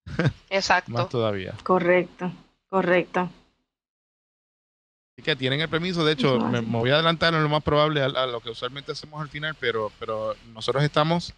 Exacto. 0.48 0.92
más 0.92 1.08
todavía. 1.08 1.54
Correcto, 1.64 2.32
correcto. 2.68 3.28
Así 5.20 5.24
que 5.26 5.36
tienen 5.36 5.60
el 5.60 5.68
permiso. 5.68 6.02
De 6.02 6.12
hecho, 6.12 6.38
me, 6.40 6.60
voy 6.62 6.88
a 6.90 6.94
adelantar 6.94 7.34
en 7.34 7.42
lo 7.42 7.48
más 7.50 7.62
probable 7.62 8.00
a, 8.02 8.06
a 8.06 8.26
lo 8.26 8.40
que 8.40 8.48
usualmente 8.50 8.92
hacemos 8.92 9.20
al 9.20 9.28
final, 9.28 9.54
pero, 9.60 9.92
pero 9.98 10.34
nosotros 10.54 10.82
estamos 10.82 11.34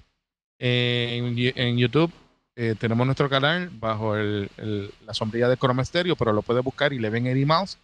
en, 0.61 1.37
en 1.57 1.77
YouTube. 1.79 2.13
eh, 2.55 2.75
tenemos 2.79 3.05
nuestro 3.07 3.29
canal 3.31 3.71
bajo 3.73 4.15
el- 4.15 4.49
el- 4.59 4.93
la 5.07 5.15
sombrilla 5.15 5.49
de 5.49 5.57
Chrome 5.57 5.85
Stereo, 5.85 6.15
pero 6.17 6.33
lo 6.33 6.43
puedes 6.43 6.63
buscar 6.63 6.93
y 6.93 6.99
le 7.01 7.09
ven 7.11 7.27
Eddie 7.27 7.47
Mouse. 7.47 7.79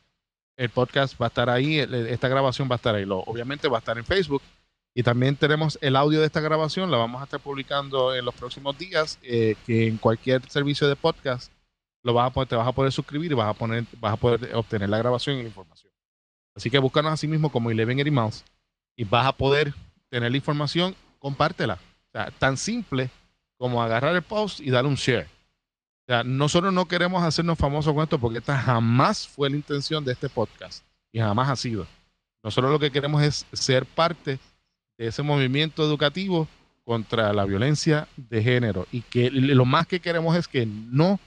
El 0.57 0.69
podcast 0.69 1.21
va 1.21 1.27
a 1.27 1.29
estar 1.29 1.49
ahí, 1.51 1.79
el- 1.79 1.95
esta 2.09 2.29
grabación 2.29 2.69
va 2.71 2.75
a 2.75 2.77
estar 2.77 2.95
ahí. 2.95 3.05
Lo, 3.07 3.19
obviamente 3.21 3.67
va 3.67 3.79
a 3.79 3.81
estar 3.81 3.97
en 3.99 4.05
Facebook. 4.05 4.43
Y 4.95 5.03
también 5.03 5.35
tenemos 5.37 5.79
el 5.81 5.97
audio 5.97 6.21
de 6.21 6.27
esta 6.27 6.41
grabación, 6.41 6.91
la 6.91 6.97
vamos 6.99 7.21
a 7.21 7.25
estar 7.25 7.41
publicando 7.41 8.15
en 8.15 8.25
los 8.25 8.35
próximos 8.35 8.77
días, 8.79 9.19
eh, 9.23 9.57
que 9.67 9.87
en 9.89 9.97
cualquier 9.97 10.49
servicio 10.51 10.87
de 10.87 10.95
podcast 10.97 11.51
lo 12.05 12.13
vas 12.15 12.29
a 12.31 12.33
poder, 12.33 12.49
te 12.49 12.57
vas 12.57 12.67
a 12.69 12.73
poder 12.73 12.93
suscribir 12.93 13.33
y 13.33 13.35
vas 13.35 13.49
a 13.49 13.55
poner, 13.55 13.85
vas 14.01 14.13
a 14.13 14.17
poder 14.17 14.55
obtener 14.55 14.89
la 14.89 14.99
grabación 14.99 15.37
y 15.37 15.43
la 15.43 15.49
información. 15.49 15.88
Así 16.59 16.71
que 16.71 16.81
búscanos 16.81 17.13
así 17.13 17.29
mismo 17.29 17.53
como 17.53 17.71
Eleven 17.71 18.01
Eddie 18.01 18.11
Mouse 18.11 18.43
y 18.97 19.05
vas 19.05 19.27
a 19.27 19.33
poder 19.33 19.73
tener 20.11 20.33
la 20.33 20.37
información, 20.37 20.97
compártela. 21.21 21.75
O 21.75 22.11
sea, 22.11 22.33
tan 22.33 22.57
simple 22.57 23.11
como 23.59 23.81
agarrar 23.81 24.17
el 24.17 24.23
post 24.23 24.59
y 24.59 24.69
darle 24.69 24.91
un 24.91 24.97
share. 24.97 25.27
O 25.27 26.05
sea, 26.09 26.25
nosotros 26.25 26.73
no 26.73 26.89
queremos 26.89 27.23
hacernos 27.23 27.57
famosos 27.57 27.95
con 27.95 28.03
esto 28.03 28.19
porque 28.19 28.39
esta 28.39 28.59
jamás 28.59 29.29
fue 29.29 29.49
la 29.49 29.55
intención 29.55 30.05
de 30.05 30.11
este 30.11 30.29
podcast 30.29 30.85
y 31.13 31.21
jamás 31.21 31.49
ha 31.49 31.55
sido. 31.55 31.87
Nosotros 32.43 32.73
lo 32.73 32.81
que 32.81 32.91
queremos 32.91 33.23
es 33.23 33.47
ser 33.53 33.87
parte 33.87 34.41
de 34.97 35.07
ese 35.07 35.23
movimiento 35.23 35.85
educativo 35.85 36.49
contra 36.83 37.33
la 37.33 37.45
violencia 37.45 38.09
de 38.17 38.43
género 38.43 38.89
y 38.91 39.03
que 39.03 39.31
lo 39.31 39.65
más 39.65 39.87
que 39.87 40.01
queremos 40.01 40.37
es 40.37 40.49
que 40.49 40.67
no 40.67 41.21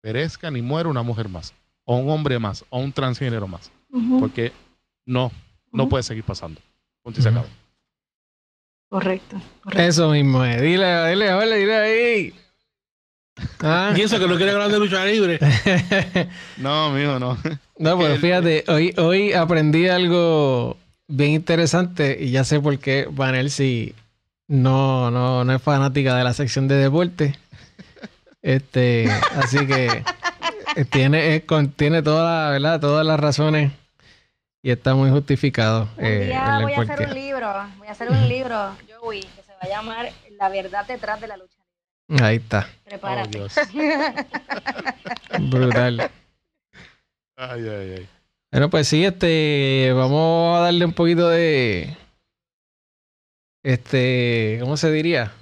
perezca 0.00 0.50
ni 0.50 0.62
muera 0.62 0.88
una 0.88 1.02
mujer 1.02 1.28
más, 1.28 1.54
o 1.84 1.94
un 1.94 2.10
hombre 2.10 2.40
más, 2.40 2.64
o 2.70 2.80
un 2.80 2.92
transgénero 2.92 3.46
más, 3.46 3.70
Porque 4.20 4.52
no, 5.06 5.30
no 5.72 5.88
puede 5.88 6.02
seguir 6.02 6.24
pasando. 6.24 6.60
Punto 7.02 7.20
y 7.20 7.22
se 7.22 7.28
Ujú. 7.28 7.38
acabó. 7.38 7.54
Correcto, 8.90 9.40
correcto. 9.62 9.82
Eso 9.82 10.10
mismo 10.10 10.44
es. 10.44 10.60
Dile, 10.60 11.08
dile, 11.10 11.32
dile, 11.40 11.56
dile 11.58 11.74
ahí. 11.76 12.34
Ah. 13.60 13.92
Y 13.96 14.00
eso 14.02 14.18
que 14.18 14.28
no 14.28 14.36
quiere 14.36 14.52
hablar 14.52 14.70
de 14.70 14.78
lucha 14.78 15.04
libre. 15.04 15.38
No, 16.58 16.90
mijo, 16.92 17.18
no. 17.18 17.36
No, 17.78 17.98
pero 17.98 18.14
El- 18.14 18.20
fíjate, 18.20 18.64
hoy, 18.68 18.94
hoy 18.96 19.32
aprendí 19.32 19.88
algo 19.88 20.76
bien 21.08 21.32
interesante 21.32 22.16
y 22.20 22.30
ya 22.30 22.44
sé 22.44 22.60
por 22.60 22.78
qué 22.78 23.08
Vanel 23.10 23.50
si 23.50 23.94
no, 24.48 25.10
no, 25.10 25.44
no 25.44 25.52
es 25.54 25.60
fanática 25.62 26.16
de 26.16 26.24
la 26.24 26.32
sección 26.34 26.68
de 26.68 26.76
deporte. 26.76 27.36
Este, 28.42 29.10
así 29.36 29.66
que 29.66 30.04
eh, 30.76 30.84
tiene, 30.84 31.34
eh, 31.36 31.44
contiene 31.46 32.02
toda 32.02 32.44
la, 32.44 32.50
¿verdad? 32.50 32.80
todas 32.80 33.04
las 33.06 33.18
razones 33.18 33.72
y 34.64 34.70
está 34.70 34.94
muy 34.94 35.10
justificado. 35.10 35.90
Un 35.98 36.04
eh, 36.06 36.24
día 36.24 36.60
voy 36.62 36.72
a 36.72 36.80
hacer 36.80 37.06
un 37.06 37.14
libro, 37.14 37.52
voy 37.76 37.86
a 37.86 37.90
hacer 37.90 38.10
un 38.10 38.28
libro, 38.28 38.74
Joey, 38.98 39.20
que 39.20 39.42
se 39.42 39.52
va 39.52 39.58
a 39.60 39.68
llamar 39.68 40.10
La 40.38 40.48
verdad 40.48 40.86
detrás 40.86 41.20
de 41.20 41.28
la 41.28 41.36
lucha. 41.36 41.58
Ahí 42.22 42.36
está, 42.36 42.66
Oh, 42.66 42.88
Prepárate. 42.88 43.38
Dios. 43.38 43.54
brutal. 45.50 46.10
Ay, 47.36 47.68
ay, 47.68 47.94
ay. 47.98 48.08
Bueno, 48.52 48.70
pues 48.70 48.88
sí, 48.88 49.04
este, 49.04 49.92
vamos 49.94 50.56
a 50.56 50.62
darle 50.62 50.86
un 50.86 50.94
poquito 50.94 51.28
de, 51.28 51.94
este, 53.62 54.56
¿cómo 54.62 54.78
se 54.78 54.90
diría? 54.90 55.34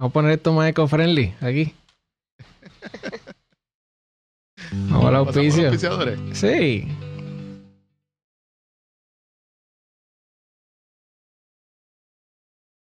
Vamos 0.00 0.10
a 0.10 0.12
poner 0.12 0.32
esto 0.32 0.52
más 0.52 0.68
eco-friendly 0.68 1.36
aquí. 1.40 1.72
Vamos 4.90 5.06
al 5.06 5.24
¿Pasamos 5.24 5.54
a 5.54 5.62
los 5.62 5.86
auspicio. 5.86 6.34
Sí. 6.34 6.88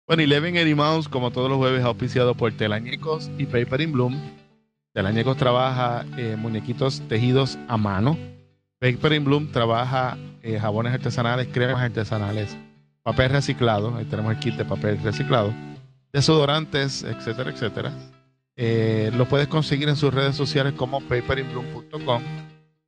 Bueno, 0.07 0.23
Eleven 0.23 0.55
Eddie 0.55 0.73
Mouse, 0.73 1.09
como 1.09 1.31
todos 1.31 1.49
los 1.49 1.57
jueves, 1.57 1.83
auspiciado 1.83 2.33
por 2.33 2.53
Telañecos 2.53 3.29
y 3.37 3.45
Paper 3.45 3.81
in 3.81 3.91
Bloom. 3.91 4.17
Telañecos 4.93 5.35
trabaja 5.35 6.05
eh, 6.15 6.37
muñequitos 6.37 7.01
tejidos 7.09 7.59
a 7.67 7.75
mano. 7.75 8.17
Paper 8.79 9.11
in 9.11 9.25
Bloom 9.25 9.51
trabaja 9.51 10.17
eh, 10.43 10.59
jabones 10.59 10.93
artesanales, 10.93 11.49
cremas 11.51 11.81
artesanales, 11.81 12.57
papel 13.03 13.31
reciclado. 13.31 13.97
Ahí 13.97 14.05
tenemos 14.05 14.31
el 14.31 14.39
kit 14.39 14.55
de 14.55 14.63
papel 14.63 14.97
reciclado, 15.03 15.53
desodorantes, 16.13 17.03
etcétera, 17.03 17.51
etcétera. 17.51 17.91
Eh, 18.55 19.11
lo 19.13 19.25
puedes 19.27 19.49
conseguir 19.49 19.89
en 19.89 19.97
sus 19.97 20.13
redes 20.13 20.37
sociales 20.37 20.71
como 20.77 21.01
paperinbloom.com 21.01 22.23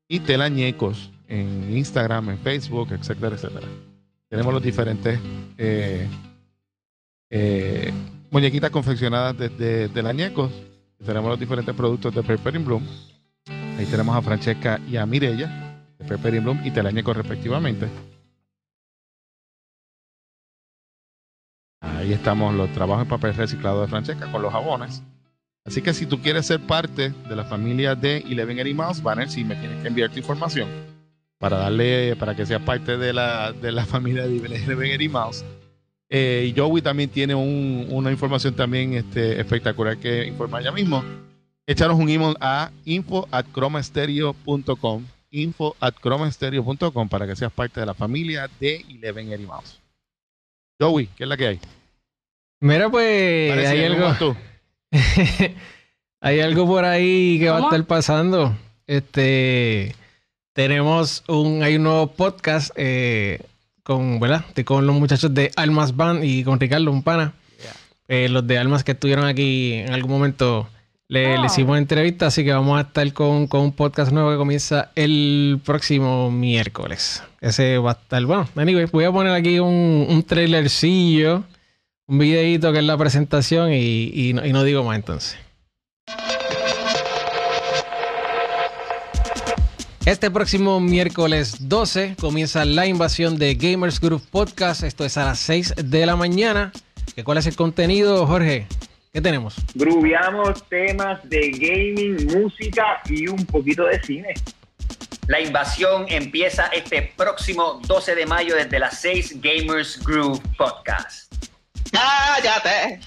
y 0.07 0.22
Telañecos 0.22 1.12
en 1.28 1.75
Instagram, 1.75 2.29
en 2.29 2.39
Facebook, 2.39 2.93
etcétera, 2.93 3.36
etcétera. 3.36 3.67
Tenemos 4.29 4.54
los 4.54 4.63
diferentes 4.63 5.20
eh, 7.30 7.93
muñequitas 8.32 8.72
confeccionadas 8.72 9.38
desde 9.38 9.88
de 9.88 9.89
Telañecos. 9.89 10.51
Tenemos 11.06 11.30
los 11.30 11.39
diferentes 11.39 11.74
productos 11.76 12.14
de 12.14 12.24
Paper 12.24 12.56
in 12.56 12.66
Bloom. 12.66 12.84
Ahí 13.78 13.86
tenemos 13.86 14.16
a 14.16 14.22
Francesca 14.22 14.80
y 14.88 14.97
a 14.97 15.06
Mirella 15.06 15.86
de 15.97 16.06
Paper 16.06 16.36
in 16.36 16.43
Bloom 16.43 16.66
y 16.66 16.72
Telañecos 16.72 17.16
respectivamente. 17.16 17.88
Ahí 21.82 22.14
estamos 22.14 22.54
los 22.54 22.72
trabajos 22.74 23.04
en 23.04 23.10
papel 23.10 23.36
reciclado 23.36 23.82
de 23.82 23.88
Francesca 23.88 24.32
con 24.32 24.42
los 24.42 24.51
jabones. 24.51 25.01
Así 25.66 25.82
que 25.82 25.93
si 25.93 26.06
tú 26.06 26.22
quieres 26.22 26.47
ser 26.47 26.60
parte 26.60 27.10
de 27.10 27.36
la 27.36 27.46
familia 27.46 27.96
de 27.96 28.18
Eleven 28.18 28.76
Mouse, 28.76 29.04
Banner, 29.04 29.30
si 29.30 29.43
me 29.43 29.56
tienes 29.56 29.82
que 29.82 29.88
enviar 29.88 30.10
tu 30.10 30.18
información 30.18 30.68
para 31.38 31.58
darle, 31.58 32.16
para 32.16 32.36
que 32.36 32.46
seas 32.46 32.62
parte 32.62 32.97
de 32.97 33.14
la, 33.14 33.54
de 33.54 33.72
la 33.72 33.86
familia 33.93 34.28
de 34.28 34.38
Eleven 34.38 35.12
Mouse. 35.12 35.46
Eh, 36.09 36.51
y 36.53 36.59
Joey 36.59 36.81
también 36.81 37.09
tiene 37.09 37.36
un- 37.36 37.87
una 37.89 38.11
información 38.11 38.55
también 38.55 38.93
este, 38.95 39.39
espectacular 39.39 39.97
que 39.97 40.25
informar 40.25 40.63
ya 40.63 40.71
mismo. 40.71 41.03
Échanos 41.67 41.99
un 41.99 42.09
email 42.09 42.36
a 42.41 42.71
info 42.86 43.27
at 43.31 43.45
chromastereo.com 43.53 45.05
info 45.31 45.75
at 45.79 45.93
para 47.09 47.27
que 47.27 47.36
seas 47.36 47.51
parte 47.51 47.79
de 47.79 47.86
la 47.86 47.93
familia 47.93 48.49
de 48.59 48.83
Eleven 48.89 49.31
Eddie 49.31 49.45
Mouse. 49.45 49.79
Joey, 50.81 51.07
¿qué 51.15 51.23
es 51.25 51.29
la 51.29 51.37
que 51.37 51.47
hay? 51.47 51.59
Mira, 52.61 52.89
pues 52.89 53.49
Parece, 53.51 53.67
hay 53.67 53.81
¿cómo 53.89 53.93
algo, 53.93 54.07
vas 54.07 54.19
tú? 54.19 54.36
hay 56.21 56.39
algo 56.39 56.65
por 56.65 56.86
ahí 56.86 57.37
que 57.39 57.49
va 57.49 57.57
a 57.59 57.61
estar 57.61 57.86
pasando. 57.86 58.55
Este, 58.87 59.95
tenemos 60.53 61.23
un, 61.27 61.61
hay 61.63 61.75
un 61.75 61.83
nuevo 61.83 62.07
podcast 62.07 62.71
eh, 62.75 63.39
con, 63.89 64.20
¿verdad? 64.20 64.45
De- 64.53 64.63
con 64.63 64.86
los 64.86 64.95
muchachos 64.95 65.33
de 65.33 65.51
Almas 65.55 65.95
Band 65.95 66.24
y 66.24 66.43
con 66.43 66.59
Ricardo, 66.59 66.91
un 66.91 67.01
pana. 67.01 67.33
Eh, 68.07 68.29
los 68.29 68.45
de 68.47 68.57
Almas 68.59 68.83
que 68.83 68.91
estuvieron 68.93 69.25
aquí 69.25 69.74
en 69.74 69.91
algún 69.93 70.11
momento 70.11 70.67
le, 71.07 71.36
Oh. 71.37 71.41
le 71.41 71.45
hicimos 71.47 71.78
entrevista, 71.78 72.28
así 72.28 72.43
que 72.43 72.51
vamos 72.53 72.78
a 72.78 72.82
estar 72.82 73.11
con, 73.13 73.47
con 73.47 73.61
un 73.61 73.71
podcast 73.71 74.11
nuevo 74.11 74.29
que 74.32 74.37
comienza 74.37 74.91
el 74.95 75.59
próximo 75.66 76.29
miércoles. 76.32 77.24
Ese 77.41 77.78
va 77.79 77.91
a 77.91 77.93
estar, 77.93 78.24
bueno, 78.25 78.47
anyway, 78.55 78.86
voy 78.91 79.05
a 79.05 79.11
poner 79.11 79.33
aquí 79.33 79.57
un, 79.59 80.05
un 80.07 80.24
trailercillo, 80.24 81.43
un 82.07 82.20
videito 82.20 82.71
que 82.71 82.79
es 82.79 82.83
la 82.86 82.97
presentación 82.97 83.74
y, 83.74 84.11
y 84.13 84.33
no, 84.33 84.45
y 84.45 84.53
no 84.53 84.63
digo 84.63 84.83
más 84.83 84.95
entonces. 84.97 85.37
Este 90.05 90.32
próximo 90.32 90.80
miércoles 90.80 91.67
12 91.67 92.16
comienza 92.20 92.66
la 92.66 92.86
invasión 92.86 93.38
de 93.38 93.54
Gamers 93.55 94.00
Group 94.00 94.24
Podcast. 94.32 94.84
Esto 94.84 95.05
es 95.05 95.17
a 95.17 95.26
las 95.26 95.39
6 95.39 95.76
de 95.78 96.05
la 96.05 96.16
mañana. 96.16 96.71
¿Qué 97.16 97.24
¿Cuál 97.24 97.38
es 97.38 97.46
el 97.47 97.55
contenido, 97.55 98.26
Jorge? 98.26 98.66
¿Qué 99.13 99.21
tenemos? 99.21 99.55
Grubeamos 99.76 100.63
temas 100.70 101.20
de 101.30 101.51
gaming, 101.51 102.28
música 102.42 103.01
y 103.09 103.28
un 103.28 103.46
poquito 103.46 103.86
de 103.86 104.01
cine. 104.01 104.34
La 105.28 105.42
invasión 105.42 106.05
empieza 106.08 106.67
este 106.67 107.13
próximo 107.16 107.82
12 107.86 108.16
de 108.16 108.26
mayo 108.26 108.55
desde 108.55 108.80
las 108.80 109.00
6 109.01 109.42
Gamers 109.42 110.04
Group 110.04 110.42
Podcast. 110.58 111.32
¡Cállate! 111.92 113.00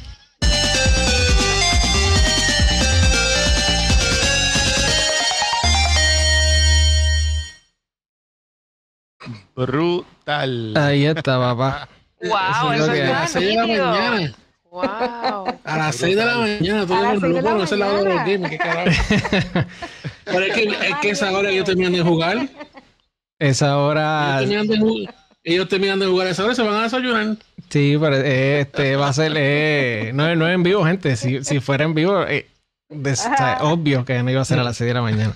Brutal. 9.55 10.74
Ahí 10.77 11.07
está, 11.07 11.39
papá. 11.39 11.89
¡Wow! 12.23 12.73
Eso 12.73 12.73
es 12.73 12.86
lo 12.86 12.93
que 12.93 13.03
A 13.03 13.11
las 13.20 13.32
6 13.32 13.47
de 13.49 13.55
la 13.57 13.62
nítido. 13.66 13.86
mañana. 13.90 14.35
¡Wow! 14.70 15.59
A 15.65 15.77
las 15.78 15.97
6 15.97 16.16
de 16.16 16.24
la 16.24 16.36
mañana. 16.39 16.85
No 16.86 17.62
es 17.62 17.70
la 17.73 17.86
hora 17.89 17.99
de 17.99 18.05
los 18.05 18.15
mañana. 18.15 18.24
games, 18.24 18.51
qué 18.51 18.59
carajo. 18.59 18.90
Pero 20.24 20.40
es 20.40 20.55
que, 20.55 20.62
es 20.65 20.97
que 21.03 21.11
esa 21.11 21.32
hora 21.32 21.51
ellos 21.51 21.65
terminan 21.65 21.93
de 21.93 22.03
jugar. 22.03 22.49
Esa 23.39 23.77
hora. 23.78 24.39
Ellos 24.40 24.51
terminan 24.51 24.69
de 24.69 24.78
jugar. 24.78 25.15
Ellos 25.44 25.69
terminan 25.69 25.99
de 25.99 26.07
jugar 26.07 26.27
a 26.28 26.31
esa 26.31 26.44
hora 26.44 26.53
y 26.53 26.57
se 26.57 26.62
van 26.62 26.74
a 26.77 26.82
desayunar. 26.85 27.36
Sí, 27.69 27.97
pero 28.01 28.16
eh, 28.16 28.61
este 28.61 28.94
va 28.97 29.09
a 29.09 29.12
ser. 29.12 29.32
eh, 29.36 30.12
no, 30.15 30.35
no 30.36 30.47
es 30.49 30.55
en 30.55 30.62
vivo, 30.62 30.85
gente. 30.85 31.16
Si, 31.16 31.43
si 31.43 31.59
fuera 31.59 31.85
en 31.85 31.94
vivo, 31.94 32.23
eh, 32.28 32.47
de- 32.89 33.12
o 33.12 33.16
sea, 33.16 33.59
obvio 33.62 34.05
que 34.05 34.23
no 34.23 34.31
iba 34.31 34.40
a 34.43 34.44
ser 34.44 34.61
a 34.61 34.65
las 34.65 34.77
6 34.77 34.86
de 34.89 34.94
la 34.94 35.03
mañana. 35.03 35.35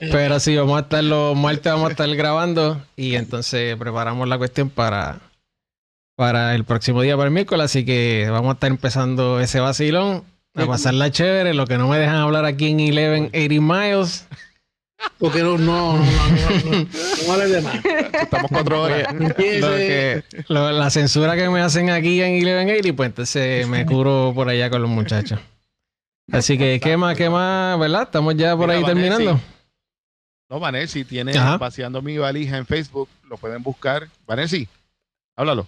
Pero 0.00 0.40
sí, 0.40 0.56
vamos 0.56 0.76
a 0.78 0.82
estar 0.82 1.02
los 1.04 1.36
martes, 1.36 1.72
vamos 1.72 1.88
a 1.88 1.90
estar 1.92 2.14
grabando 2.16 2.80
y 2.96 3.14
entonces 3.14 3.76
preparamos 3.76 4.28
la 4.28 4.38
cuestión 4.38 4.70
para, 4.70 5.20
para 6.16 6.54
el 6.54 6.64
próximo 6.64 7.02
día, 7.02 7.16
para 7.16 7.28
el 7.28 7.34
miércoles. 7.34 7.64
Así 7.66 7.84
que 7.84 8.28
vamos 8.30 8.50
a 8.50 8.54
estar 8.54 8.70
empezando 8.70 9.40
ese 9.40 9.60
vacilón, 9.60 10.24
a 10.54 10.66
pasarla 10.66 11.10
chévere. 11.10 11.54
Lo 11.54 11.66
que 11.66 11.78
no 11.78 11.88
me 11.88 11.98
dejan 11.98 12.16
hablar 12.16 12.44
aquí 12.44 12.68
en 12.70 12.76
1180 12.76 13.60
Miles. 13.60 14.26
Porque 15.18 15.42
no, 15.44 15.56
no, 15.58 15.96
no, 15.96 15.98
no, 15.98 16.02
no, 16.02 16.70
no, 16.80 16.86
no 17.26 17.32
hables 17.32 17.50
de 17.52 17.60
más. 17.62 17.76
Estamos 18.20 18.50
cuatro 18.50 18.82
horas. 18.82 19.04
Empiece- 19.12 19.60
Lo 19.60 19.68
que, 19.76 20.24
lo- 20.48 20.72
la 20.72 20.90
censura 20.90 21.36
que 21.36 21.48
me 21.48 21.60
hacen 21.60 21.90
aquí 21.90 22.20
en 22.20 22.32
1180, 22.32 22.96
pues 22.96 23.06
entonces 23.06 23.68
me 23.68 23.86
curo 23.86 24.32
por 24.34 24.48
allá 24.48 24.68
con 24.70 24.82
los 24.82 24.90
muchachos. 24.90 25.38
Así 26.32 26.58
que, 26.58 26.78
¿qué 26.80 26.96
más, 26.96 27.16
qué 27.16 27.30
más, 27.30 27.78
verdad? 27.78 28.02
Estamos 28.02 28.36
ya 28.36 28.56
por 28.56 28.66
Mira, 28.66 28.74
ahí 28.74 28.82
Vanessa, 28.82 29.16
terminando. 29.16 29.40
No, 30.50 30.60
Vanessa, 30.60 30.98
tiene 31.08 31.36
Ajá. 31.36 31.56
vaciando 31.56 32.02
mi 32.02 32.18
valija 32.18 32.58
en 32.58 32.66
Facebook, 32.66 33.08
lo 33.24 33.36
pueden 33.38 33.62
buscar. 33.62 34.08
Vanessa, 34.26 34.56
háblalo. 35.36 35.66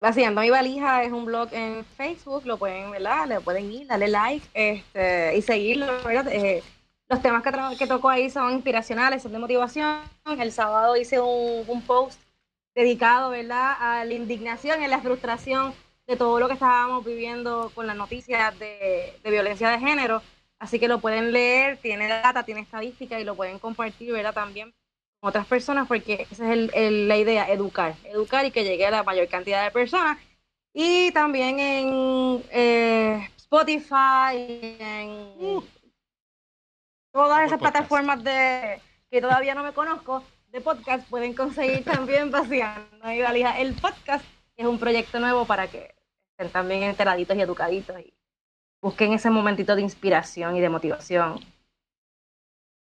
Vaciando 0.00 0.40
mi 0.40 0.50
valija 0.50 1.04
es 1.04 1.12
un 1.12 1.24
blog 1.24 1.48
en 1.52 1.84
Facebook, 1.96 2.44
lo 2.44 2.58
pueden, 2.58 2.90
¿verdad? 2.90 3.26
Le 3.26 3.40
pueden 3.40 3.72
ir, 3.72 3.86
darle 3.86 4.08
like 4.08 4.46
este, 4.54 5.36
y 5.36 5.42
seguirlo, 5.42 5.86
¿verdad? 6.04 6.28
Eh, 6.28 6.62
los 7.08 7.22
temas 7.22 7.42
que, 7.42 7.52
que 7.78 7.86
toco 7.86 8.08
ahí 8.08 8.28
son 8.28 8.52
inspiracionales, 8.52 9.22
son 9.22 9.32
de 9.32 9.38
motivación. 9.38 10.00
El 10.38 10.52
sábado 10.52 10.96
hice 10.96 11.20
un, 11.20 11.64
un 11.66 11.82
post 11.82 12.20
dedicado, 12.74 13.30
¿verdad? 13.30 13.74
A 13.78 14.04
la 14.04 14.12
indignación 14.12 14.82
y 14.82 14.88
la 14.88 15.00
frustración 15.00 15.72
de 16.06 16.16
todo 16.16 16.38
lo 16.38 16.46
que 16.48 16.54
estábamos 16.54 17.04
viviendo 17.04 17.70
con 17.74 17.86
las 17.86 17.96
noticias 17.96 18.56
de, 18.58 19.18
de 19.22 19.30
violencia 19.30 19.70
de 19.70 19.78
género. 19.78 20.22
Así 20.58 20.78
que 20.78 20.88
lo 20.88 21.00
pueden 21.00 21.32
leer, 21.32 21.76
tiene 21.78 22.08
data, 22.08 22.44
tiene 22.44 22.60
estadística 22.62 23.18
y 23.20 23.24
lo 23.24 23.34
pueden 23.34 23.58
compartir, 23.58 24.12
¿verdad? 24.12 24.32
También 24.32 24.72
con 25.20 25.28
otras 25.28 25.46
personas 25.46 25.86
porque 25.88 26.26
esa 26.30 26.44
es 26.46 26.50
el- 26.52 26.70
el- 26.74 27.08
la 27.08 27.16
idea, 27.16 27.50
educar, 27.50 27.94
educar 28.04 28.44
y 28.46 28.50
que 28.50 28.64
llegue 28.64 28.86
a 28.86 28.90
la 28.90 29.02
mayor 29.02 29.28
cantidad 29.28 29.64
de 29.64 29.70
personas. 29.70 30.18
Y 30.72 31.10
también 31.12 31.58
en 31.58 32.44
eh, 32.50 33.28
Spotify, 33.36 34.36
en 34.78 35.62
todas 37.12 37.38
esas 37.46 37.58
Podcast. 37.58 37.60
plataformas 37.60 38.22
de 38.22 38.80
que 39.10 39.20
todavía 39.20 39.54
no 39.54 39.62
me 39.62 39.72
conozco 39.72 40.22
de 40.48 40.60
podcast 40.60 41.08
pueden 41.08 41.34
conseguir 41.34 41.84
también 41.84 42.30
vaciando 42.30 43.06
mi 43.06 43.20
valija 43.22 43.58
el 43.58 43.74
podcast, 43.74 44.24
que 44.54 44.62
es 44.62 44.68
un 44.68 44.78
proyecto 44.78 45.18
nuevo 45.18 45.44
para 45.46 45.66
que 45.68 45.94
estén 46.38 46.52
también 46.52 46.82
enteraditos 46.82 47.36
y 47.36 47.40
educaditos 47.40 47.98
y 48.00 48.12
busquen 48.82 49.12
ese 49.14 49.30
momentito 49.30 49.74
de 49.74 49.80
inspiración 49.82 50.54
y 50.56 50.60
de 50.60 50.68
motivación 50.68 51.40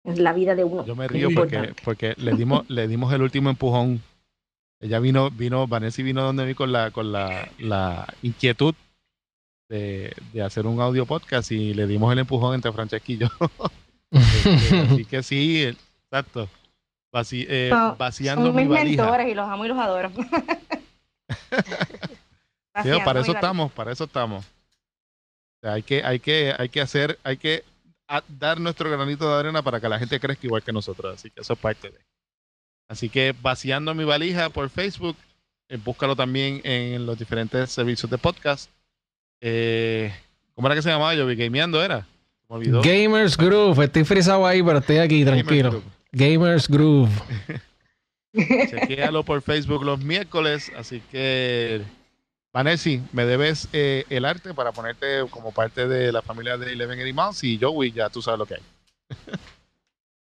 en 0.04 0.24
la 0.24 0.32
vida 0.32 0.54
de 0.56 0.64
uno. 0.64 0.84
Yo 0.84 0.96
me 0.96 1.06
río 1.06 1.28
porque, 1.34 1.74
porque 1.84 2.14
le 2.16 2.32
dimos, 2.34 2.68
le 2.68 2.88
dimos 2.88 3.12
el 3.12 3.22
último 3.22 3.50
empujón. 3.50 4.02
Ella 4.80 4.98
vino, 5.00 5.30
vino, 5.30 5.66
Vanessa 5.66 6.02
vino 6.02 6.22
donde 6.22 6.46
mí 6.46 6.54
con 6.54 6.72
la, 6.72 6.90
con 6.90 7.12
la, 7.12 7.48
la 7.58 8.12
inquietud 8.22 8.74
de, 9.68 10.12
de 10.32 10.42
hacer 10.42 10.66
un 10.66 10.80
audio 10.80 11.04
podcast 11.06 11.52
y 11.52 11.74
le 11.74 11.86
dimos 11.86 12.12
el 12.12 12.18
empujón 12.20 12.54
entre 12.54 12.72
Francesca 12.72 13.12
y 13.12 13.18
yo. 13.18 13.28
Este, 14.10 14.78
así 14.80 15.04
que 15.04 15.22
sí, 15.22 15.62
exacto. 15.64 16.48
Vaci- 17.12 17.44
eh, 17.46 17.70
vaciando 17.98 18.46
Son 18.46 18.56
mi 18.56 18.62
mis 18.62 18.70
valija. 18.70 19.02
mentores 19.02 19.28
y 19.28 19.34
los 19.34 19.46
amo 19.46 19.66
y 19.66 19.68
los 19.68 19.78
adoro. 19.78 20.10
Para 23.04 23.20
eso 23.20 23.32
estamos, 23.32 23.72
para 23.72 23.92
eso 23.92 24.04
estamos. 24.04 24.44
O 24.44 25.60
sea, 25.62 25.72
hay 25.74 25.82
que, 25.82 26.02
hay 26.04 26.20
que, 26.20 26.54
hay 26.56 26.68
que 26.68 26.80
hacer, 26.80 27.18
hay 27.24 27.36
que 27.36 27.64
a- 28.06 28.22
dar 28.28 28.60
nuestro 28.60 28.90
granito 28.90 29.28
de 29.32 29.38
arena 29.40 29.62
para 29.62 29.80
que 29.80 29.88
la 29.88 29.98
gente 29.98 30.20
crezca 30.20 30.46
igual 30.46 30.62
que 30.62 30.72
nosotros. 30.72 31.14
Así 31.14 31.30
que 31.30 31.40
eso 31.40 31.52
es 31.54 31.58
parte 31.58 31.90
de. 31.90 31.98
Así 32.88 33.08
que 33.08 33.34
vaciando 33.42 33.94
mi 33.94 34.04
valija 34.04 34.48
por 34.50 34.70
Facebook, 34.70 35.16
eh, 35.68 35.78
búscalo 35.84 36.16
también 36.16 36.60
en 36.64 37.04
los 37.06 37.18
diferentes 37.18 37.70
servicios 37.70 38.10
de 38.10 38.18
podcast. 38.18 38.70
Eh, 39.42 40.12
¿Cómo 40.54 40.68
era 40.68 40.74
que 40.74 40.82
se 40.82 40.88
llamaba? 40.90 41.14
Yo 41.14 41.26
vi 41.26 41.36
gameando 41.36 41.82
era. 41.82 42.00
Se 42.00 42.06
Me 42.48 42.56
olvidó. 42.56 42.82
Gamers 42.82 43.36
Groove. 43.36 43.84
Estoy 43.84 44.04
frisado 44.04 44.46
ahí, 44.46 44.62
pero 44.62 44.78
estoy 44.78 44.98
aquí, 44.98 45.22
Gamers 45.24 45.44
tranquilo. 45.46 45.70
Group. 45.70 45.84
Gamers 46.12 46.68
Groove. 46.68 47.10
Chequéalo 48.34 49.22
por 49.24 49.42
Facebook 49.42 49.84
los 49.84 50.00
miércoles. 50.00 50.70
Así 50.76 51.00
que, 51.10 51.82
Vanessa, 52.52 52.90
me 53.12 53.24
debes 53.24 53.68
eh, 53.72 54.04
el 54.08 54.24
arte 54.24 54.54
para 54.54 54.72
ponerte 54.72 55.26
como 55.30 55.52
parte 55.52 55.86
de 55.86 56.10
la 56.12 56.22
familia 56.22 56.56
de 56.56 56.72
Eleven 56.72 57.00
Animals 57.00 57.44
y 57.44 57.58
Joey, 57.60 57.92
ya 57.92 58.08
tú 58.08 58.22
sabes 58.22 58.38
lo 58.38 58.46
que 58.46 58.54
hay. 58.54 58.62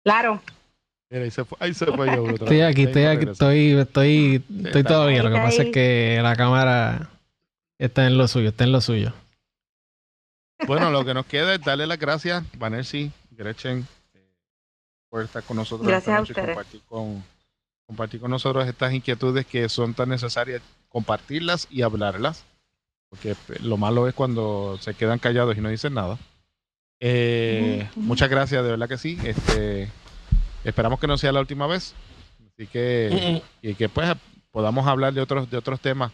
Claro. 0.03 0.41
Mira, 1.09 1.23
ahí 1.23 1.31
se 1.31 1.43
fue, 1.45 1.57
ahí 1.61 1.73
se 1.73 1.85
fue 1.87 2.09
Joey 2.09 2.33
otra 2.35 2.45
Estoy 2.45 2.57
vez. 2.57 2.67
aquí, 2.71 2.83
estoy 2.83 3.03
aquí, 3.05 3.25
estoy, 3.29 3.71
estoy, 3.71 4.43
estoy 4.65 4.83
todavía. 4.83 5.23
Lo 5.23 5.29
que 5.31 5.37
ahí, 5.37 5.43
pasa 5.45 5.63
es 5.63 5.71
que 5.71 6.19
la 6.21 6.35
cámara 6.35 7.09
está 7.77 8.05
en 8.05 8.17
lo 8.17 8.27
suyo, 8.27 8.49
está 8.49 8.63
en 8.65 8.71
lo 8.73 8.81
suyo. 8.81 9.13
Bueno, 10.67 10.91
lo 10.91 11.05
que 11.05 11.13
nos 11.13 11.25
queda 11.25 11.55
es 11.55 11.61
darle 11.61 11.87
las 11.87 11.97
gracias, 11.99 12.43
Vanessa, 12.57 12.97
Gretchen, 13.31 13.87
eh, 14.13 14.19
por 15.09 15.23
estar 15.23 15.41
con 15.43 15.57
nosotros 15.57 15.87
Gracias 15.87 16.07
esta 16.07 16.17
a 16.17 16.19
noche 16.19 16.31
y 16.31 16.33
ustedes. 16.33 16.55
compartir 16.55 16.81
con, 16.85 17.23
compartir 17.87 18.19
con 18.19 18.31
nosotros 18.31 18.67
estas 18.67 18.93
inquietudes 18.93 19.45
que 19.45 19.67
son 19.69 19.93
tan 19.93 20.09
necesarias, 20.09 20.61
compartirlas 20.89 21.67
y 21.69 21.83
hablarlas, 21.83 22.45
porque 23.09 23.35
lo 23.61 23.77
malo 23.77 24.07
es 24.07 24.13
cuando 24.13 24.77
se 24.81 24.93
quedan 24.93 25.19
callados 25.19 25.57
y 25.57 25.61
no 25.61 25.69
dicen 25.69 25.93
nada. 25.93 26.17
Eh. 26.99 27.89
Muchas 27.95 28.29
gracias, 28.29 28.61
de 28.63 28.69
verdad 28.71 28.89
que 28.89 28.97
sí. 28.97 29.17
Este, 29.23 29.89
esperamos 30.63 30.99
que 30.99 31.07
no 31.07 31.17
sea 31.17 31.31
la 31.31 31.39
última 31.39 31.65
vez, 31.67 31.95
así 32.53 32.67
que 32.67 33.41
y 33.61 33.75
que 33.75 33.87
pues 33.87 34.11
podamos 34.51 34.85
hablar 34.87 35.13
de 35.13 35.21
otros 35.21 35.49
de 35.49 35.57
otros 35.57 35.79
temas 35.79 36.11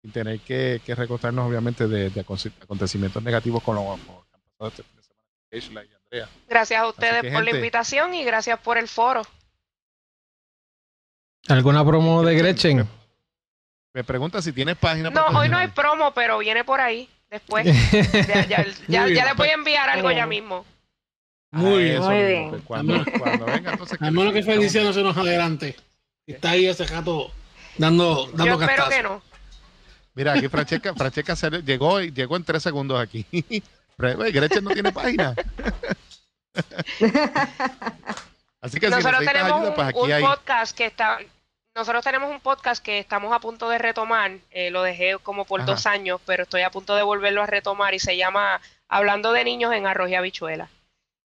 sin 0.00 0.12
tener 0.12 0.40
que, 0.40 0.80
que 0.84 0.94
recostarnos 0.94 1.48
obviamente 1.48 1.88
de, 1.88 2.10
de 2.10 2.24
aconte- 2.24 2.52
acontecimientos 2.62 3.22
negativos 3.22 3.62
con 3.62 3.74
lo 3.76 3.82
que 3.82 3.90
han 3.92 4.40
pasado 4.42 4.68
este 4.68 4.82
fin 4.82 4.96
de 4.96 5.02
semana 5.02 5.24
Keishla 5.50 5.84
y 5.84 5.88
Andrea. 5.94 6.28
Gracias 6.48 6.80
a 6.80 6.88
ustedes 6.88 7.22
que, 7.22 7.32
por 7.32 7.44
la 7.44 7.50
invitación 7.50 8.14
y 8.14 8.24
gracias 8.24 8.58
por 8.60 8.78
el 8.78 8.88
foro. 8.88 9.22
¿Alguna 11.48 11.84
promo 11.84 12.22
de 12.22 12.34
Gretchen? 12.36 12.88
Me 13.94 14.02
pregunta 14.04 14.42
si 14.42 14.52
tienes 14.52 14.76
página. 14.76 15.08
No, 15.10 15.24
para 15.26 15.38
hoy 15.38 15.48
no 15.48 15.56
hay 15.56 15.68
promo, 15.68 16.12
pero 16.12 16.38
viene 16.38 16.64
por 16.64 16.80
ahí 16.80 17.08
después. 17.30 17.64
Ya, 18.12 18.44
ya, 18.46 18.66
ya, 18.88 19.00
Muy 19.02 19.10
bien. 19.12 19.14
ya 19.14 19.24
les 19.26 19.36
voy 19.36 19.48
a 19.48 19.52
enviar 19.54 19.88
algo 19.88 20.10
ya 20.10 20.26
mismo. 20.26 20.66
Muy 21.52 21.84
bien. 21.84 21.96
eso 21.98 22.04
Muy 22.10 22.14
mismo, 22.16 22.28
bien. 22.28 22.50
pues, 22.50 22.62
Cuando, 22.64 23.04
cuando 23.18 23.46
venga, 23.46 23.70
entonces. 23.72 24.02
Al 24.02 24.10
menos 24.12 24.32
que 24.32 24.42
Felicia 24.42 24.82
no 24.82 24.92
se 24.92 25.02
nos 25.02 25.16
adelante. 25.16 25.76
Está 26.26 26.50
ahí 26.50 26.66
ese 26.66 26.84
gato 26.86 27.30
dando, 27.78 28.26
dando 28.34 28.46
Yo 28.58 28.60
espero 28.60 28.88
que 28.88 29.02
no. 29.02 29.22
Mira, 30.14 30.32
aquí 30.32 30.48
Francesca, 30.48 30.92
Francesca 30.96 31.36
se- 31.36 31.62
llegó, 31.62 32.00
y- 32.00 32.10
llegó 32.10 32.36
en 32.36 32.44
tres 32.44 32.62
segundos 32.64 33.00
aquí. 33.00 33.24
Pero, 33.96 34.16
güey, 34.16 34.32
Gretchen 34.32 34.64
no 34.64 34.70
tiene 34.70 34.90
página. 34.90 35.34
Así 38.60 38.80
que 38.80 38.86
si 38.86 38.90
Nosotros 38.92 39.20
necesitas 39.20 39.32
tenemos 39.32 39.52
ayuda, 39.52 39.68
un, 39.68 39.74
pues 39.76 39.86
aquí 39.88 39.98
un 40.00 40.12
hay. 40.12 40.22
podcast 40.24 40.76
que 40.76 40.86
está. 40.86 41.18
Nosotros 41.74 42.04
tenemos 42.04 42.30
un 42.30 42.40
podcast 42.40 42.82
que 42.82 43.00
estamos 43.00 43.32
a 43.32 43.40
punto 43.40 43.68
de 43.68 43.78
retomar. 43.78 44.38
eh, 44.52 44.70
lo 44.70 44.82
dejé 44.82 45.16
como 45.22 45.44
por 45.44 45.60
Ajá. 45.62 45.72
dos 45.72 45.86
años, 45.86 46.20
pero 46.24 46.44
estoy 46.44 46.62
a 46.62 46.70
punto 46.70 46.94
de 46.94 47.02
volverlo 47.02 47.42
a 47.42 47.46
retomar 47.46 47.94
y 47.94 47.98
se 47.98 48.16
llama 48.16 48.60
Hablando 48.88 49.32
de 49.32 49.44
niños 49.44 49.72
en 49.72 49.86
arroz 49.86 50.08
y 50.10 50.14
habichuela. 50.14 50.68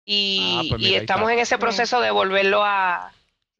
Y, 0.04 0.56
Ah, 0.58 0.62
pues 0.68 0.80
mira, 0.82 0.98
estamos 0.98 1.30
en 1.30 1.38
ese 1.38 1.56
proceso 1.58 2.00
de 2.00 2.10
volverlo 2.10 2.62
a, 2.64 3.12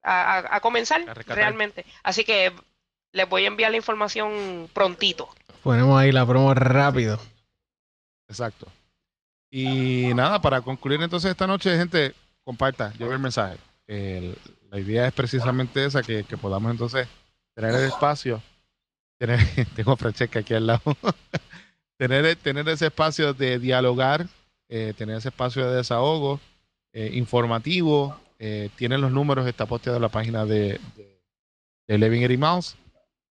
a, 0.02 0.60
comenzar 0.60 1.02
A 1.08 1.14
realmente. 1.14 1.84
Así 2.02 2.24
que 2.24 2.52
les 3.12 3.28
voy 3.28 3.44
a 3.44 3.48
enviar 3.48 3.70
la 3.70 3.78
información 3.78 4.68
prontito. 4.72 5.28
Ponemos 5.62 5.98
ahí 5.98 6.12
la 6.12 6.26
promo 6.26 6.52
rápido. 6.54 7.18
Exacto. 8.28 8.66
Y 9.50 10.12
nada, 10.14 10.40
para 10.42 10.60
concluir 10.60 11.00
entonces 11.02 11.30
esta 11.30 11.46
noche, 11.46 11.76
gente, 11.76 12.14
comparta, 12.44 12.92
lleve 12.98 13.14
el 13.14 13.18
mensaje. 13.20 13.56
El- 13.86 14.36
la 14.76 14.82
idea 14.82 15.06
es 15.06 15.14
precisamente 15.14 15.84
esa, 15.86 16.02
que, 16.02 16.22
podamos 16.40 16.70
entonces 16.70 17.08
tener 17.54 17.74
el 17.74 17.84
espacio. 17.84 18.42
Tengo 19.74 19.92
a 19.92 19.96
Francesca 19.96 20.40
aquí 20.40 20.52
al 20.52 20.66
lado. 20.66 20.82
tener, 21.98 22.36
tener 22.36 22.68
ese 22.68 22.86
espacio 22.88 23.32
de 23.32 23.58
dialogar, 23.58 24.26
eh, 24.68 24.92
tener 24.98 25.16
ese 25.16 25.28
espacio 25.30 25.66
de 25.66 25.76
desahogo, 25.76 26.40
eh, 26.92 27.10
informativo. 27.14 28.20
eh, 28.38 28.68
tienen 28.76 29.00
los 29.00 29.10
números, 29.10 29.46
está 29.46 29.64
posteado 29.64 29.96
en 29.96 30.02
la 30.02 30.10
página 30.10 30.44
de, 30.44 30.78
de, 30.94 31.22
de 31.88 31.98
Living 31.98 32.20
Eddie 32.20 32.36
Mouse. 32.36 32.76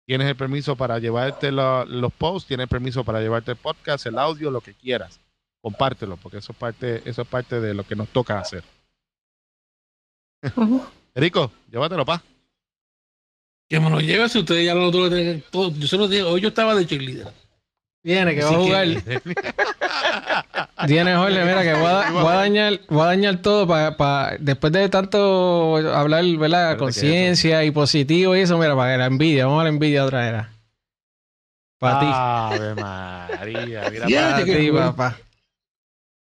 Tienes 0.06 0.28
el 0.30 0.38
permiso 0.38 0.78
para 0.78 0.98
llevarte 1.00 1.52
la- 1.52 1.84
los 1.86 2.14
posts, 2.14 2.48
tienes 2.48 2.64
el 2.66 2.70
permiso 2.70 3.04
para 3.04 3.20
llevarte 3.20 3.52
el 3.52 3.58
podcast, 3.58 4.06
el 4.06 4.18
audio, 4.18 4.50
lo 4.50 4.62
que 4.62 4.74
quieras. 4.74 5.20
Compártelo, 5.62 6.16
porque 6.16 6.38
eso 6.38 6.54
es 6.54 6.58
parte, 6.58 7.02
eso 7.04 7.22
es 7.24 7.28
parte 7.28 7.60
de 7.60 7.74
lo 7.74 7.84
que 7.86 7.96
nos 7.98 8.08
toca 8.08 8.40
hacer. 8.40 8.64
Rico, 11.16 11.52
llévatelo, 11.72 12.06
pa. 12.06 12.22
Que 13.70 13.80
me 13.80 13.90
lo 13.90 14.00
lleve 14.00 14.30
si 14.30 14.40
ustedes 14.40 14.66
ya 14.66 14.76
lo 14.76 14.92
lo 14.92 15.10
tienen 15.10 15.44
todo. 15.52 15.72
Yo 15.72 15.88
se 15.88 15.98
lo 15.98 16.08
digo, 16.08 16.30
hoy 16.30 16.42
yo 16.42 16.50
estaba 16.50 16.76
de 16.76 16.86
cheerleader. 16.86 17.28
Viene, 18.04 18.36
que 18.36 18.44
va 18.44 18.50
a 18.50 18.54
jugar. 18.56 18.88
Tiene, 20.88 21.16
Jorge, 21.16 21.46
mira, 21.46 21.64
que 21.64 21.74
voy 21.74 21.86
a, 21.86 22.12
voy 22.12 22.34
a 22.34 22.36
dañar, 22.36 22.80
voy 22.90 23.02
a 23.02 23.06
dañar 23.06 23.38
todo 23.38 23.66
para 23.66 24.36
después 24.40 24.74
de 24.74 24.90
tanto 24.90 25.78
hablar, 25.96 26.26
¿verdad? 26.38 26.74
Que 26.74 26.80
Conciencia 26.80 27.64
y 27.64 27.72
positivo 27.72 28.36
y 28.36 28.42
eso, 28.42 28.58
mira, 28.58 28.76
para 28.76 28.92
que 28.94 28.98
la 28.98 29.06
envidia, 29.06 29.46
vamos 29.46 29.62
a 29.62 29.64
la 29.64 29.70
envidia 29.70 30.04
otra 30.04 30.32
vez. 30.32 30.46
Para 31.80 32.00
ti. 32.00 32.06
Ave 32.12 32.76
María, 32.76 33.90
mira 33.90 34.32
Para 34.32 34.44
que- 34.46 34.56
ti, 34.58 34.72
papá. 34.72 35.18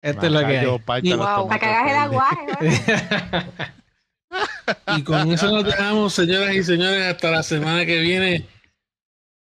Esto 0.01 0.27
es 0.27 0.33
lo 0.33 0.41
que 0.41 0.59
hay. 0.59 0.67
Wow. 0.67 1.49
Para 1.49 1.59
que 1.59 1.67
hagas 1.67 1.91
el 1.91 1.97
aguaje. 1.97 3.73
Y 4.97 5.03
con 5.03 5.31
eso 5.33 5.51
nos 5.51 5.65
dejamos, 5.65 6.13
señoras 6.13 6.55
y 6.55 6.63
señores, 6.63 7.07
hasta 7.07 7.31
la 7.31 7.43
semana 7.43 7.87
que 7.87 7.99
viene. 8.01 8.47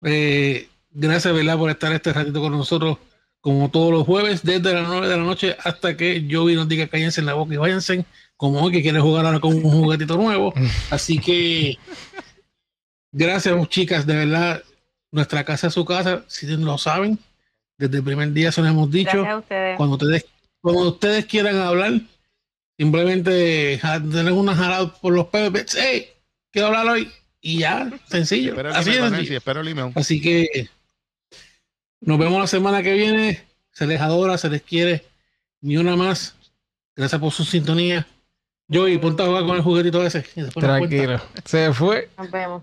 Eh, 0.03 0.69
gracias, 0.91 1.35
¿verdad?, 1.35 1.59
por 1.59 1.71
estar 1.71 1.93
este 1.93 2.13
ratito 2.13 2.41
con 2.41 2.53
nosotros, 2.53 2.99
como 3.41 3.71
todos 3.71 3.93
los 3.93 4.05
jueves, 4.05 4.43
desde 4.43 4.73
las 4.73 4.89
9 4.89 5.09
de 5.09 5.17
la 5.17 5.23
noche 5.23 5.57
hasta 5.63 5.97
que 5.97 6.27
Joey 6.31 6.55
nos 6.55 6.69
diga 6.69 6.87
cállense 6.89 7.21
en 7.21 7.27
la 7.27 7.35
boca 7.35 7.55
y 7.55 7.59
váyanse, 7.59 8.05
como 8.37 8.63
hoy 8.63 8.73
que 8.73 8.83
quiere 8.83 9.01
jugar 9.01 9.27
ahora 9.27 9.41
con 9.41 9.55
un 9.55 9.63
juguetito 9.63 10.17
nuevo. 10.17 10.53
Así 10.91 11.19
que, 11.19 11.79
gracias, 13.13 13.69
chicas, 13.69 14.07
de 14.07 14.17
verdad, 14.17 14.63
nuestra 15.11 15.45
casa 15.45 15.69
es 15.69 15.75
su 15.75 15.85
casa, 15.85 16.25
si 16.27 16.47
lo 16.47 16.79
saben, 16.79 17.19
desde 17.79 17.99
el 17.99 18.05
primer 18.05 18.33
día 18.33 18.53
se 18.53 18.63
lo 18.63 18.69
hemos 18.69 18.91
dicho. 18.91 19.23
Ustedes. 19.39 19.77
Cuando 19.77 19.97
ustedes, 19.97 20.27
cuando 20.61 20.89
ustedes 20.89 21.27
quieran 21.27 21.57
hablar, 21.57 22.01
simplemente 22.79 23.81
tener 24.11 24.33
una 24.33 24.55
jalada 24.55 24.93
por 24.95 25.13
los 25.13 25.27
pelos, 25.27 25.53
hey, 25.77 26.09
quiero 26.51 26.69
hablar 26.69 26.89
hoy, 26.89 27.11
y 27.41 27.59
ya, 27.59 27.91
sencillo. 28.07 28.53
Espero 28.53 28.71
el 28.71 28.75
Así 28.75 28.91
email, 28.91 29.15
sencillo. 29.15 29.37
espero 29.37 29.61
el. 29.61 29.93
Así 29.95 30.21
que 30.21 30.69
nos 32.01 32.19
vemos 32.19 32.41
la 32.41 32.47
semana 32.47 32.83
que 32.83 32.95
viene. 32.95 33.45
Se 33.71 33.87
les 33.87 34.01
adora, 34.01 34.39
se 34.39 34.49
les 34.49 34.63
quiere. 34.63 35.05
Ni 35.61 35.77
una 35.77 35.95
más. 35.95 36.37
Gracias 36.97 37.21
por 37.21 37.33
su 37.33 37.45
sintonía. 37.45 38.07
Joey, 38.73 38.97
ponte 38.99 39.23
a 39.23 39.27
jugar 39.27 39.45
con 39.45 39.57
el 39.57 39.63
juguetito 39.63 40.05
ese. 40.05 40.23
Tranquilo. 40.55 41.21
Se 41.45 41.73
fue. 41.73 42.09
Nos 42.17 42.31
vemos. 42.31 42.63